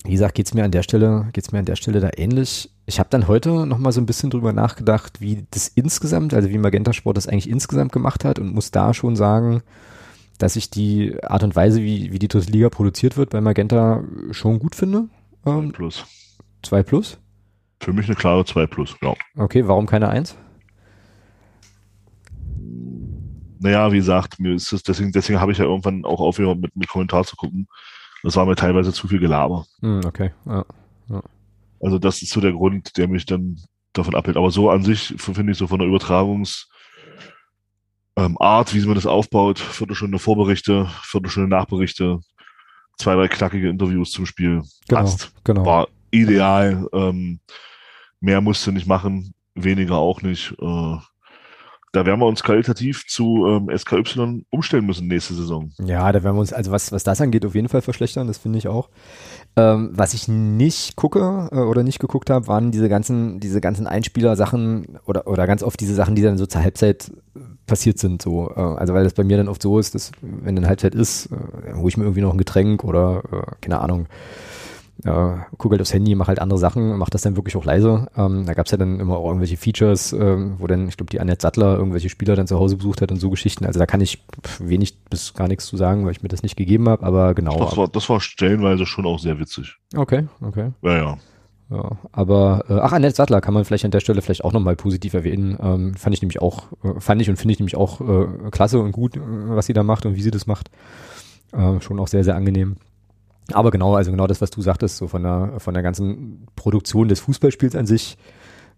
wie 0.03 0.11
gesagt, 0.11 0.35
geht's 0.35 0.53
mir 0.53 0.63
an 0.63 0.71
der 0.71 0.83
Stelle, 0.83 1.29
geht's 1.33 1.51
mir 1.51 1.59
an 1.59 1.65
der 1.65 1.75
Stelle 1.75 1.99
da 1.99 2.09
ähnlich. 2.15 2.71
Ich 2.85 2.99
habe 2.99 3.09
dann 3.09 3.27
heute 3.27 3.65
noch 3.65 3.77
mal 3.77 3.91
so 3.91 4.01
ein 4.01 4.05
bisschen 4.05 4.29
drüber 4.29 4.53
nachgedacht, 4.53 5.21
wie 5.21 5.45
das 5.51 5.67
insgesamt, 5.67 6.33
also 6.33 6.49
wie 6.49 6.57
Magenta 6.57 6.93
Sport 6.93 7.17
das 7.17 7.27
eigentlich 7.27 7.49
insgesamt 7.49 7.91
gemacht 7.91 8.25
hat 8.25 8.39
und 8.39 8.53
muss 8.53 8.71
da 8.71 8.93
schon 8.93 9.15
sagen, 9.15 9.61
dass 10.39 10.55
ich 10.55 10.71
die 10.71 11.15
Art 11.23 11.43
und 11.43 11.55
Weise, 11.55 11.81
wie, 11.81 12.11
wie 12.11 12.19
die 12.19 12.27
dritte 12.27 12.51
Liga 12.51 12.69
produziert 12.69 13.15
wird, 13.15 13.29
bei 13.29 13.41
Magenta 13.41 14.03
schon 14.31 14.59
gut 14.59 14.75
finde. 14.75 15.05
Ähm, 15.45 15.69
zwei 15.69 15.71
plus. 15.71 16.05
Zwei 16.63 16.83
plus? 16.83 17.17
Für 17.81 17.93
mich 17.93 18.05
eine 18.05 18.15
klare 18.15 18.45
2 18.45 18.67
plus, 18.67 18.95
ja. 19.01 19.15
Okay, 19.35 19.67
warum 19.67 19.87
keine 19.87 20.09
1? 20.09 20.35
Naja, 23.61 23.91
wie 23.91 23.97
gesagt, 23.97 24.39
mir 24.39 24.55
ist 24.55 24.73
es, 24.73 24.81
deswegen, 24.81 25.11
deswegen 25.11 25.39
habe 25.39 25.51
ich 25.51 25.59
ja 25.59 25.65
irgendwann 25.65 26.03
auch 26.03 26.19
aufgehört, 26.19 26.59
mit, 26.59 26.75
mit 26.75 26.89
Kommentar 26.89 27.23
zu 27.23 27.35
gucken. 27.35 27.67
Das 28.23 28.35
war 28.35 28.45
mir 28.45 28.55
teilweise 28.55 28.91
zu 28.91 29.07
viel 29.07 29.19
Gelaber. 29.19 29.65
Hm, 29.81 30.01
okay, 30.05 30.31
ja, 30.45 30.65
ja. 31.09 31.21
Also 31.79 31.99
das 31.99 32.21
ist 32.21 32.31
so 32.31 32.41
der 32.41 32.53
Grund, 32.53 32.97
der 32.97 33.07
mich 33.07 33.25
dann 33.25 33.59
davon 33.93 34.15
abhält. 34.15 34.37
Aber 34.37 34.51
so 34.51 34.69
an 34.69 34.83
sich 34.83 35.13
finde 35.17 35.51
ich 35.51 35.57
so 35.57 35.67
von 35.67 35.79
der 35.79 35.87
Übertragungsart, 35.87 36.67
ähm, 38.15 38.35
wie 38.39 38.85
man 38.85 38.95
das 38.95 39.05
aufbaut, 39.05 39.59
Viertelstunde 39.59 40.19
Vorberichte, 40.19 40.89
Viertelstunde 41.03 41.49
Nachberichte, 41.49 42.19
zwei, 42.97 43.15
drei 43.15 43.27
knackige 43.27 43.69
Interviews 43.69 44.11
zum 44.11 44.25
Spiel, 44.25 44.63
genau, 44.87 45.01
passt. 45.01 45.33
Genau. 45.43 45.65
War 45.65 45.87
ideal. 46.11 46.87
Ähm, 46.93 47.39
mehr 48.19 48.41
musst 48.41 48.65
du 48.65 48.71
nicht 48.71 48.87
machen, 48.87 49.33
weniger 49.55 49.97
auch 49.97 50.21
nicht. 50.21 50.55
Äh, 50.59 50.97
da 51.91 52.05
werden 52.05 52.19
wir 52.19 52.27
uns 52.27 52.43
qualitativ 52.43 53.05
zu 53.07 53.45
ähm, 53.47 53.69
SKY 53.75 54.45
umstellen 54.49 54.85
müssen 54.85 55.07
nächste 55.07 55.33
Saison. 55.33 55.71
Ja, 55.83 56.11
da 56.11 56.23
werden 56.23 56.35
wir 56.35 56.41
uns, 56.41 56.53
also 56.53 56.71
was, 56.71 56.91
was 56.91 57.03
das 57.03 57.19
angeht, 57.19 57.45
auf 57.45 57.55
jeden 57.55 57.67
Fall 57.67 57.81
verschlechtern, 57.81 58.27
das 58.27 58.37
finde 58.37 58.59
ich 58.59 58.67
auch. 58.67 58.89
Ähm, 59.57 59.89
was 59.93 60.13
ich 60.13 60.29
nicht 60.29 60.95
gucke 60.95 61.49
äh, 61.51 61.57
oder 61.57 61.83
nicht 61.83 61.99
geguckt 61.99 62.29
habe, 62.29 62.47
waren 62.47 62.71
diese 62.71 62.87
ganzen, 62.87 63.41
diese 63.41 63.59
ganzen 63.59 63.87
Einspieler-Sachen 63.87 64.99
oder, 65.05 65.27
oder 65.27 65.45
ganz 65.47 65.63
oft 65.63 65.79
diese 65.79 65.93
Sachen, 65.93 66.15
die 66.15 66.21
dann 66.21 66.37
so 66.37 66.45
zur 66.45 66.63
Halbzeit 66.63 67.11
passiert 67.67 67.99
sind. 67.99 68.21
So. 68.21 68.49
Äh, 68.49 68.59
also 68.59 68.93
weil 68.93 69.03
das 69.03 69.13
bei 69.13 69.25
mir 69.25 69.37
dann 69.37 69.49
oft 69.49 69.61
so 69.61 69.77
ist, 69.77 69.93
dass 69.93 70.11
wenn 70.21 70.55
dann 70.55 70.67
Halbzeit 70.67 70.95
ist, 70.95 71.27
äh, 71.27 71.73
hole 71.73 71.89
ich 71.89 71.97
mir 71.97 72.05
irgendwie 72.05 72.21
noch 72.21 72.31
ein 72.31 72.37
Getränk 72.37 72.85
oder 72.85 73.23
äh, 73.31 73.55
keine 73.59 73.81
Ahnung, 73.81 74.07
äh, 75.03 75.33
gucke 75.57 75.73
halt 75.73 75.81
aufs 75.81 75.93
Handy, 75.93 76.13
mache 76.15 76.29
halt 76.29 76.39
andere 76.39 76.59
Sachen, 76.59 76.97
mache 76.97 77.09
das 77.11 77.21
dann 77.21 77.35
wirklich 77.35 77.55
auch 77.55 77.65
leise. 77.65 78.07
Ähm, 78.15 78.45
da 78.45 78.53
gab 78.53 78.67
es 78.67 78.71
ja 78.71 78.77
dann 78.77 78.99
immer 78.99 79.17
auch 79.17 79.27
irgendwelche 79.27 79.57
Features, 79.57 80.13
ähm, 80.13 80.55
wo 80.59 80.67
dann, 80.67 80.87
ich 80.87 80.97
glaube, 80.97 81.09
die 81.09 81.19
Annette 81.19 81.41
Sattler 81.41 81.77
irgendwelche 81.77 82.09
Spieler 82.09 82.35
dann 82.35 82.47
zu 82.47 82.59
Hause 82.59 82.77
besucht 82.77 83.01
hat 83.01 83.11
und 83.11 83.19
so 83.19 83.29
Geschichten. 83.29 83.65
Also 83.65 83.79
da 83.79 83.85
kann 83.85 84.01
ich 84.01 84.23
wenig 84.59 84.99
bis 85.09 85.33
gar 85.33 85.47
nichts 85.47 85.65
zu 85.65 85.77
sagen, 85.77 86.05
weil 86.05 86.11
ich 86.11 86.21
mir 86.21 86.29
das 86.29 86.43
nicht 86.43 86.55
gegeben 86.55 86.87
habe, 86.87 87.05
aber 87.05 87.33
genau. 87.33 87.57
Das 87.57 87.77
war, 87.77 87.87
das 87.87 88.09
war 88.09 88.21
stellenweise 88.21 88.85
schon 88.85 89.05
auch 89.05 89.19
sehr 89.19 89.39
witzig. 89.39 89.77
Okay, 89.95 90.27
okay. 90.41 90.71
Ja, 90.81 90.97
ja. 90.97 91.17
Ja, 91.71 91.97
aber 92.11 92.65
äh, 92.67 92.79
ach, 92.81 92.91
Annette 92.91 93.15
Sattler 93.15 93.39
kann 93.39 93.53
man 93.53 93.63
vielleicht 93.63 93.85
an 93.85 93.91
der 93.91 94.01
Stelle 94.01 94.21
vielleicht 94.21 94.43
auch 94.43 94.51
nochmal 94.51 94.75
positiv 94.75 95.13
erwähnen. 95.13 95.57
Ähm, 95.61 95.93
fand 95.95 96.13
ich 96.13 96.21
nämlich 96.21 96.41
auch, 96.41 96.65
äh, 96.83 96.99
fand 96.99 97.21
ich 97.21 97.29
und 97.29 97.37
finde 97.37 97.53
ich 97.53 97.59
nämlich 97.59 97.77
auch 97.77 98.01
äh, 98.01 98.27
klasse 98.51 98.79
und 98.79 98.91
gut, 98.91 99.15
äh, 99.15 99.21
was 99.21 99.67
sie 99.67 99.73
da 99.73 99.81
macht 99.81 100.05
und 100.05 100.15
wie 100.15 100.21
sie 100.21 100.31
das 100.31 100.47
macht. 100.47 100.69
Äh, 101.53 101.79
schon 101.79 101.97
auch 102.01 102.09
sehr, 102.09 102.25
sehr 102.25 102.35
angenehm. 102.35 102.75
Aber 103.53 103.71
genau, 103.71 103.95
also 103.95 104.11
genau 104.11 104.27
das, 104.27 104.41
was 104.41 104.49
du 104.49 104.61
sagtest, 104.61 104.97
so 104.97 105.07
von 105.07 105.23
der, 105.23 105.59
von 105.59 105.73
der 105.73 105.83
ganzen 105.83 106.47
Produktion 106.55 107.07
des 107.07 107.19
Fußballspiels 107.19 107.75
an 107.75 107.85
sich, 107.85 108.17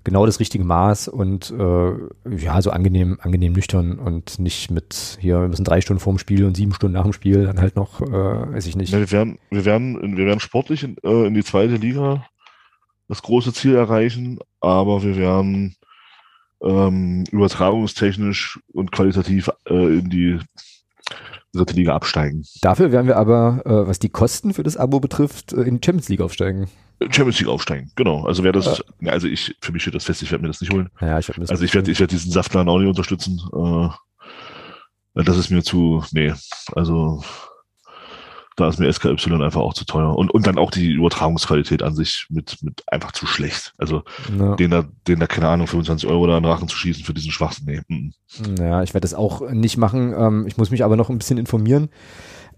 genau 0.03 0.25
das 0.25 0.39
richtige 0.39 0.63
Maß 0.63 1.07
und 1.07 1.51
äh, 1.51 1.91
ja, 2.35 2.61
so 2.61 2.71
angenehm, 2.71 3.17
angenehm 3.21 3.53
nüchtern 3.53 3.99
und 3.99 4.39
nicht 4.39 4.69
mit 4.69 5.17
hier, 5.21 5.41
wir 5.41 5.47
müssen 5.47 5.63
drei 5.63 5.81
Stunden 5.81 6.01
vorm 6.01 6.17
Spiel 6.17 6.45
und 6.45 6.55
sieben 6.55 6.73
Stunden 6.73 6.95
nach 6.95 7.03
dem 7.03 7.13
Spiel 7.13 7.45
dann 7.45 7.59
halt 7.59 7.75
noch, 7.75 8.01
äh, 8.01 8.53
weiß 8.53 8.67
ich 8.67 8.75
nicht. 8.75 8.91
Ja, 8.91 8.99
wir 8.99 9.11
werden, 9.11 9.39
wir 9.49 9.65
werden, 9.65 10.17
wir 10.17 10.25
werden 10.25 10.39
sportlich 10.39 10.83
in, 10.83 10.97
äh, 11.03 11.27
in 11.27 11.33
die 11.33 11.43
zweite 11.43 11.75
Liga 11.75 12.25
das 13.07 13.21
große 13.21 13.53
Ziel 13.53 13.75
erreichen, 13.75 14.39
aber 14.59 15.03
wir 15.03 15.15
werden 15.15 15.75
ähm, 16.61 17.25
übertragungstechnisch 17.31 18.59
und 18.73 18.91
qualitativ 18.91 19.49
äh, 19.69 19.99
in 19.99 20.09
die 20.09 20.39
dritte 21.53 21.73
Liga 21.73 21.95
absteigen. 21.95 22.43
Dafür 22.61 22.91
werden 22.91 23.07
wir 23.07 23.17
aber, 23.17 23.61
äh, 23.65 23.87
was 23.87 23.99
die 23.99 24.09
Kosten 24.09 24.53
für 24.53 24.63
das 24.63 24.77
Abo 24.77 24.99
betrifft, 24.99 25.53
äh, 25.53 25.61
in 25.61 25.79
die 25.79 25.85
Champions 25.85 26.09
League 26.09 26.21
aufsteigen. 26.21 26.67
Champions 27.01 27.39
League 27.39 27.49
aufsteigen, 27.49 27.91
genau. 27.95 28.25
Also 28.25 28.43
wer 28.43 28.51
das, 28.51 28.83
ja. 29.01 29.11
also 29.11 29.27
ich, 29.27 29.55
für 29.61 29.71
mich 29.71 29.81
steht 29.81 29.95
das 29.95 30.05
fest, 30.05 30.21
ich 30.21 30.31
werde 30.31 30.41
mir 30.41 30.47
das 30.47 30.61
nicht 30.61 30.73
holen. 30.73 30.89
Ja, 31.01 31.19
ich 31.19 31.27
mir 31.37 31.49
also 31.49 31.63
ich 31.63 31.73
werde, 31.73 31.91
ich 31.91 31.99
werde 31.99 32.13
diesen 32.13 32.31
Saftladen 32.31 32.69
auch 32.69 32.79
nicht 32.79 32.87
unterstützen. 32.87 33.41
Äh, 33.53 33.89
das 35.23 35.37
ist 35.37 35.51
mir 35.51 35.63
zu, 35.63 36.03
nee, 36.11 36.33
also 36.73 37.23
da 38.55 38.67
ist 38.67 38.79
mir 38.79 38.91
SKY 38.91 39.15
einfach 39.41 39.61
auch 39.61 39.73
zu 39.73 39.85
teuer. 39.85 40.15
Und, 40.15 40.31
und 40.31 40.45
dann 40.47 40.57
auch 40.57 40.71
die 40.71 40.91
Übertragungsqualität 40.91 41.83
an 41.83 41.95
sich 41.95 42.27
mit, 42.29 42.57
mit 42.61 42.83
einfach 42.87 43.11
zu 43.11 43.25
schlecht. 43.25 43.73
Also 43.77 44.03
ja. 44.37 44.55
den 44.55 44.71
da, 44.71 44.85
den 45.07 45.19
da, 45.19 45.27
keine 45.27 45.47
Ahnung, 45.47 45.67
25 45.67 46.07
Euro 46.09 46.27
da 46.27 46.37
in 46.37 46.43
den 46.43 46.51
Rachen 46.51 46.67
zu 46.67 46.77
schießen 46.77 47.03
für 47.03 47.13
diesen 47.13 47.31
Schwachsinn. 47.31 47.65
Nee. 47.65 47.81
Mhm. 47.87 48.13
Ja, 48.59 48.83
ich 48.83 48.93
werde 48.93 49.05
das 49.05 49.13
auch 49.13 49.49
nicht 49.49 49.77
machen. 49.77 50.13
Ähm, 50.17 50.45
ich 50.47 50.57
muss 50.57 50.71
mich 50.71 50.83
aber 50.83 50.95
noch 50.95 51.09
ein 51.09 51.17
bisschen 51.17 51.37
informieren. 51.37 51.89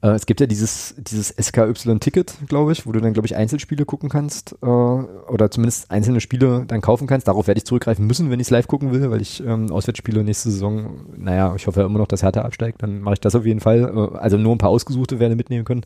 Äh, 0.02 0.10
es 0.10 0.26
gibt 0.26 0.39
ja 0.39 0.48
dieses, 0.48 0.96
dieses 0.98 1.30
SKY-Ticket, 1.30 2.48
glaube 2.48 2.72
ich, 2.72 2.86
wo 2.86 2.91
du 2.91 3.00
dann, 3.00 3.14
glaube 3.14 3.28
ich, 3.28 3.36
Einzelspiele 3.36 3.86
gucken 3.86 4.10
kannst 4.10 4.56
äh, 4.62 4.66
oder 4.66 5.50
zumindest 5.52 5.91
einzelne 5.91 6.22
Spiele 6.22 6.66
dann 6.68 6.82
kaufen 6.82 7.08
kannst. 7.08 7.28
Darauf 7.28 7.48
werde 7.48 7.58
ich 7.58 7.66
zurückgreifen 7.66 8.06
müssen, 8.06 8.30
wenn 8.30 8.39
ich 8.39 8.48
es 8.48 8.52
live 8.52 8.68
gucken 8.68 8.91
will, 8.91 9.10
weil 9.12 9.22
ich 9.22 9.41
ähm, 9.43 9.72
Auswärtsspiele 9.72 10.24
nächste 10.24 10.52
Saison, 10.52 11.06
naja, 11.18 11.54
ich 11.56 11.68
hoffe 11.68 11.82
ja 11.82 11.86
immer 11.86 12.00
noch, 12.00 12.08
dass 12.08 12.24
Hertha 12.24 12.41
absteigt, 12.41 12.82
dann 12.84 13.02
mache 13.02 13.16
ich 13.16 13.20
das 13.20 13.36
auf 13.36 13.46
jeden 13.46 13.60
Fall. 13.60 13.91
Äh, 13.96 14.18
also 14.18 14.38
nur 14.38 14.54
ein 14.54 14.60
paar 14.60 14.70
ausgesuchte 14.70 15.20
werde 15.20 15.36
mitnehmen 15.36 15.66
können 15.66 15.86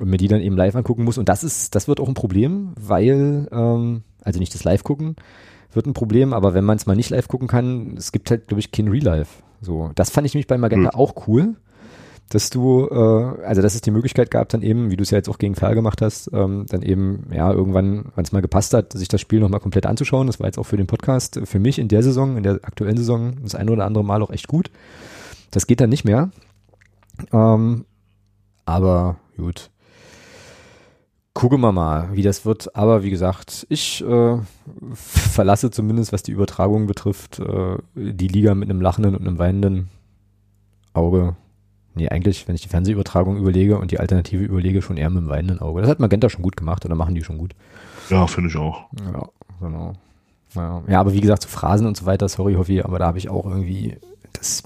und 0.00 0.10
mir 0.10 0.18
die 0.18 0.28
dann 0.28 0.40
eben 0.40 0.56
live 0.56 0.76
angucken 0.76 1.04
muss. 1.04 1.18
Und 1.18 1.28
das 1.28 1.44
ist, 1.44 1.74
das 1.74 1.88
wird 1.88 2.00
auch 2.00 2.08
ein 2.08 2.14
Problem, 2.14 2.72
weil, 2.80 3.48
ähm, 3.50 4.02
also 4.22 4.38
nicht 4.38 4.54
das 4.54 4.64
Live 4.64 4.84
gucken, 4.84 5.16
wird 5.72 5.86
ein 5.86 5.94
Problem, 5.94 6.32
aber 6.32 6.54
wenn 6.54 6.64
man 6.64 6.76
es 6.76 6.86
mal 6.86 6.96
nicht 6.96 7.10
live 7.10 7.28
gucken 7.28 7.48
kann, 7.48 7.94
es 7.96 8.12
gibt 8.12 8.30
halt, 8.30 8.48
glaube 8.48 8.60
ich, 8.60 8.72
kein 8.72 8.88
Real 8.88 9.04
Life. 9.04 9.42
So, 9.60 9.90
das 9.94 10.10
fand 10.10 10.26
ich 10.26 10.34
mich 10.34 10.46
bei 10.46 10.58
Magenta 10.58 10.90
mhm. 10.94 11.00
auch 11.00 11.26
cool 11.26 11.56
dass 12.28 12.50
du, 12.50 12.88
äh, 12.90 13.44
also 13.44 13.62
dass 13.62 13.74
es 13.74 13.82
die 13.82 13.90
Möglichkeit 13.90 14.30
gab, 14.30 14.48
dann 14.48 14.62
eben, 14.62 14.90
wie 14.90 14.96
du 14.96 15.02
es 15.02 15.10
ja 15.10 15.18
jetzt 15.18 15.28
auch 15.28 15.38
gegen 15.38 15.54
Ferl 15.54 15.74
gemacht 15.74 16.02
hast, 16.02 16.30
ähm, 16.32 16.66
dann 16.68 16.82
eben, 16.82 17.28
ja, 17.32 17.52
irgendwann, 17.52 18.06
wenn 18.16 18.24
es 18.24 18.32
mal 18.32 18.42
gepasst 18.42 18.74
hat, 18.74 18.92
sich 18.92 19.08
das 19.08 19.20
Spiel 19.20 19.40
nochmal 19.40 19.60
komplett 19.60 19.86
anzuschauen. 19.86 20.26
Das 20.26 20.40
war 20.40 20.46
jetzt 20.46 20.58
auch 20.58 20.66
für 20.66 20.76
den 20.76 20.88
Podcast, 20.88 21.40
für 21.44 21.60
mich 21.60 21.78
in 21.78 21.88
der 21.88 22.02
Saison, 22.02 22.36
in 22.36 22.42
der 22.42 22.54
aktuellen 22.62 22.96
Saison, 22.96 23.36
das 23.42 23.54
ein 23.54 23.70
oder 23.70 23.84
andere 23.84 24.04
Mal 24.04 24.22
auch 24.22 24.30
echt 24.30 24.48
gut. 24.48 24.70
Das 25.52 25.66
geht 25.66 25.80
dann 25.80 25.90
nicht 25.90 26.04
mehr. 26.04 26.30
Ähm, 27.32 27.84
aber 28.64 29.16
gut. 29.36 29.70
Gucken 31.32 31.60
wir 31.60 31.70
mal, 31.70 32.08
wie 32.12 32.22
das 32.22 32.44
wird. 32.44 32.74
Aber 32.74 33.04
wie 33.04 33.10
gesagt, 33.10 33.66
ich 33.68 34.02
äh, 34.02 34.38
verlasse 34.94 35.70
zumindest, 35.70 36.12
was 36.12 36.22
die 36.22 36.32
Übertragung 36.32 36.86
betrifft, 36.86 37.38
äh, 37.38 37.76
die 37.94 38.28
Liga 38.28 38.54
mit 38.54 38.68
einem 38.68 38.80
lachenden 38.80 39.14
und 39.14 39.26
einem 39.26 39.38
weinenden 39.38 39.88
Auge 40.92 41.36
Nee, 41.96 42.10
eigentlich, 42.10 42.46
wenn 42.46 42.54
ich 42.54 42.60
die 42.60 42.68
Fernsehübertragung 42.68 43.38
überlege 43.38 43.78
und 43.78 43.90
die 43.90 43.98
Alternative 43.98 44.44
überlege, 44.44 44.82
schon 44.82 44.98
eher 44.98 45.08
mit 45.08 45.22
dem 45.22 45.28
weinenden 45.28 45.60
Auge. 45.60 45.80
Das 45.80 45.88
hat 45.88 45.98
Magenta 45.98 46.28
schon 46.28 46.42
gut 46.42 46.54
gemacht 46.54 46.84
oder 46.84 46.94
machen 46.94 47.14
die 47.14 47.24
schon 47.24 47.38
gut. 47.38 47.54
Ja, 48.10 48.26
finde 48.26 48.50
ich 48.50 48.56
auch. 48.56 48.82
Ja, 49.00 49.28
genau. 49.60 49.94
Ja. 50.54 50.82
ja, 50.88 51.00
aber 51.00 51.14
wie 51.14 51.22
gesagt, 51.22 51.42
zu 51.42 51.48
Phrasen 51.48 51.86
und 51.86 51.96
so 51.96 52.04
weiter, 52.04 52.28
sorry, 52.28 52.54
Hoffi, 52.54 52.82
aber 52.82 52.98
da 52.98 53.06
habe 53.06 53.18
ich 53.18 53.30
auch 53.30 53.46
irgendwie, 53.46 53.96
das 54.34 54.64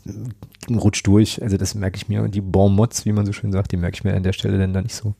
rutscht 0.68 1.06
durch. 1.06 1.40
Also 1.40 1.56
das 1.56 1.76
merke 1.76 1.96
ich 1.96 2.08
mir, 2.08 2.26
die 2.26 2.40
Bon 2.40 2.74
Mots, 2.74 3.06
wie 3.06 3.12
man 3.12 3.26
so 3.26 3.32
schön 3.32 3.52
sagt, 3.52 3.70
die 3.70 3.76
merke 3.76 3.94
ich 3.94 4.04
mir 4.04 4.14
an 4.14 4.24
der 4.24 4.32
Stelle 4.32 4.58
dann 4.58 4.74
da 4.74 4.82
nicht 4.82 4.96
so. 4.96 5.14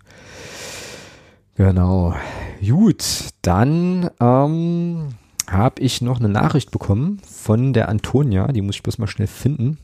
Genau. 1.54 2.14
Gut, 2.61 3.04
dann 3.42 4.11
ähm, 4.20 5.08
habe 5.48 5.80
ich 5.80 6.02
noch 6.02 6.18
eine 6.18 6.28
Nachricht 6.28 6.72
bekommen 6.72 7.20
von 7.24 7.72
der 7.72 7.88
Antonia, 7.88 8.48
die 8.48 8.62
muss 8.62 8.74
ich 8.74 8.82
bloß 8.82 8.98
mal 8.98 9.06
schnell 9.06 9.28
finden 9.28 9.78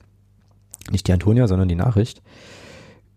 nicht 0.91 1.09
die 1.09 1.13
Antonia, 1.13 1.47
sondern 1.47 1.69
die 1.69 1.75
Nachricht, 1.75 2.23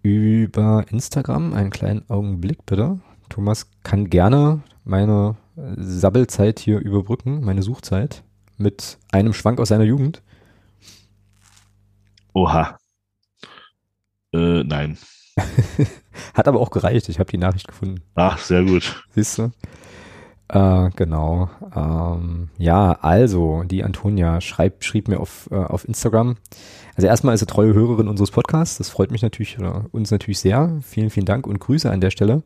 über 0.01 0.85
Instagram. 0.89 1.53
Einen 1.53 1.69
kleinen 1.69 2.09
Augenblick 2.09 2.65
bitte. 2.65 2.99
Thomas 3.29 3.69
kann 3.83 4.09
gerne 4.09 4.61
meine 4.83 5.35
Sabbelzeit 5.55 6.59
hier 6.59 6.79
überbrücken, 6.79 7.43
meine 7.43 7.61
Suchzeit, 7.61 8.23
mit 8.57 8.97
einem 9.11 9.33
Schwank 9.33 9.59
aus 9.59 9.69
seiner 9.69 9.83
Jugend. 9.83 10.21
Oha. 12.33 12.77
Äh, 14.33 14.63
nein. 14.63 14.97
Hat 16.33 16.47
aber 16.47 16.59
auch 16.59 16.71
gereicht. 16.71 17.09
Ich 17.09 17.19
habe 17.19 17.31
die 17.31 17.37
Nachricht 17.37 17.67
gefunden. 17.67 18.01
Ach, 18.15 18.37
sehr 18.37 18.63
gut. 18.63 19.03
Siehst 19.11 19.37
du? 19.37 19.51
Äh, 20.49 20.89
genau. 20.95 21.49
Ähm, 21.75 22.49
ja, 22.57 22.93
also, 23.01 23.63
die 23.63 23.83
Antonia 23.83 24.41
schreibt, 24.41 24.83
schrieb 24.83 25.07
mir 25.07 25.19
auf, 25.19 25.47
äh, 25.51 25.55
auf 25.55 25.87
Instagram. 25.87 26.37
Also 26.99 27.07
erstmal 27.07 27.33
ist 27.33 27.39
sie 27.39 27.45
treue 27.45 27.73
Hörerin 27.73 28.09
unseres 28.09 28.29
Podcasts. 28.29 28.77
Das 28.77 28.89
freut 28.89 29.09
mich 29.09 29.21
natürlich 29.21 29.57
oder 29.57 29.85
uns 29.93 30.11
natürlich 30.11 30.39
sehr. 30.39 30.79
Vielen, 30.81 31.09
vielen 31.09 31.25
Dank 31.25 31.47
und 31.47 31.57
Grüße 31.57 31.89
an 31.89 32.01
der 32.01 32.09
Stelle. 32.11 32.43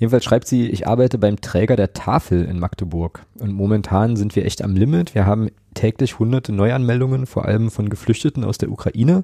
Jedenfalls 0.00 0.24
schreibt 0.24 0.48
sie, 0.48 0.68
ich 0.68 0.88
arbeite 0.88 1.18
beim 1.18 1.40
Träger 1.40 1.76
der 1.76 1.92
Tafel 1.92 2.46
in 2.46 2.58
Magdeburg. 2.58 3.24
Und 3.38 3.52
momentan 3.52 4.16
sind 4.16 4.34
wir 4.34 4.44
echt 4.44 4.64
am 4.64 4.74
Limit. 4.74 5.14
Wir 5.14 5.24
haben 5.24 5.50
täglich 5.74 6.18
hunderte 6.18 6.50
Neuanmeldungen, 6.50 7.26
vor 7.26 7.44
allem 7.44 7.70
von 7.70 7.88
Geflüchteten 7.88 8.42
aus 8.42 8.58
der 8.58 8.72
Ukraine. 8.72 9.22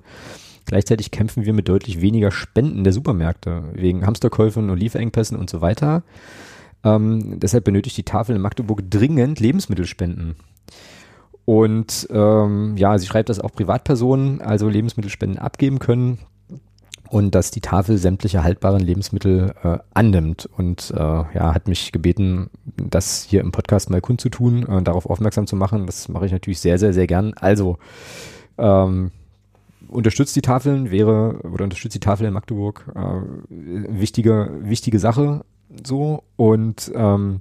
Gleichzeitig 0.64 1.10
kämpfen 1.10 1.44
wir 1.44 1.54
mit 1.54 1.68
deutlich 1.68 2.00
weniger 2.00 2.30
Spenden 2.30 2.84
der 2.84 2.92
Supermärkte, 2.92 3.64
wegen 3.72 4.06
Hamsterkäufen 4.06 4.70
und 4.70 4.78
Lieferengpässen 4.78 5.36
und 5.36 5.50
so 5.50 5.60
weiter. 5.60 6.04
Ähm, 6.84 7.40
deshalb 7.40 7.64
benötigt 7.64 7.96
die 7.96 8.04
Tafel 8.04 8.36
in 8.36 8.42
Magdeburg 8.42 8.88
dringend 8.88 9.40
Lebensmittelspenden. 9.40 10.36
Und 11.44 12.08
ähm, 12.10 12.76
ja, 12.76 12.96
sie 12.98 13.06
schreibt, 13.06 13.28
dass 13.28 13.40
auch 13.40 13.52
Privatpersonen 13.52 14.40
also 14.40 14.68
Lebensmittelspenden 14.68 15.38
abgeben 15.38 15.78
können 15.78 16.18
und 17.10 17.34
dass 17.34 17.50
die 17.50 17.60
Tafel 17.60 17.98
sämtliche 17.98 18.42
haltbaren 18.42 18.80
Lebensmittel 18.80 19.52
äh, 19.62 19.78
annimmt. 19.92 20.48
Und 20.56 20.92
äh, 20.96 20.98
ja, 20.98 21.54
hat 21.54 21.68
mich 21.68 21.92
gebeten, 21.92 22.48
das 22.76 23.24
hier 23.24 23.40
im 23.40 23.52
Podcast 23.52 23.90
mal 23.90 24.00
kundzutun 24.00 24.64
und 24.64 24.88
darauf 24.88 25.06
aufmerksam 25.06 25.46
zu 25.46 25.56
machen. 25.56 25.86
Das 25.86 26.08
mache 26.08 26.26
ich 26.26 26.32
natürlich 26.32 26.60
sehr, 26.60 26.78
sehr, 26.78 26.92
sehr 26.92 27.06
gern. 27.06 27.34
Also 27.34 27.76
ähm, 28.56 29.10
unterstützt 29.88 30.34
die 30.36 30.42
Tafeln, 30.42 30.90
wäre 30.90 31.40
oder 31.42 31.64
unterstützt 31.64 31.94
die 31.94 32.00
Tafel 32.00 32.26
in 32.26 32.32
Magdeburg. 32.32 32.86
Äh, 32.94 33.20
wichtige, 33.50 34.50
wichtige 34.62 34.98
Sache 34.98 35.44
so 35.84 36.22
und 36.36 36.90
ähm, 36.94 37.40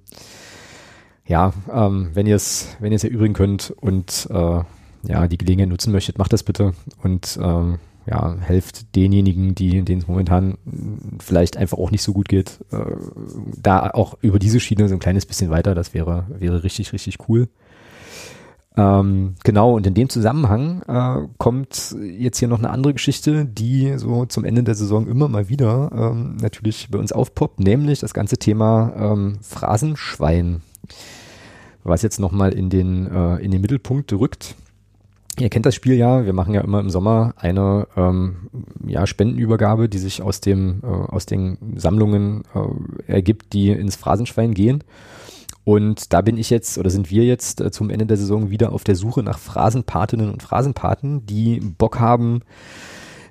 ja, 1.26 1.54
ähm, 1.72 2.12
wenn 2.14 2.28
ihr 2.28 2.36
es, 2.36 2.76
wenn 2.80 2.92
ihr 2.92 2.98
es 2.98 3.04
erübrigen 3.04 3.34
könnt 3.34 3.72
und 3.80 4.28
äh, 4.32 4.60
ja, 5.04 5.28
die 5.28 5.38
Gelegenheit 5.38 5.70
nutzen 5.70 5.92
möchtet, 5.92 6.18
macht 6.18 6.34
das 6.34 6.44
bitte. 6.44 6.74
Und 7.02 7.40
ähm, 7.42 7.80
ja, 8.06 8.36
helft 8.40 8.96
denjenigen, 8.96 9.56
die 9.56 9.84
denen 9.84 10.02
es 10.02 10.08
momentan 10.08 10.58
vielleicht 11.20 11.58
einfach 11.58 11.78
auch 11.78 11.92
nicht 11.92 12.02
so 12.02 12.14
gut 12.14 12.28
geht, 12.28 12.60
äh, 12.72 12.96
da 13.62 13.92
auch 13.92 14.18
über 14.22 14.40
diese 14.40 14.60
Schiene 14.60 14.88
so 14.90 14.96
ein 14.96 15.00
kleines 15.00 15.26
bisschen 15.26 15.50
weiter, 15.50 15.76
das 15.76 15.94
wäre, 15.94 16.26
wäre 16.30 16.64
richtig, 16.64 16.94
richtig 16.94 17.18
cool. 17.30 17.48
Ähm, 18.78 19.36
genau, 19.44 19.76
und 19.76 19.86
in 19.86 19.94
dem 19.94 20.10
Zusammenhang 20.10 20.82
äh, 20.88 21.28
kommt 21.38 21.96
jetzt 22.02 22.40
hier 22.40 22.48
noch 22.48 22.60
eine 22.60 22.70
andere 22.70 22.94
Geschichte, 22.94 23.46
die 23.46 23.98
so 23.98 24.26
zum 24.26 24.46
Ende 24.46 24.64
der 24.64 24.76
Saison 24.76 25.08
immer 25.08 25.28
mal 25.28 25.50
wieder 25.50 25.92
ähm, 25.94 26.38
natürlich 26.42 26.90
bei 26.90 26.98
uns 26.98 27.12
aufpoppt, 27.12 27.60
nämlich 27.60 28.00
das 28.00 28.14
ganze 28.14 28.38
Thema 28.38 28.94
ähm, 28.96 29.40
Phrasenschwein, 29.42 30.62
was 31.84 32.02
jetzt 32.02 32.20
nochmal 32.20 32.54
in 32.54 32.70
den, 32.70 33.08
äh, 33.08 33.38
in 33.38 33.52
den 33.52 33.62
Mittelpunkt 33.62 34.12
rückt. 34.14 34.56
Ihr 35.40 35.50
kennt 35.50 35.66
das 35.66 35.76
Spiel 35.76 35.96
ja, 35.96 36.26
wir 36.26 36.34
machen 36.34 36.54
ja 36.54 36.62
immer 36.62 36.80
im 36.80 36.90
Sommer 36.90 37.34
eine 37.38 37.88
ähm, 37.96 38.50
ja, 38.86 39.08
Spendenübergabe, 39.08 39.88
die 39.88 39.98
sich 39.98 40.22
aus, 40.22 40.42
dem, 40.42 40.82
äh, 40.84 40.88
aus 40.88 41.26
den 41.26 41.58
Sammlungen 41.78 42.44
äh, 42.54 43.12
ergibt, 43.12 43.54
die 43.54 43.70
ins 43.72 43.96
Phrasenschwein 43.96 44.54
gehen. 44.54 44.84
Und 45.64 46.12
da 46.12 46.22
bin 46.22 46.38
ich 46.38 46.50
jetzt 46.50 46.78
oder 46.78 46.90
sind 46.90 47.12
wir 47.12 47.24
jetzt 47.24 47.62
äh, 47.62 47.72
zum 47.72 47.90
Ende 47.90 48.06
der 48.06 48.18
Saison 48.18 48.50
wieder 48.50 48.74
auf 48.74 48.84
der 48.84 48.96
Suche 48.96 49.24
nach 49.24 49.40
Phrasenpatinnen 49.40 50.30
und 50.30 50.44
Phrasenpaten, 50.44 51.26
die 51.26 51.60
Bock 51.60 52.00
haben, 52.00 52.42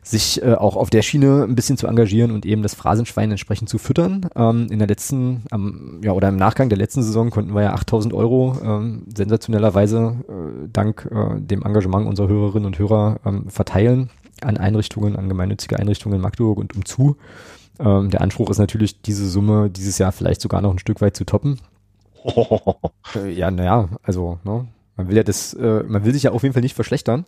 sich 0.03 0.43
äh, 0.43 0.55
auch 0.55 0.77
auf 0.77 0.91
der 0.91 1.03
Schiene 1.03 1.45
ein 1.45 1.55
bisschen 1.55 1.77
zu 1.77 1.87
engagieren 1.87 2.31
und 2.31 2.47
eben 2.47 2.63
das 2.63 2.75
Phrasenschwein 2.75 3.31
entsprechend 3.31 3.69
zu 3.69 3.79
füttern. 3.79 4.29
Ähm, 4.35 4.69
in 4.71 4.79
der 4.79 4.89
letzten, 4.89 5.45
ähm, 5.53 6.01
ja, 6.03 6.13
oder 6.13 6.29
im 6.29 6.37
Nachgang 6.37 6.69
der 6.69 6.79
letzten 6.79 7.03
Saison 7.03 7.31
konnten 7.31 7.55
wir 7.55 7.63
ja 7.63 7.73
8000 7.75 8.15
Euro 8.15 8.57
ähm, 8.65 9.03
sensationellerweise 9.15 10.17
äh, 10.29 10.69
dank 10.73 11.09
äh, 11.11 11.41
dem 11.41 11.63
Engagement 11.63 12.07
unserer 12.07 12.29
Hörerinnen 12.29 12.67
und 12.67 12.79
Hörer 12.79 13.21
ähm, 13.25 13.49
verteilen 13.49 14.11
an 14.43 14.57
Einrichtungen, 14.57 15.17
an 15.17 15.29
gemeinnützige 15.29 15.79
Einrichtungen 15.79 16.17
in 16.17 16.23
Magdeburg 16.23 16.59
und 16.59 16.75
umzu. 16.75 17.17
Ähm, 17.79 18.11
der 18.11 18.21
Anspruch 18.21 18.51
ist 18.51 18.59
natürlich, 18.59 19.03
diese 19.03 19.29
Summe 19.29 19.71
dieses 19.71 19.99
Jahr 19.99 20.13
vielleicht 20.13 20.41
sogar 20.41 20.61
noch 20.61 20.73
ein 20.73 20.79
Stück 20.79 21.01
weit 21.01 21.17
zu 21.17 21.25
toppen. 21.25 21.61
Äh, 23.17 23.33
ja, 23.33 23.51
naja, 23.51 23.89
also, 24.05 24.39
ne? 24.45 24.69
Man 24.97 25.09
will 25.09 25.17
ja 25.17 25.25
das, 25.25 25.53
äh, 25.55 25.83
man 25.83 26.05
will 26.05 26.13
sich 26.13 26.25
ja 26.25 26.31
auf 26.31 26.45
jeden 26.45 26.53
Fall 26.53 26.63
nicht 26.63 26.77
verschlechtern. 26.77 27.25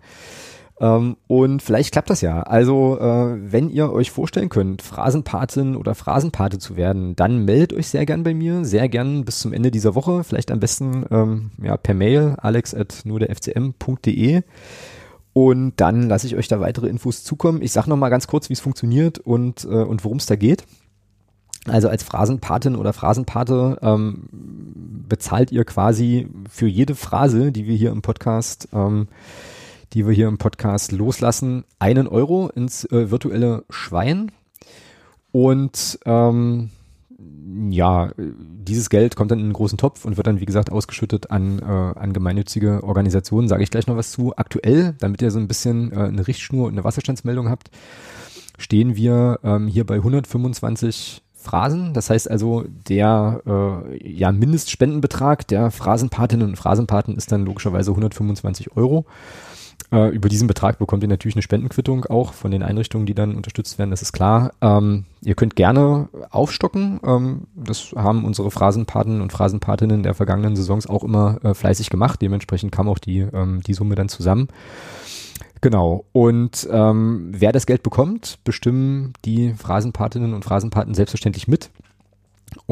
Ähm, 0.83 1.17
und 1.29 1.63
vielleicht 1.63 1.93
klappt 1.93 2.11
das 2.11 2.23
ja. 2.23 2.43
Also, 2.43 2.99
äh, 2.99 3.53
wenn 3.53 3.71
ihr 3.71 3.93
euch 3.93 4.11
vorstellen 4.11 4.49
könnt, 4.49 4.83
Phrasenpatin 4.83 5.77
oder 5.77 5.95
Phrasenpate 5.95 6.59
zu 6.59 6.77
werden, 6.77 7.15
dann 7.15 7.45
meldet 7.45 7.73
euch 7.73 7.87
sehr 7.87 8.05
gern 8.05 8.25
bei 8.25 8.35
mir, 8.35 8.65
sehr 8.65 8.89
gern 8.89 9.25
bis 9.25 9.39
zum 9.39 9.53
Ende 9.53 9.71
dieser 9.71 9.95
Woche, 9.95 10.25
vielleicht 10.25 10.51
am 10.51 10.59
besten 10.59 11.07
ähm, 11.13 11.51
ja, 11.63 11.77
per 11.77 11.95
Mail, 11.95 12.35
alex 12.39 12.75
at 12.75 13.03
nur 13.05 13.21
der 13.21 13.31
fcm.de. 13.31 14.43
Und 15.35 15.75
dann 15.77 16.09
lasse 16.09 16.27
ich 16.27 16.37
euch 16.37 16.49
da 16.49 16.61
weitere 16.61 16.89
Infos 16.89 17.23
zukommen. 17.23 17.63
Ich 17.63 17.71
sage 17.71 17.89
nochmal 17.89 18.11
ganz 18.11 18.27
kurz, 18.27 18.49
wie 18.49 18.55
es 18.55 18.61
funktioniert 18.61 19.21
und, 19.21 19.65
äh, 19.65 19.69
und 19.69 20.05
worum 20.05 20.19
es 20.19 20.27
da 20.27 20.35
geht. 20.35 20.65
Also 21.69 21.89
als 21.89 22.03
Phrasenpatin 22.03 22.75
oder 22.75 22.93
Phrasenpate 22.93 23.79
ähm, 23.83 24.25
bezahlt 25.09 25.53
ihr 25.53 25.65
quasi 25.65 26.27
für 26.51 26.67
jede 26.67 26.97
Phrase, 26.97 27.53
die 27.53 27.67
wir 27.67 27.77
hier 27.77 27.93
im 27.93 28.03
Podcast, 28.03 28.69
ähm, 28.73 29.07
die 29.93 30.07
wir 30.07 30.15
hier 30.15 30.29
im 30.29 30.39
Podcast 30.39 30.93
loslassen, 30.93 31.65
einen 31.79 32.07
Euro 32.07 32.49
ins 32.49 32.85
äh, 32.87 33.11
virtuelle 33.11 33.65
Schwein. 33.71 34.33
Und 35.33 35.99
ähm, 36.05 36.71
ja, 37.71 38.11
dieses 38.19 38.91
Geld 38.91 39.17
kommt 39.17 39.31
dann 39.31 39.39
in 39.39 39.47
einen 39.47 39.53
großen 39.53 39.79
Topf 39.79 40.05
und 40.05 40.17
wird 40.17 40.27
dann, 40.27 40.41
wie 40.41 40.47
gesagt, 40.47 40.71
ausgeschüttet 40.71 41.31
an, 41.31 41.59
äh, 41.59 41.65
an 41.65 42.13
gemeinnützige 42.13 42.83
Organisationen. 42.83 43.49
Sage 43.49 43.63
ich 43.63 43.71
gleich 43.71 43.87
noch 43.87 43.97
was 43.97 44.13
zu. 44.13 44.37
Aktuell, 44.37 44.95
damit 44.99 45.23
ihr 45.23 45.31
so 45.31 45.39
ein 45.39 45.49
bisschen 45.49 45.93
äh, 45.93 45.97
eine 45.97 46.27
Richtschnur 46.27 46.67
und 46.67 46.73
eine 46.73 46.85
Wasserstandsmeldung 46.85 47.49
habt, 47.49 47.71
stehen 48.59 48.97
wir 48.97 49.41
ähm, 49.43 49.67
hier 49.69 49.85
bei 49.85 49.97
125 49.97 51.23
Phrasen. 51.35 51.93
Das 51.93 52.09
heißt 52.09 52.31
also, 52.31 52.65
der 52.89 53.43
äh, 53.47 54.09
ja, 54.09 54.33
Mindestspendenbetrag 54.33 55.47
der 55.49 55.71
Phrasenpatinnen 55.71 56.49
und 56.49 56.57
Phrasenpaten 56.57 57.17
ist 57.17 57.33
dann 57.33 57.45
logischerweise 57.45 57.91
125 57.91 58.77
Euro. 58.77 59.05
Äh, 59.93 60.09
über 60.09 60.31
diesen 60.31 60.49
Betrag 60.49 60.79
bekommt 60.79 61.03
ihr 61.03 61.09
natürlich 61.09 61.37
eine 61.37 61.43
Spendenquittung 61.43 62.07
auch 62.07 62.33
von 62.33 62.51
den 62.51 62.63
Einrichtungen, 62.63 63.05
die 63.05 63.15
dann 63.15 63.37
unterstützt 63.37 63.79
werden, 63.79 63.91
das 63.91 64.01
ist 64.01 64.13
klar. 64.13 64.53
Ähm, 64.63 65.05
ihr 65.21 65.35
könnt 65.35 65.55
gerne 65.55 66.09
aufstocken. 66.31 66.99
Ähm, 67.05 67.43
das 67.55 67.93
haben 67.95 68.25
unsere 68.25 68.51
Phrasenpaten 68.51 69.21
und 69.21 69.33
Phrasenpatinnen 69.33 70.03
der 70.03 70.15
vergangenen 70.15 70.57
Saisons 70.57 70.87
auch 70.87 71.05
immer 71.05 71.39
äh, 71.45 71.53
fleißig 71.53 71.91
gemacht. 71.91 72.23
Dementsprechend 72.23 72.73
kam 72.73 72.89
auch 72.89 72.99
die, 72.99 73.19
ähm, 73.19 73.61
die 73.67 73.75
Summe 73.75 73.95
dann 73.95 74.09
zusammen. 74.09 74.49
Genau. 75.61 76.07
Und 76.13 76.67
ähm, 76.73 77.29
wer 77.31 77.53
das 77.53 77.67
Geld 77.67 77.83
bekommt, 77.83 78.39
bestimmen 78.45 79.13
die 79.25 79.53
Phrasenpatinnen 79.53 80.33
und 80.33 80.45
Phrasenpaten 80.45 80.95
selbstverständlich 80.95 81.49
mit. 81.49 81.71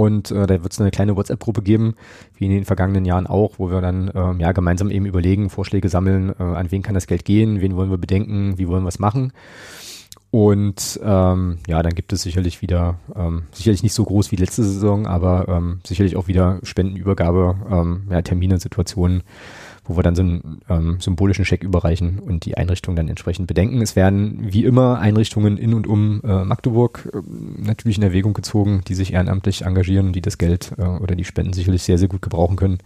Und 0.01 0.31
äh, 0.31 0.47
da 0.47 0.63
wird 0.63 0.73
es 0.73 0.81
eine 0.81 0.91
kleine 0.91 1.15
WhatsApp-Gruppe 1.15 1.61
geben, 1.61 1.95
wie 2.35 2.47
in 2.47 2.51
den 2.53 2.65
vergangenen 2.65 3.05
Jahren 3.05 3.27
auch, 3.27 3.59
wo 3.59 3.71
wir 3.71 3.83
dann 3.83 4.11
ähm, 4.15 4.41
ja 4.41 4.53
gemeinsam 4.53 4.91
eben 4.91 5.05
überlegen, 5.05 5.51
Vorschläge 5.51 5.91
sammeln, 5.91 6.31
äh, 6.39 6.43
an 6.43 6.71
wen 6.71 6.81
kann 6.81 6.95
das 6.95 7.07
Geld 7.07 7.27
gehen, 7.27 7.61
wen 7.61 7.77
wollen 7.77 7.91
wir 7.91 7.99
bedenken, 7.99 8.57
wie 8.57 8.67
wollen 8.67 8.83
wir 8.83 8.89
es 8.89 8.99
machen. 8.99 9.35
Und 10.31 10.99
ähm, 11.05 11.59
ja, 11.67 11.83
dann 11.83 11.95
gibt 11.95 12.15
es 12.15 12.23
sicherlich 12.23 12.63
wieder, 12.63 12.99
ähm, 13.15 13.43
sicherlich 13.53 13.83
nicht 13.83 13.93
so 13.93 14.07
groß 14.07 14.33
wie 14.33 14.37
letzte 14.37 14.63
Saison, 14.63 15.07
aber 15.07 15.49
ähm, 15.49 15.81
sicherlich 15.85 16.17
auch 16.17 16.29
wieder 16.29 16.61
Spendenübergabe, 16.63 17.57
ähm, 17.71 18.05
ja, 18.09 18.23
Termine, 18.23 18.59
Situationen, 18.59 19.23
wo 19.91 19.97
wir 19.97 20.05
dann 20.05 20.15
so 20.15 20.23
einen 20.23 20.61
ähm, 20.69 21.01
symbolischen 21.01 21.45
Scheck 21.45 21.65
überreichen 21.65 22.21
und 22.21 22.45
die 22.45 22.57
Einrichtung 22.57 22.95
dann 22.95 23.09
entsprechend 23.09 23.49
bedenken. 23.49 23.83
Es 23.83 23.97
werden 23.97 24.39
wie 24.41 24.65
immer 24.65 25.01
Einrichtungen 25.01 25.59
in 25.59 25.75
und 25.75 25.89
um 25.89 26.21
äh, 26.23 26.45
Magdeburg 26.45 27.11
äh, 27.13 27.19
natürlich 27.61 27.99
in 27.99 28.05
Erwägung 28.05 28.33
gezogen, 28.33 28.83
die 28.87 28.95
sich 28.95 29.13
ehrenamtlich 29.13 29.63
engagieren 29.63 30.07
und 30.07 30.13
die 30.13 30.21
das 30.23 30.39
Geld 30.39 30.73
äh, 30.79 30.83
oder 30.83 31.17
die 31.17 31.25
Spenden 31.25 31.53
sicherlich 31.53 31.83
sehr, 31.83 31.99
sehr 31.99 32.09
gut 32.09 32.23
gebrauchen 32.23 32.55
können. 32.55 32.79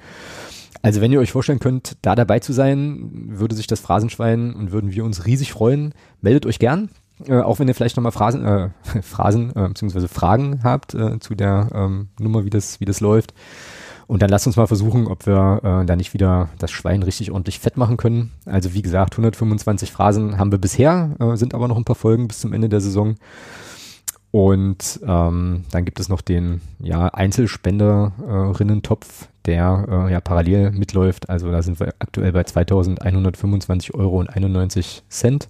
Also 0.81 1.03
wenn 1.03 1.13
ihr 1.13 1.21
euch 1.21 1.33
vorstellen 1.33 1.61
könnt, 1.61 1.97
da 2.01 2.15
dabei 2.15 2.39
zu 2.39 2.55
sein, 2.55 3.11
würde 3.29 3.55
sich 3.55 3.67
das 3.67 3.81
Phrasenschwein 3.81 4.55
und 4.55 4.73
würden 4.73 4.93
wir 4.93 5.05
uns 5.05 5.27
riesig 5.27 5.53
freuen. 5.53 5.93
Meldet 6.23 6.47
euch 6.47 6.59
gern. 6.59 6.89
Äh, 7.27 7.41
auch 7.41 7.59
wenn 7.59 7.69
ihr 7.69 7.75
vielleicht 7.75 7.97
nochmal 7.97 8.13
Phrasen, 8.13 8.45
äh, 8.45 8.71
Phrasen 9.03 9.51
äh, 9.51 9.69
bzw. 9.69 10.09
Fragen 10.09 10.61
habt 10.63 10.95
äh, 10.95 11.19
zu 11.21 11.35
der 11.35 11.69
ähm, 11.75 12.09
Nummer, 12.19 12.47
wie 12.47 12.51
das, 12.51 12.81
wie 12.81 12.87
das 12.87 13.01
läuft. 13.01 13.35
Und 14.07 14.23
dann 14.23 14.31
lasst 14.31 14.47
uns 14.47 14.57
mal 14.57 14.67
versuchen, 14.67 15.07
ob 15.07 15.27
wir 15.27 15.61
äh, 15.63 15.87
da 15.87 15.97
nicht 15.97 16.15
wieder 16.15 16.49
das 16.59 16.71
Schwein 16.71 17.03
richtig 17.03 17.31
ordentlich 17.31 17.59
fett 17.59 17.77
machen 17.77 17.97
können. 17.97 18.33
Also 18.45 18.75
wie 18.75 18.83
gesagt, 18.83 19.15
125 19.15 19.93
Phrasen 19.93 20.39
haben 20.39 20.53
wir 20.53 20.59
bisher, 20.59 21.17
äh, 21.19 21.37
sind 21.37 21.55
aber 21.55 21.69
noch 21.69 21.77
ein 21.77 21.85
paar 21.85 21.97
Folgen 21.97 22.29
bis 22.29 22.41
zum 22.41 22.53
Ende 22.53 22.69
der 22.69 22.81
Saison. 22.81 23.17
Und 24.31 25.01
ähm, 25.07 25.65
dann 25.71 25.85
gibt 25.85 26.01
es 26.01 26.09
noch 26.09 26.21
den 26.21 26.61
ja, 26.81 27.07
Einzelspenderinnen-Topf, 27.07 29.29
der 29.47 29.87
äh, 29.89 30.13
ja 30.13 30.21
parallel 30.21 30.73
mitläuft. 30.73 31.31
Also 31.31 31.53
da 31.53 31.63
sind 31.63 31.79
wir 31.79 31.95
aktuell 32.01 32.33
bei 32.33 32.43
2125 32.43 33.95
Euro 33.95 34.19
und 34.19 34.29
91 34.29 35.05
Cent. 35.09 35.49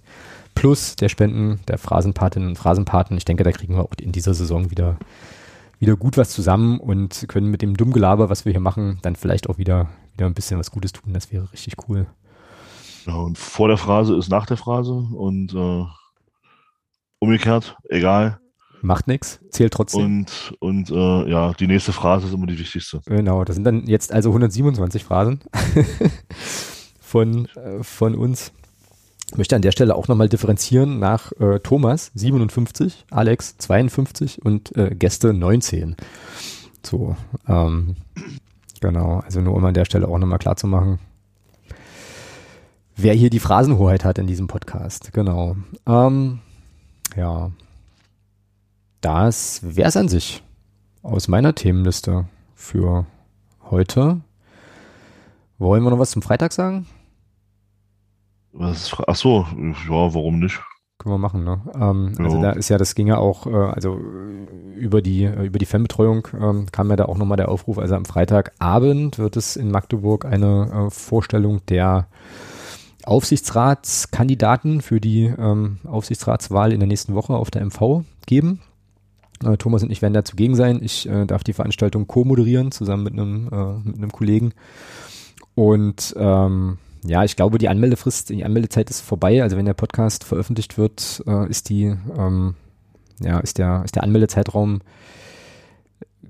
Plus 0.53 0.95
der 0.95 1.09
Spenden 1.09 1.61
der 1.67 1.79
Phrasenpatinnen 1.79 2.49
und 2.49 2.57
Phrasenpaten. 2.57 3.17
Ich 3.17 3.25
denke, 3.25 3.43
da 3.43 3.51
kriegen 3.51 3.75
wir 3.75 3.81
auch 3.81 3.89
in 3.99 4.11
dieser 4.11 4.35
Saison 4.35 4.69
wieder 4.69 4.97
wieder 5.79 5.95
gut 5.95 6.17
was 6.17 6.29
zusammen 6.29 6.79
und 6.79 7.25
können 7.27 7.49
mit 7.49 7.61
dem 7.61 7.75
Dummgelaber, 7.77 8.29
was 8.29 8.45
wir 8.45 8.51
hier 8.51 8.61
machen, 8.61 8.99
dann 9.01 9.15
vielleicht 9.15 9.49
auch 9.49 9.57
wieder, 9.57 9.89
wieder 10.13 10.25
ein 10.25 10.33
bisschen 10.33 10.59
was 10.59 10.71
Gutes 10.71 10.93
tun. 10.93 11.13
Das 11.13 11.31
wäre 11.31 11.51
richtig 11.51 11.75
cool. 11.87 12.07
Ja, 13.05 13.15
und 13.15 13.37
vor 13.37 13.67
der 13.67 13.77
Phrase 13.77 14.15
ist 14.15 14.29
nach 14.29 14.45
der 14.45 14.57
Phrase 14.57 14.93
und 14.93 15.53
äh, 15.53 15.85
umgekehrt, 17.19 17.77
egal. 17.89 18.39
Macht 18.81 19.07
nichts, 19.07 19.39
zählt 19.49 19.73
trotzdem. 19.73 20.03
Und, 20.03 20.55
und 20.59 20.91
äh, 20.91 21.29
ja, 21.29 21.53
die 21.53 21.67
nächste 21.67 21.91
Phrase 21.91 22.27
ist 22.27 22.33
immer 22.33 22.45
die 22.45 22.59
wichtigste. 22.59 23.01
Genau, 23.05 23.43
das 23.43 23.55
sind 23.55 23.63
dann 23.63 23.87
jetzt 23.87 24.11
also 24.11 24.29
127 24.29 25.03
Phrasen 25.03 25.39
von, 26.99 27.47
äh, 27.55 27.83
von 27.83 28.15
uns. 28.15 28.51
Möchte 29.37 29.55
an 29.55 29.61
der 29.61 29.71
Stelle 29.71 29.95
auch 29.95 30.07
nochmal 30.07 30.29
differenzieren 30.29 30.99
nach 30.99 31.31
äh, 31.33 31.59
Thomas 31.59 32.11
57, 32.15 33.05
Alex 33.11 33.57
52 33.57 34.43
und 34.43 34.75
äh, 34.77 34.95
Gäste 34.95 35.33
19. 35.33 35.95
So, 36.83 37.15
ähm, 37.47 37.95
genau, 38.79 39.19
also 39.19 39.41
nur 39.41 39.55
um 39.55 39.65
an 39.65 39.73
der 39.73 39.85
Stelle 39.85 40.07
auch 40.07 40.17
nochmal 40.17 40.39
klar 40.39 40.55
zu 40.55 40.67
machen, 40.67 40.99
wer 42.95 43.13
hier 43.13 43.29
die 43.29 43.39
Phrasenhoheit 43.39 44.05
hat 44.05 44.17
in 44.17 44.27
diesem 44.27 44.47
Podcast. 44.47 45.11
Genau. 45.13 45.57
Ähm, 45.85 46.39
ja, 47.15 47.51
das 49.01 49.59
wäre 49.63 49.89
es 49.89 49.97
an 49.97 50.07
sich 50.07 50.43
aus 51.03 51.27
meiner 51.27 51.53
Themenliste 51.55 52.25
für 52.55 53.05
heute. 53.69 54.21
Wollen 55.57 55.83
wir 55.83 55.91
noch 55.91 55.99
was 55.99 56.11
zum 56.11 56.21
Freitag 56.21 56.53
sagen? 56.53 56.87
Was, 58.57 58.95
ach 59.05 59.15
so, 59.15 59.45
ja, 59.55 60.13
warum 60.13 60.39
nicht? 60.39 60.61
Können 60.97 61.15
wir 61.15 61.19
machen, 61.19 61.43
ne? 61.43 61.61
Ähm, 61.75 62.13
ja. 62.17 62.23
Also 62.23 62.41
da 62.41 62.51
ist 62.51 62.69
ja, 62.69 62.77
das 62.77 62.95
ging 62.95 63.07
ja 63.07 63.17
auch, 63.17 63.47
äh, 63.47 63.53
also 63.53 63.99
über 64.75 65.01
die 65.01 65.25
über 65.25 65.59
die 65.59 65.65
Fanbetreuung 65.65 66.27
ähm, 66.39 66.67
kam 66.71 66.89
ja 66.89 66.95
da 66.95 67.05
auch 67.05 67.17
nochmal 67.17 67.35
der 67.35 67.49
Aufruf. 67.49 67.77
Also 67.77 67.95
am 67.95 68.05
Freitagabend 68.05 69.19
wird 69.19 69.35
es 69.35 69.57
in 69.57 69.71
Magdeburg 69.71 70.23
eine 70.23 70.87
äh, 70.87 70.89
Vorstellung 70.89 71.65
der 71.67 72.07
Aufsichtsratskandidaten 73.03 74.81
für 74.81 75.01
die 75.01 75.25
ähm, 75.25 75.79
Aufsichtsratswahl 75.83 76.71
in 76.71 76.79
der 76.79 76.87
nächsten 76.87 77.13
Woche 77.13 77.33
auf 77.33 77.51
der 77.51 77.65
MV 77.65 78.03
geben. 78.25 78.61
Äh, 79.43 79.57
Thomas 79.57 79.83
und 79.83 79.91
ich 79.91 80.01
werden 80.01 80.13
dazu 80.13 80.37
gegen 80.37 80.55
sein. 80.55 80.79
Ich 80.81 81.09
äh, 81.09 81.25
darf 81.25 81.43
die 81.43 81.53
Veranstaltung 81.53 82.07
co-moderieren, 82.07 82.71
zusammen 82.71 83.03
mit 83.03 83.13
einem, 83.13 83.49
äh, 83.51 83.87
mit 83.87 83.97
einem 83.97 84.11
Kollegen. 84.11 84.53
Und 85.55 86.15
ähm, 86.17 86.77
ja, 87.05 87.23
ich 87.23 87.35
glaube, 87.35 87.57
die 87.57 87.69
Anmeldefrist, 87.69 88.29
die 88.29 88.43
Anmeldezeit 88.43 88.89
ist 88.89 89.01
vorbei. 89.01 89.43
Also 89.43 89.57
wenn 89.57 89.65
der 89.65 89.73
Podcast 89.73 90.23
veröffentlicht 90.23 90.77
wird, 90.77 91.23
äh, 91.27 91.49
ist 91.49 91.69
die, 91.69 91.95
ähm, 92.17 92.55
ja, 93.19 93.39
ist 93.39 93.57
der, 93.57 93.83
ist 93.85 93.95
der 93.95 94.03
Anmeldezeitraum 94.03 94.81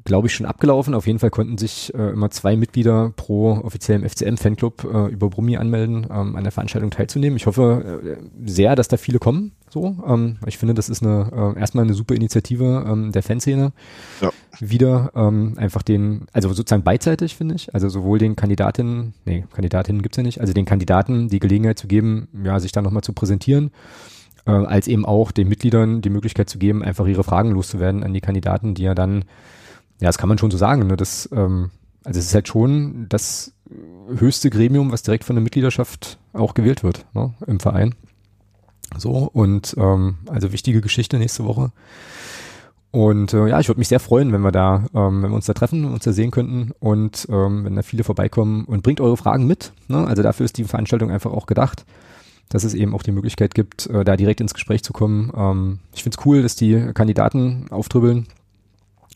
glaube 0.06 0.28
ich, 0.28 0.34
schon 0.34 0.46
abgelaufen. 0.46 0.94
Auf 0.94 1.08
jeden 1.08 1.20
Fall 1.20 1.32
konnten 1.32 1.58
sich 1.58 1.94
äh, 1.94 2.12
immer 2.12 2.30
zwei 2.30 2.56
Mitglieder 2.56 3.12
pro 3.16 3.52
offiziellem 3.52 4.08
FCM-Fanclub 4.08 4.84
äh, 4.84 5.12
über 5.12 5.30
Brummi 5.30 5.58
anmelden, 5.58 6.08
ähm, 6.10 6.36
an 6.36 6.44
der 6.44 6.52
Veranstaltung 6.52 6.92
teilzunehmen. 6.92 7.36
Ich 7.36 7.48
hoffe 7.48 8.02
äh, 8.04 8.50
sehr, 8.50 8.76
dass 8.76 8.88
da 8.88 8.98
viele 8.98 9.20
kommen. 9.20 9.52
So, 9.76 9.94
ähm, 10.08 10.38
ich 10.46 10.58
finde, 10.58 10.74
das 10.74 10.88
ist 10.88 11.04
eine 11.04 11.54
äh, 11.56 11.60
erstmal 11.60 11.84
eine 11.84 11.94
super 11.94 12.16
Initiative 12.16 12.86
ähm, 12.88 13.12
der 13.12 13.24
Fanszene. 13.24 13.74
Ja. 14.22 14.30
Wieder 14.62 15.12
ähm, 15.16 15.56
einfach 15.58 15.82
den, 15.82 16.28
also 16.32 16.48
sozusagen 16.54 16.84
beidseitig, 16.84 17.36
finde 17.36 17.56
ich. 17.56 17.74
Also 17.74 17.90
sowohl 17.90 18.18
den 18.18 18.38
Kandidatinnen, 18.38 19.14
nee, 19.26 19.44
Kandidatinnen 19.54 20.02
gibt's 20.02 20.16
ja 20.16 20.24
nicht, 20.24 20.40
also 20.40 20.54
den 20.54 20.64
Kandidaten 20.64 21.28
die 21.28 21.40
Gelegenheit 21.40 21.78
zu 21.78 21.88
geben, 21.88 22.30
ja, 22.46 22.58
sich 22.62 22.72
da 22.72 22.82
nochmal 22.82 23.04
zu 23.04 23.12
präsentieren 23.12 23.72
äh, 24.46 24.52
als 24.52 24.88
eben 24.88 25.06
auch 25.06 25.34
den 25.34 25.50
Mitgliedern 25.50 26.02
die 26.02 26.10
Möglichkeit 26.10 26.50
zu 26.50 26.58
geben, 26.58 26.82
einfach 26.82 27.06
ihre 27.06 27.26
Fragen 27.26 27.52
loszuwerden 27.52 28.02
an 28.06 28.14
die 28.14 28.22
Kandidaten, 28.22 28.76
die 28.76 28.84
ja 28.84 28.96
dann 28.96 29.26
ja, 30.00 30.08
das 30.08 30.18
kann 30.18 30.30
man 30.30 30.38
schon 30.38 30.52
so 30.52 30.58
sagen. 30.58 30.88
Ne? 30.88 30.96
Das, 30.96 31.28
ähm, 31.34 31.72
also 32.06 32.18
es 32.18 32.28
ist 32.28 32.34
halt 32.34 32.48
schon 32.48 33.08
das 33.10 33.52
höchste 34.08 34.50
Gremium, 34.50 34.94
was 34.94 35.04
direkt 35.04 35.26
von 35.26 35.36
der 35.36 35.44
Mitgliedschaft 35.44 36.18
auch 36.32 36.54
gewählt 36.54 36.82
wird 36.82 37.06
ne? 37.14 37.34
im 37.46 37.60
Verein. 37.60 37.94
So, 38.98 39.30
und 39.34 39.76
ähm, 39.78 40.16
also 40.28 40.52
wichtige 40.52 40.82
Geschichte 40.82 41.18
nächste 41.18 41.46
Woche. 41.46 41.72
Und 42.92 43.34
äh, 43.34 43.48
ja, 43.48 43.60
ich 43.60 43.68
würde 43.68 43.80
mich 43.80 43.90
sehr 43.90 44.00
freuen, 44.00 44.32
wenn 44.32 44.40
wir 44.40 44.54
da, 44.54 44.86
ähm, 44.96 45.22
wenn 45.22 45.32
wir 45.32 45.36
uns 45.36 45.48
da 45.48 45.54
treffen, 45.54 45.84
uns 45.84 46.06
da 46.06 46.14
sehen 46.14 46.32
könnten 46.32 46.72
und 46.80 47.28
ähm, 47.30 47.66
wenn 47.66 47.76
da 47.76 47.82
viele 47.82 48.06
vorbeikommen 48.06 48.64
und 48.64 48.84
bringt 48.84 49.02
eure 49.02 49.18
Fragen 49.18 49.46
mit. 49.48 49.74
Ne? 49.90 50.08
Also 50.08 50.24
dafür 50.24 50.46
ist 50.46 50.58
die 50.58 50.64
Veranstaltung 50.64 51.12
einfach 51.12 51.32
auch 51.32 51.46
gedacht, 51.46 51.86
dass 52.48 52.64
es 52.64 52.74
eben 52.74 52.96
auch 52.96 53.04
die 53.04 53.12
Möglichkeit 53.12 53.54
gibt, 53.54 53.88
äh, 53.88 54.06
da 54.06 54.16
direkt 54.16 54.40
ins 54.40 54.54
Gespräch 54.54 54.82
zu 54.82 54.94
kommen. 54.94 55.30
Ähm, 55.36 55.80
ich 55.94 56.04
finde 56.04 56.18
es 56.18 56.26
cool, 56.26 56.42
dass 56.42 56.56
die 56.56 56.94
Kandidaten 56.94 57.66
auftribbeln 57.70 58.28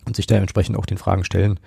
und 0.06 0.16
sich 0.18 0.28
da 0.28 0.36
entsprechend 0.36 0.76
auch 0.76 0.86
den 0.86 0.98
Fragen 0.98 1.24
stellen 1.24 1.58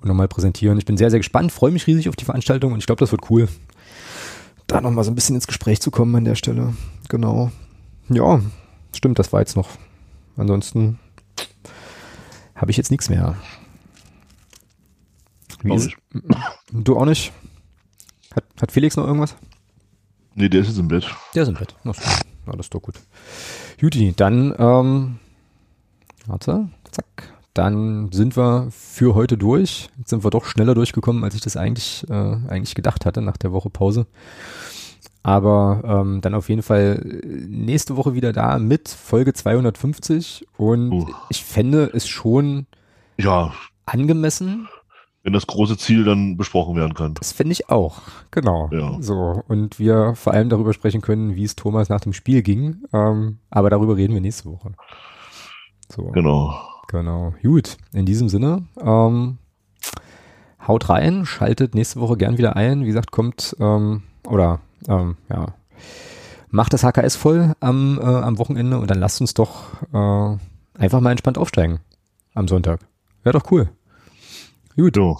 und 0.00 0.06
nochmal 0.06 0.28
präsentieren. 0.28 0.78
Ich 0.78 0.84
bin 0.84 0.96
sehr, 0.96 1.10
sehr 1.10 1.18
gespannt, 1.18 1.50
freue 1.50 1.72
mich 1.72 1.88
riesig 1.88 2.08
auf 2.08 2.14
die 2.14 2.24
Veranstaltung 2.24 2.72
und 2.72 2.78
ich 2.78 2.86
glaube, 2.86 3.00
das 3.00 3.10
wird 3.10 3.28
cool, 3.30 3.48
da 4.72 4.80
nochmal 4.80 5.04
so 5.04 5.10
ein 5.10 5.14
bisschen 5.14 5.34
ins 5.34 5.46
Gespräch 5.46 5.80
zu 5.80 5.90
kommen 5.90 6.14
an 6.16 6.24
der 6.24 6.34
Stelle. 6.34 6.74
Genau. 7.08 7.50
Ja, 8.08 8.40
stimmt, 8.94 9.18
das 9.18 9.32
war 9.32 9.40
jetzt 9.40 9.56
noch. 9.56 9.68
Ansonsten 10.36 10.98
habe 12.54 12.70
ich 12.70 12.76
jetzt 12.76 12.90
nichts 12.90 13.08
mehr. 13.10 13.36
Wie 15.62 15.74
ist, 15.74 15.90
du 16.72 16.96
auch 16.96 17.04
nicht? 17.04 17.32
Hat, 18.34 18.44
hat 18.60 18.72
Felix 18.72 18.96
noch 18.96 19.06
irgendwas? 19.06 19.36
Nee, 20.34 20.48
der 20.48 20.62
ist 20.62 20.68
jetzt 20.68 20.78
im 20.78 20.88
Bett. 20.88 21.06
Der 21.34 21.42
ist 21.42 21.48
im 21.48 21.54
Bett. 21.54 21.74
Na, 21.84 21.92
das 21.92 22.66
ist 22.66 22.74
doch 22.74 22.80
gut. 22.80 22.94
Juti, 23.78 24.14
dann, 24.16 24.54
ähm, 24.58 25.18
warte, 26.26 26.68
zack. 26.90 27.32
Dann 27.54 28.10
sind 28.12 28.36
wir 28.36 28.68
für 28.70 29.14
heute 29.14 29.36
durch. 29.36 29.88
Jetzt 29.98 30.10
sind 30.10 30.24
wir 30.24 30.30
doch 30.30 30.44
schneller 30.44 30.74
durchgekommen, 30.74 31.22
als 31.22 31.34
ich 31.34 31.42
das 31.42 31.56
eigentlich, 31.56 32.06
äh, 32.08 32.14
eigentlich 32.48 32.74
gedacht 32.74 33.04
hatte 33.04 33.20
nach 33.20 33.36
der 33.36 33.52
Woche 33.52 33.68
Pause. 33.68 34.06
Aber 35.22 35.82
ähm, 35.84 36.20
dann 36.20 36.34
auf 36.34 36.48
jeden 36.48 36.62
Fall 36.62 37.20
nächste 37.24 37.96
Woche 37.96 38.14
wieder 38.14 38.32
da 38.32 38.58
mit 38.58 38.88
Folge 38.88 39.32
250 39.32 40.48
und 40.56 40.92
uh. 40.92 41.06
ich 41.28 41.44
fände 41.44 41.90
es 41.92 42.08
schon 42.08 42.66
ja. 43.18 43.52
angemessen. 43.86 44.68
Wenn 45.22 45.32
das 45.32 45.46
große 45.46 45.76
Ziel 45.76 46.02
dann 46.02 46.36
besprochen 46.36 46.74
werden 46.74 46.94
kann. 46.94 47.14
Das 47.14 47.30
fände 47.30 47.52
ich 47.52 47.68
auch, 47.68 48.00
genau. 48.32 48.68
Ja. 48.72 48.96
So, 49.00 49.44
und 49.46 49.78
wir 49.78 50.16
vor 50.16 50.32
allem 50.32 50.48
darüber 50.48 50.72
sprechen 50.72 51.00
können, 51.00 51.36
wie 51.36 51.44
es 51.44 51.54
Thomas 51.54 51.88
nach 51.88 52.00
dem 52.00 52.12
Spiel 52.12 52.42
ging. 52.42 52.82
Ähm, 52.92 53.38
aber 53.48 53.70
darüber 53.70 53.96
reden 53.96 54.14
wir 54.14 54.20
nächste 54.20 54.50
Woche. 54.50 54.72
So. 55.88 56.06
Genau. 56.06 56.71
Genau. 56.92 57.32
Gut, 57.42 57.78
in 57.94 58.04
diesem 58.04 58.28
Sinne, 58.28 58.66
ähm, 58.78 59.38
haut 60.68 60.90
rein, 60.90 61.24
schaltet 61.24 61.74
nächste 61.74 62.00
Woche 62.00 62.18
gern 62.18 62.36
wieder 62.36 62.54
ein. 62.54 62.82
Wie 62.82 62.86
gesagt, 62.86 63.10
kommt 63.10 63.56
ähm, 63.58 64.02
oder 64.28 64.60
ähm, 64.86 65.16
ja, 65.30 65.54
macht 66.50 66.74
das 66.74 66.84
HKS 66.84 67.16
voll 67.16 67.54
am, 67.60 67.98
äh, 67.98 68.04
am 68.04 68.36
Wochenende 68.38 68.78
und 68.78 68.90
dann 68.90 68.98
lasst 68.98 69.22
uns 69.22 69.32
doch 69.32 69.72
äh, 69.94 70.36
einfach 70.78 71.00
mal 71.00 71.12
entspannt 71.12 71.38
aufsteigen 71.38 71.80
am 72.34 72.46
Sonntag. 72.46 72.80
Wäre 73.22 73.38
doch 73.38 73.50
cool. 73.50 73.70
Gut. 74.76 74.94
So. 74.94 75.18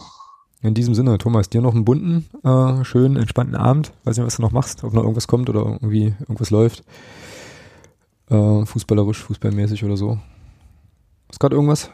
In 0.61 0.75
diesem 0.75 0.95
Sinne, 0.95 1.19
Thomas, 1.19 1.49
dir 1.49 1.61
noch 1.61 1.75
einen 1.75 1.85
bunten, 1.85 2.27
äh, 2.45 2.85
schönen, 2.85 3.17
entspannten 3.17 3.57
Abend. 3.57 3.93
Weiß 4.05 4.17
nicht, 4.17 4.27
was 4.27 4.37
du 4.37 4.43
noch 4.43 4.53
machst, 4.53 4.85
ob 4.85 4.93
noch 4.93 5.03
irgendwas 5.03 5.27
kommt 5.27 5.49
oder 5.49 5.61
irgendwie 5.61 6.15
irgendwas 6.21 6.51
läuft. 6.51 6.85
Äh, 8.31 8.65
fußballerisch, 8.67 9.23
fußballmäßig 9.23 9.85
oder 9.85 9.97
so. 9.97 10.19
Ist 11.33 11.41
gerade 11.41 11.57
irgendwas? 11.57 11.91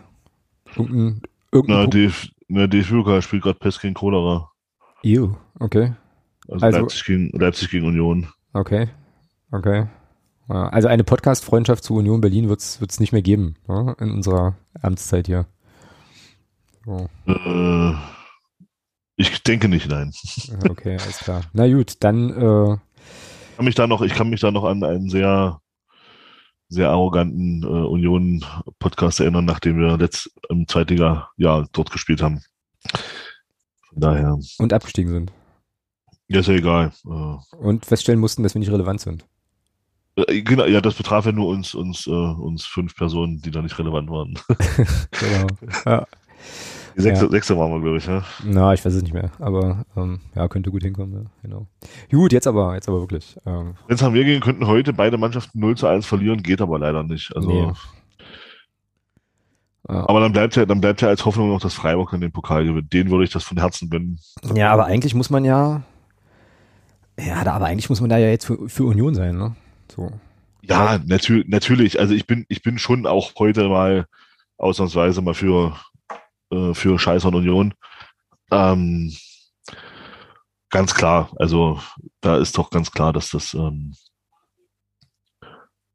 Irgendein, 0.76 1.22
irgendein 1.52 1.84
na, 1.84 1.86
DF, 1.86 2.28
na, 2.48 2.66
DFB 2.66 3.22
spielt 3.22 3.44
gerade 3.44 3.58
Pest 3.58 3.80
gegen 3.80 3.94
Cholera. 3.94 4.50
Ew, 5.04 5.36
okay. 5.60 5.94
Also, 6.48 6.66
also 6.66 6.78
Leipzig, 6.80 7.04
gegen, 7.04 7.30
Leipzig 7.38 7.70
gegen 7.70 7.86
Union. 7.86 8.26
Okay, 8.52 8.88
okay. 9.52 9.86
Also 10.48 10.88
eine 10.88 11.04
Podcast-Freundschaft 11.04 11.84
zu 11.84 11.94
Union 11.94 12.20
Berlin 12.20 12.48
wird 12.48 12.60
es 12.60 13.00
nicht 13.00 13.12
mehr 13.12 13.22
geben 13.22 13.56
ja, 13.68 13.92
in 14.00 14.10
unserer 14.10 14.56
Amtszeit 14.80 15.26
hier. 15.26 15.46
So. 16.86 17.08
Äh, 17.26 17.92
ich 19.16 19.42
denke 19.42 19.68
nicht, 19.68 19.88
nein. 19.88 20.12
Okay, 20.68 20.94
alles 20.94 21.18
klar. 21.18 21.42
Na 21.52 21.68
gut, 21.68 21.96
dann. 22.00 22.30
Äh, 22.30 22.72
ich 22.72 23.56
kann 23.56 23.64
mich 23.66 23.74
da 23.74 23.86
noch, 23.86 24.00
ich 24.02 24.14
kann 24.14 24.30
mich 24.30 24.40
da 24.40 24.50
noch 24.50 24.64
an 24.64 24.82
einen 24.82 25.10
sehr 25.10 25.60
sehr 26.68 26.90
arroganten 26.90 27.62
äh, 27.62 27.66
Union-Podcast 27.66 29.20
erinnern, 29.20 29.44
nachdem 29.44 29.78
wir 29.78 29.96
letzt 29.96 30.30
im 30.48 30.68
Zweitliga-Jahr 30.68 31.68
dort 31.72 31.90
gespielt 31.90 32.22
haben. 32.22 32.42
Von 33.88 34.00
daher. 34.00 34.38
Und 34.58 34.72
abgestiegen 34.72 35.10
sind. 35.10 35.32
Ja, 36.28 36.40
ist 36.40 36.48
ja 36.48 36.54
egal. 36.54 36.92
Äh, 37.06 37.56
Und 37.56 37.86
feststellen 37.86 38.20
mussten, 38.20 38.42
dass 38.42 38.54
wir 38.54 38.60
nicht 38.60 38.70
relevant 38.70 39.00
sind. 39.00 39.24
Äh, 40.16 40.42
genau, 40.42 40.66
ja, 40.66 40.80
das 40.80 40.94
betraf 40.94 41.24
ja 41.26 41.32
nur 41.32 41.48
uns, 41.48 41.74
uns, 41.74 42.06
äh, 42.06 42.10
uns 42.10 42.66
fünf 42.66 42.94
Personen, 42.94 43.40
die 43.40 43.50
da 43.50 43.62
nicht 43.62 43.78
relevant 43.78 44.10
waren. 44.10 44.38
genau. 45.10 45.46
Ja. 45.86 46.06
Die 46.98 47.02
sechste, 47.02 47.26
ja. 47.26 47.30
sechste 47.30 47.56
waren 47.56 47.70
wir, 47.70 47.80
glaube 47.80 47.98
ich, 47.98 48.06
ja. 48.06 48.24
Na, 48.44 48.74
ich 48.74 48.84
weiß 48.84 48.92
es 48.92 49.02
nicht 49.02 49.14
mehr. 49.14 49.30
Aber 49.38 49.84
ähm, 49.96 50.18
ja, 50.34 50.48
könnte 50.48 50.70
gut 50.70 50.82
hinkommen, 50.82 51.14
ja. 51.14 51.30
genau. 51.42 51.66
Gut, 52.10 52.32
jetzt 52.32 52.48
aber, 52.48 52.74
jetzt 52.74 52.88
aber 52.88 53.00
wirklich. 53.00 53.36
Ähm. 53.46 53.74
Wenn 53.86 54.00
haben 54.00 54.14
wir 54.14 54.24
gehen, 54.24 54.40
könnten 54.40 54.66
heute 54.66 54.92
beide 54.92 55.16
Mannschaften 55.16 55.60
0 55.60 55.76
zu 55.76 55.86
1 55.86 56.04
verlieren, 56.06 56.42
geht 56.42 56.60
aber 56.60 56.78
leider 56.78 57.04
nicht. 57.04 57.34
Also. 57.36 57.48
Nee. 57.48 57.72
Aber 59.84 60.20
dann 60.20 60.32
bleibt 60.32 60.56
ja, 60.56 60.66
dann 60.66 60.80
bleibt 60.80 61.00
ja 61.00 61.08
als 61.08 61.24
Hoffnung 61.24 61.48
noch, 61.48 61.60
dass 61.60 61.72
Freiburg 61.72 62.10
dann 62.10 62.20
den 62.20 62.32
Pokal 62.32 62.64
gewinnt. 62.64 62.92
Den 62.92 63.10
würde 63.10 63.24
ich 63.24 63.30
das 63.30 63.44
von 63.44 63.58
Herzen 63.58 63.88
gönnen. 63.88 64.18
Ja, 64.54 64.72
aber 64.72 64.84
eigentlich 64.84 65.14
muss 65.14 65.30
man 65.30 65.44
ja, 65.46 65.82
ja, 67.18 67.42
da, 67.42 67.54
aber 67.54 67.66
eigentlich 67.66 67.88
muss 67.88 68.00
man 68.00 68.10
da 68.10 68.18
ja 68.18 68.28
jetzt 68.28 68.44
für, 68.44 68.68
für 68.68 68.84
Union 68.84 69.14
sein, 69.14 69.36
ne? 69.36 69.56
So. 69.90 70.12
Ja, 70.62 70.98
natür 71.06 71.44
natürlich. 71.46 71.98
Also 71.98 72.14
ich 72.14 72.26
bin, 72.26 72.44
ich 72.48 72.62
bin 72.62 72.78
schon 72.78 73.06
auch 73.06 73.32
heute 73.38 73.68
mal 73.68 74.06
ausnahmsweise 74.56 75.22
mal 75.22 75.34
für 75.34 75.74
äh, 76.50 76.74
für 76.74 76.98
Scheiß 76.98 77.24
und 77.24 77.34
Union. 77.34 77.74
Ähm, 78.50 79.12
ganz 80.70 80.94
klar, 80.94 81.30
also 81.36 81.80
da 82.20 82.36
ist 82.36 82.56
doch 82.58 82.70
ganz 82.70 82.90
klar, 82.90 83.12
dass 83.12 83.30
das, 83.30 83.54
ähm, 83.54 83.94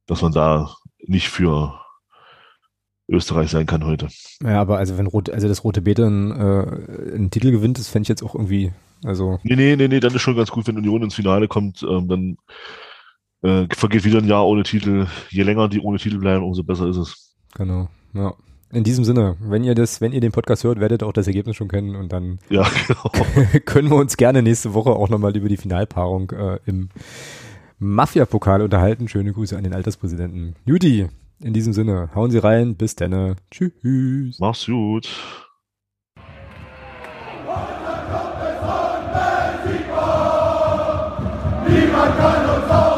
dass 0.08 0.22
man 0.22 0.32
da 0.32 0.76
nicht 1.00 1.30
für 1.30 1.80
Österreich 3.10 3.52
sein 3.52 3.66
kann 3.66 3.86
heute. 3.86 4.08
Ja, 4.42 4.62
aber 4.62 4.78
also 4.78 4.98
wenn 4.98 5.08
Rot, 5.08 5.30
also 5.30 5.48
das 5.48 5.64
Rote 5.64 5.82
Bete 5.82 6.06
einen, 6.06 6.32
äh, 6.32 7.14
einen 7.16 7.32
Titel 7.32 7.52
gewinnt, 7.52 7.78
das 7.78 7.90
fände 7.90 8.04
ich 8.04 8.10
jetzt 8.10 8.24
auch 8.24 8.36
irgendwie, 8.36 8.72
also. 9.04 9.40
Nee, 9.44 9.56
nee, 9.56 9.76
nee, 9.76 9.88
nee, 9.88 10.00
dann 10.00 10.14
ist 10.14 10.22
schon 10.22 10.36
ganz 10.36 10.52
gut, 10.52 10.68
wenn 10.68 10.78
Union 10.78 11.04
ins 11.04 11.16
Finale 11.16 11.48
kommt, 11.48 11.84
ähm, 11.84 12.08
dann 12.08 12.38
äh, 13.42 13.68
vergeht 13.76 14.06
wieder 14.06 14.20
ein 14.20 14.28
Jahr 14.28 14.48
ohne 14.48 14.64
Titel. 14.64 15.08
Je 15.30 15.44
länger 15.44 15.68
die 15.68 15.82
ohne 15.82 15.98
Titel 15.98 16.18
bleiben, 16.18 16.44
umso 16.44 16.64
besser 16.64 16.88
ist 16.88 16.98
es. 16.98 17.36
Genau, 17.56 17.90
ja. 18.14 18.34
In 18.74 18.84
diesem 18.84 19.06
Sinne, 19.06 19.38
wenn 19.40 19.64
ihr 19.64 19.76
das, 19.76 20.02
wenn 20.02 20.14
ihr 20.14 20.20
den 20.20 20.32
Podcast 20.32 20.64
hört, 20.64 20.80
werdet 20.80 21.04
ihr 21.04 21.08
auch 21.08 21.14
das 21.14 21.28
Ergebnis 21.28 21.56
schon 21.56 21.68
kennen 21.68 21.96
und 21.96 22.12
dann 22.12 22.40
ja, 22.50 22.66
genau. 22.88 23.12
können 23.66 23.90
wir 23.92 23.98
uns 23.98 24.18
gerne 24.18 24.42
nächste 24.42 24.74
Woche 24.74 24.90
auch 24.90 25.10
nochmal 25.10 25.38
über 25.38 25.48
die 25.48 25.58
Finalpaarung 25.58 26.32
äh, 26.32 26.58
im 26.66 26.90
Mafia-Pokal 27.78 28.64
unterhalten. 28.64 29.08
Schöne 29.08 29.32
Grüße 29.32 29.56
an 29.56 29.64
den 29.64 29.76
Alterspräsidenten. 29.76 30.56
Judy, 30.66 31.08
in 31.40 31.54
diesem 31.54 31.74
Sinne, 31.74 32.10
hauen 32.16 32.32
Sie 32.32 32.40
rein, 32.40 32.76
bis 32.76 32.96
dann. 32.96 33.36
Tschüss. 33.52 34.40
Mach's 34.40 34.66
gut. 34.66 35.08
Niemand 41.68 42.18
kann 42.18 42.50
uns 42.50 42.72
auf 42.72 42.93